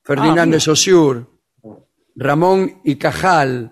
Ferdinand 0.03 0.40
Ah, 0.40 0.41
de 0.45 0.48
mira. 0.48 0.60
Saussure, 0.62 1.28
Ramón 2.16 2.82
y 2.84 2.95
Cajal, 2.95 3.72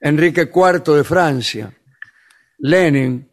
Enrique 0.00 0.50
IV 0.54 0.94
de 0.96 1.04
Francia, 1.04 1.74
Lenin, 2.58 3.30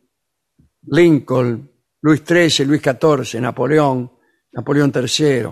Lincoln, 0.87 1.71
Luis 2.01 2.23
XIII, 2.25 2.65
Luis 2.65 2.81
XIV, 2.81 3.41
Napoleón, 3.41 4.11
Napoleón 4.51 4.91
III, 4.93 5.47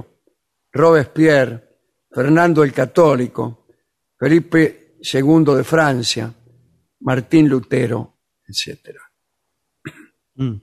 Robespierre, 0.71 1.63
Fernando 2.09 2.63
el 2.63 2.71
Católico, 2.71 3.67
Felipe 4.17 4.97
II 5.01 5.55
de 5.55 5.63
Francia, 5.63 6.33
Martín 7.01 7.49
Lutero, 7.49 8.19
etc. 8.47 8.97
Mm. 10.35 10.55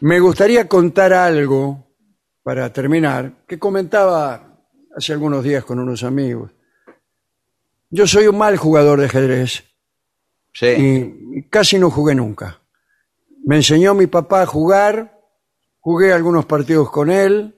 Me 0.00 0.20
gustaría 0.20 0.68
contar 0.68 1.12
algo 1.12 1.96
para 2.42 2.70
terminar, 2.72 3.44
que 3.46 3.58
comentaba 3.58 4.62
hace 4.94 5.12
algunos 5.14 5.42
días 5.42 5.64
con 5.64 5.78
unos 5.78 6.04
amigos. 6.04 6.52
Yo 7.96 8.08
soy 8.08 8.26
un 8.26 8.36
mal 8.36 8.56
jugador 8.56 8.98
de 8.98 9.06
ajedrez 9.06 9.62
Sí. 10.52 10.66
y 10.66 11.42
casi 11.48 11.78
no 11.78 11.92
jugué 11.92 12.16
nunca. 12.16 12.60
Me 13.44 13.54
enseñó 13.54 13.94
mi 13.94 14.08
papá 14.08 14.42
a 14.42 14.46
jugar, 14.46 15.20
jugué 15.78 16.12
algunos 16.12 16.44
partidos 16.44 16.90
con 16.90 17.08
él, 17.08 17.54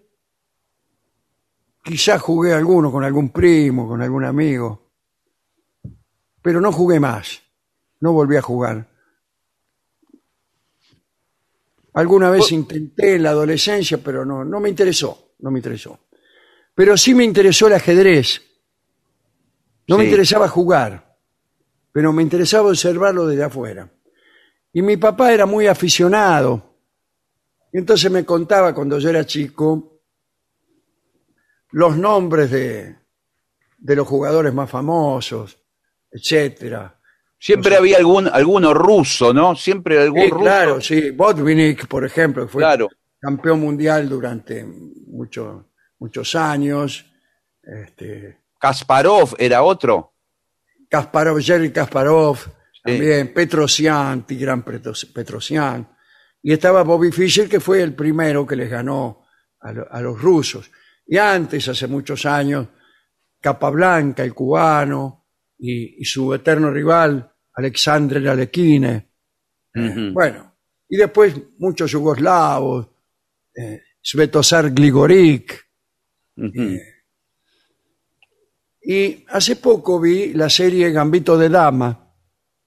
quizás 1.83 2.21
jugué 2.21 2.53
algunos 2.53 2.93
con 2.93 3.03
algún 3.03 3.31
primo, 3.31 3.89
con 3.89 4.03
algún 4.03 4.27
amigo, 4.27 4.93
pero 6.43 6.61
no 6.61 6.71
jugué 6.71 7.01
más, 7.01 7.41
no 8.01 8.13
volví 8.13 8.37
a 8.37 8.43
jugar. 8.43 8.91
Alguna 11.95 12.29
vez 12.29 12.53
intenté 12.53 13.15
en 13.15 13.23
la 13.23 13.31
adolescencia, 13.31 13.97
pero 14.05 14.27
no, 14.27 14.45
no 14.45 14.61
me 14.61 14.69
interesó, 14.69 15.33
no 15.39 15.51
me 15.51 15.61
interesó. 15.61 15.99
Pero 16.75 16.95
sí 16.99 17.15
me 17.15 17.25
interesó 17.25 17.69
el 17.69 17.73
ajedrez. 17.73 18.43
No 19.89 19.97
me 19.99 20.05
Sí. 20.05 20.11
interesaba 20.11 20.49
jugar, 20.49 21.17
pero 21.93 22.13
me 22.13 22.23
interesaba 22.23 22.69
observarlo 22.69 23.27
desde 23.27 23.45
afuera. 23.45 23.91
Y 24.73 24.83
mi 24.83 24.97
papá 24.97 25.33
era 25.33 25.47
muy 25.47 25.67
aficionado. 25.67 26.75
Y 27.73 27.79
entonces 27.79 28.11
me 28.11 28.25
contaba 28.25 28.75
cuando 28.75 28.99
yo 28.99 29.11
era 29.11 29.25
chico 29.25 30.01
los 31.73 31.97
nombres 31.97 32.51
de, 32.51 32.97
de 33.79 33.97
los 33.97 34.07
jugadores 34.07 34.53
más 34.55 34.71
famosos, 34.71 35.59
etcétera. 36.11 36.99
Siempre 37.39 37.77
había 37.77 37.99
algún 37.99 38.29
alguno 38.29 38.73
ruso, 38.73 39.33
¿no? 39.35 39.55
Siempre 39.55 40.01
algún 40.01 40.23
Sí, 40.23 40.31
ruso. 40.31 40.43
claro, 40.43 40.81
sí. 40.81 41.11
Botvinnik, 41.11 41.87
por 41.87 42.05
ejemplo, 42.05 42.47
que 42.47 42.53
fue 42.53 42.63
Claro. 42.63 42.89
campeón 43.21 43.61
mundial 43.61 44.09
durante 44.09 44.65
muchos 44.65 45.65
muchos 45.99 46.35
años. 46.35 47.05
Este, 47.63 48.39
Kasparov 48.59 49.35
era 49.39 49.63
otro. 49.63 50.15
Kasparov, 50.89 51.41
Jerry 51.41 51.73
Kasparov, 51.73 52.39
también 52.83 53.33
Petrosian, 53.35 54.27
Tigran 54.27 54.63
Petros- 54.65 55.07
Petrosian. 55.07 55.89
Y 56.43 56.53
estaba 56.53 56.83
Bobby 56.85 57.11
Fischer, 57.11 57.49
que 57.49 57.59
fue 57.61 57.83
el 57.83 57.95
primero 57.95 58.47
que 58.47 58.55
les 58.57 58.71
ganó 58.71 59.25
a, 59.61 59.73
lo- 59.73 59.91
a 59.93 60.01
los 60.01 60.21
rusos. 60.21 60.71
Y 61.07 61.17
antes, 61.19 61.67
hace 61.69 61.87
muchos 61.89 62.25
años, 62.27 62.69
Capablanca, 63.41 64.23
el 64.25 64.35
cubano, 64.35 65.27
y, 65.59 66.01
y 66.03 66.05
su 66.05 66.33
eterno 66.35 66.71
rival, 66.71 67.33
Alexandre 67.55 68.29
Alekhine. 68.29 69.11
Ujú. 69.75 70.13
Bueno, 70.13 70.57
y 70.89 70.97
después 70.97 71.35
muchos 71.59 71.91
yugoslavos, 71.91 72.89
eh, 73.57 73.81
Svetozar 74.01 74.71
Gligorik. 74.73 75.67
Ujú. 76.37 76.79
Y 78.89 79.25
hace 79.29 79.57
poco 79.57 79.99
vi 80.01 80.33
la 80.33 80.49
serie 80.49 80.93
Gambito 80.93 81.37
de 81.37 81.49
Dama, 81.49 82.15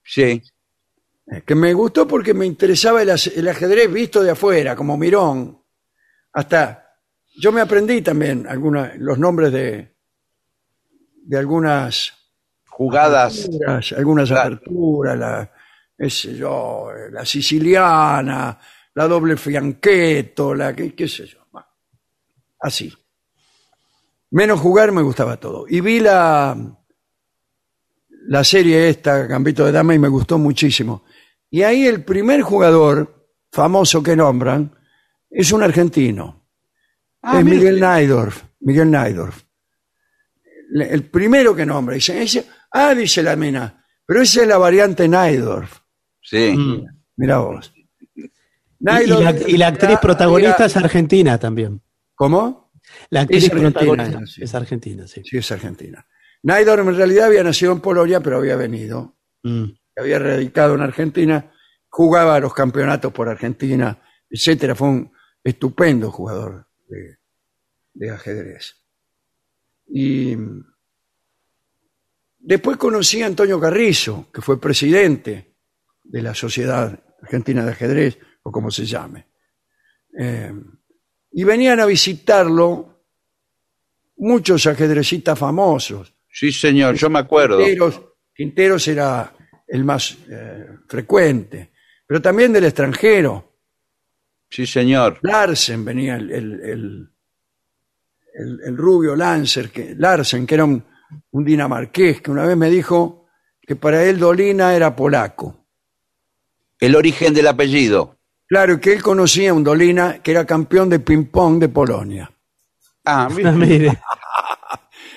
Sí. 0.04 0.42
eh, 1.26 1.42
que 1.46 1.54
me 1.54 1.72
gustó 1.72 2.06
porque 2.06 2.34
me 2.34 2.44
interesaba 2.44 3.00
el, 3.02 3.08
aj- 3.08 3.32
el 3.34 3.48
ajedrez 3.48 3.90
visto 3.90 4.22
de 4.22 4.30
afuera, 4.32 4.76
como 4.76 4.98
Mirón. 4.98 5.58
Hasta 6.34 6.86
yo 7.40 7.52
me 7.52 7.62
aprendí 7.62 8.02
también 8.02 8.46
alguna- 8.46 8.92
los 8.98 9.18
nombres 9.18 9.50
de, 9.52 9.96
de 11.24 11.38
algunas 11.38 12.12
Jugadas. 12.66 13.46
aperturas, 13.46 13.92
algunas 13.92 14.28
Claro. 14.28 14.54
aperturas, 14.56 15.18
la, 15.18 15.52
qué 15.96 16.10
sé 16.10 16.34
yo, 16.36 16.90
eh, 16.94 17.10
la 17.10 17.24
siciliana, 17.24 18.58
la 18.94 19.08
doble 19.08 19.36
fianqueto, 19.38 20.54
la 20.54 20.74
qué, 20.76 20.94
qué 20.94 21.08
sé 21.08 21.26
yo. 21.26 21.38
va. 21.56 21.66
Así. 22.60 22.92
Menos 24.30 24.60
jugar 24.60 24.92
me 24.92 25.02
gustaba 25.02 25.38
todo. 25.38 25.66
Y 25.68 25.80
vi 25.80 26.00
la, 26.00 26.56
la 28.28 28.44
serie 28.44 28.88
esta, 28.88 29.26
Gambito 29.26 29.64
de 29.66 29.72
Dama, 29.72 29.94
y 29.94 29.98
me 29.98 30.08
gustó 30.08 30.38
muchísimo. 30.38 31.04
Y 31.50 31.62
ahí 31.62 31.86
el 31.86 32.04
primer 32.04 32.42
jugador 32.42 33.26
famoso 33.50 34.02
que 34.02 34.14
nombran 34.14 34.72
es 35.30 35.50
un 35.52 35.62
argentino. 35.62 36.46
es 37.22 37.44
Miguel 37.44 37.80
Naidorf. 37.80 38.44
Miguel 38.60 38.90
Naidorf. 38.90 39.42
El 40.72 41.04
primero 41.10 41.54
que 41.56 41.66
nombra. 41.66 41.96
Dice, 41.96 42.20
dice, 42.20 42.46
ah, 42.70 42.94
dice 42.94 43.22
la 43.24 43.34
mina, 43.34 43.84
pero 44.06 44.22
esa 44.22 44.42
es 44.42 44.48
la 44.48 44.58
variante 44.58 45.08
Naidorf. 45.08 45.80
Sí. 46.22 46.54
Mm. 46.56 46.84
Mira 47.16 47.38
vos. 47.38 47.72
Y, 48.14 49.06
la, 49.06 49.34
y 49.46 49.56
la 49.56 49.66
actriz 49.68 49.90
era- 49.90 50.00
protagonista 50.00 50.56
era- 50.56 50.66
es 50.66 50.76
argentina 50.76 51.38
también. 51.38 51.82
¿Cómo? 52.14 52.69
La 53.10 53.22
actriz 53.22 53.44
Es 53.44 53.52
argentina, 53.52 54.26
sí. 54.26 54.42
es 54.42 54.54
argentina, 54.54 55.06
sí. 55.06 55.22
Sí, 55.24 55.38
es 55.38 55.52
argentina. 55.52 56.06
Naidorf 56.42 56.88
en 56.88 56.96
realidad 56.96 57.26
había 57.26 57.42
nacido 57.42 57.72
en 57.72 57.80
Polonia, 57.80 58.20
pero 58.20 58.38
había 58.38 58.56
venido. 58.56 59.16
Mm. 59.42 59.64
había 59.96 60.18
radicado 60.18 60.74
en 60.74 60.82
Argentina, 60.82 61.50
jugaba 61.88 62.38
los 62.40 62.52
campeonatos 62.52 63.12
por 63.12 63.28
Argentina, 63.28 64.00
etcétera. 64.28 64.74
Fue 64.74 64.88
un 64.88 65.12
estupendo 65.42 66.10
jugador 66.10 66.66
de, 66.88 67.18
de 67.94 68.10
ajedrez. 68.10 68.76
Y 69.88 70.36
después 72.38 72.76
conocí 72.76 73.22
a 73.22 73.26
Antonio 73.26 73.58
Carrizo, 73.58 74.28
que 74.32 74.40
fue 74.40 74.60
presidente 74.60 75.56
de 76.04 76.22
la 76.22 76.34
Sociedad 76.34 77.02
Argentina 77.22 77.64
de 77.64 77.72
Ajedrez, 77.72 78.18
o 78.42 78.52
como 78.52 78.70
se 78.70 78.86
llame. 78.86 79.26
Eh, 80.18 80.52
y 81.32 81.44
venían 81.44 81.80
a 81.80 81.86
visitarlo 81.86 82.89
muchos 84.20 84.66
ajedrecistas 84.66 85.38
famosos. 85.38 86.14
Sí, 86.28 86.52
señor, 86.52 86.94
yo 86.94 87.10
me 87.10 87.18
acuerdo. 87.18 87.58
Quinteros, 87.58 88.00
Quinteros 88.34 88.88
era 88.88 89.32
el 89.66 89.84
más 89.84 90.16
eh, 90.30 90.66
frecuente, 90.88 91.72
pero 92.06 92.22
también 92.22 92.52
del 92.52 92.64
extranjero. 92.64 93.58
Sí, 94.48 94.66
señor. 94.66 95.18
Larsen 95.22 95.84
venía 95.84 96.16
el, 96.16 96.30
el- 96.30 96.60
el- 96.60 97.08
el- 98.34 98.60
el 98.64 98.76
rubio 98.76 99.14
Lancer, 99.16 99.70
que, 99.70 99.94
Larsen, 99.96 100.46
que 100.46 100.54
era 100.54 100.64
un, 100.64 100.82
un 101.32 101.44
dinamarqués, 101.44 102.20
que 102.20 102.30
una 102.30 102.46
vez 102.46 102.56
me 102.56 102.70
dijo 102.70 103.26
que 103.60 103.76
para 103.76 104.04
él 104.04 104.18
Dolina 104.18 104.74
era 104.74 104.94
polaco. 104.96 105.66
El 106.78 106.96
origen 106.96 107.34
del 107.34 107.46
apellido. 107.48 108.18
Claro, 108.48 108.80
que 108.80 108.92
él 108.92 109.02
conocía 109.02 109.50
a 109.50 109.54
un 109.54 109.62
Dolina 109.62 110.20
que 110.22 110.30
era 110.32 110.44
campeón 110.46 110.88
de 110.88 110.98
ping-pong 111.00 111.58
de 111.60 111.68
Polonia. 111.68 112.30
Ah, 113.12 113.28
mira. 113.34 113.52
Mire. 113.52 113.98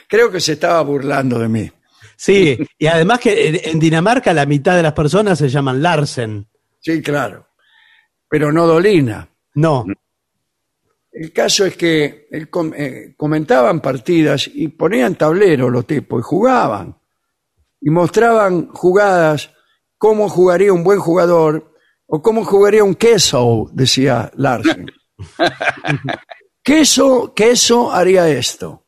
Creo 0.07 0.31
que 0.31 0.39
se 0.39 0.53
estaba 0.53 0.81
burlando 0.81 1.39
de 1.39 1.47
mí. 1.49 1.71
Sí, 2.15 2.57
y 2.77 2.87
además 2.87 3.19
que 3.19 3.61
en- 3.65 3.79
Dinamarca 3.79 4.33
la 4.33 4.45
mitad 4.45 4.75
de 4.75 4.83
las 4.83 4.93
personas 4.93 5.37
se 5.39 5.49
llaman 5.49 5.81
Larsen. 5.81 6.47
Sí, 6.79 7.01
claro. 7.01 7.47
Pero 8.29 8.51
no 8.51 8.65
Dolina. 8.65 9.27
No, 9.55 9.85
El 11.11 11.31
caso 11.31 11.65
es 11.65 11.77
que 11.77 12.27
él 12.31 12.49
com- 12.49 12.73
eh, 12.75 13.13
comentaban 13.15 13.79
partidas 13.81 14.49
y 14.51 14.67
ponían 14.69 15.15
tablero 15.15 15.69
los 15.69 15.85
tipos 15.85 16.19
y 16.21 16.23
jugaban. 16.23 16.97
Y 17.81 17.89
mostraban 17.91 18.67
jugadas, 18.69 19.51
cómo 19.97 20.27
jugaría 20.29 20.73
un 20.73 20.83
buen 20.83 20.99
jugador 20.99 21.71
o 22.07 22.21
cómo 22.21 22.43
jugaría 22.45 22.83
un 22.83 22.95
queso, 22.95 23.69
decía 23.73 24.31
Larsen. 24.35 24.91
queso, 26.63 27.33
queso 27.33 27.91
haría 27.91 28.27
esto. 28.29 28.87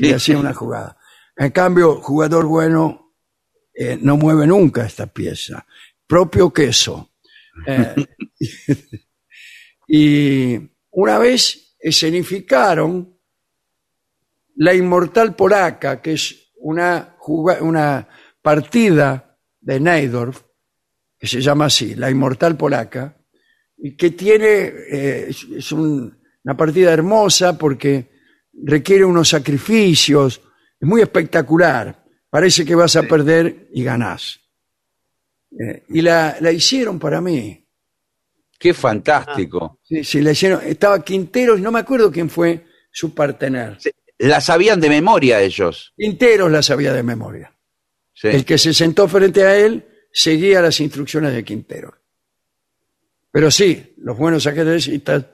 Y 0.00 0.12
hacía 0.12 0.38
una 0.38 0.54
jugada. 0.54 0.96
En 1.36 1.50
cambio, 1.50 2.00
jugador 2.00 2.46
bueno 2.46 3.14
eh, 3.72 3.98
no 4.00 4.16
mueve 4.16 4.46
nunca 4.46 4.84
esta 4.84 5.06
pieza. 5.06 5.64
Propio 6.06 6.52
queso. 6.52 7.12
Eh, 7.66 7.94
y 9.88 10.58
una 10.90 11.18
vez 11.18 11.76
escenificaron 11.78 13.16
La 14.56 14.74
Inmortal 14.74 15.36
Polaca, 15.36 16.02
que 16.02 16.14
es 16.14 16.52
una, 16.56 17.16
una 17.60 18.08
partida 18.42 19.38
de 19.60 19.78
Neidorf, 19.78 20.42
que 21.18 21.26
se 21.28 21.40
llama 21.40 21.66
así, 21.66 21.94
La 21.94 22.10
Inmortal 22.10 22.56
Polaca, 22.56 23.16
y 23.76 23.96
que 23.96 24.10
tiene, 24.10 24.72
eh, 24.90 25.26
es, 25.28 25.44
es 25.56 25.72
un- 25.72 26.17
una 26.48 26.56
partida 26.56 26.94
hermosa 26.94 27.58
porque 27.58 28.08
requiere 28.64 29.04
unos 29.04 29.28
sacrificios, 29.28 30.40
es 30.80 30.88
muy 30.88 31.02
espectacular. 31.02 32.06
Parece 32.30 32.64
que 32.64 32.74
vas 32.74 32.96
a 32.96 33.02
perder 33.02 33.68
y 33.70 33.84
ganás. 33.84 34.40
Eh, 35.50 35.84
y 35.90 36.00
la, 36.00 36.38
la 36.40 36.50
hicieron 36.50 36.98
para 36.98 37.20
mí. 37.20 37.68
Qué 38.58 38.72
fantástico. 38.72 39.80
Sí, 39.84 40.02
sí, 40.02 40.22
la 40.22 40.30
hicieron. 40.30 40.62
Estaba 40.64 41.04
Quinteros, 41.04 41.60
no 41.60 41.70
me 41.70 41.80
acuerdo 41.80 42.10
quién 42.10 42.30
fue 42.30 42.64
su 42.90 43.14
partener. 43.14 43.76
La 44.16 44.40
sabían 44.40 44.80
de 44.80 44.88
memoria 44.88 45.42
ellos. 45.42 45.92
Quinteros 45.98 46.50
la 46.50 46.62
sabía 46.62 46.94
de 46.94 47.02
memoria. 47.02 47.54
Sí. 48.14 48.28
El 48.28 48.46
que 48.46 48.56
se 48.56 48.72
sentó 48.72 49.06
frente 49.06 49.44
a 49.44 49.54
él 49.54 49.86
seguía 50.10 50.62
las 50.62 50.80
instrucciones 50.80 51.34
de 51.34 51.44
Quinteros. 51.44 51.92
Pero 53.30 53.50
sí, 53.50 53.92
los 53.98 54.16
buenos 54.16 54.46
ajedrecistas 54.46 55.26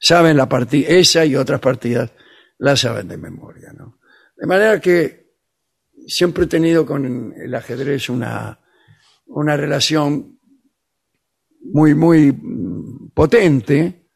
saben 0.00 0.36
la 0.36 0.48
partida, 0.48 0.88
esa 0.88 1.24
y 1.24 1.36
otras 1.36 1.60
partidas 1.60 2.10
la 2.58 2.74
saben 2.74 3.06
de 3.06 3.18
memoria, 3.18 3.72
¿no? 3.72 3.98
De 4.36 4.46
manera 4.46 4.80
que 4.80 5.34
siempre 6.06 6.44
he 6.44 6.48
tenido 6.48 6.86
con 6.86 7.34
el 7.36 7.54
ajedrez 7.54 8.08
una, 8.08 8.58
una 9.26 9.56
relación 9.56 10.38
muy, 11.62 11.94
muy 11.94 12.32
mm, 12.32 13.10
potente, 13.14 14.08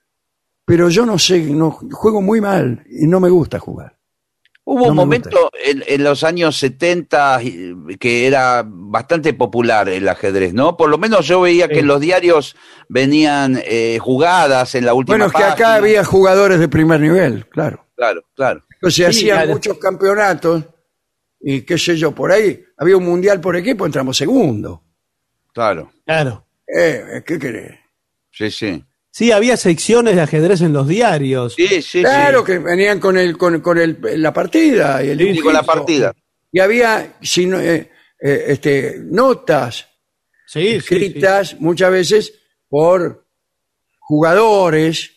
pero 0.64 0.88
yo 0.88 1.04
no 1.04 1.18
sé, 1.18 1.40
no, 1.44 1.70
juego 1.70 2.22
muy 2.22 2.40
mal 2.40 2.84
y 2.88 3.06
no 3.06 3.20
me 3.20 3.28
gusta 3.28 3.58
jugar. 3.58 3.98
Hubo 4.66 4.80
No 4.86 4.90
un 4.92 4.96
me 4.96 5.02
momento 5.02 5.50
en, 5.62 5.84
en 5.86 6.02
los 6.04 6.24
años 6.24 6.56
70 6.58 7.42
y- 7.42 7.96
que 7.98 8.26
era 8.26 8.64
bastante 8.66 9.34
popular 9.34 9.88
el 9.90 10.08
ajedrez, 10.08 10.54
¿no? 10.54 10.76
Por 10.76 10.88
lo 10.88 10.96
menos 10.96 11.26
yo 11.26 11.42
veía 11.42 11.68
que 11.68 11.80
en 11.80 11.86
los 11.86 12.00
diarios 12.00 12.56
venían 12.88 13.60
eh, 13.64 13.98
jugadas 14.00 14.74
en 14.74 14.86
la 14.86 14.94
última 14.94 15.18
Bueno, 15.18 15.26
es 15.26 15.32
que 15.32 15.44
acá 15.44 15.74
había 15.74 16.02
jugadores 16.04 16.58
de 16.60 16.68
primer 16.68 17.00
nivel, 17.00 17.46
claro. 17.48 17.86
Claro, 17.94 18.24
claro. 18.34 18.64
Entonces 18.72 18.96
Sí, 18.96 19.04
hacían 19.04 19.36
claro. 19.38 19.52
muchos 19.52 19.78
campeonatos 19.78 20.64
y 21.40 21.60
qué 21.62 21.76
sé 21.76 21.96
yo, 21.96 22.12
por 22.12 22.32
ahí 22.32 22.64
había 22.78 22.96
un 22.96 23.04
mundial 23.04 23.40
por 23.40 23.56
equipo, 23.56 23.84
entramos 23.84 24.16
segundo. 24.16 24.82
Claro. 25.52 25.92
Claro. 26.06 26.46
Eh, 26.66 27.22
¿Qué 27.26 27.38
querés? 27.38 27.78
Sí, 28.32 28.50
sí. 28.50 28.82
Sí, 29.16 29.30
había 29.30 29.56
secciones 29.56 30.16
de 30.16 30.22
ajedrez 30.22 30.60
en 30.60 30.72
los 30.72 30.88
diarios. 30.88 31.54
Sí, 31.54 31.80
sí, 31.82 32.00
Claro 32.00 32.40
sí. 32.40 32.46
que 32.46 32.58
venían 32.58 32.98
con 32.98 33.16
el 33.16 33.38
con, 33.38 33.60
con 33.60 33.78
el, 33.78 33.96
la 34.20 34.32
partida 34.32 35.04
y 35.04 35.10
el 35.10 35.18
Sí, 35.36 35.38
con 35.38 35.52
la 35.52 35.62
partida. 35.62 36.12
Y 36.50 36.58
había 36.58 37.16
si 37.22 37.46
no, 37.46 37.60
eh, 37.60 37.92
eh, 38.20 38.44
este, 38.48 38.96
notas 39.04 39.86
Sí, 40.48 40.60
sí, 40.62 40.68
sí. 40.68 40.76
escritas 40.78 41.60
muchas 41.60 41.92
veces 41.92 42.32
por 42.68 43.24
jugadores, 44.00 45.12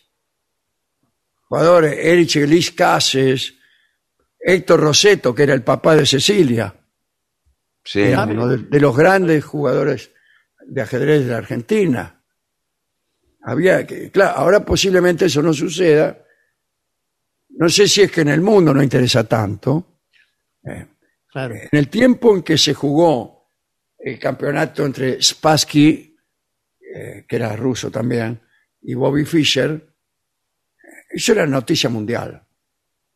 jugadores 1.48 1.98
Erich 1.98 2.36
Elis 2.36 2.70
Cases, 2.70 3.54
Héctor 4.38 4.78
Roseto, 4.78 5.34
que 5.34 5.42
era 5.42 5.54
el 5.54 5.64
papá 5.64 5.96
de 5.96 6.06
Cecilia, 6.06 6.72
Sí. 7.84 8.00
era 8.02 8.22
uno 8.22 8.46
de, 8.46 8.58
de 8.58 8.80
los 8.80 8.96
grandes 8.96 9.44
jugadores 9.44 10.12
de 10.64 10.82
ajedrez 10.82 11.24
de 11.24 11.32
la 11.32 11.38
Argentina. 11.38 12.17
Había 13.42 13.86
que, 13.86 14.10
claro, 14.10 14.36
ahora 14.38 14.64
posiblemente 14.64 15.26
eso 15.26 15.42
no 15.42 15.52
suceda. 15.52 16.24
No 17.50 17.68
sé 17.68 17.88
si 17.88 18.02
es 18.02 18.12
que 18.12 18.20
en 18.20 18.28
el 18.28 18.40
mundo 18.40 18.74
no 18.74 18.82
interesa 18.82 19.24
tanto. 19.24 20.00
Claro. 21.30 21.54
En 21.54 21.78
el 21.78 21.88
tiempo 21.88 22.34
en 22.34 22.42
que 22.42 22.58
se 22.58 22.74
jugó 22.74 23.50
el 23.98 24.18
campeonato 24.18 24.84
entre 24.84 25.20
Spassky, 25.22 26.16
eh, 26.80 27.24
que 27.28 27.36
era 27.36 27.54
ruso 27.56 27.90
también, 27.90 28.40
y 28.82 28.94
Bobby 28.94 29.24
Fischer, 29.24 29.70
eh, 29.70 30.86
eso 31.10 31.32
era 31.32 31.46
noticia 31.46 31.90
mundial. 31.90 32.42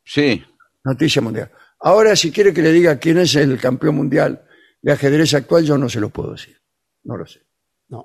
Sí. 0.04 0.44
Noticia 0.84 1.22
mundial. 1.22 1.50
Ahora, 1.80 2.14
si 2.16 2.30
quiere 2.30 2.52
que 2.52 2.62
le 2.62 2.72
diga 2.72 2.98
quién 2.98 3.18
es 3.18 3.34
el 3.36 3.58
campeón 3.60 3.96
mundial 3.96 4.44
de 4.80 4.92
ajedrez 4.92 5.34
actual, 5.34 5.64
yo 5.64 5.78
no 5.78 5.88
se 5.88 6.00
lo 6.00 6.10
puedo 6.10 6.32
decir. 6.32 6.60
No 7.04 7.16
lo 7.16 7.26
sé. 7.26 7.40
No. 7.88 8.04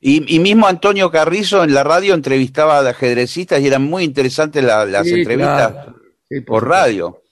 Y, 0.00 0.36
y 0.36 0.38
mismo 0.38 0.66
Antonio 0.66 1.10
Carrizo 1.10 1.64
en 1.64 1.72
la 1.74 1.82
radio 1.82 2.14
entrevistaba 2.14 2.78
a 2.78 2.88
ajedrecistas 2.90 3.60
y 3.60 3.66
eran 3.66 3.82
muy 3.82 4.04
interesantes 4.04 4.62
la- 4.62 4.84
las 4.84 5.06
Sí, 5.06 5.14
entrevistas 5.14 5.72
claro. 5.72 6.00
Sí, 6.28 6.40
por 6.42 6.68
radio. 6.68 7.22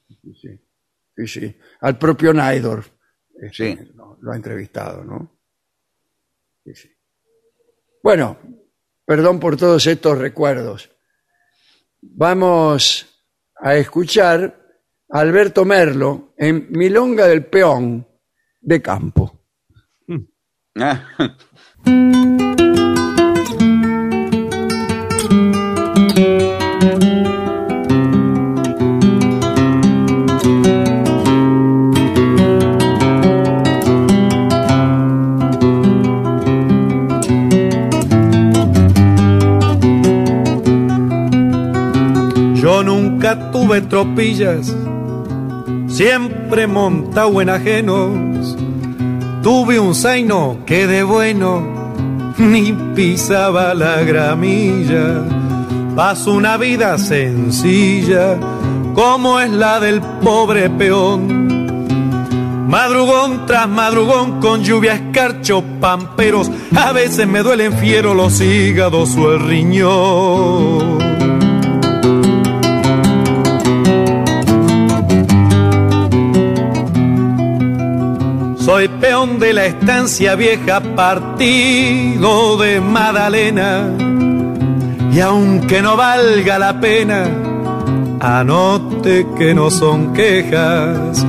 Sí, 1.17 1.27
sí. 1.27 1.57
Al 1.81 1.99
propio 1.99 2.33
Naidor 2.33 2.85
Sí. 3.53 3.77
lo, 3.95 4.17
lo 4.21 4.33
ha 4.33 4.37
entrevistado, 4.37 5.05
¿no? 5.05 5.31
Sí, 6.65 6.75
sí. 6.75 6.91
Bueno, 8.03 8.39
perdón 9.05 9.39
por 9.39 9.57
todos 9.57 9.87
estos 9.87 10.17
recuerdos. 10.19 10.91
Vamos 12.01 13.07
a 13.57 13.75
escuchar 13.77 14.59
a 15.11 15.21
Alberto 15.21 15.65
Merlo 15.65 16.35
en 16.39 16.67
Milonga 16.71 17.27
del 17.27 17.45
Peón 17.47 18.07
de 18.61 18.81
Campo. 18.83 19.41
Ah, 20.77 21.05
tropillas, 43.83 44.75
siempre 45.87 46.67
montado 46.67 47.41
en 47.41 47.51
ajenos. 47.51 48.57
Tuve 49.43 49.79
un 49.79 49.95
zaino 49.95 50.59
que 50.67 50.87
de 50.87 51.03
bueno 51.03 51.63
ni 52.39 52.73
pisaba 52.95 53.75
la 53.75 54.03
gramilla. 54.03 55.23
Paso 55.95 56.33
una 56.33 56.57
vida 56.57 56.99
sencilla, 56.99 58.37
como 58.95 59.39
es 59.41 59.51
la 59.51 59.81
del 59.81 60.01
pobre 60.01 60.71
peón. 60.71 61.45
Madrugón 62.69 63.47
tras 63.47 63.69
madrugón 63.69 64.41
con 64.41 64.65
lluvia, 64.65 64.95
escarcho, 64.95 65.63
pamperos. 65.81 66.51
A 66.75 66.93
veces 66.93 67.29
me 67.29 67.43
duelen 67.43 67.73
fiero 67.75 68.15
los 68.15 68.41
hígados 68.41 69.17
o 69.17 69.33
el 69.33 69.47
riñón. 69.47 70.94
Soy 78.65 78.89
peón 78.89 79.39
de 79.39 79.53
la 79.53 79.67
estancia 79.67 80.35
vieja, 80.37 80.81
partido 80.81 82.57
de 82.57 82.81
Madalena. 82.81 83.91
Y 85.13 85.21
aunque 85.21 85.83
no 85.83 85.99
valga 85.99 86.59
la 86.59 86.81
pena, 86.81 87.27
anote 88.21 89.27
que 89.37 89.55
no 89.55 89.71
son 89.71 90.15
quejas. 90.15 91.27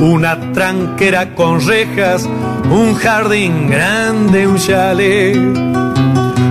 Una 0.00 0.54
tranquera 0.54 1.34
con 1.34 1.60
rejas, 1.60 2.26
un 2.70 2.94
jardín 2.94 3.68
grande, 3.68 4.46
un 4.46 4.56
chalet. 4.56 5.36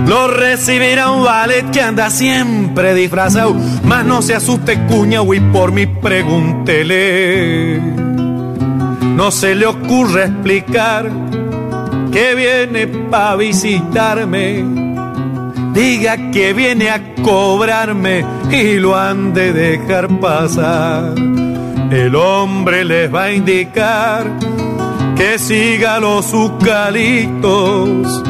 Lo 0.06 0.28
recibirá 0.28 1.10
un 1.10 1.24
ballet 1.24 1.68
que 1.72 1.80
anda 1.80 2.10
siempre 2.10 2.94
disfrazado. 2.94 3.56
Mas 3.82 4.04
no 4.04 4.22
se 4.22 4.36
asuste, 4.36 4.78
cuñao, 4.86 5.34
y 5.34 5.40
por 5.40 5.72
mí 5.72 5.86
pregúntele. 5.86 8.07
No 9.02 9.30
se 9.30 9.54
le 9.54 9.66
ocurre 9.66 10.24
explicar 10.24 11.10
que 12.12 12.34
viene 12.34 12.86
pa' 12.86 13.36
visitarme. 13.36 14.64
Diga 15.72 16.30
que 16.30 16.52
viene 16.52 16.90
a 16.90 17.14
cobrarme 17.22 18.24
y 18.50 18.78
lo 18.78 18.96
han 18.96 19.32
de 19.32 19.52
dejar 19.52 20.08
pasar. 20.20 21.14
El 21.90 22.14
hombre 22.16 22.84
les 22.84 23.12
va 23.14 23.24
a 23.24 23.32
indicar 23.32 24.26
que 25.16 25.38
siga 25.38 25.98
los 26.00 26.32
eucaliptos. 26.32 28.22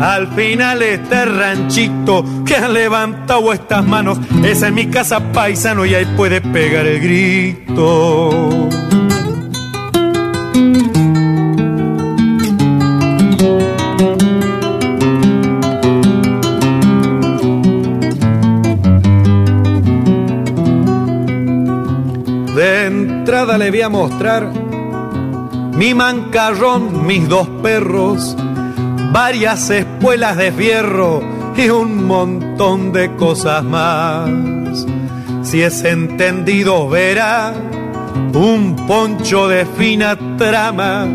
Al 0.00 0.28
final 0.28 0.82
este 0.82 1.24
ranchito 1.24 2.24
que 2.44 2.56
han 2.56 2.72
levantado 2.72 3.52
estas 3.52 3.86
manos, 3.86 4.18
esa 4.44 4.66
es 4.68 4.72
mi 4.72 4.86
casa 4.86 5.20
paisano 5.32 5.84
y 5.84 5.94
ahí 5.94 6.06
puede 6.16 6.40
pegar 6.40 6.86
el 6.86 7.00
grito. 7.00 8.68
Voy 23.72 23.80
a 23.80 23.88
mostrar 23.88 24.52
mi 25.74 25.94
mancarrón, 25.94 27.06
mis 27.06 27.26
dos 27.26 27.48
perros, 27.62 28.36
varias 29.12 29.70
espuelas 29.70 30.36
de 30.36 30.52
fierro 30.52 31.22
y 31.56 31.70
un 31.70 32.06
montón 32.06 32.92
de 32.92 33.16
cosas 33.16 33.64
más. 33.64 34.28
Si 35.42 35.62
es 35.62 35.84
entendido 35.84 36.86
verá 36.90 37.54
un 38.34 38.76
poncho 38.86 39.48
de 39.48 39.64
fina 39.64 40.18
trama 40.36 41.06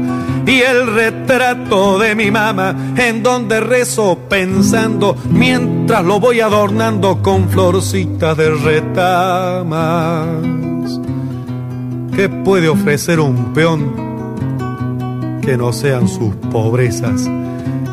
y 0.48 0.62
el 0.62 0.96
retrato 0.96 2.00
de 2.00 2.16
mi 2.16 2.32
mamá 2.32 2.76
en 2.98 3.22
donde 3.22 3.60
rezo 3.60 4.18
pensando 4.28 5.16
mientras 5.30 6.04
lo 6.04 6.20
voy 6.20 6.40
adornando 6.40 7.22
con 7.22 7.50
florcitas 7.50 8.36
de 8.36 8.50
retamas. 8.50 10.28
¿Qué 12.18 12.30
puede 12.30 12.68
ofrecer 12.68 13.20
un 13.20 13.54
peón 13.54 13.94
que 15.44 15.56
no 15.56 15.72
sean 15.72 16.08
sus 16.08 16.34
pobrezas? 16.52 17.30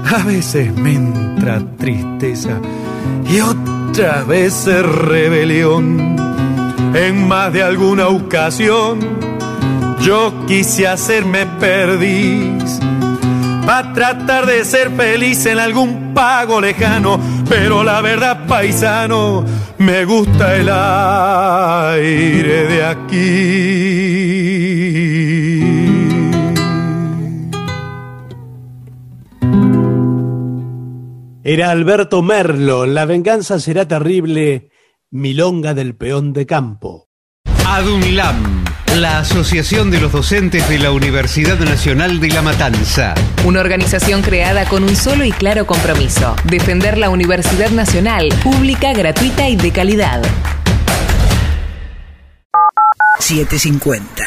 A 0.06 0.24
veces 0.24 0.74
me 0.74 0.94
entra 0.94 1.62
tristeza 1.76 2.58
y 3.30 3.40
otras 3.40 4.26
veces 4.26 4.82
rebelión. 4.82 6.16
En 6.94 7.28
más 7.28 7.52
de 7.52 7.64
alguna 7.64 8.08
ocasión 8.08 8.98
yo 10.00 10.32
quise 10.46 10.88
hacerme 10.88 11.44
perdiz 11.60 12.80
para 13.66 13.92
tratar 13.92 14.46
de 14.46 14.64
ser 14.64 14.90
feliz 14.90 15.46
en 15.46 15.58
algún 15.58 16.14
pago 16.14 16.60
lejano, 16.60 17.20
pero 17.48 17.82
la 17.84 18.00
verdad 18.00 18.46
paisano 18.46 19.44
me 19.78 20.04
gusta 20.04 20.56
el 20.56 20.68
aire 21.98 22.68
de 22.68 22.84
aquí. 22.84 23.84
Era 31.46 31.70
Alberto 31.70 32.22
Merlo, 32.22 32.86
La 32.86 33.04
venganza 33.04 33.60
será 33.60 33.86
terrible, 33.86 34.70
Milonga 35.10 35.74
del 35.74 35.94
peón 35.94 36.32
de 36.32 36.46
campo. 36.46 37.10
ADUNLAM, 37.66 38.63
la 39.00 39.18
Asociación 39.18 39.90
de 39.90 40.00
los 40.00 40.12
Docentes 40.12 40.68
de 40.68 40.78
la 40.78 40.92
Universidad 40.92 41.58
Nacional 41.58 42.20
de 42.20 42.28
La 42.28 42.42
Matanza. 42.42 43.14
Una 43.44 43.58
organización 43.60 44.22
creada 44.22 44.66
con 44.66 44.84
un 44.84 44.94
solo 44.94 45.24
y 45.24 45.32
claro 45.32 45.66
compromiso, 45.66 46.36
defender 46.44 46.98
la 46.98 47.10
Universidad 47.10 47.70
Nacional, 47.70 48.28
pública, 48.42 48.92
gratuita 48.92 49.48
y 49.48 49.56
de 49.56 49.72
calidad. 49.72 50.22
750. 53.18 54.22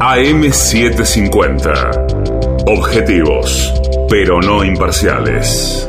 AM750. 0.00 2.64
Objetivos, 2.66 3.72
pero 4.08 4.40
no 4.40 4.64
imparciales. 4.64 5.88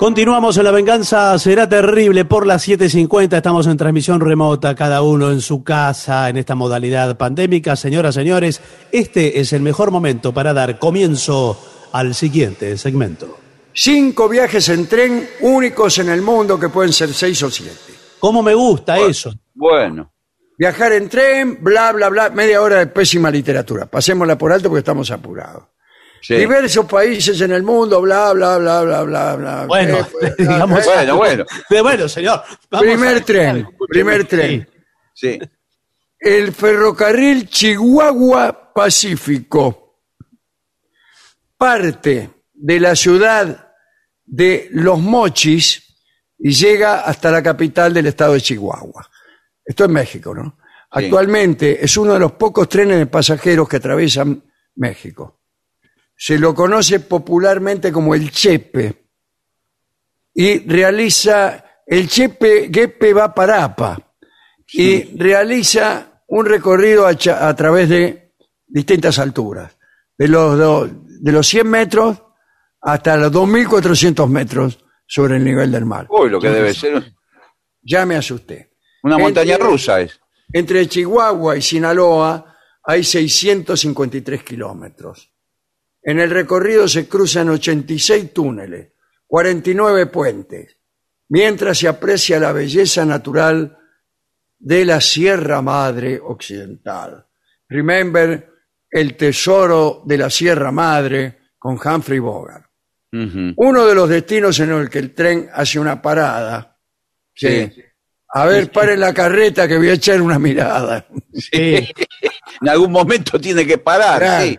Continuamos 0.00 0.56
en 0.56 0.64
La 0.64 0.70
Venganza 0.70 1.38
Será 1.38 1.68
Terrible 1.68 2.24
por 2.24 2.46
las 2.46 2.66
7.50. 2.66 3.36
Estamos 3.36 3.66
en 3.66 3.76
transmisión 3.76 4.18
remota, 4.18 4.74
cada 4.74 5.02
uno 5.02 5.30
en 5.30 5.42
su 5.42 5.62
casa, 5.62 6.30
en 6.30 6.38
esta 6.38 6.54
modalidad 6.54 7.18
pandémica. 7.18 7.76
Señoras, 7.76 8.14
señores, 8.14 8.62
este 8.92 9.40
es 9.40 9.52
el 9.52 9.60
mejor 9.60 9.90
momento 9.90 10.32
para 10.32 10.54
dar 10.54 10.78
comienzo 10.78 11.60
al 11.92 12.14
siguiente 12.14 12.78
segmento. 12.78 13.36
Cinco 13.74 14.26
viajes 14.26 14.70
en 14.70 14.86
tren 14.86 15.28
únicos 15.42 15.98
en 15.98 16.08
el 16.08 16.22
mundo 16.22 16.58
que 16.58 16.70
pueden 16.70 16.94
ser 16.94 17.12
seis 17.12 17.42
o 17.42 17.50
siete. 17.50 17.92
¿Cómo 18.20 18.42
me 18.42 18.54
gusta 18.54 18.98
eso? 19.00 19.34
Bueno, 19.52 20.14
Viajar 20.56 20.92
en 20.92 21.08
tren, 21.10 21.58
bla, 21.62 21.92
bla, 21.92 22.08
bla, 22.08 22.30
media 22.30 22.60
hora 22.62 22.78
de 22.78 22.86
pésima 22.86 23.30
literatura. 23.30 23.84
Pasémosla 23.84 24.36
por 24.38 24.50
alto 24.50 24.68
porque 24.68 24.80
estamos 24.80 25.10
apurados. 25.10 25.64
Sí. 26.22 26.34
Diversos 26.36 26.86
países 26.86 27.40
en 27.40 27.52
el 27.52 27.62
mundo, 27.62 28.00
bla, 28.00 28.32
bla, 28.32 28.58
bla, 28.58 28.82
bla, 28.82 29.02
bla, 29.04 29.36
bla. 29.36 29.66
Bueno, 29.66 29.98
Eh, 29.98 30.04
pues, 30.12 30.36
digamos. 30.38 30.80
eh, 30.80 30.90
Bueno, 30.94 31.16
bueno. 31.16 31.44
De- 31.70 31.80
bueno, 31.82 32.08
señor. 32.08 32.42
vamos 32.70 32.86
primer 32.86 33.16
a- 33.16 33.20
tren, 33.24 33.68
primer 33.88 34.24
tren. 34.26 34.68
sí. 35.14 35.38
El 36.22 36.52
ferrocarril 36.52 37.48
Chihuahua 37.48 38.72
Pacífico 38.74 40.02
parte 41.56 42.30
de 42.52 42.80
la 42.80 42.94
ciudad 42.94 43.72
de 44.26 44.68
Los 44.72 44.98
Mochis 44.98 45.82
y 46.38 46.52
llega 46.52 47.00
hasta 47.00 47.30
la 47.30 47.42
capital 47.42 47.92
del 47.92 48.06
estado 48.06 48.34
de 48.34 48.40
Chihuahua. 48.40 49.08
Esto 49.64 49.84
es 49.84 49.90
México, 49.90 50.34
¿no? 50.34 50.58
Sí. 50.62 51.04
Actualmente 51.04 51.84
es 51.84 51.96
uno 51.96 52.14
de 52.14 52.18
los 52.20 52.32
pocos 52.32 52.68
trenes 52.68 52.98
de 52.98 53.06
pasajeros 53.06 53.68
que 53.68 53.76
atraviesan 53.76 54.42
México. 54.76 55.39
Se 56.22 56.38
lo 56.38 56.54
conoce 56.54 57.00
popularmente 57.00 57.90
como 57.90 58.14
el 58.14 58.30
Chepe 58.30 59.06
y 60.34 60.68
realiza 60.68 61.64
el 61.86 62.08
Chepe 62.08 62.68
Gepe 62.70 63.14
va 63.14 63.34
Parapa 63.34 63.96
y 64.70 65.16
realiza 65.16 66.22
un 66.28 66.44
recorrido 66.44 67.06
a, 67.06 67.56
través 67.56 67.88
de 67.88 68.34
distintas 68.66 69.18
alturas, 69.18 69.78
de 70.18 70.28
los, 70.28 70.58
do- 70.58 70.88
de 70.92 71.32
los 71.32 71.46
100 71.48 71.66
metros 71.68 72.22
hasta 72.82 73.16
los 73.16 73.32
2.400 73.32 74.28
metros 74.28 74.78
sobre 75.06 75.38
el 75.38 75.44
nivel 75.44 75.72
del 75.72 75.86
mar. 75.86 76.06
Uy, 76.10 76.28
lo 76.28 76.38
que 76.38 76.50
debe 76.50 76.74
ser 76.74 77.14
Ya 77.82 78.04
me 78.04 78.16
asusté. 78.16 78.72
una 79.02 79.16
montaña 79.16 79.54
Entre- 79.54 79.68
rusa 79.70 80.00
es. 80.02 80.20
Entre 80.52 80.86
Chihuahua 80.86 81.56
y 81.56 81.62
Sinaloa 81.62 82.54
hay 82.84 83.02
653 83.04 84.42
kilómetros. 84.44 85.32
En 86.02 86.18
el 86.20 86.30
recorrido 86.30 86.88
se 86.88 87.06
cruzan 87.08 87.48
86 87.50 88.32
túneles, 88.32 88.92
49 89.26 90.06
puentes, 90.06 90.76
mientras 91.28 91.78
se 91.78 91.88
aprecia 91.88 92.40
la 92.40 92.52
belleza 92.52 93.04
natural 93.04 93.76
de 94.58 94.84
la 94.84 95.00
Sierra 95.00 95.62
Madre 95.62 96.20
Occidental. 96.22 97.26
Remember 97.68 98.48
el 98.90 99.16
tesoro 99.16 100.02
de 100.06 100.18
la 100.18 100.30
Sierra 100.30 100.72
Madre 100.72 101.38
con 101.58 101.78
Humphrey 101.82 102.18
Bogart. 102.18 102.66
Uno 103.12 103.86
de 103.86 103.94
los 103.94 104.08
destinos 104.08 104.58
en 104.60 104.70
el 104.70 104.88
que 104.88 105.00
el 105.00 105.14
tren 105.14 105.48
hace 105.52 105.78
una 105.80 106.00
parada. 106.00 106.78
Sí. 107.34 107.70
A 108.32 108.46
ver, 108.46 108.70
paren 108.70 109.00
la 109.00 109.12
carreta 109.12 109.66
que 109.66 109.76
voy 109.76 109.88
a 109.90 109.94
echar 109.94 110.20
una 110.22 110.38
mirada. 110.38 111.06
Sí. 111.34 111.88
En 112.62 112.68
algún 112.68 112.92
momento 112.92 113.40
tiene 113.40 113.66
que 113.66 113.78
parar, 113.78 114.18
Claro. 114.20 114.44
sí. 114.46 114.58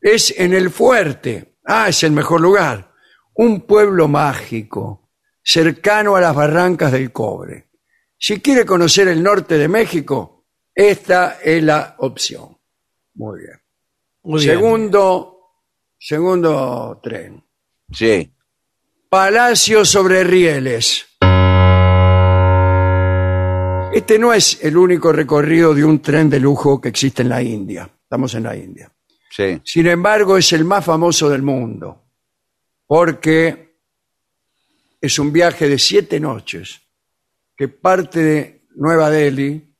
Es 0.00 0.34
en 0.36 0.54
el 0.54 0.70
fuerte. 0.70 1.58
Ah, 1.64 1.88
es 1.88 2.02
el 2.02 2.12
mejor 2.12 2.40
lugar. 2.40 2.92
Un 3.34 3.62
pueblo 3.62 4.08
mágico, 4.08 5.10
cercano 5.42 6.16
a 6.16 6.20
las 6.20 6.34
barrancas 6.34 6.92
del 6.92 7.12
cobre. 7.12 7.70
Si 8.18 8.40
quiere 8.40 8.64
conocer 8.64 9.08
el 9.08 9.22
norte 9.22 9.56
de 9.56 9.68
México, 9.68 10.46
esta 10.74 11.38
es 11.42 11.62
la 11.62 11.96
opción. 11.98 12.58
Muy 13.14 13.40
bien. 13.40 13.60
Muy 14.22 14.44
bien. 14.44 14.56
Segundo, 14.56 15.38
segundo 15.98 17.00
tren. 17.02 17.42
Sí. 17.90 18.32
Palacio 19.08 19.84
sobre 19.84 20.24
rieles. 20.24 21.06
Este 23.92 24.18
no 24.18 24.32
es 24.32 24.62
el 24.62 24.76
único 24.76 25.12
recorrido 25.12 25.74
de 25.74 25.84
un 25.84 26.00
tren 26.00 26.30
de 26.30 26.38
lujo 26.38 26.80
que 26.80 26.90
existe 26.90 27.22
en 27.22 27.28
la 27.28 27.42
India. 27.42 27.90
Estamos 28.02 28.34
en 28.34 28.44
la 28.44 28.56
India. 28.56 28.92
Sí. 29.30 29.60
Sin 29.64 29.86
embargo, 29.86 30.36
es 30.36 30.52
el 30.52 30.64
más 30.64 30.84
famoso 30.84 31.30
del 31.30 31.42
mundo, 31.42 32.02
porque 32.86 33.78
es 35.00 35.18
un 35.18 35.32
viaje 35.32 35.68
de 35.68 35.78
siete 35.78 36.20
noches 36.20 36.82
que 37.56 37.68
parte 37.68 38.20
de 38.20 38.66
Nueva 38.74 39.10
Delhi 39.10 39.74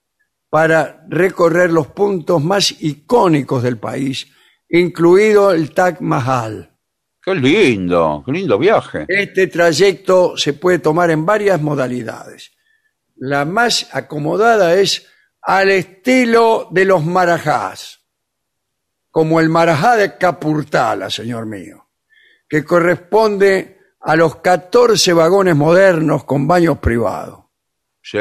para 0.48 1.04
recorrer 1.08 1.70
los 1.70 1.88
puntos 1.88 2.42
más 2.42 2.74
icónicos 2.82 3.62
del 3.62 3.78
país, 3.78 4.26
incluido 4.68 5.52
el 5.52 5.72
Taj 5.72 6.00
Mahal. 6.00 6.76
Qué 7.22 7.34
lindo, 7.34 8.22
qué 8.24 8.32
lindo 8.32 8.58
viaje. 8.58 9.04
Este 9.08 9.46
trayecto 9.46 10.36
se 10.36 10.54
puede 10.54 10.78
tomar 10.78 11.10
en 11.10 11.24
varias 11.24 11.60
modalidades. 11.60 12.52
La 13.16 13.44
más 13.44 13.88
acomodada 13.92 14.74
es 14.74 15.06
al 15.42 15.70
estilo 15.70 16.68
de 16.70 16.84
los 16.84 17.04
marajás, 17.04 17.99
como 19.10 19.40
el 19.40 19.48
marajá 19.48 19.96
de 19.96 20.16
Capurtala, 20.16 21.10
señor 21.10 21.46
mío, 21.46 21.88
que 22.48 22.64
corresponde 22.64 23.78
a 24.00 24.16
los 24.16 24.36
14 24.36 25.12
vagones 25.12 25.56
modernos 25.56 26.24
con 26.24 26.46
baños 26.46 26.78
privados. 26.78 27.44
Sí. 28.02 28.18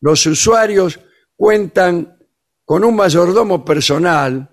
Los 0.00 0.24
usuarios 0.26 1.00
cuentan 1.36 2.16
con 2.64 2.84
un 2.84 2.96
mayordomo 2.96 3.64
personal, 3.64 4.50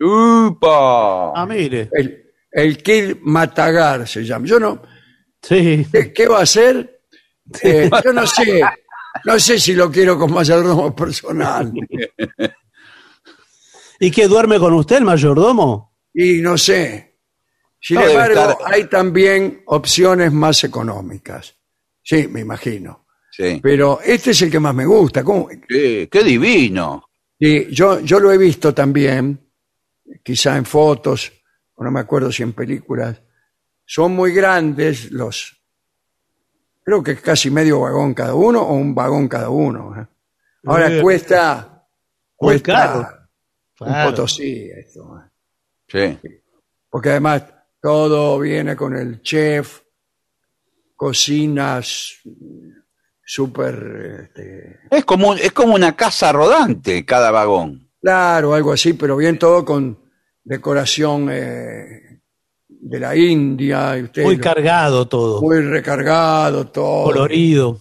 ¡Upa! 0.00 1.32
Ah, 1.34 1.46
mire. 1.46 1.88
el, 1.92 2.24
el 2.50 2.82
Kid 2.82 3.16
Matagar 3.22 4.06
se 4.06 4.24
llama. 4.24 4.46
Yo 4.46 4.58
no, 4.58 4.82
Sí. 5.40 5.86
¿qué, 6.14 6.26
va 6.26 6.40
a 6.40 6.42
hacer? 6.42 7.02
Eh, 7.62 7.90
yo 8.02 8.12
no 8.12 8.26
sé, 8.26 8.62
no 9.24 9.38
sé 9.38 9.58
si 9.60 9.74
lo 9.74 9.90
quiero 9.90 10.18
con 10.18 10.32
mayordomo 10.32 10.94
personal. 10.96 11.72
¿Y 14.04 14.10
qué 14.10 14.26
duerme 14.28 14.58
con 14.58 14.74
usted 14.74 14.96
el 14.98 15.04
mayordomo? 15.04 15.96
Y 16.12 16.40
no 16.42 16.58
sé. 16.58 17.20
Sin 17.80 17.96
No, 17.96 18.06
embargo, 18.06 18.40
estar- 18.50 18.56
hay 18.72 18.84
también 18.84 19.62
opciones 19.66 20.32
más 20.32 20.62
económicas. 20.64 21.54
Sí, 22.02 22.28
me 22.28 22.40
imagino. 22.40 23.06
Sí. 23.30 23.60
Pero 23.62 24.00
este 24.04 24.32
es 24.32 24.42
el 24.42 24.50
que 24.50 24.60
más 24.60 24.74
me 24.74 24.84
gusta. 24.86 25.24
¿Cómo? 25.24 25.48
Qué, 25.68 26.08
qué 26.10 26.22
divino. 26.22 27.04
Sí, 27.40 27.68
yo, 27.70 28.00
yo 28.00 28.20
lo 28.20 28.30
he 28.30 28.38
visto 28.38 28.72
también, 28.74 29.40
quizá 30.22 30.56
en 30.56 30.64
fotos, 30.66 31.32
o 31.74 31.82
no 31.82 31.90
me 31.90 32.00
acuerdo 32.00 32.30
si 32.30 32.42
en 32.42 32.52
películas. 32.52 33.20
Son 33.86 34.12
muy 34.12 34.32
grandes 34.32 35.10
los. 35.10 35.60
Creo 36.84 37.02
que 37.02 37.12
es 37.12 37.20
casi 37.22 37.50
medio 37.50 37.80
vagón 37.80 38.12
cada 38.14 38.34
uno 38.34 38.60
o 38.62 38.74
un 38.74 38.94
vagón 38.94 39.28
cada 39.28 39.48
uno. 39.48 39.94
¿eh? 40.00 40.06
Ahora 40.66 40.88
Eh, 40.94 41.00
cuesta. 41.00 41.86
muy 42.38 42.60
Cuesta 42.60 43.23
caro. 43.76 43.90
un 43.90 43.94
Claro. 43.94 44.10
potosí 44.10 44.70
esto. 44.76 45.22
Sí. 45.88 46.18
Porque 46.90 47.10
además 47.10 47.44
todo 47.80 48.38
viene 48.38 48.74
con 48.76 48.96
el 48.96 49.20
chef, 49.22 49.80
cocinas 50.96 52.18
súper. 53.24 54.20
este, 54.24 54.80
Es 54.90 55.04
como, 55.04 55.34
es 55.34 55.52
como 55.52 55.74
una 55.74 55.94
casa 55.96 56.32
rodante 56.32 57.04
cada 57.04 57.30
vagón. 57.30 57.90
Claro, 58.00 58.54
algo 58.54 58.72
así, 58.72 58.92
pero 58.94 59.16
bien 59.16 59.38
todo 59.38 59.64
con 59.64 59.98
decoración 60.42 61.28
eh, 61.32 62.20
de 62.68 63.00
la 63.00 63.16
India. 63.16 63.98
Y 63.98 64.02
usted 64.04 64.22
Muy 64.24 64.36
lo- 64.36 64.42
cargado 64.42 65.08
todo. 65.08 65.40
muy 65.40 65.60
recargado, 65.60 66.68
todo. 66.68 67.04
colorido. 67.04 67.80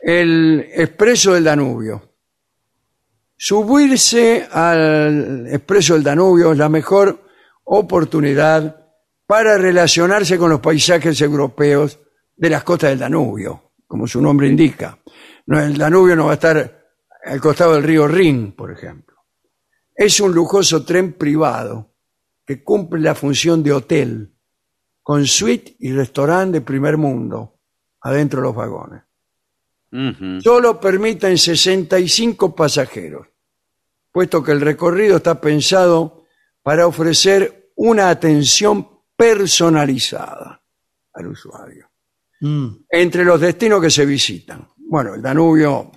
El 0.00 0.66
expreso 0.74 1.32
del 1.34 1.44
Danubio. 1.44 2.05
Subirse 3.36 4.48
al 4.50 5.46
expreso 5.48 5.94
del 5.94 6.02
Danubio 6.02 6.52
es 6.52 6.58
la 6.58 6.70
mejor 6.70 7.22
oportunidad 7.64 8.86
para 9.26 9.58
relacionarse 9.58 10.38
con 10.38 10.50
los 10.50 10.60
paisajes 10.60 11.20
europeos 11.20 11.98
de 12.34 12.50
las 12.50 12.64
costas 12.64 12.90
del 12.90 13.00
Danubio, 13.00 13.72
como 13.86 14.06
su 14.06 14.22
nombre 14.22 14.48
indica. 14.48 14.98
El 15.46 15.76
Danubio 15.76 16.16
no 16.16 16.26
va 16.26 16.32
a 16.32 16.34
estar 16.34 16.86
al 17.24 17.40
costado 17.40 17.74
del 17.74 17.82
río 17.82 18.08
Rin, 18.08 18.52
por 18.52 18.72
ejemplo. 18.72 19.16
Es 19.94 20.20
un 20.20 20.34
lujoso 20.34 20.84
tren 20.84 21.12
privado 21.14 21.94
que 22.46 22.62
cumple 22.62 23.00
la 23.00 23.14
función 23.14 23.62
de 23.62 23.72
hotel, 23.72 24.34
con 25.02 25.26
suite 25.26 25.76
y 25.80 25.92
restaurante 25.92 26.58
de 26.58 26.64
primer 26.64 26.96
mundo 26.96 27.58
adentro 28.00 28.40
de 28.40 28.46
los 28.46 28.56
vagones. 28.56 29.02
Ujú. 29.96 30.40
Solo 30.42 30.78
permiten 30.78 31.38
65 31.38 32.54
pasajeros, 32.54 33.26
puesto 34.12 34.42
que 34.42 34.52
el 34.52 34.60
recorrido 34.60 35.16
está 35.16 35.40
pensado 35.40 36.24
para 36.62 36.86
ofrecer 36.86 37.70
una 37.76 38.10
atención 38.10 38.88
personalizada 39.16 40.60
al 41.14 41.28
usuario. 41.28 41.88
Mm. 42.40 42.66
Entre 42.90 43.24
los 43.24 43.40
destinos 43.40 43.80
que 43.80 43.88
se 43.90 44.04
visitan, 44.04 44.68
bueno, 44.76 45.14
el 45.14 45.22
Danubio 45.22 45.90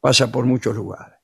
pasa 0.00 0.30
por 0.32 0.44
muchos 0.44 0.74
lugares. 0.74 1.18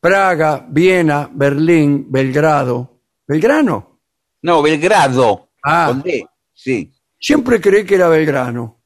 Praga, 0.00 0.66
Viena, 0.66 1.28
Berlín, 1.30 2.06
Belgrado. 2.10 3.02
¿Belgrano? 3.26 4.00
No, 4.42 4.62
Belgrado. 4.62 5.50
Ah. 5.62 5.88
Con 5.88 6.00
D. 6.02 6.26
Sí. 6.54 6.90
Siempre 7.18 7.60
creí 7.60 7.84
que 7.84 7.96
era 7.96 8.08
Belgrano. 8.08 8.82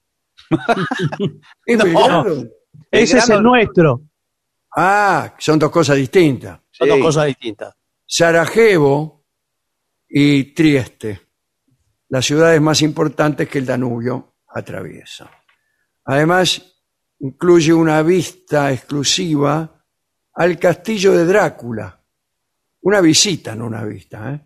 ¿Es 1.67 1.79
No. 1.79 1.85
Belgrado? 1.85 2.49
Ese 2.91 3.19
es 3.19 3.29
el 3.31 3.43
nuestro. 3.43 4.03
Ah, 4.77 5.35
son 5.39 5.59
dos 5.59 5.71
cosas 5.71 5.97
distintas. 5.97 6.61
Son 6.71 6.89
dos 6.89 7.01
cosas 7.01 7.27
distintas. 7.27 7.75
Sarajevo 8.07 9.25
y 10.09 10.55
Trieste, 10.55 11.21
las 12.09 12.25
ciudades 12.25 12.61
más 12.61 12.83
importantes 12.83 13.49
que 13.49 13.59
el 13.59 13.67
Danubio 13.67 14.35
atraviesa. 14.49 15.31
Además, 16.05 16.75
incluye 17.21 17.73
una 17.73 18.03
vista 18.03 18.73
exclusiva 18.73 19.85
al 20.35 20.59
castillo 20.59 21.13
de 21.13 21.25
Drácula. 21.25 22.01
Una 22.83 23.01
visita, 23.01 23.55
no 23.55 23.67
una 23.67 23.85
vista. 23.85 24.35
¿eh? 24.35 24.41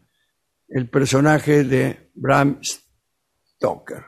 El 0.69 0.89
personaje 0.89 1.65
de 1.65 2.11
Bram 2.15 2.61
Stoker. 2.63 4.05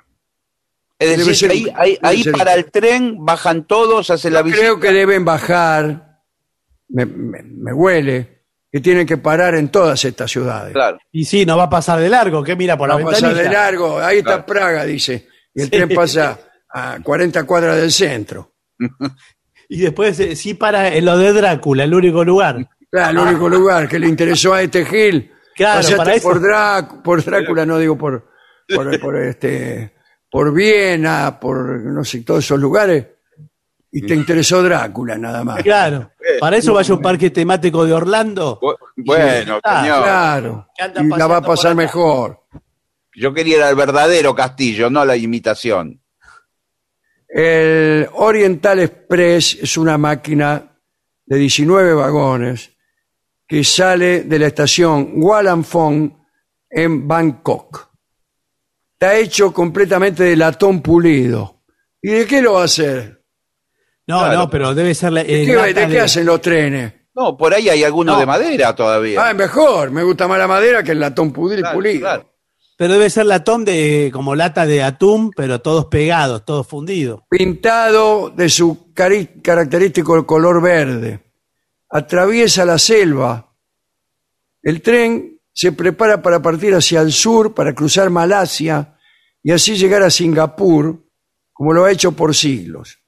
Es 1.01 1.09
Debe 1.10 1.24
decir, 1.24 1.35
ser- 1.36 1.51
ahí, 1.51 1.66
ahí- 1.74 1.93
debe 1.94 1.98
ahí 2.09 2.22
ser- 2.22 2.32
para 2.35 2.55
el 2.55 2.70
tren 2.70 3.16
bajan 3.24 3.66
todos, 3.66 4.10
hacen 4.10 4.32
la 4.35 4.43
visita. 4.43 4.60
creo 4.60 4.78
que 4.78 4.93
deben 4.93 5.24
bajar, 5.24 6.18
me, 6.89 7.06
me- 7.06 7.43
me 7.43 7.72
huele, 7.72 8.44
que 8.70 8.81
tienen 8.81 9.06
que 9.06 9.16
parar 9.16 9.55
en 9.56 9.70
todas 9.70 10.05
estas 10.05 10.31
ciudades. 10.31 10.72
Claro. 10.74 10.98
Y 11.10 11.24
sí, 11.24 11.44
no 11.47 11.56
va 11.56 11.64
a 11.64 11.70
pasar 11.70 11.98
de 11.98 12.09
largo, 12.10 12.44
que 12.44 12.55
mira 12.55 12.77
por 12.77 12.89
la 12.89 12.94
Va 12.97 13.01
a 13.01 13.05
pasar 13.06 13.31
ventanilla. 13.31 13.48
de 13.48 13.55
largo, 13.56 13.98
ahí 13.98 14.18
está 14.18 14.44
Praga, 14.47 14.85
dice. 14.85 15.27
Y 15.55 15.62
el 15.62 15.64
Sí. 15.64 15.70
tren 15.72 15.89
pasa 15.94 16.39
a 16.72 16.98
40 17.02 17.44
cuadras 17.44 17.77
del 17.78 17.90
centro. 17.90 18.52
Y 19.72 19.78
después 19.82 20.18
eh, 20.18 20.35
sí 20.35 20.55
para 20.55 20.93
en 20.93 21.05
lo 21.05 21.16
de 21.16 21.32
Drácula, 21.32 21.85
el 21.85 21.94
único 21.94 22.24
lugar. 22.24 22.68
Claro, 22.90 23.22
el 23.22 23.28
único 23.28 23.48
lugar 23.48 23.89
que 23.89 24.01
le 24.01 24.09
interesó 24.09 24.52
a 24.52 24.62
este 24.62 24.85
Gil. 24.85 25.31
Claro, 25.55 25.86
para 25.97 26.14
eso. 26.14 26.28
por, 26.28 26.40
Drá- 26.43 27.02
por 27.02 27.24
Drácula, 27.24 27.64
no 27.64 27.78
digo 27.78 27.97
por, 27.97 28.28
por, 28.74 28.98
por 29.01 29.16
este, 29.22 29.93
por 30.31 30.52
Viena, 30.55 31.39
por 31.40 31.57
no 31.81 32.05
sé, 32.05 32.20
todos 32.23 32.44
esos 32.44 32.59
lugares. 32.61 33.07
Y 33.93 34.02
te 34.07 34.15
interesó 34.15 34.62
Drácula 34.62 35.19
nada 35.19 35.43
más. 35.43 35.62
Claro. 35.65 36.12
Para 36.39 36.57
eso 36.59 36.73
vaya 36.73 36.93
a 36.93 36.97
un 36.97 37.02
parque 37.02 37.31
temático 37.31 37.85
de 37.85 37.93
Orlando. 37.93 38.61
Bu- 38.61 38.77
Bueno, 38.97 39.59
Ah, 39.65 39.81
señor. 39.82 40.02
Claro. 40.05 40.69
Anda 40.78 41.02
Y 41.02 41.07
la 41.09 41.27
va 41.27 41.36
a 41.39 41.40
por 41.40 41.48
pasar 41.57 41.73
acá. 41.73 41.82
mejor. 41.82 42.40
Yo 43.16 43.35
quería 43.35 43.57
ir 43.57 43.62
al 43.65 43.74
verdadero 43.74 44.32
castillo, 44.35 44.89
no 44.90 45.05
la 45.05 45.16
imitación. 45.16 46.01
El 47.28 48.09
Oriental 48.15 48.81
Express 48.81 49.59
es 49.62 49.77
una 49.77 49.98
máquina 49.98 50.73
de 51.27 51.36
19 51.36 51.94
vagones 51.94 52.70
que 53.47 53.62
sale 53.65 54.23
de 54.23 54.39
la 54.39 54.47
estación 54.47 55.11
Wallafong 55.16 56.12
en 56.70 57.09
Bangkok. 57.09 57.90
Está 59.02 59.16
hecho 59.16 59.51
completamente 59.51 60.24
de 60.24 60.36
latón 60.36 60.82
pulido. 60.82 61.62
¿Y 62.02 62.10
de 62.10 62.27
qué 62.27 62.43
lo 62.43 62.52
va 62.55 62.62
a 62.62 62.64
hacer? 62.66 63.24
No, 64.06 64.18
Claro. 64.18 64.39
no, 64.40 64.51
pero 64.51 64.74
debe 64.74 64.94
ser 64.94 65.12
la. 65.14 65.24
¿De 65.24 65.43
eh, 65.43 65.47
qué, 65.47 65.56
de 65.56 65.74
qué 65.74 65.86
de- 65.86 66.01
hacen 66.01 66.27
los 66.27 66.39
trenes? 66.43 66.93
No, 67.14 67.35
por 67.35 67.55
ahí 67.55 67.70
hay 67.70 67.82
alguno 67.82 68.12
No. 68.12 68.18
de 68.20 68.27
madera 68.27 68.74
todavía. 68.77 69.27
Ah, 69.27 69.32
mejor. 69.32 69.90
Me 69.90 70.02
gusta 70.02 70.28
más 70.28 70.39
la 70.39 70.47
madera 70.47 70.82
que 70.82 70.93
el 70.93 71.01
latón 71.01 71.31
Claro, 71.31 71.72
pulido. 71.72 72.01
claro. 72.01 72.31
Pero 72.77 72.93
debe 72.93 73.09
ser 73.09 73.24
latón 73.24 73.64
de 73.64 74.10
como 74.12 74.35
lata 74.35 74.66
de 74.66 74.82
atún, 74.82 75.31
pero 75.35 75.62
todos 75.62 75.86
pegados, 75.86 76.44
todos 76.44 76.66
fundidos. 76.66 77.22
Pintado 77.31 78.28
de 78.28 78.51
su 78.51 78.93
cari- 78.93 79.40
característico 79.43 80.27
color 80.27 80.60
verde. 80.60 81.20
Atraviesa 81.89 82.66
la 82.66 82.78
selva. 82.78 83.55
El 84.62 84.82
tren 84.82 85.40
se 85.61 85.73
prepara 85.73 86.23
para 86.23 86.41
partir 86.41 86.74
hacia 86.74 87.03
el 87.03 87.12
sur, 87.12 87.53
para 87.53 87.74
cruzar 87.74 88.09
Malasia 88.09 88.97
y 89.43 89.53
así 89.53 89.77
llegar 89.77 90.03
a 90.03 90.09
Singapur, 90.09 91.05
como 91.53 91.74
lo 91.74 91.85
ha 91.85 91.93
hecho 91.93 92.12
por 92.12 92.35
siglos. 92.35 92.99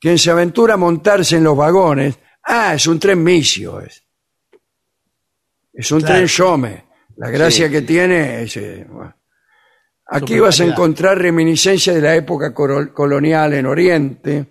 Quien 0.00 0.18
se 0.18 0.30
aventura 0.30 0.72
a 0.72 0.78
montarse 0.78 1.36
en 1.36 1.44
los 1.44 1.54
vagones, 1.54 2.18
ah, 2.44 2.72
es 2.74 2.86
un 2.86 2.98
tren 2.98 3.22
misio, 3.22 3.78
es. 3.82 4.02
Es 5.70 5.92
un 5.92 5.98
Claro. 6.00 6.14
tren 6.14 6.26
Shome. 6.28 6.84
La 7.16 7.28
gracia 7.28 7.66
Sí, 7.66 7.70
que 7.72 7.80
sí. 7.80 7.84
tiene 7.86 8.42
es... 8.44 8.56
eh, 8.56 8.86
bueno. 8.88 9.14
Aquí 10.06 10.38
vas 10.40 10.60
a 10.60 10.64
encontrar 10.64 11.18
reminiscencias 11.18 11.94
de 11.94 12.00
la 12.00 12.14
época 12.16 12.54
colonial 12.54 13.52
en 13.52 13.66
Oriente, 13.66 14.46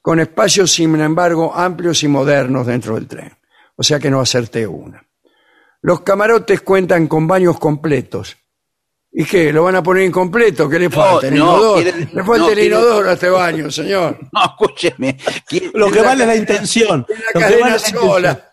con 0.00 0.20
espacios, 0.20 0.70
sin 0.70 0.94
embargo, 1.00 1.52
amplios 1.52 2.04
y 2.04 2.08
modernos 2.08 2.68
dentro 2.68 2.94
del 2.94 3.08
tren. 3.08 3.32
O 3.74 3.82
sea 3.82 3.98
que 3.98 4.10
no 4.10 4.20
acerté 4.20 4.64
una. 4.64 5.05
Los 5.82 6.00
camarotes 6.00 6.60
cuentan 6.62 7.06
con 7.06 7.26
baños 7.26 7.58
completos. 7.58 8.36
¿Y 9.12 9.24
qué? 9.24 9.52
¿Lo 9.52 9.64
van 9.64 9.76
a 9.76 9.82
poner 9.82 10.04
incompleto? 10.04 10.68
¿Qué 10.68 10.78
le 10.78 10.90
falta? 10.90 11.28
¿El 11.28 11.34
no, 11.36 11.44
inodoro? 11.44 11.80
le 11.80 11.92
falta 12.24 12.38
no, 12.38 12.48
el 12.48 12.54
quiere- 12.54 12.64
inodoro 12.66 13.08
a 13.10 13.12
este 13.14 13.28
baño, 13.30 13.70
señor. 13.70 14.18
No, 14.32 14.44
escúcheme. 14.44 15.16
Quiere, 15.46 15.70
Lo 15.74 15.90
que 15.90 16.02
vale 16.02 16.22
es 16.24 16.28
la 16.28 16.36
intención. 16.36 17.06
La 17.34 17.40
Lo 17.40 17.40
que 17.40 17.40
cadena 17.40 17.66
vale 17.66 17.78
sola. 17.78 18.52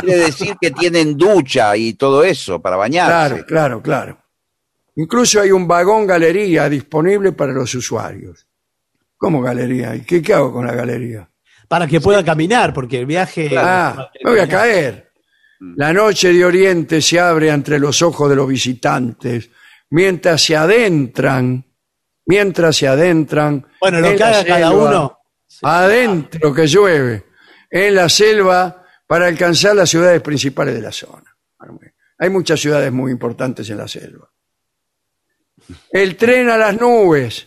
quiere 0.00 0.16
decir 0.18 0.56
que 0.60 0.70
tienen 0.72 1.16
ducha 1.16 1.76
y 1.76 1.94
todo 1.94 2.24
eso 2.24 2.60
para 2.60 2.76
bañarse. 2.76 3.44
Claro, 3.44 3.46
claro, 3.46 3.82
claro. 3.82 4.18
Incluso 4.96 5.40
hay 5.40 5.50
un 5.50 5.66
vagón 5.66 6.06
galería 6.06 6.68
disponible 6.68 7.32
para 7.32 7.52
los 7.52 7.74
usuarios. 7.74 8.46
¿Cómo 9.16 9.40
galería? 9.40 9.94
¿Y 9.96 10.02
qué, 10.02 10.20
qué 10.22 10.34
hago 10.34 10.52
con 10.52 10.66
la 10.66 10.74
galería? 10.74 11.28
Para 11.66 11.86
que 11.86 12.00
pueda 12.00 12.22
caminar, 12.24 12.72
porque 12.74 12.98
el 13.00 13.06
viaje. 13.06 13.50
Ah, 13.56 14.10
me 14.22 14.30
voy 14.32 14.40
a 14.40 14.48
caer. 14.48 15.10
La 15.76 15.92
noche 15.92 16.32
de 16.32 16.44
Oriente 16.44 17.00
se 17.00 17.18
abre 17.18 17.48
entre 17.48 17.78
los 17.78 18.02
ojos 18.02 18.28
de 18.30 18.36
los 18.36 18.48
visitantes 18.48 19.50
mientras 19.90 20.42
se 20.42 20.56
adentran, 20.56 21.64
mientras 22.26 22.76
se 22.76 22.88
adentran. 22.88 23.66
Bueno, 23.80 24.00
lo 24.00 24.16
que 24.16 24.22
haga 24.22 24.44
cada 24.44 24.72
uno. 24.72 25.18
Adentro 25.62 26.52
que 26.52 26.66
llueve, 26.66 27.26
en 27.70 27.94
la 27.94 28.08
selva 28.08 28.84
para 29.06 29.26
alcanzar 29.26 29.76
las 29.76 29.90
ciudades 29.90 30.20
principales 30.20 30.74
de 30.74 30.80
la 30.80 30.92
zona. 30.92 31.36
Hay 32.18 32.30
muchas 32.30 32.60
ciudades 32.60 32.92
muy 32.92 33.12
importantes 33.12 33.68
en 33.70 33.78
la 33.78 33.88
selva. 33.88 34.30
El 35.90 36.16
tren 36.16 36.50
a 36.50 36.56
las 36.56 36.78
nubes. 36.78 37.46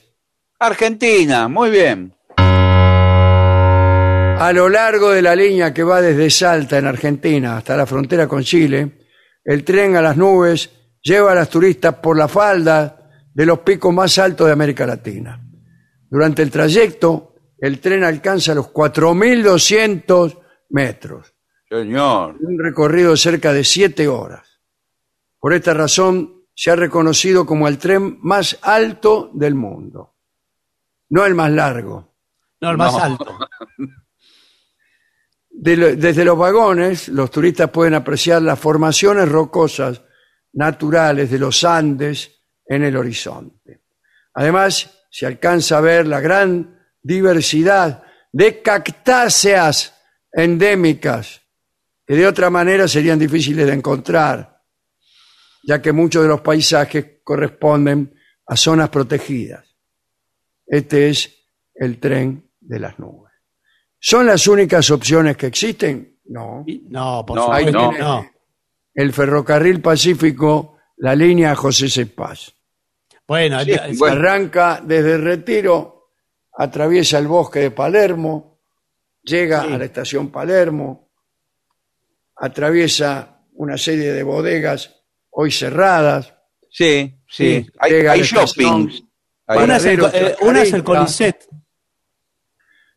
Argentina, 0.60 1.48
muy 1.48 1.70
bien. 1.70 2.17
A 4.40 4.54
lo 4.54 4.70
largo 4.70 5.10
de 5.10 5.22
la 5.22 5.36
línea 5.36 5.74
que 5.74 5.84
va 5.84 6.00
desde 6.02 6.30
Salta, 6.30 6.78
en 6.78 6.86
Argentina, 6.86 7.58
hasta 7.58 7.76
la 7.76 7.86
frontera 7.88 8.28
con 8.28 8.44
Chile, 8.44 9.00
el 9.44 9.64
tren 9.64 9.96
a 9.96 10.02
las 10.02 10.16
nubes 10.16 10.70
lleva 11.02 11.32
a 11.32 11.36
las 11.36 11.50
turistas 11.50 11.96
por 11.96 12.16
la 12.18 12.28
falda 12.28 13.10
de 13.34 13.46
los 13.46 13.60
picos 13.60 13.94
más 13.94 14.18
altos 14.20 14.46
de 14.48 14.54
América 14.54 14.86
Latina. 14.86 15.42
Durante 16.10 16.44
el 16.44 16.52
trayecto, 16.52 17.34
el 17.58 17.80
tren 17.80 18.04
alcanza 18.04 18.54
los 18.54 18.68
4.200 18.72 20.40
metros, 20.70 21.34
Señor. 21.68 22.36
un 22.40 22.60
recorrido 22.60 23.12
de 23.12 23.18
cerca 23.18 23.52
de 23.54 23.64
7 23.64 24.08
horas. 24.08 24.62
Por 25.40 25.54
esta 25.54 25.74
razón, 25.74 26.44
se 26.54 26.70
ha 26.72 26.76
reconocido 26.76 27.46
como 27.46 27.68
el 27.68 27.80
tren 27.80 28.20
más 28.22 28.58
alto 28.62 29.32
del 29.34 29.56
mundo. 29.56 30.16
No 31.10 31.26
el 31.26 31.34
más 31.36 31.52
largo. 31.52 32.14
No, 32.62 32.70
el 32.72 32.78
más 32.78 32.94
No. 32.94 33.00
alto. 33.04 33.38
Desde 35.60 36.24
los 36.24 36.38
vagones, 36.38 37.08
los 37.08 37.32
turistas 37.32 37.72
pueden 37.72 37.96
apreciar 37.96 38.44
las 38.44 38.60
formaciones 38.60 39.28
rocosas 39.28 40.04
naturales 40.54 41.32
de 41.32 41.40
los 41.40 41.64
Andes 41.64 42.44
en 42.64 42.84
el 42.84 42.96
horizonte. 42.96 43.82
Además, 44.36 45.08
se 45.10 45.26
alcanza 45.26 45.80
a 45.80 45.82
ver 45.82 46.06
la 46.06 46.20
gran 46.20 46.80
diversidad 47.02 48.04
de 48.32 48.62
cactáceas 48.62 49.96
endémicas 50.32 51.42
que 52.06 52.16
de 52.16 52.28
otra 52.28 52.52
manera 52.52 52.88
serían 52.88 53.18
difíciles 53.18 53.66
de 53.66 53.74
encontrar, 53.74 54.62
ya 55.64 55.82
que 55.82 55.92
muchos 55.92 56.22
de 56.22 56.30
los 56.30 56.42
paisajes 56.42 57.22
corresponden 57.24 58.14
a 58.46 58.56
zonas 58.56 58.90
protegidas. 58.90 59.66
Este 60.68 61.10
es 61.10 61.34
el 61.74 62.00
tren 62.00 62.52
de 62.60 62.80
las 62.80 63.00
nubes. 63.00 63.27
¿Son 64.10 64.26
las 64.26 64.48
únicas 64.48 64.90
opciones 64.90 65.36
que 65.36 65.48
existen? 65.48 66.20
No. 66.28 66.64
No, 66.88 67.26
por 67.26 67.36
No, 67.36 67.44
supuesto, 67.44 67.72
no. 67.74 67.92
no. 67.92 68.32
El 68.94 69.12
ferrocarril 69.12 69.82
Pacífico, 69.82 70.78
la 70.96 71.14
línea 71.14 71.54
José 71.56 71.90
Cepaz. 71.90 72.54
Bueno, 73.28 73.62
Sí, 73.66 73.72
es- 73.72 74.00
bueno. 74.00 74.16
Arranca 74.16 74.80
desde 74.82 75.16
el 75.16 75.24
Retiro, 75.26 76.12
atraviesa 76.58 77.18
el 77.18 77.28
bosque 77.28 77.60
de 77.60 77.72
Palermo, 77.72 78.62
llega 79.24 79.64
Sí. 79.64 79.74
a 79.74 79.78
la 79.78 79.84
estación 79.84 80.30
Palermo, 80.32 81.10
atraviesa 82.38 83.42
una 83.56 83.78
serie 83.78 84.14
de 84.14 84.24
bodegas 84.24 84.96
hoy 85.32 85.52
cerradas, 85.52 86.34
Sí, 86.70 87.14
sí. 87.28 87.68
Hay, 87.80 88.22
shopping. 88.22 88.90
Hay- 89.48 89.64
una, 89.64 89.76
es 89.78 89.86
el, 89.86 90.00
eh, 90.14 90.36
una 90.42 90.62
es 90.62 90.72
el 90.74 90.82
Chacarita. 90.82 90.84
Conicet. 90.84 91.48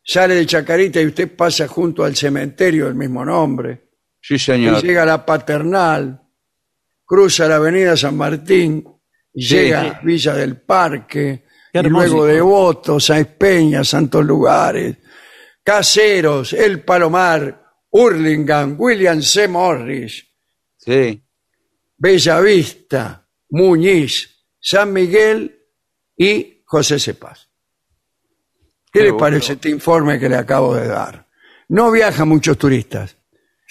Sale 0.02 0.34
de 0.34 0.46
Chacarita 0.46 1.00
y 1.00 1.06
usted 1.06 1.34
pasa 1.36 1.68
junto 1.68 2.04
al 2.04 2.16
cementerio 2.16 2.86
del 2.86 2.94
mismo 2.94 3.24
nombre. 3.24 3.88
Sí, 4.20 4.34
y 4.34 4.38
señor. 4.38 4.82
llega 4.82 5.02
a 5.02 5.06
la 5.06 5.24
Paternal, 5.26 6.20
cruza 7.04 7.48
la 7.48 7.56
avenida 7.56 7.96
San 7.96 8.16
Martín 8.16 8.84
y 9.32 9.42
Sí. 9.42 9.54
llega 9.54 9.80
a 9.82 10.00
Villa 10.02 10.34
del 10.34 10.60
Parque, 10.60 11.44
y 11.72 11.82
luego 11.82 12.26
Devoto, 12.26 12.98
Sáenz 12.98 13.28
Peña, 13.38 13.84
Santos 13.84 14.24
Lugares, 14.24 14.96
Caseros, 15.62 16.52
El 16.52 16.82
Palomar, 16.82 17.62
Hurlingham, 17.90 18.74
William 18.78 19.22
C. 19.22 19.46
Morris, 19.48 20.26
Sí. 20.78 21.22
Bella 21.96 22.40
Vista, 22.40 23.28
Muñiz, 23.50 24.46
San 24.58 24.92
Miguel 24.92 25.58
y 26.16 26.62
José 26.64 26.98
Cepaz. 26.98 27.49
¿Qué 28.92 29.02
le 29.02 29.12
parece 29.14 29.52
este 29.54 29.70
informe 29.70 30.18
que 30.18 30.28
le 30.28 30.36
acabo 30.36 30.74
de 30.74 30.88
dar? 30.88 31.26
No 31.68 31.90
viajan 31.90 32.28
muchos 32.28 32.58
turistas. 32.58 33.16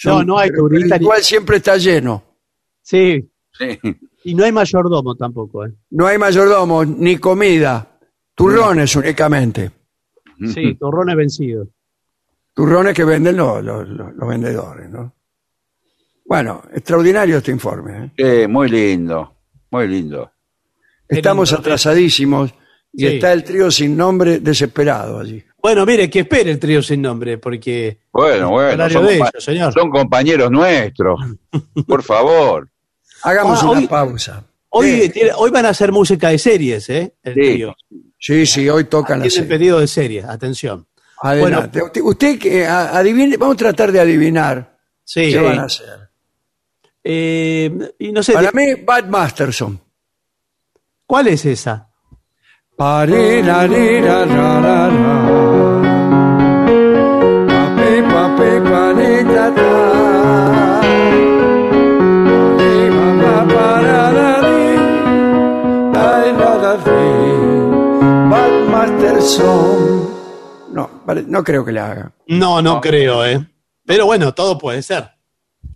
No, 0.04 0.24
no 0.24 0.38
hay 0.38 0.50
turistas 0.50 0.98
ni- 0.98 1.04
Igual 1.04 1.22
siempre 1.22 1.58
está 1.58 1.76
lleno. 1.76 2.22
Sí, 2.82 3.30
Sí. 3.58 3.78
y 4.24 4.34
no 4.34 4.44
hay 4.44 4.52
mayordomo 4.52 5.14
tampoco. 5.16 5.66
¿eh? 5.66 5.72
No 5.90 6.06
hay 6.06 6.16
mayordomos 6.16 6.86
ni 6.88 7.18
comida. 7.18 7.98
Turrones 8.34 8.96
únicamente. 8.96 9.70
Sí, 10.54 10.74
torrones 10.76 11.14
vencidos. 11.16 11.68
Turrones 12.54 12.94
que 12.94 13.04
venden 13.04 13.36
los, 13.36 13.62
los- 13.62 13.86
los- 13.88 14.14
los 14.14 14.28
vendedores, 14.28 14.88
¿no? 14.88 15.14
Bueno, 16.24 16.62
extraordinario 16.72 17.36
este 17.38 17.50
informe. 17.50 18.12
¿eh? 18.16 18.42
Sí, 18.42 18.48
muy 18.48 18.68
lindo. 18.70 19.36
Muy 19.70 19.86
lindo. 19.88 20.32
Estamos 21.08 21.50
lindo. 21.50 21.60
atrasadísimos 21.60 22.54
y 22.92 23.00
Sí. 23.00 23.06
está 23.06 23.32
el 23.32 23.44
trío 23.44 23.70
sin 23.70 23.96
nombre 23.96 24.40
desesperado 24.40 25.20
allí. 25.20 25.42
Bueno, 25.62 25.84
mire, 25.84 26.08
que 26.08 26.20
espere 26.20 26.50
el 26.50 26.58
trío 26.58 26.82
sin 26.82 27.02
nombre, 27.02 27.36
porque 27.38 27.98
Bueno, 28.12 28.50
bueno. 28.50 28.88
Son, 28.90 29.06
de 29.06 29.16
ellos, 29.16 29.30
señor. 29.38 29.72
son 29.72 29.90
compañeros 29.90 30.50
nuestros. 30.50 31.20
Por 31.86 32.02
favor. 32.02 32.68
Hagamos 33.22 33.62
Ah, 33.62 33.70
una 33.70 33.80
hoy- 33.80 33.86
pausa. 33.86 34.44
hoy, 34.70 35.02
Sí. 35.02 35.08
tiene- 35.10 35.32
hoy 35.36 35.50
van 35.50 35.66
a 35.66 35.68
hacer 35.70 35.92
música 35.92 36.30
de 36.30 36.38
series, 36.38 36.88
¿eh? 36.88 37.14
El 37.22 37.34
Sí. 37.34 37.40
trío. 37.40 37.76
Sí, 38.18 38.46
sí, 38.46 38.68
hoy 38.68 38.84
tocan 38.84 39.18
la 39.18 39.24
Tienen 39.24 39.30
serie. 39.30 39.48
pedido 39.58 39.80
de 39.80 39.86
series, 39.86 40.24
atención. 40.24 40.86
Adelante. 41.22 41.82
usted, 41.82 42.00
usted 42.02 42.38
que 42.38 42.66
adivine, 42.66 43.36
vamos 43.36 43.54
a 43.56 43.58
tratar 43.58 43.92
de 43.92 44.00
adivinar 44.00 44.78
Sí. 45.04 45.30
qué 45.30 45.38
van 45.38 45.58
a 45.58 45.64
hacer. 45.64 46.08
Eh, 47.04 47.70
y 47.98 48.10
no 48.12 48.22
sé, 48.22 48.32
Para 48.32 48.50
de- 48.50 48.74
mí, 48.76 48.82
Bad 48.82 49.04
Masterson. 49.06 49.78
¿cuál 51.06 51.28
es 51.28 51.44
esa? 51.44 51.89
Pape, 52.80 53.12
pape. 58.12 58.60
Pare. 58.60 59.60
Ay, 65.94 66.32
la, 66.32 66.56
la, 66.56 66.76
ri. 66.76 66.96
Bad 68.30 68.52
Masterson. 68.70 70.10
No, 70.72 70.90
no 71.26 71.44
creo 71.44 71.64
que 71.64 71.72
le 71.72 71.80
haga. 71.80 72.12
No, 72.28 72.62
no 72.62 72.80
creo, 72.80 73.26
¿eh? 73.26 73.46
Pero 73.84 74.06
bueno, 74.06 74.32
todo 74.32 74.56
puede 74.56 74.80
ser. 74.80 75.10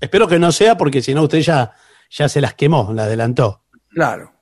Espero 0.00 0.26
que 0.26 0.38
no 0.38 0.50
sea 0.52 0.76
porque 0.78 1.02
si 1.02 1.12
no 1.12 1.24
usted 1.24 1.40
ya, 1.40 1.72
ya 2.08 2.30
se 2.30 2.40
las 2.40 2.54
quemó, 2.54 2.90
la 2.94 3.02
adelantó. 3.04 3.64
Claro, 3.90 4.32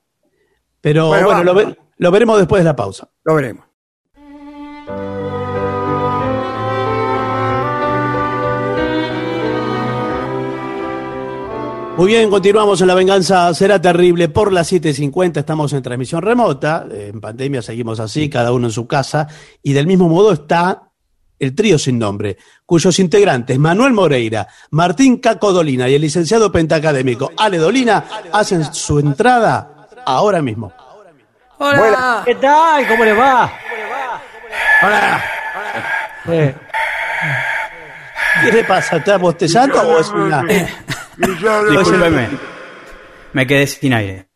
Pero 0.79 1.07
Bueno, 1.07 1.25
bueno, 1.27 1.43
lo, 1.43 1.53
ve- 1.53 1.77
lo 2.03 2.11
veremos 2.11 2.37
después 2.37 2.59
de 2.59 2.65
la 2.65 2.75
pausa. 2.75 3.07
lo 3.23 3.35
veremos. 3.35 3.65
Muy 11.95 12.07
bien, 12.07 12.29
continuamos 12.29 12.81
en 12.81 12.87
La 12.87 12.95
Venganza 12.95 13.53
Será 13.53 13.79
Terrible 13.79 14.27
por 14.27 14.51
las 14.51 14.73
7.50. 14.73 15.37
Estamos 15.37 15.71
en 15.71 15.81
transmisión 15.81 16.21
remota. 16.21 16.85
En 16.91 17.21
pandemia 17.21 17.61
seguimos 17.61 18.01
así, 18.01 18.29
cada 18.29 18.51
uno 18.51 18.67
en 18.67 18.73
su 18.73 18.85
casa. 18.85 19.27
Y 19.61 19.71
del 19.71 19.87
mismo 19.87 20.09
modo 20.09 20.33
está 20.33 20.91
el 21.39 21.55
trío 21.55 21.79
sin 21.79 21.99
nombre, 21.99 22.37
cuyos 22.65 22.99
integrantes 22.99 23.57
Manuel 23.57 23.93
Moreira, 23.93 24.47
Martín 24.71 25.17
Caco 25.19 25.53
Dolina 25.53 25.87
y 25.87 25.95
el 25.95 26.01
licenciado 26.01 26.51
pentacadémico 26.51 27.31
Ale 27.37 27.59
Dolina 27.59 28.05
hacen 28.33 28.73
su 28.73 28.99
entrada 28.99 29.87
ahora 30.05 30.41
mismo. 30.41 30.73
Hola, 31.65 32.23
¿qué 32.25 32.35
tal? 32.35 32.85
¿Cómo 32.89 33.05
les 33.05 33.17
va? 33.17 33.49
Hola. 34.81 35.23
¿Qué 36.25 36.53
le 38.51 38.63
pasa? 38.65 38.97
¿Está 38.97 39.17
bostezando 39.17 39.81
o 39.81 39.97
es 39.97 40.09
una.? 40.09 40.43
Discúlpeme. 41.17 42.29
Me 43.31 43.47
quedé 43.47 43.65
sin 43.65 43.93
aire. 43.93 44.27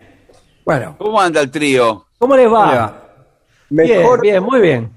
Bueno. 0.64 0.96
¿Cómo 0.98 1.20
anda 1.20 1.42
el 1.42 1.52
trío? 1.52 2.06
¿Cómo 2.18 2.38
les 2.38 2.48
¿Cómo 2.48 2.66
le 2.66 2.78
va? 2.78 2.82
va? 2.82 3.04
Bien, 3.70 4.08
bien, 4.22 4.44
muy 4.44 4.62
bien. 4.62 4.90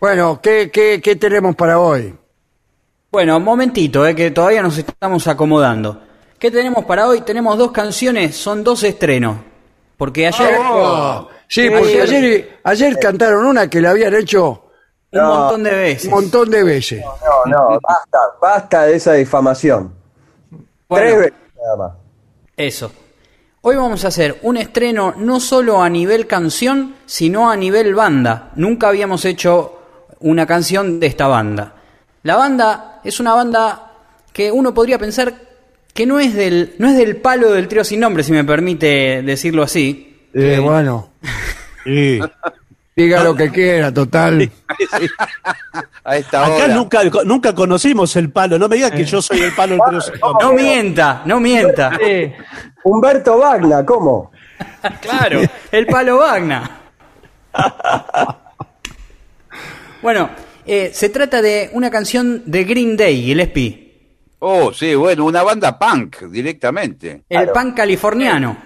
Bueno, 0.00 0.40
¿qué, 0.40 0.70
qué, 0.72 1.02
qué 1.02 1.16
tenemos 1.16 1.54
para 1.54 1.78
hoy? 1.78 2.16
Bueno, 3.10 3.38
momentito, 3.40 4.06
eh, 4.06 4.14
que 4.14 4.30
todavía 4.30 4.62
nos 4.62 4.78
estamos 4.78 5.28
acomodando. 5.28 6.00
¿Qué 6.38 6.50
tenemos 6.50 6.86
para 6.86 7.08
hoy? 7.08 7.20
Tenemos 7.20 7.58
dos 7.58 7.72
canciones, 7.72 8.34
son 8.36 8.64
dos 8.64 8.82
estrenos. 8.84 9.36
Porque 9.98 10.28
ayer. 10.28 10.56
Oh, 10.58 11.28
sí, 11.48 11.68
porque 11.68 12.00
ayer, 12.00 12.60
ayer 12.62 12.98
cantaron 12.98 13.44
una 13.44 13.68
que 13.68 13.80
la 13.80 13.90
habían 13.90 14.14
hecho 14.14 14.70
Un 15.10 15.22
montón 15.22 15.64
de 15.64 15.70
veces. 15.72 16.04
un 16.04 16.10
montón 16.12 16.50
de 16.50 16.62
veces. 16.62 17.04
No, 17.04 17.44
no, 17.46 17.80
basta, 17.80 18.18
basta 18.40 18.82
de 18.84 18.94
esa 18.94 19.12
difamación. 19.14 19.92
Bueno. 20.88 21.06
Tres 21.06 21.18
veces 21.18 21.34
nada 21.56 21.76
más. 21.76 21.92
Eso. 22.56 22.92
Hoy 23.60 23.74
vamos 23.74 24.04
a 24.04 24.08
hacer 24.08 24.38
un 24.42 24.56
estreno 24.56 25.14
no 25.16 25.40
solo 25.40 25.82
a 25.82 25.88
nivel 25.90 26.28
canción, 26.28 26.94
sino 27.04 27.50
a 27.50 27.56
nivel 27.56 27.94
banda. 27.96 28.52
Nunca 28.54 28.88
habíamos 28.88 29.24
hecho 29.24 29.80
una 30.20 30.46
canción 30.46 31.00
de 31.00 31.08
esta 31.08 31.26
banda. 31.26 31.74
La 32.22 32.36
banda 32.36 33.00
es 33.02 33.18
una 33.18 33.34
banda 33.34 33.94
que 34.32 34.52
uno 34.52 34.72
podría 34.72 34.96
pensar 34.96 35.47
que 35.98 36.06
no 36.06 36.20
es 36.20 36.32
del, 36.32 36.76
no 36.78 36.86
es 36.86 36.96
del 36.96 37.16
palo 37.16 37.50
del 37.50 37.66
trío 37.66 37.82
sin 37.82 37.98
nombre, 37.98 38.22
si 38.22 38.30
me 38.30 38.44
permite 38.44 39.20
decirlo 39.24 39.64
así. 39.64 40.16
Eh, 40.32 40.60
bueno, 40.62 41.10
diga 42.94 43.24
lo 43.24 43.34
que 43.34 43.50
quiera, 43.50 43.92
total. 43.92 44.48
A 46.04 46.16
esta 46.16 46.46
Acá 46.46 46.54
hora. 46.54 46.68
nunca, 46.68 47.00
nunca 47.24 47.52
conocimos 47.52 48.14
el 48.14 48.30
palo. 48.30 48.60
No 48.60 48.68
me 48.68 48.76
digas 48.76 48.92
que 48.92 49.04
yo 49.04 49.20
soy 49.20 49.40
el 49.40 49.52
palo 49.56 49.72
del 49.74 49.82
trío 49.88 50.00
sin 50.00 50.20
nombre. 50.20 50.46
No 50.46 50.52
mienta, 50.52 51.22
no 51.24 51.40
mienta. 51.40 51.90
Sí. 51.98 52.32
Humberto 52.84 53.36
Wagner, 53.36 53.84
¿cómo? 53.84 54.30
Claro, 55.00 55.40
el 55.72 55.86
palo 55.86 56.18
Wagner. 56.18 56.62
Bueno, 60.00 60.30
eh, 60.64 60.92
se 60.94 61.08
trata 61.08 61.42
de 61.42 61.70
una 61.72 61.90
canción 61.90 62.44
de 62.46 62.62
Green 62.62 62.96
Day, 62.96 63.20
Gillespie. 63.20 63.87
Oh, 64.40 64.72
sí, 64.72 64.94
bueno, 64.94 65.24
una 65.24 65.42
banda 65.42 65.78
punk 65.78 66.22
directamente. 66.24 67.22
El 67.28 67.48
pan 67.48 67.72
californiano. 67.72 68.56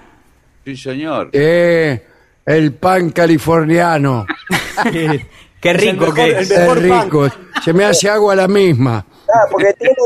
Sí, 0.64 0.76
señor. 0.76 1.30
Eh, 1.32 2.02
el 2.44 2.74
pan 2.74 3.10
californiano. 3.10 4.26
Qué 5.60 5.72
rico 5.72 6.12
que 6.12 6.40
es. 6.40 6.50
Es 6.50 6.74
rico. 6.74 7.28
Se 7.64 7.72
me 7.72 7.84
hace 7.84 8.10
agua 8.10 8.34
la 8.34 8.48
misma. 8.48 9.04
Ah, 9.32 9.46
porque 9.50 9.72
tienen, 9.78 9.96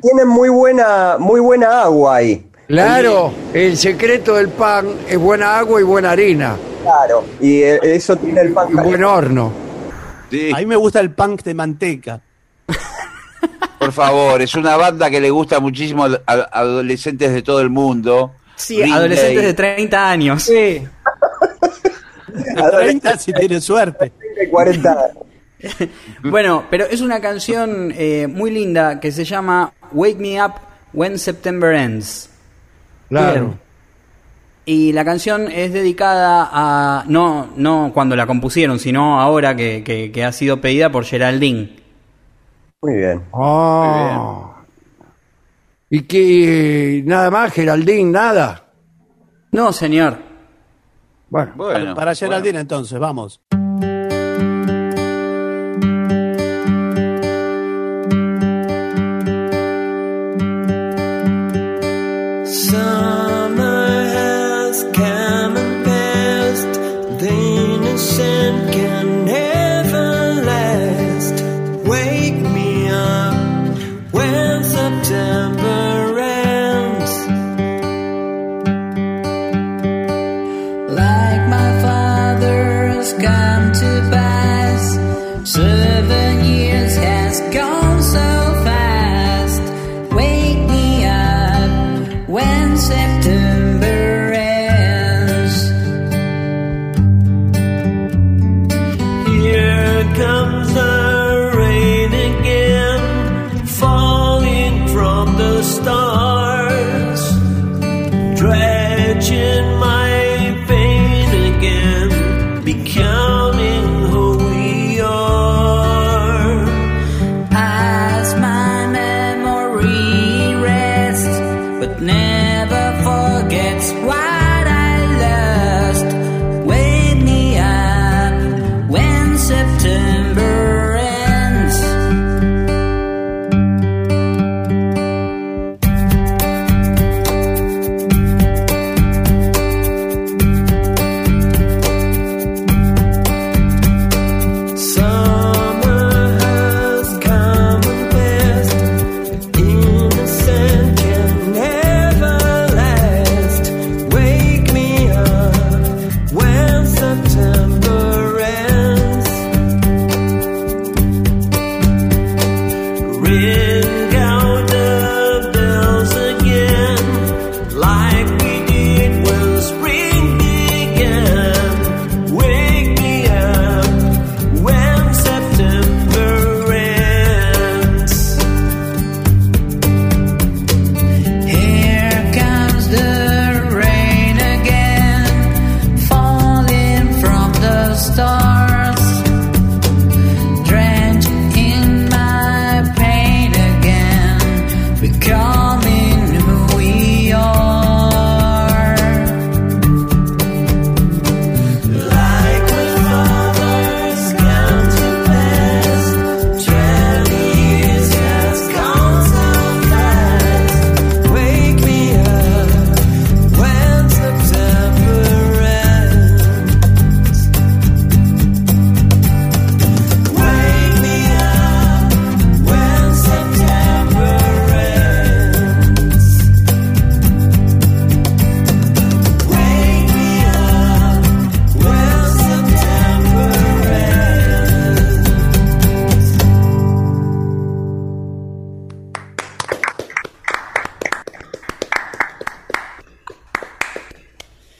tienen 0.00 0.28
muy 0.28 0.50
buena, 0.50 1.16
muy 1.18 1.40
buena 1.40 1.82
agua 1.82 2.16
ahí. 2.16 2.46
Claro, 2.68 3.32
el 3.54 3.78
secreto 3.78 4.34
del 4.34 4.50
pan 4.50 4.86
es 5.08 5.18
buena 5.18 5.58
agua 5.58 5.80
y 5.80 5.84
buena 5.84 6.10
harina. 6.10 6.56
Claro. 6.82 7.24
Y 7.40 7.62
eh, 7.62 7.80
eso 7.82 8.14
tiene 8.16 8.42
el 8.42 8.52
pan 8.52 8.68
Y 8.70 8.74
buen 8.74 9.02
horno. 9.02 9.50
Sí, 10.30 10.50
A 10.54 10.58
mí 10.58 10.66
me 10.66 10.76
gusta 10.76 11.00
el 11.00 11.10
punk 11.12 11.42
de 11.42 11.54
manteca. 11.54 12.20
Por 13.78 13.92
favor, 13.92 14.40
es 14.42 14.54
una 14.54 14.76
banda 14.76 15.10
que 15.10 15.20
le 15.20 15.30
gusta 15.30 15.60
muchísimo 15.60 16.04
a, 16.04 16.20
a 16.26 16.32
adolescentes 16.60 17.32
de 17.32 17.42
todo 17.42 17.60
el 17.60 17.70
mundo. 17.70 18.32
Sí, 18.56 18.78
Green 18.78 18.92
adolescentes 18.92 19.36
Day. 19.36 19.46
de 19.46 19.54
30 19.54 20.10
años. 20.10 20.42
Sí. 20.42 20.82
30 22.70 23.18
si 23.18 23.32
tiene 23.32 23.60
suerte. 23.60 24.12
40 24.50 24.90
años. 24.90 25.12
Bueno, 26.22 26.66
pero 26.70 26.84
es 26.84 27.00
una 27.00 27.20
canción 27.20 27.92
eh, 27.96 28.28
muy 28.28 28.52
linda 28.52 29.00
que 29.00 29.10
se 29.10 29.24
llama 29.24 29.72
Wake 29.90 30.14
Me 30.18 30.40
Up 30.40 30.52
When 30.92 31.18
September 31.18 31.74
Ends. 31.74 32.30
Claro. 33.08 33.58
Y 34.64 34.92
la 34.92 35.04
canción 35.04 35.50
es 35.50 35.72
dedicada 35.72 36.48
a. 36.52 37.04
No, 37.08 37.48
no 37.56 37.90
cuando 37.92 38.14
la 38.14 38.26
compusieron, 38.26 38.78
sino 38.78 39.20
ahora 39.20 39.56
que, 39.56 39.82
que- 39.82 40.12
que 40.12 40.24
ha 40.24 40.30
sido 40.30 40.60
pedida 40.60 40.92
por 40.92 41.04
Geraldine. 41.04 41.77
Muy 42.80 42.94
bien. 42.94 43.24
Ah. 43.32 44.62
¿Y 45.90 46.02
que 46.02 47.02
nada 47.04 47.30
más, 47.30 47.52
Geraldine, 47.52 48.10
nada? 48.10 48.66
No, 49.50 49.72
señor. 49.72 50.18
Bueno, 51.30 51.52
Bueno, 51.56 51.94
Para 51.94 52.14
Geraldine 52.14 52.60
entonces, 52.60 52.98
vamos. 52.98 53.40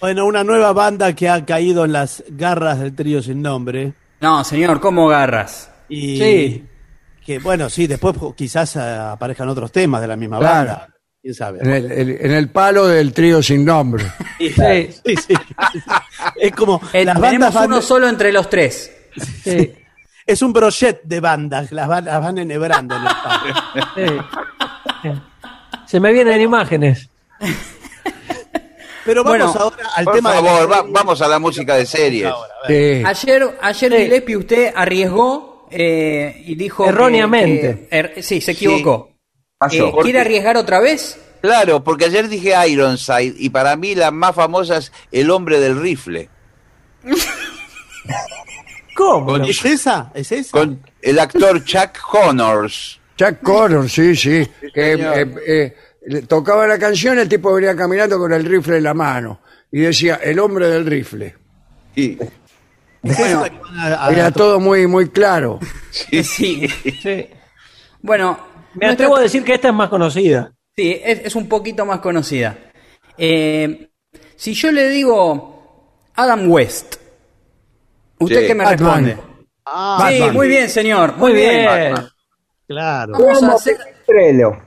Bueno, 0.08 0.24
una 0.24 0.42
nueva 0.42 0.72
banda 0.72 1.12
que 1.14 1.28
ha 1.28 1.44
caído 1.44 1.84
en 1.84 1.92
las 1.92 2.24
garras 2.30 2.80
del 2.80 2.94
trío 2.94 3.20
sin 3.20 3.42
nombre. 3.42 3.92
No, 4.22 4.42
señor, 4.42 4.80
¿cómo 4.80 5.06
garras? 5.06 5.70
Y 5.90 6.16
Sí. 6.18 6.66
que 7.26 7.38
bueno, 7.40 7.68
sí, 7.68 7.86
después 7.86 8.16
quizás 8.34 8.76
eh, 8.76 8.80
aparezcan 8.80 9.50
otros 9.50 9.70
temas 9.70 10.00
de 10.00 10.06
la 10.06 10.16
misma 10.16 10.38
Claro. 10.38 10.54
banda. 10.70 10.88
¿Quién 11.20 11.34
sabe? 11.34 11.58
En 11.60 11.70
el, 11.70 11.92
el- 11.92 12.18
en 12.22 12.30
el 12.32 12.48
palo 12.48 12.86
del 12.86 13.12
trío 13.12 13.42
sin 13.42 13.66
nombre. 13.66 14.02
Sí, 14.38 14.54
sí, 15.04 15.14
sí. 15.26 15.34
Es 16.36 16.52
como 16.52 16.80
Eh, 16.94 17.04
las 17.04 17.16
tenemos 17.20 17.20
bandas 17.20 17.54
van- 17.54 17.66
uno 17.66 17.82
solo 17.82 18.08
entre 18.08 18.32
los 18.32 18.48
tres. 18.48 18.90
es 20.26 20.40
un 20.40 20.54
brochet 20.54 21.02
de 21.04 21.20
bandas, 21.20 21.70
las 21.70 21.86
van, 21.86 22.06
las 22.06 22.18
van 22.22 22.38
enhebrando 22.38 22.96
en 22.96 23.02
el 23.02 23.12
palo. 24.02 24.24
Se 25.86 26.00
me 26.00 26.10
vienen 26.14 26.40
imágenes. 26.40 27.10
Pero 29.08 29.24
vamos 29.24 29.38
Bueno, 29.54 29.60
ahora 29.64 29.90
al 29.96 30.04
Por 30.04 30.14
tema 30.16 30.30
de 30.32 30.36
favor, 30.42 30.68
la- 30.68 30.76
va- 30.82 30.86
vamos 30.88 31.22
a 31.22 31.28
la 31.28 31.38
música 31.38 31.76
de 31.76 31.86
series. 31.86 32.30
Sí. 32.66 33.02
Ayer, 33.06 33.56
ayer 33.62 33.92
Gillespie 33.96 34.36
usted 34.36 34.72
arriesgó 34.76 35.66
eh, 35.70 36.42
y 36.46 36.54
dijo 36.56 36.86
Erróneamente. 36.86 37.86
que- 37.90 37.96
er- 37.96 38.22
sí, 38.22 38.40
se 38.42 38.52
equivocó. 38.52 39.12
Pasó. 39.56 39.88
Eh, 39.88 39.92
¿Quiere 40.02 40.20
arriesgar 40.20 40.56
otra 40.58 40.78
vez? 40.80 41.18
Claro, 41.40 41.82
porque 41.82 42.04
ayer 42.04 42.28
dije 42.28 42.52
Ironside 42.68 43.34
y 43.38 43.48
para 43.48 43.76
mí 43.76 43.94
la 43.94 44.10
más 44.10 44.34
famosa 44.34 44.76
es 44.76 44.92
El 45.10 45.30
hombre 45.30 45.58
del 45.58 45.80
rifle. 45.80 46.28
¿Cómo? 48.94 49.36
¿Es 49.38 49.64
esa? 49.64 50.10
¿Es 50.14 50.32
esa? 50.32 50.50
Con 50.50 50.82
el 51.02 51.18
actor 51.18 51.64
Chuck 51.64 51.98
Connors. 52.10 53.00
Chuck 53.16 53.40
Connor, 53.42 53.88
sí, 53.88 54.14
sí. 54.16 54.46
Eh, 54.74 55.26
eh, 55.46 55.76
le 56.08 56.22
tocaba 56.22 56.66
la 56.66 56.78
canción, 56.78 57.18
el 57.18 57.28
tipo 57.28 57.52
venía 57.52 57.74
caminando 57.76 58.18
con 58.18 58.32
el 58.32 58.44
rifle 58.44 58.78
en 58.78 58.84
la 58.84 58.94
mano. 58.94 59.40
Y 59.70 59.80
decía, 59.80 60.16
el 60.22 60.38
hombre 60.38 60.68
del 60.68 60.86
rifle. 60.86 61.36
Sí. 61.94 62.18
¿Es 63.02 63.18
esa 63.18 63.40
la 63.42 63.50
que 63.50 63.58
van 63.58 63.78
a- 63.78 64.06
a- 64.06 64.12
Era 64.12 64.30
todo 64.30 64.58
muy, 64.60 64.86
muy 64.86 65.08
claro. 65.10 65.60
Sí. 65.90 66.22
Sí. 67.02 67.28
Bueno, 68.00 68.38
Me 68.74 68.86
nuestra- 68.86 68.92
atrevo 68.92 69.16
a 69.16 69.20
decir 69.20 69.44
que 69.44 69.54
esta 69.54 69.68
es 69.68 69.74
más 69.74 69.88
conocida. 69.88 70.52
Sí, 70.76 71.00
es, 71.04 71.20
es 71.26 71.34
un 71.36 71.48
poquito 71.48 71.84
más 71.84 71.98
conocida. 72.00 72.56
Eh, 73.16 73.90
si 74.36 74.54
yo 74.54 74.70
le 74.70 74.88
digo 74.88 76.06
Adam 76.14 76.48
West, 76.50 76.96
¿usted 78.20 78.42
Sí. 78.42 78.46
qué 78.46 78.54
me 78.54 78.64
Batman. 78.64 79.04
responde? 79.04 79.28
Ah, 79.66 80.06
sí, 80.08 80.18
Batman. 80.20 80.34
muy 80.36 80.48
bien, 80.48 80.68
señor. 80.70 81.16
Muy, 81.16 81.32
Muy 81.32 81.40
bien. 81.40 81.58
bien. 81.66 81.94
claro. 82.66 83.12
Vamos 83.12 83.42
a 83.42 83.52
hacer... 83.54 83.76
Estreno. 84.00 84.62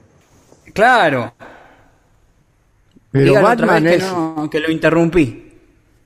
Claro. 0.72 1.32
Pero 3.10 3.24
Dígalo 3.26 3.46
otra 3.52 3.66
Batman 3.66 3.84
vez 3.84 3.96
es, 3.96 4.04
que, 4.04 4.10
no, 4.14 4.50
que 4.50 4.60
lo 4.60 4.70
interrumpí. 4.70 5.52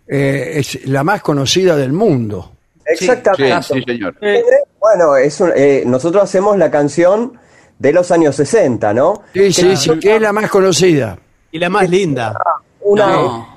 eh, 0.09 0.52
es 0.56 0.86
la 0.86 1.05
más 1.05 1.22
conocida 1.22 1.76
del 1.76 1.93
mundo. 1.93 2.52
Exactamente. 2.84 3.62
Sí, 3.62 3.74
sí, 3.74 3.82
señor. 3.86 4.16
Eh, 4.20 4.43
Bueno, 4.78 5.16
es 5.16 5.40
un- 5.40 5.52
eh, 5.56 5.82
nosotros 5.84 6.22
hacemos 6.22 6.56
la 6.56 6.70
canción 6.70 7.32
de 7.78 7.93
los 7.93 8.10
años 8.12 8.36
60, 8.36 8.94
¿no? 8.94 9.22
Sí, 9.34 9.52
sí, 9.52 9.76
sí, 9.76 9.98
que 9.98 10.14
es 10.16 10.22
la 10.22 10.32
más 10.32 10.48
conocida. 10.48 11.18
Y 11.51 11.59
la 11.59 11.68
más 11.68 11.90
linda. 11.90 12.36
Una 12.82 13.06
No. 13.09 13.48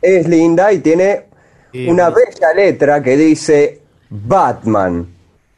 es 0.00 0.28
linda 0.28 0.72
y 0.72 0.78
tiene 0.78 1.26
Sí. 1.72 1.88
una 1.88 2.10
bella 2.10 2.52
letra 2.54 3.02
que 3.02 3.16
dice 3.16 3.80
Batman. 4.10 5.08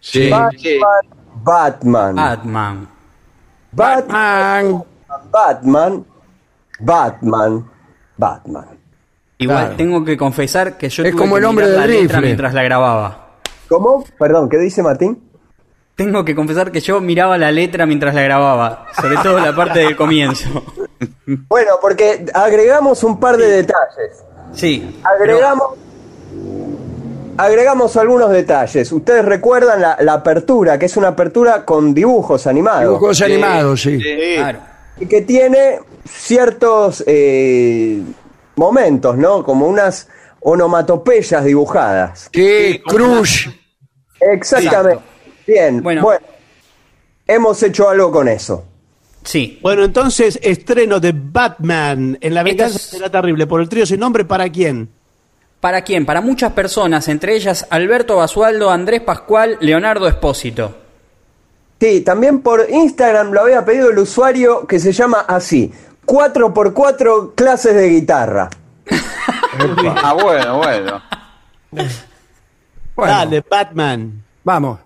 Sí, 0.00 0.30
Batman, 0.30 0.58
sí. 0.58 0.78
Batman, 1.42 2.14
Batman. 2.14 2.16
Batman, 2.16 2.88
Batman, 3.72 4.84
Batman, 6.80 7.70
Batman. 8.16 8.66
Igual 9.38 9.58
Claro. 9.58 9.76
tengo 9.76 10.04
que 10.04 10.16
confesar 10.16 10.76
que 10.76 10.88
yo 10.88 11.02
Es 11.02 11.10
tuve 11.10 11.18
como 11.20 11.34
que 11.34 11.38
el 11.40 11.44
hombre 11.46 11.66
mirar 11.66 11.80
la 11.80 11.86
letra 11.86 12.20
mientras 12.20 12.54
la 12.54 12.62
grababa. 12.62 13.28
¿Cómo? 13.68 14.04
Perdón, 14.18 14.48
¿qué 14.48 14.58
dice 14.58 14.82
Martín? 14.82 15.28
Tengo 15.96 16.24
que 16.24 16.34
confesar 16.34 16.70
que 16.70 16.80
yo 16.80 17.00
miraba 17.00 17.36
la 17.38 17.50
letra 17.50 17.84
mientras 17.86 18.14
la 18.14 18.22
grababa, 18.22 18.86
sobre 19.00 19.16
todo 19.18 19.38
la 19.40 19.54
parte 19.54 19.80
del 19.80 19.96
comienzo. 19.96 20.48
Bueno, 21.48 21.72
porque 21.80 22.24
agregamos 22.34 23.02
un 23.04 23.18
par 23.18 23.36
de 23.36 23.46
detalles. 23.48 24.24
Sí. 24.52 25.00
Agregamos, 25.04 25.74
agregamos 27.36 27.96
algunos 27.96 28.30
detalles. 28.30 28.90
Ustedes 28.92 29.24
recuerdan 29.24 29.80
la, 29.80 29.96
la 30.00 30.14
apertura, 30.14 30.78
que 30.78 30.86
es 30.86 30.96
una 30.96 31.08
apertura 31.08 31.64
con 31.64 31.94
dibujos 31.94 32.46
animados. 32.46 32.82
Dibujos 32.84 33.20
animados, 33.22 33.82
sí. 33.82 33.98
claro. 34.36 34.60
Y 35.00 35.06
que 35.06 35.22
tiene 35.22 35.80
ciertos 36.06 37.02
eh, 37.06 38.02
momentos, 38.56 39.16
¿no? 39.16 39.42
Como 39.42 39.66
unas 39.66 40.08
onomatopeyas 40.40 41.44
dibujadas. 41.44 42.28
Sí, 42.32 42.80
Cruz. 42.86 43.48
Exactamente. 44.20 45.02
Bien, 45.46 45.82
Bueno. 45.82 46.02
bueno. 46.02 46.26
Hemos 47.26 47.62
hecho 47.62 47.88
algo 47.88 48.10
con 48.10 48.28
eso. 48.28 48.64
Sí. 49.24 49.58
Bueno, 49.62 49.84
entonces, 49.84 50.38
estreno 50.42 50.98
de 51.00 51.12
Batman 51.14 52.18
en 52.20 52.34
La 52.34 52.42
Venganza 52.42 52.78
será 52.78 53.10
terrible. 53.10 53.46
Por 53.46 53.60
el 53.60 53.68
trío 53.68 53.86
sin 53.86 54.00
nombre, 54.00 54.24
¿para 54.24 54.50
quién? 54.50 54.88
¿Para 55.62 55.82
quién? 55.82 56.04
Para 56.04 56.20
muchas 56.20 56.50
personas, 56.54 57.06
entre 57.06 57.36
ellas 57.36 57.68
Alberto 57.70 58.16
Basualdo, 58.16 58.68
Andrés 58.72 59.00
Pascual, 59.02 59.58
Leonardo 59.60 60.08
Espósito. 60.08 60.76
Sí, 61.80 62.00
también 62.00 62.40
por 62.42 62.68
Instagram 62.68 63.30
lo 63.30 63.42
había 63.42 63.64
pedido 63.64 63.88
el 63.90 63.98
usuario 64.00 64.66
que 64.66 64.80
se 64.80 64.90
llama 64.90 65.20
así. 65.20 65.72
4x4 66.04 67.36
clases 67.36 67.74
de 67.76 67.88
guitarra. 67.88 68.50
Ah, 70.02 70.14
bueno, 70.14 70.56
bueno. 70.56 71.02
Bueno, 72.96 73.12
Dale, 73.12 73.44
Batman. 73.48 74.24
vamos. 74.42 74.80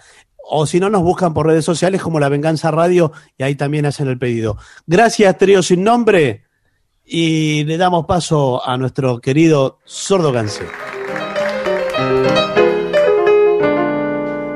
O 0.51 0.67
si 0.67 0.81
no, 0.81 0.89
nos 0.89 1.03
buscan 1.03 1.35
por 1.35 1.47
redes 1.47 1.65
sociales 1.65 2.01
como 2.01 2.21
La 2.21 2.29
Venganza 2.29 2.71
Radio 2.71 3.13
y 3.37 3.43
ahí 3.43 3.55
también 3.55 3.85
hacen 3.85 4.09
el 4.09 4.19
pedido. 4.19 4.57
Gracias, 4.87 5.37
Trío 5.37 5.63
Sin 5.63 5.85
Nombre. 5.85 6.45
Y 7.05 7.65
le 7.65 7.77
damos 7.77 8.07
paso 8.07 8.67
a 8.67 8.77
nuestro 8.77 9.21
querido 9.21 9.79
Sordo 9.85 10.33
Cancel. 10.33 10.67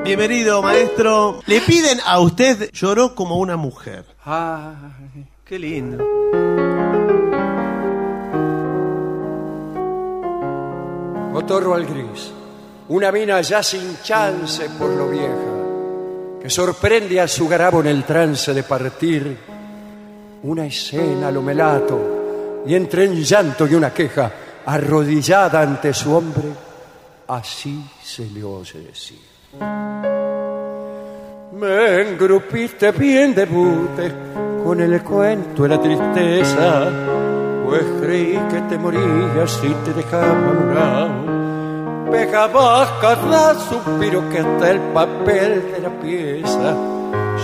Bienvenido, 0.04 0.62
maestro. 0.62 1.40
Le 1.46 1.60
piden 1.62 1.98
a 2.04 2.20
usted 2.20 2.70
lloró 2.72 3.14
como 3.14 3.36
una 3.36 3.56
mujer. 3.56 4.04
Qué 5.44 5.58
lindo. 5.58 5.98
Otorro 11.34 11.74
al 11.74 11.84
gris. 11.84 12.32
Una 12.88 13.10
mina 13.10 13.40
ya 13.40 13.62
sin 13.62 13.98
chance 14.02 14.70
por 14.78 14.90
lo 14.90 15.08
vieja, 15.08 16.40
que 16.40 16.48
sorprende 16.48 17.20
a 17.20 17.26
su 17.26 17.48
garabo 17.48 17.80
en 17.80 17.88
el 17.88 18.04
trance 18.04 18.54
de 18.54 18.62
partir. 18.62 19.36
Una 20.44 20.66
escena 20.66 21.30
lo 21.30 21.42
melato, 21.42 22.62
y 22.66 22.74
entre 22.74 23.08
un 23.08 23.16
llanto 23.16 23.66
y 23.66 23.74
una 23.74 23.92
queja, 23.92 24.30
arrodillada 24.66 25.60
ante 25.60 25.92
su 25.92 26.14
hombre, 26.14 26.48
así 27.28 27.84
se 28.02 28.26
le 28.26 28.44
oye 28.44 28.80
decir. 28.80 29.18
Me 31.52 32.02
engrupiste 32.02 32.92
bien 32.92 33.34
de 33.34 33.44
bute 33.46 34.12
con 34.72 34.80
el 34.80 35.02
cuento 35.02 35.64
de 35.64 35.68
la 35.68 35.78
tristeza, 35.78 36.88
pues 37.66 37.82
creí 38.00 38.40
que 38.50 38.58
te 38.70 38.78
morías 38.78 39.60
y 39.62 39.68
te 39.84 39.92
dejaba 39.92 40.32
morado. 40.32 42.10
Pegabas 42.10 42.88
cada 42.98 43.54
suspiro 43.54 44.26
que 44.30 44.38
hasta 44.38 44.70
el 44.70 44.80
papel 44.94 45.72
de 45.72 45.78
la 45.78 45.90
pieza 46.00 46.74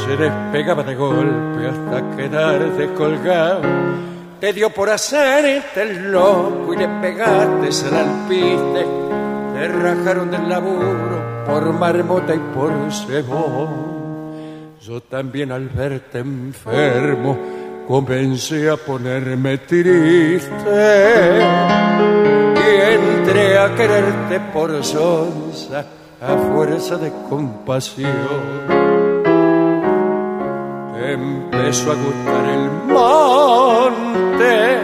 se 0.06 0.16
despegaba 0.16 0.82
de 0.82 0.94
golpe 0.94 1.68
hasta 1.68 2.16
quedar 2.16 2.60
descolgado. 2.78 3.60
Te 4.40 4.54
dio 4.54 4.70
por 4.70 4.88
hacerte 4.88 5.82
el 5.82 6.10
loco 6.10 6.72
y 6.72 6.78
le 6.78 6.88
pegaste 6.88 7.88
al 7.88 7.94
alpiste. 7.94 8.86
Te 9.52 9.68
rajaron 9.68 10.30
del 10.30 10.48
laburo 10.48 11.44
por 11.44 11.74
marmota 11.74 12.34
y 12.34 12.38
por 12.54 12.72
cebón. 12.90 13.97
Yo 14.88 15.02
también 15.02 15.52
al 15.52 15.68
verte 15.68 16.20
enfermo 16.20 17.36
comencé 17.86 18.70
a 18.70 18.78
ponerme 18.78 19.58
triste 19.58 20.48
y 22.56 22.80
entré 22.94 23.58
a 23.58 23.74
quererte 23.74 24.40
por 24.50 24.82
sonza 24.82 25.84
a 26.22 26.36
fuerza 26.54 26.96
de 26.96 27.12
compasión. 27.28 28.08
Empezó 31.04 31.92
a 31.92 31.94
gustar 31.94 32.48
el 32.48 32.70
monte 32.90 34.78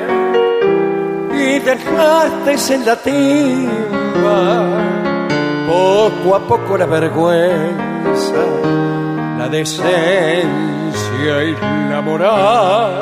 y 1.32 1.60
dejaste 1.60 2.74
en 2.74 2.84
la 2.84 2.96
timba 2.96 4.68
poco 5.66 6.36
a 6.36 6.40
poco 6.46 6.76
la 6.76 6.84
vergüenza 6.84 8.44
la 9.44 9.50
decencia 9.50 11.44
y 11.44 11.52
la 11.90 12.00
moral. 12.00 12.98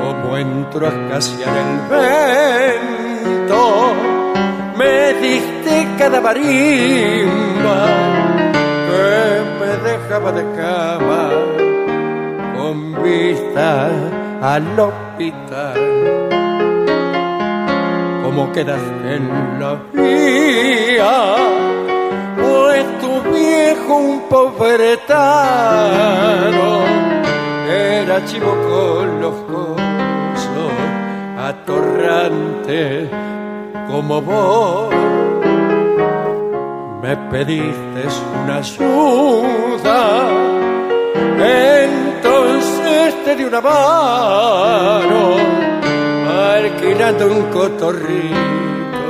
Como 0.00 0.36
entró 0.36 0.86
a 0.86 0.90
escasear 0.90 1.54
el 1.64 1.72
vento, 1.90 3.62
me 4.78 5.12
diste 5.20 5.88
cada 5.98 6.20
marimba 6.20 7.86
que 8.88 9.06
me 9.60 9.72
dejaba 9.90 10.32
de 10.32 10.44
cama 10.56 11.24
con 12.56 13.02
vista 13.02 13.90
al 14.40 14.80
hospital. 14.80 15.74
Como 18.22 18.52
quedaste 18.52 19.16
en 19.16 19.60
la 19.60 19.74
vía 19.92 21.36
pues 22.36 22.84
tu 23.00 23.30
viejo 23.30 23.57
un 23.96 24.20
pobretano 24.28 25.78
era 27.68 28.24
chivo 28.24 28.50
con 28.50 29.20
los 29.20 29.34
atorrante 31.48 33.08
como 33.88 34.20
vos. 34.20 34.94
Me 37.02 37.16
pediste 37.30 38.02
una 38.42 38.56
ayuda 38.58 40.00
entonces 41.84 43.24
te 43.24 43.36
di 43.36 43.44
una 43.44 43.60
mano 43.60 45.36
alquilando 46.52 47.26
un 47.26 47.42
cotorrito 47.50 49.08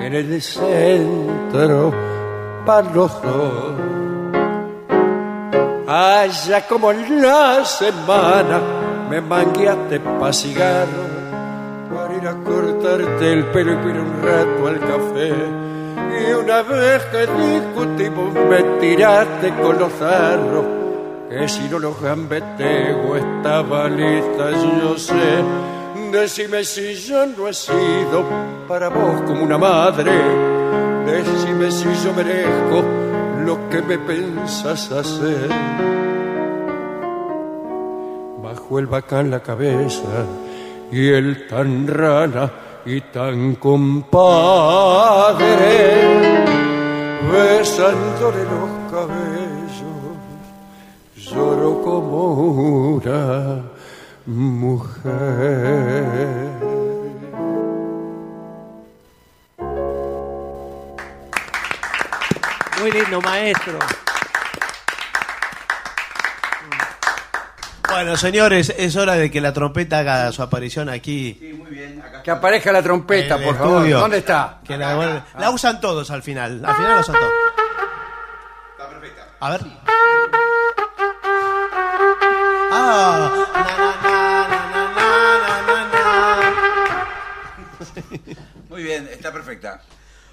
en 0.00 0.14
el 0.14 0.42
centro 0.42 2.19
dos. 2.78 3.12
Allá 5.88 6.66
como 6.68 6.92
en 6.92 7.20
la 7.20 7.64
semana 7.64 8.60
me 9.10 9.20
mangueaste 9.20 9.98
pa' 9.98 10.32
cigarro 10.32 11.04
para 11.92 12.14
ir 12.14 12.28
a 12.28 12.34
cortarte 12.44 13.32
el 13.32 13.44
pelo 13.46 13.72
y 13.72 13.90
ir 13.90 13.98
un 13.98 14.22
rato 14.22 14.68
al 14.68 14.78
café. 14.78 15.32
Y 16.20 16.32
una 16.32 16.62
vez 16.62 17.04
que 17.06 17.26
discutimos 17.26 18.32
me 18.48 18.62
tiraste 18.78 19.52
con 19.60 19.78
los 19.78 19.92
zarros 19.94 20.64
que 21.28 21.48
si 21.48 21.68
no 21.68 21.78
los 21.78 22.00
gambeteo 22.00 23.16
estaba 23.16 23.88
lista, 23.88 24.50
yo 24.50 24.96
sé. 24.96 25.42
Decime 26.12 26.64
si 26.64 26.94
yo 26.94 27.26
no 27.26 27.48
he 27.48 27.54
sido 27.54 28.24
para 28.68 28.88
vos 28.88 29.22
como 29.26 29.44
una 29.44 29.58
madre 29.58 30.49
Decime 31.22 31.70
si 31.70 31.84
yo 32.02 32.14
merezco 32.14 32.82
lo 33.44 33.68
que 33.68 33.82
me 33.82 33.98
pensas 33.98 34.90
hacer. 34.90 35.50
Bajo 38.42 38.78
el 38.78 38.86
bacán 38.86 39.30
la 39.30 39.40
cabeza 39.40 40.24
y 40.90 41.08
el 41.08 41.46
tan 41.46 41.86
rana 41.86 42.50
y 42.86 43.02
tan 43.02 43.56
compadre, 43.56 45.44
besándole 47.30 48.44
los 48.44 48.70
cabellos, 48.90 50.16
lloro 51.16 51.82
como 51.82 52.32
una 52.94 53.62
mujer. 54.24 55.80
Muy 62.80 62.90
lindo, 62.92 63.20
maestro. 63.20 63.78
Bueno, 67.88 68.16
señores, 68.16 68.72
es 68.76 68.96
hora 68.96 69.14
de 69.14 69.30
que 69.30 69.40
la 69.40 69.52
trompeta 69.52 69.98
haga 69.98 70.30
su 70.32 70.42
aparición 70.42 70.88
aquí. 70.88 71.60
Que 72.22 72.30
aparezca 72.30 72.70
la 72.72 72.82
trompeta, 72.82 73.36
por 73.36 73.56
favor. 73.56 73.76
estudio. 73.78 73.98
¿Dónde 73.98 74.18
está? 74.18 74.60
Que 74.66 74.76
la, 74.76 75.24
la 75.38 75.50
usan 75.50 75.80
todos 75.80 76.10
al 76.10 76.22
final. 76.22 76.64
Al 76.64 76.76
final 76.76 76.94
la 76.94 77.00
usan 77.00 77.14
todos. 77.16 77.32
Está 78.78 78.88
perfecta. 78.88 79.26
A 79.40 79.50
ver. 79.50 79.60
Ah, 82.72 83.46
Muy 88.68 88.82
bien, 88.82 89.08
está 89.10 89.32
perfecta. 89.32 89.80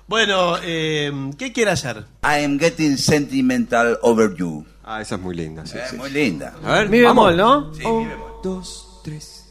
Bueno, 0.08 0.56
eh, 0.64 1.12
¿qué 1.38 1.52
quiere 1.52 1.72
hacer? 1.72 2.06
I 2.24 2.44
am 2.46 2.58
getting 2.58 2.98
sentimental 2.98 3.98
over 4.02 4.34
you. 4.36 4.66
Ah, 4.84 5.02
esa 5.02 5.16
es 5.16 5.22
muy 5.22 5.36
linda. 5.36 5.66
Sí, 5.66 5.78
Eh, 5.78 5.84
sí. 5.90 5.98
Muy 5.98 6.10
linda. 6.10 6.54
A 6.64 6.72
ver, 6.76 6.90
Mi 6.90 7.02
bemol, 7.02 7.36
¿no? 7.36 7.74
Sí, 7.74 7.86
mi 7.86 8.06
bemol. 8.06 8.32
dos, 8.42 9.02
tres. 9.04 9.44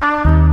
Thank 0.00 0.49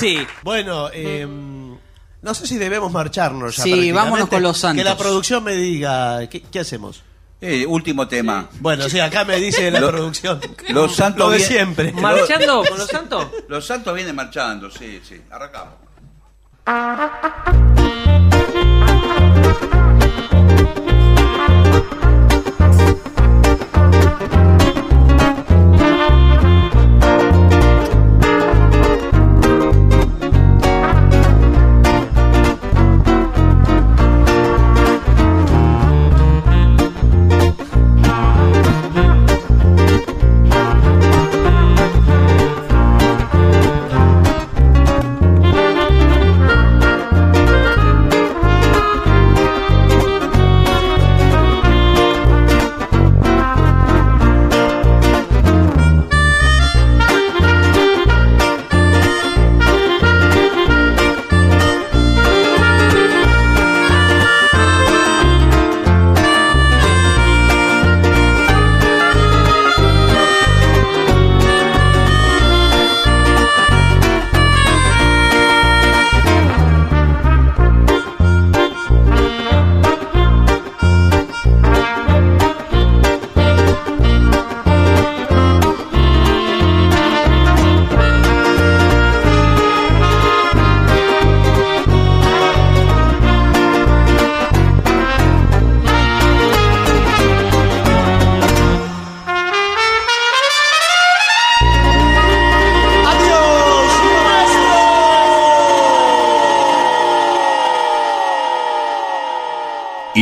sí. 0.00 0.26
Bueno, 0.42 0.88
eh, 0.92 1.26
no 2.22 2.34
sé 2.34 2.46
si 2.46 2.58
debemos 2.58 2.90
marcharnos 2.92 3.56
ya. 3.56 3.62
Sí, 3.62 3.92
vámonos 3.92 4.28
con 4.28 4.42
los 4.42 4.58
Santos. 4.58 4.82
Que 4.82 4.88
la 4.88 4.96
producción 4.96 5.44
me 5.44 5.52
diga, 5.54 6.28
¿qué, 6.28 6.42
qué 6.42 6.60
hacemos? 6.60 7.02
Eh, 7.42 7.64
último 7.66 8.06
tema. 8.06 8.48
Bueno, 8.60 8.86
sí, 8.90 9.00
acá 9.00 9.24
me 9.24 9.36
dice 9.36 9.70
la 9.70 9.80
Lo- 9.80 9.88
producción. 9.90 10.38
Los 10.68 10.94
santos 10.94 11.18
Lo 11.26 11.30
de 11.30 11.40
siempre. 11.40 11.90
¿Marchando 11.92 12.62
con 12.68 12.78
los 12.78 12.88
santos? 12.88 13.26
Los 13.48 13.64
santos 13.66 13.94
vienen 13.94 14.14
marchando, 14.14 14.70
sí, 14.70 15.00
sí. 15.08 15.18
Arrancamos. 15.30 15.74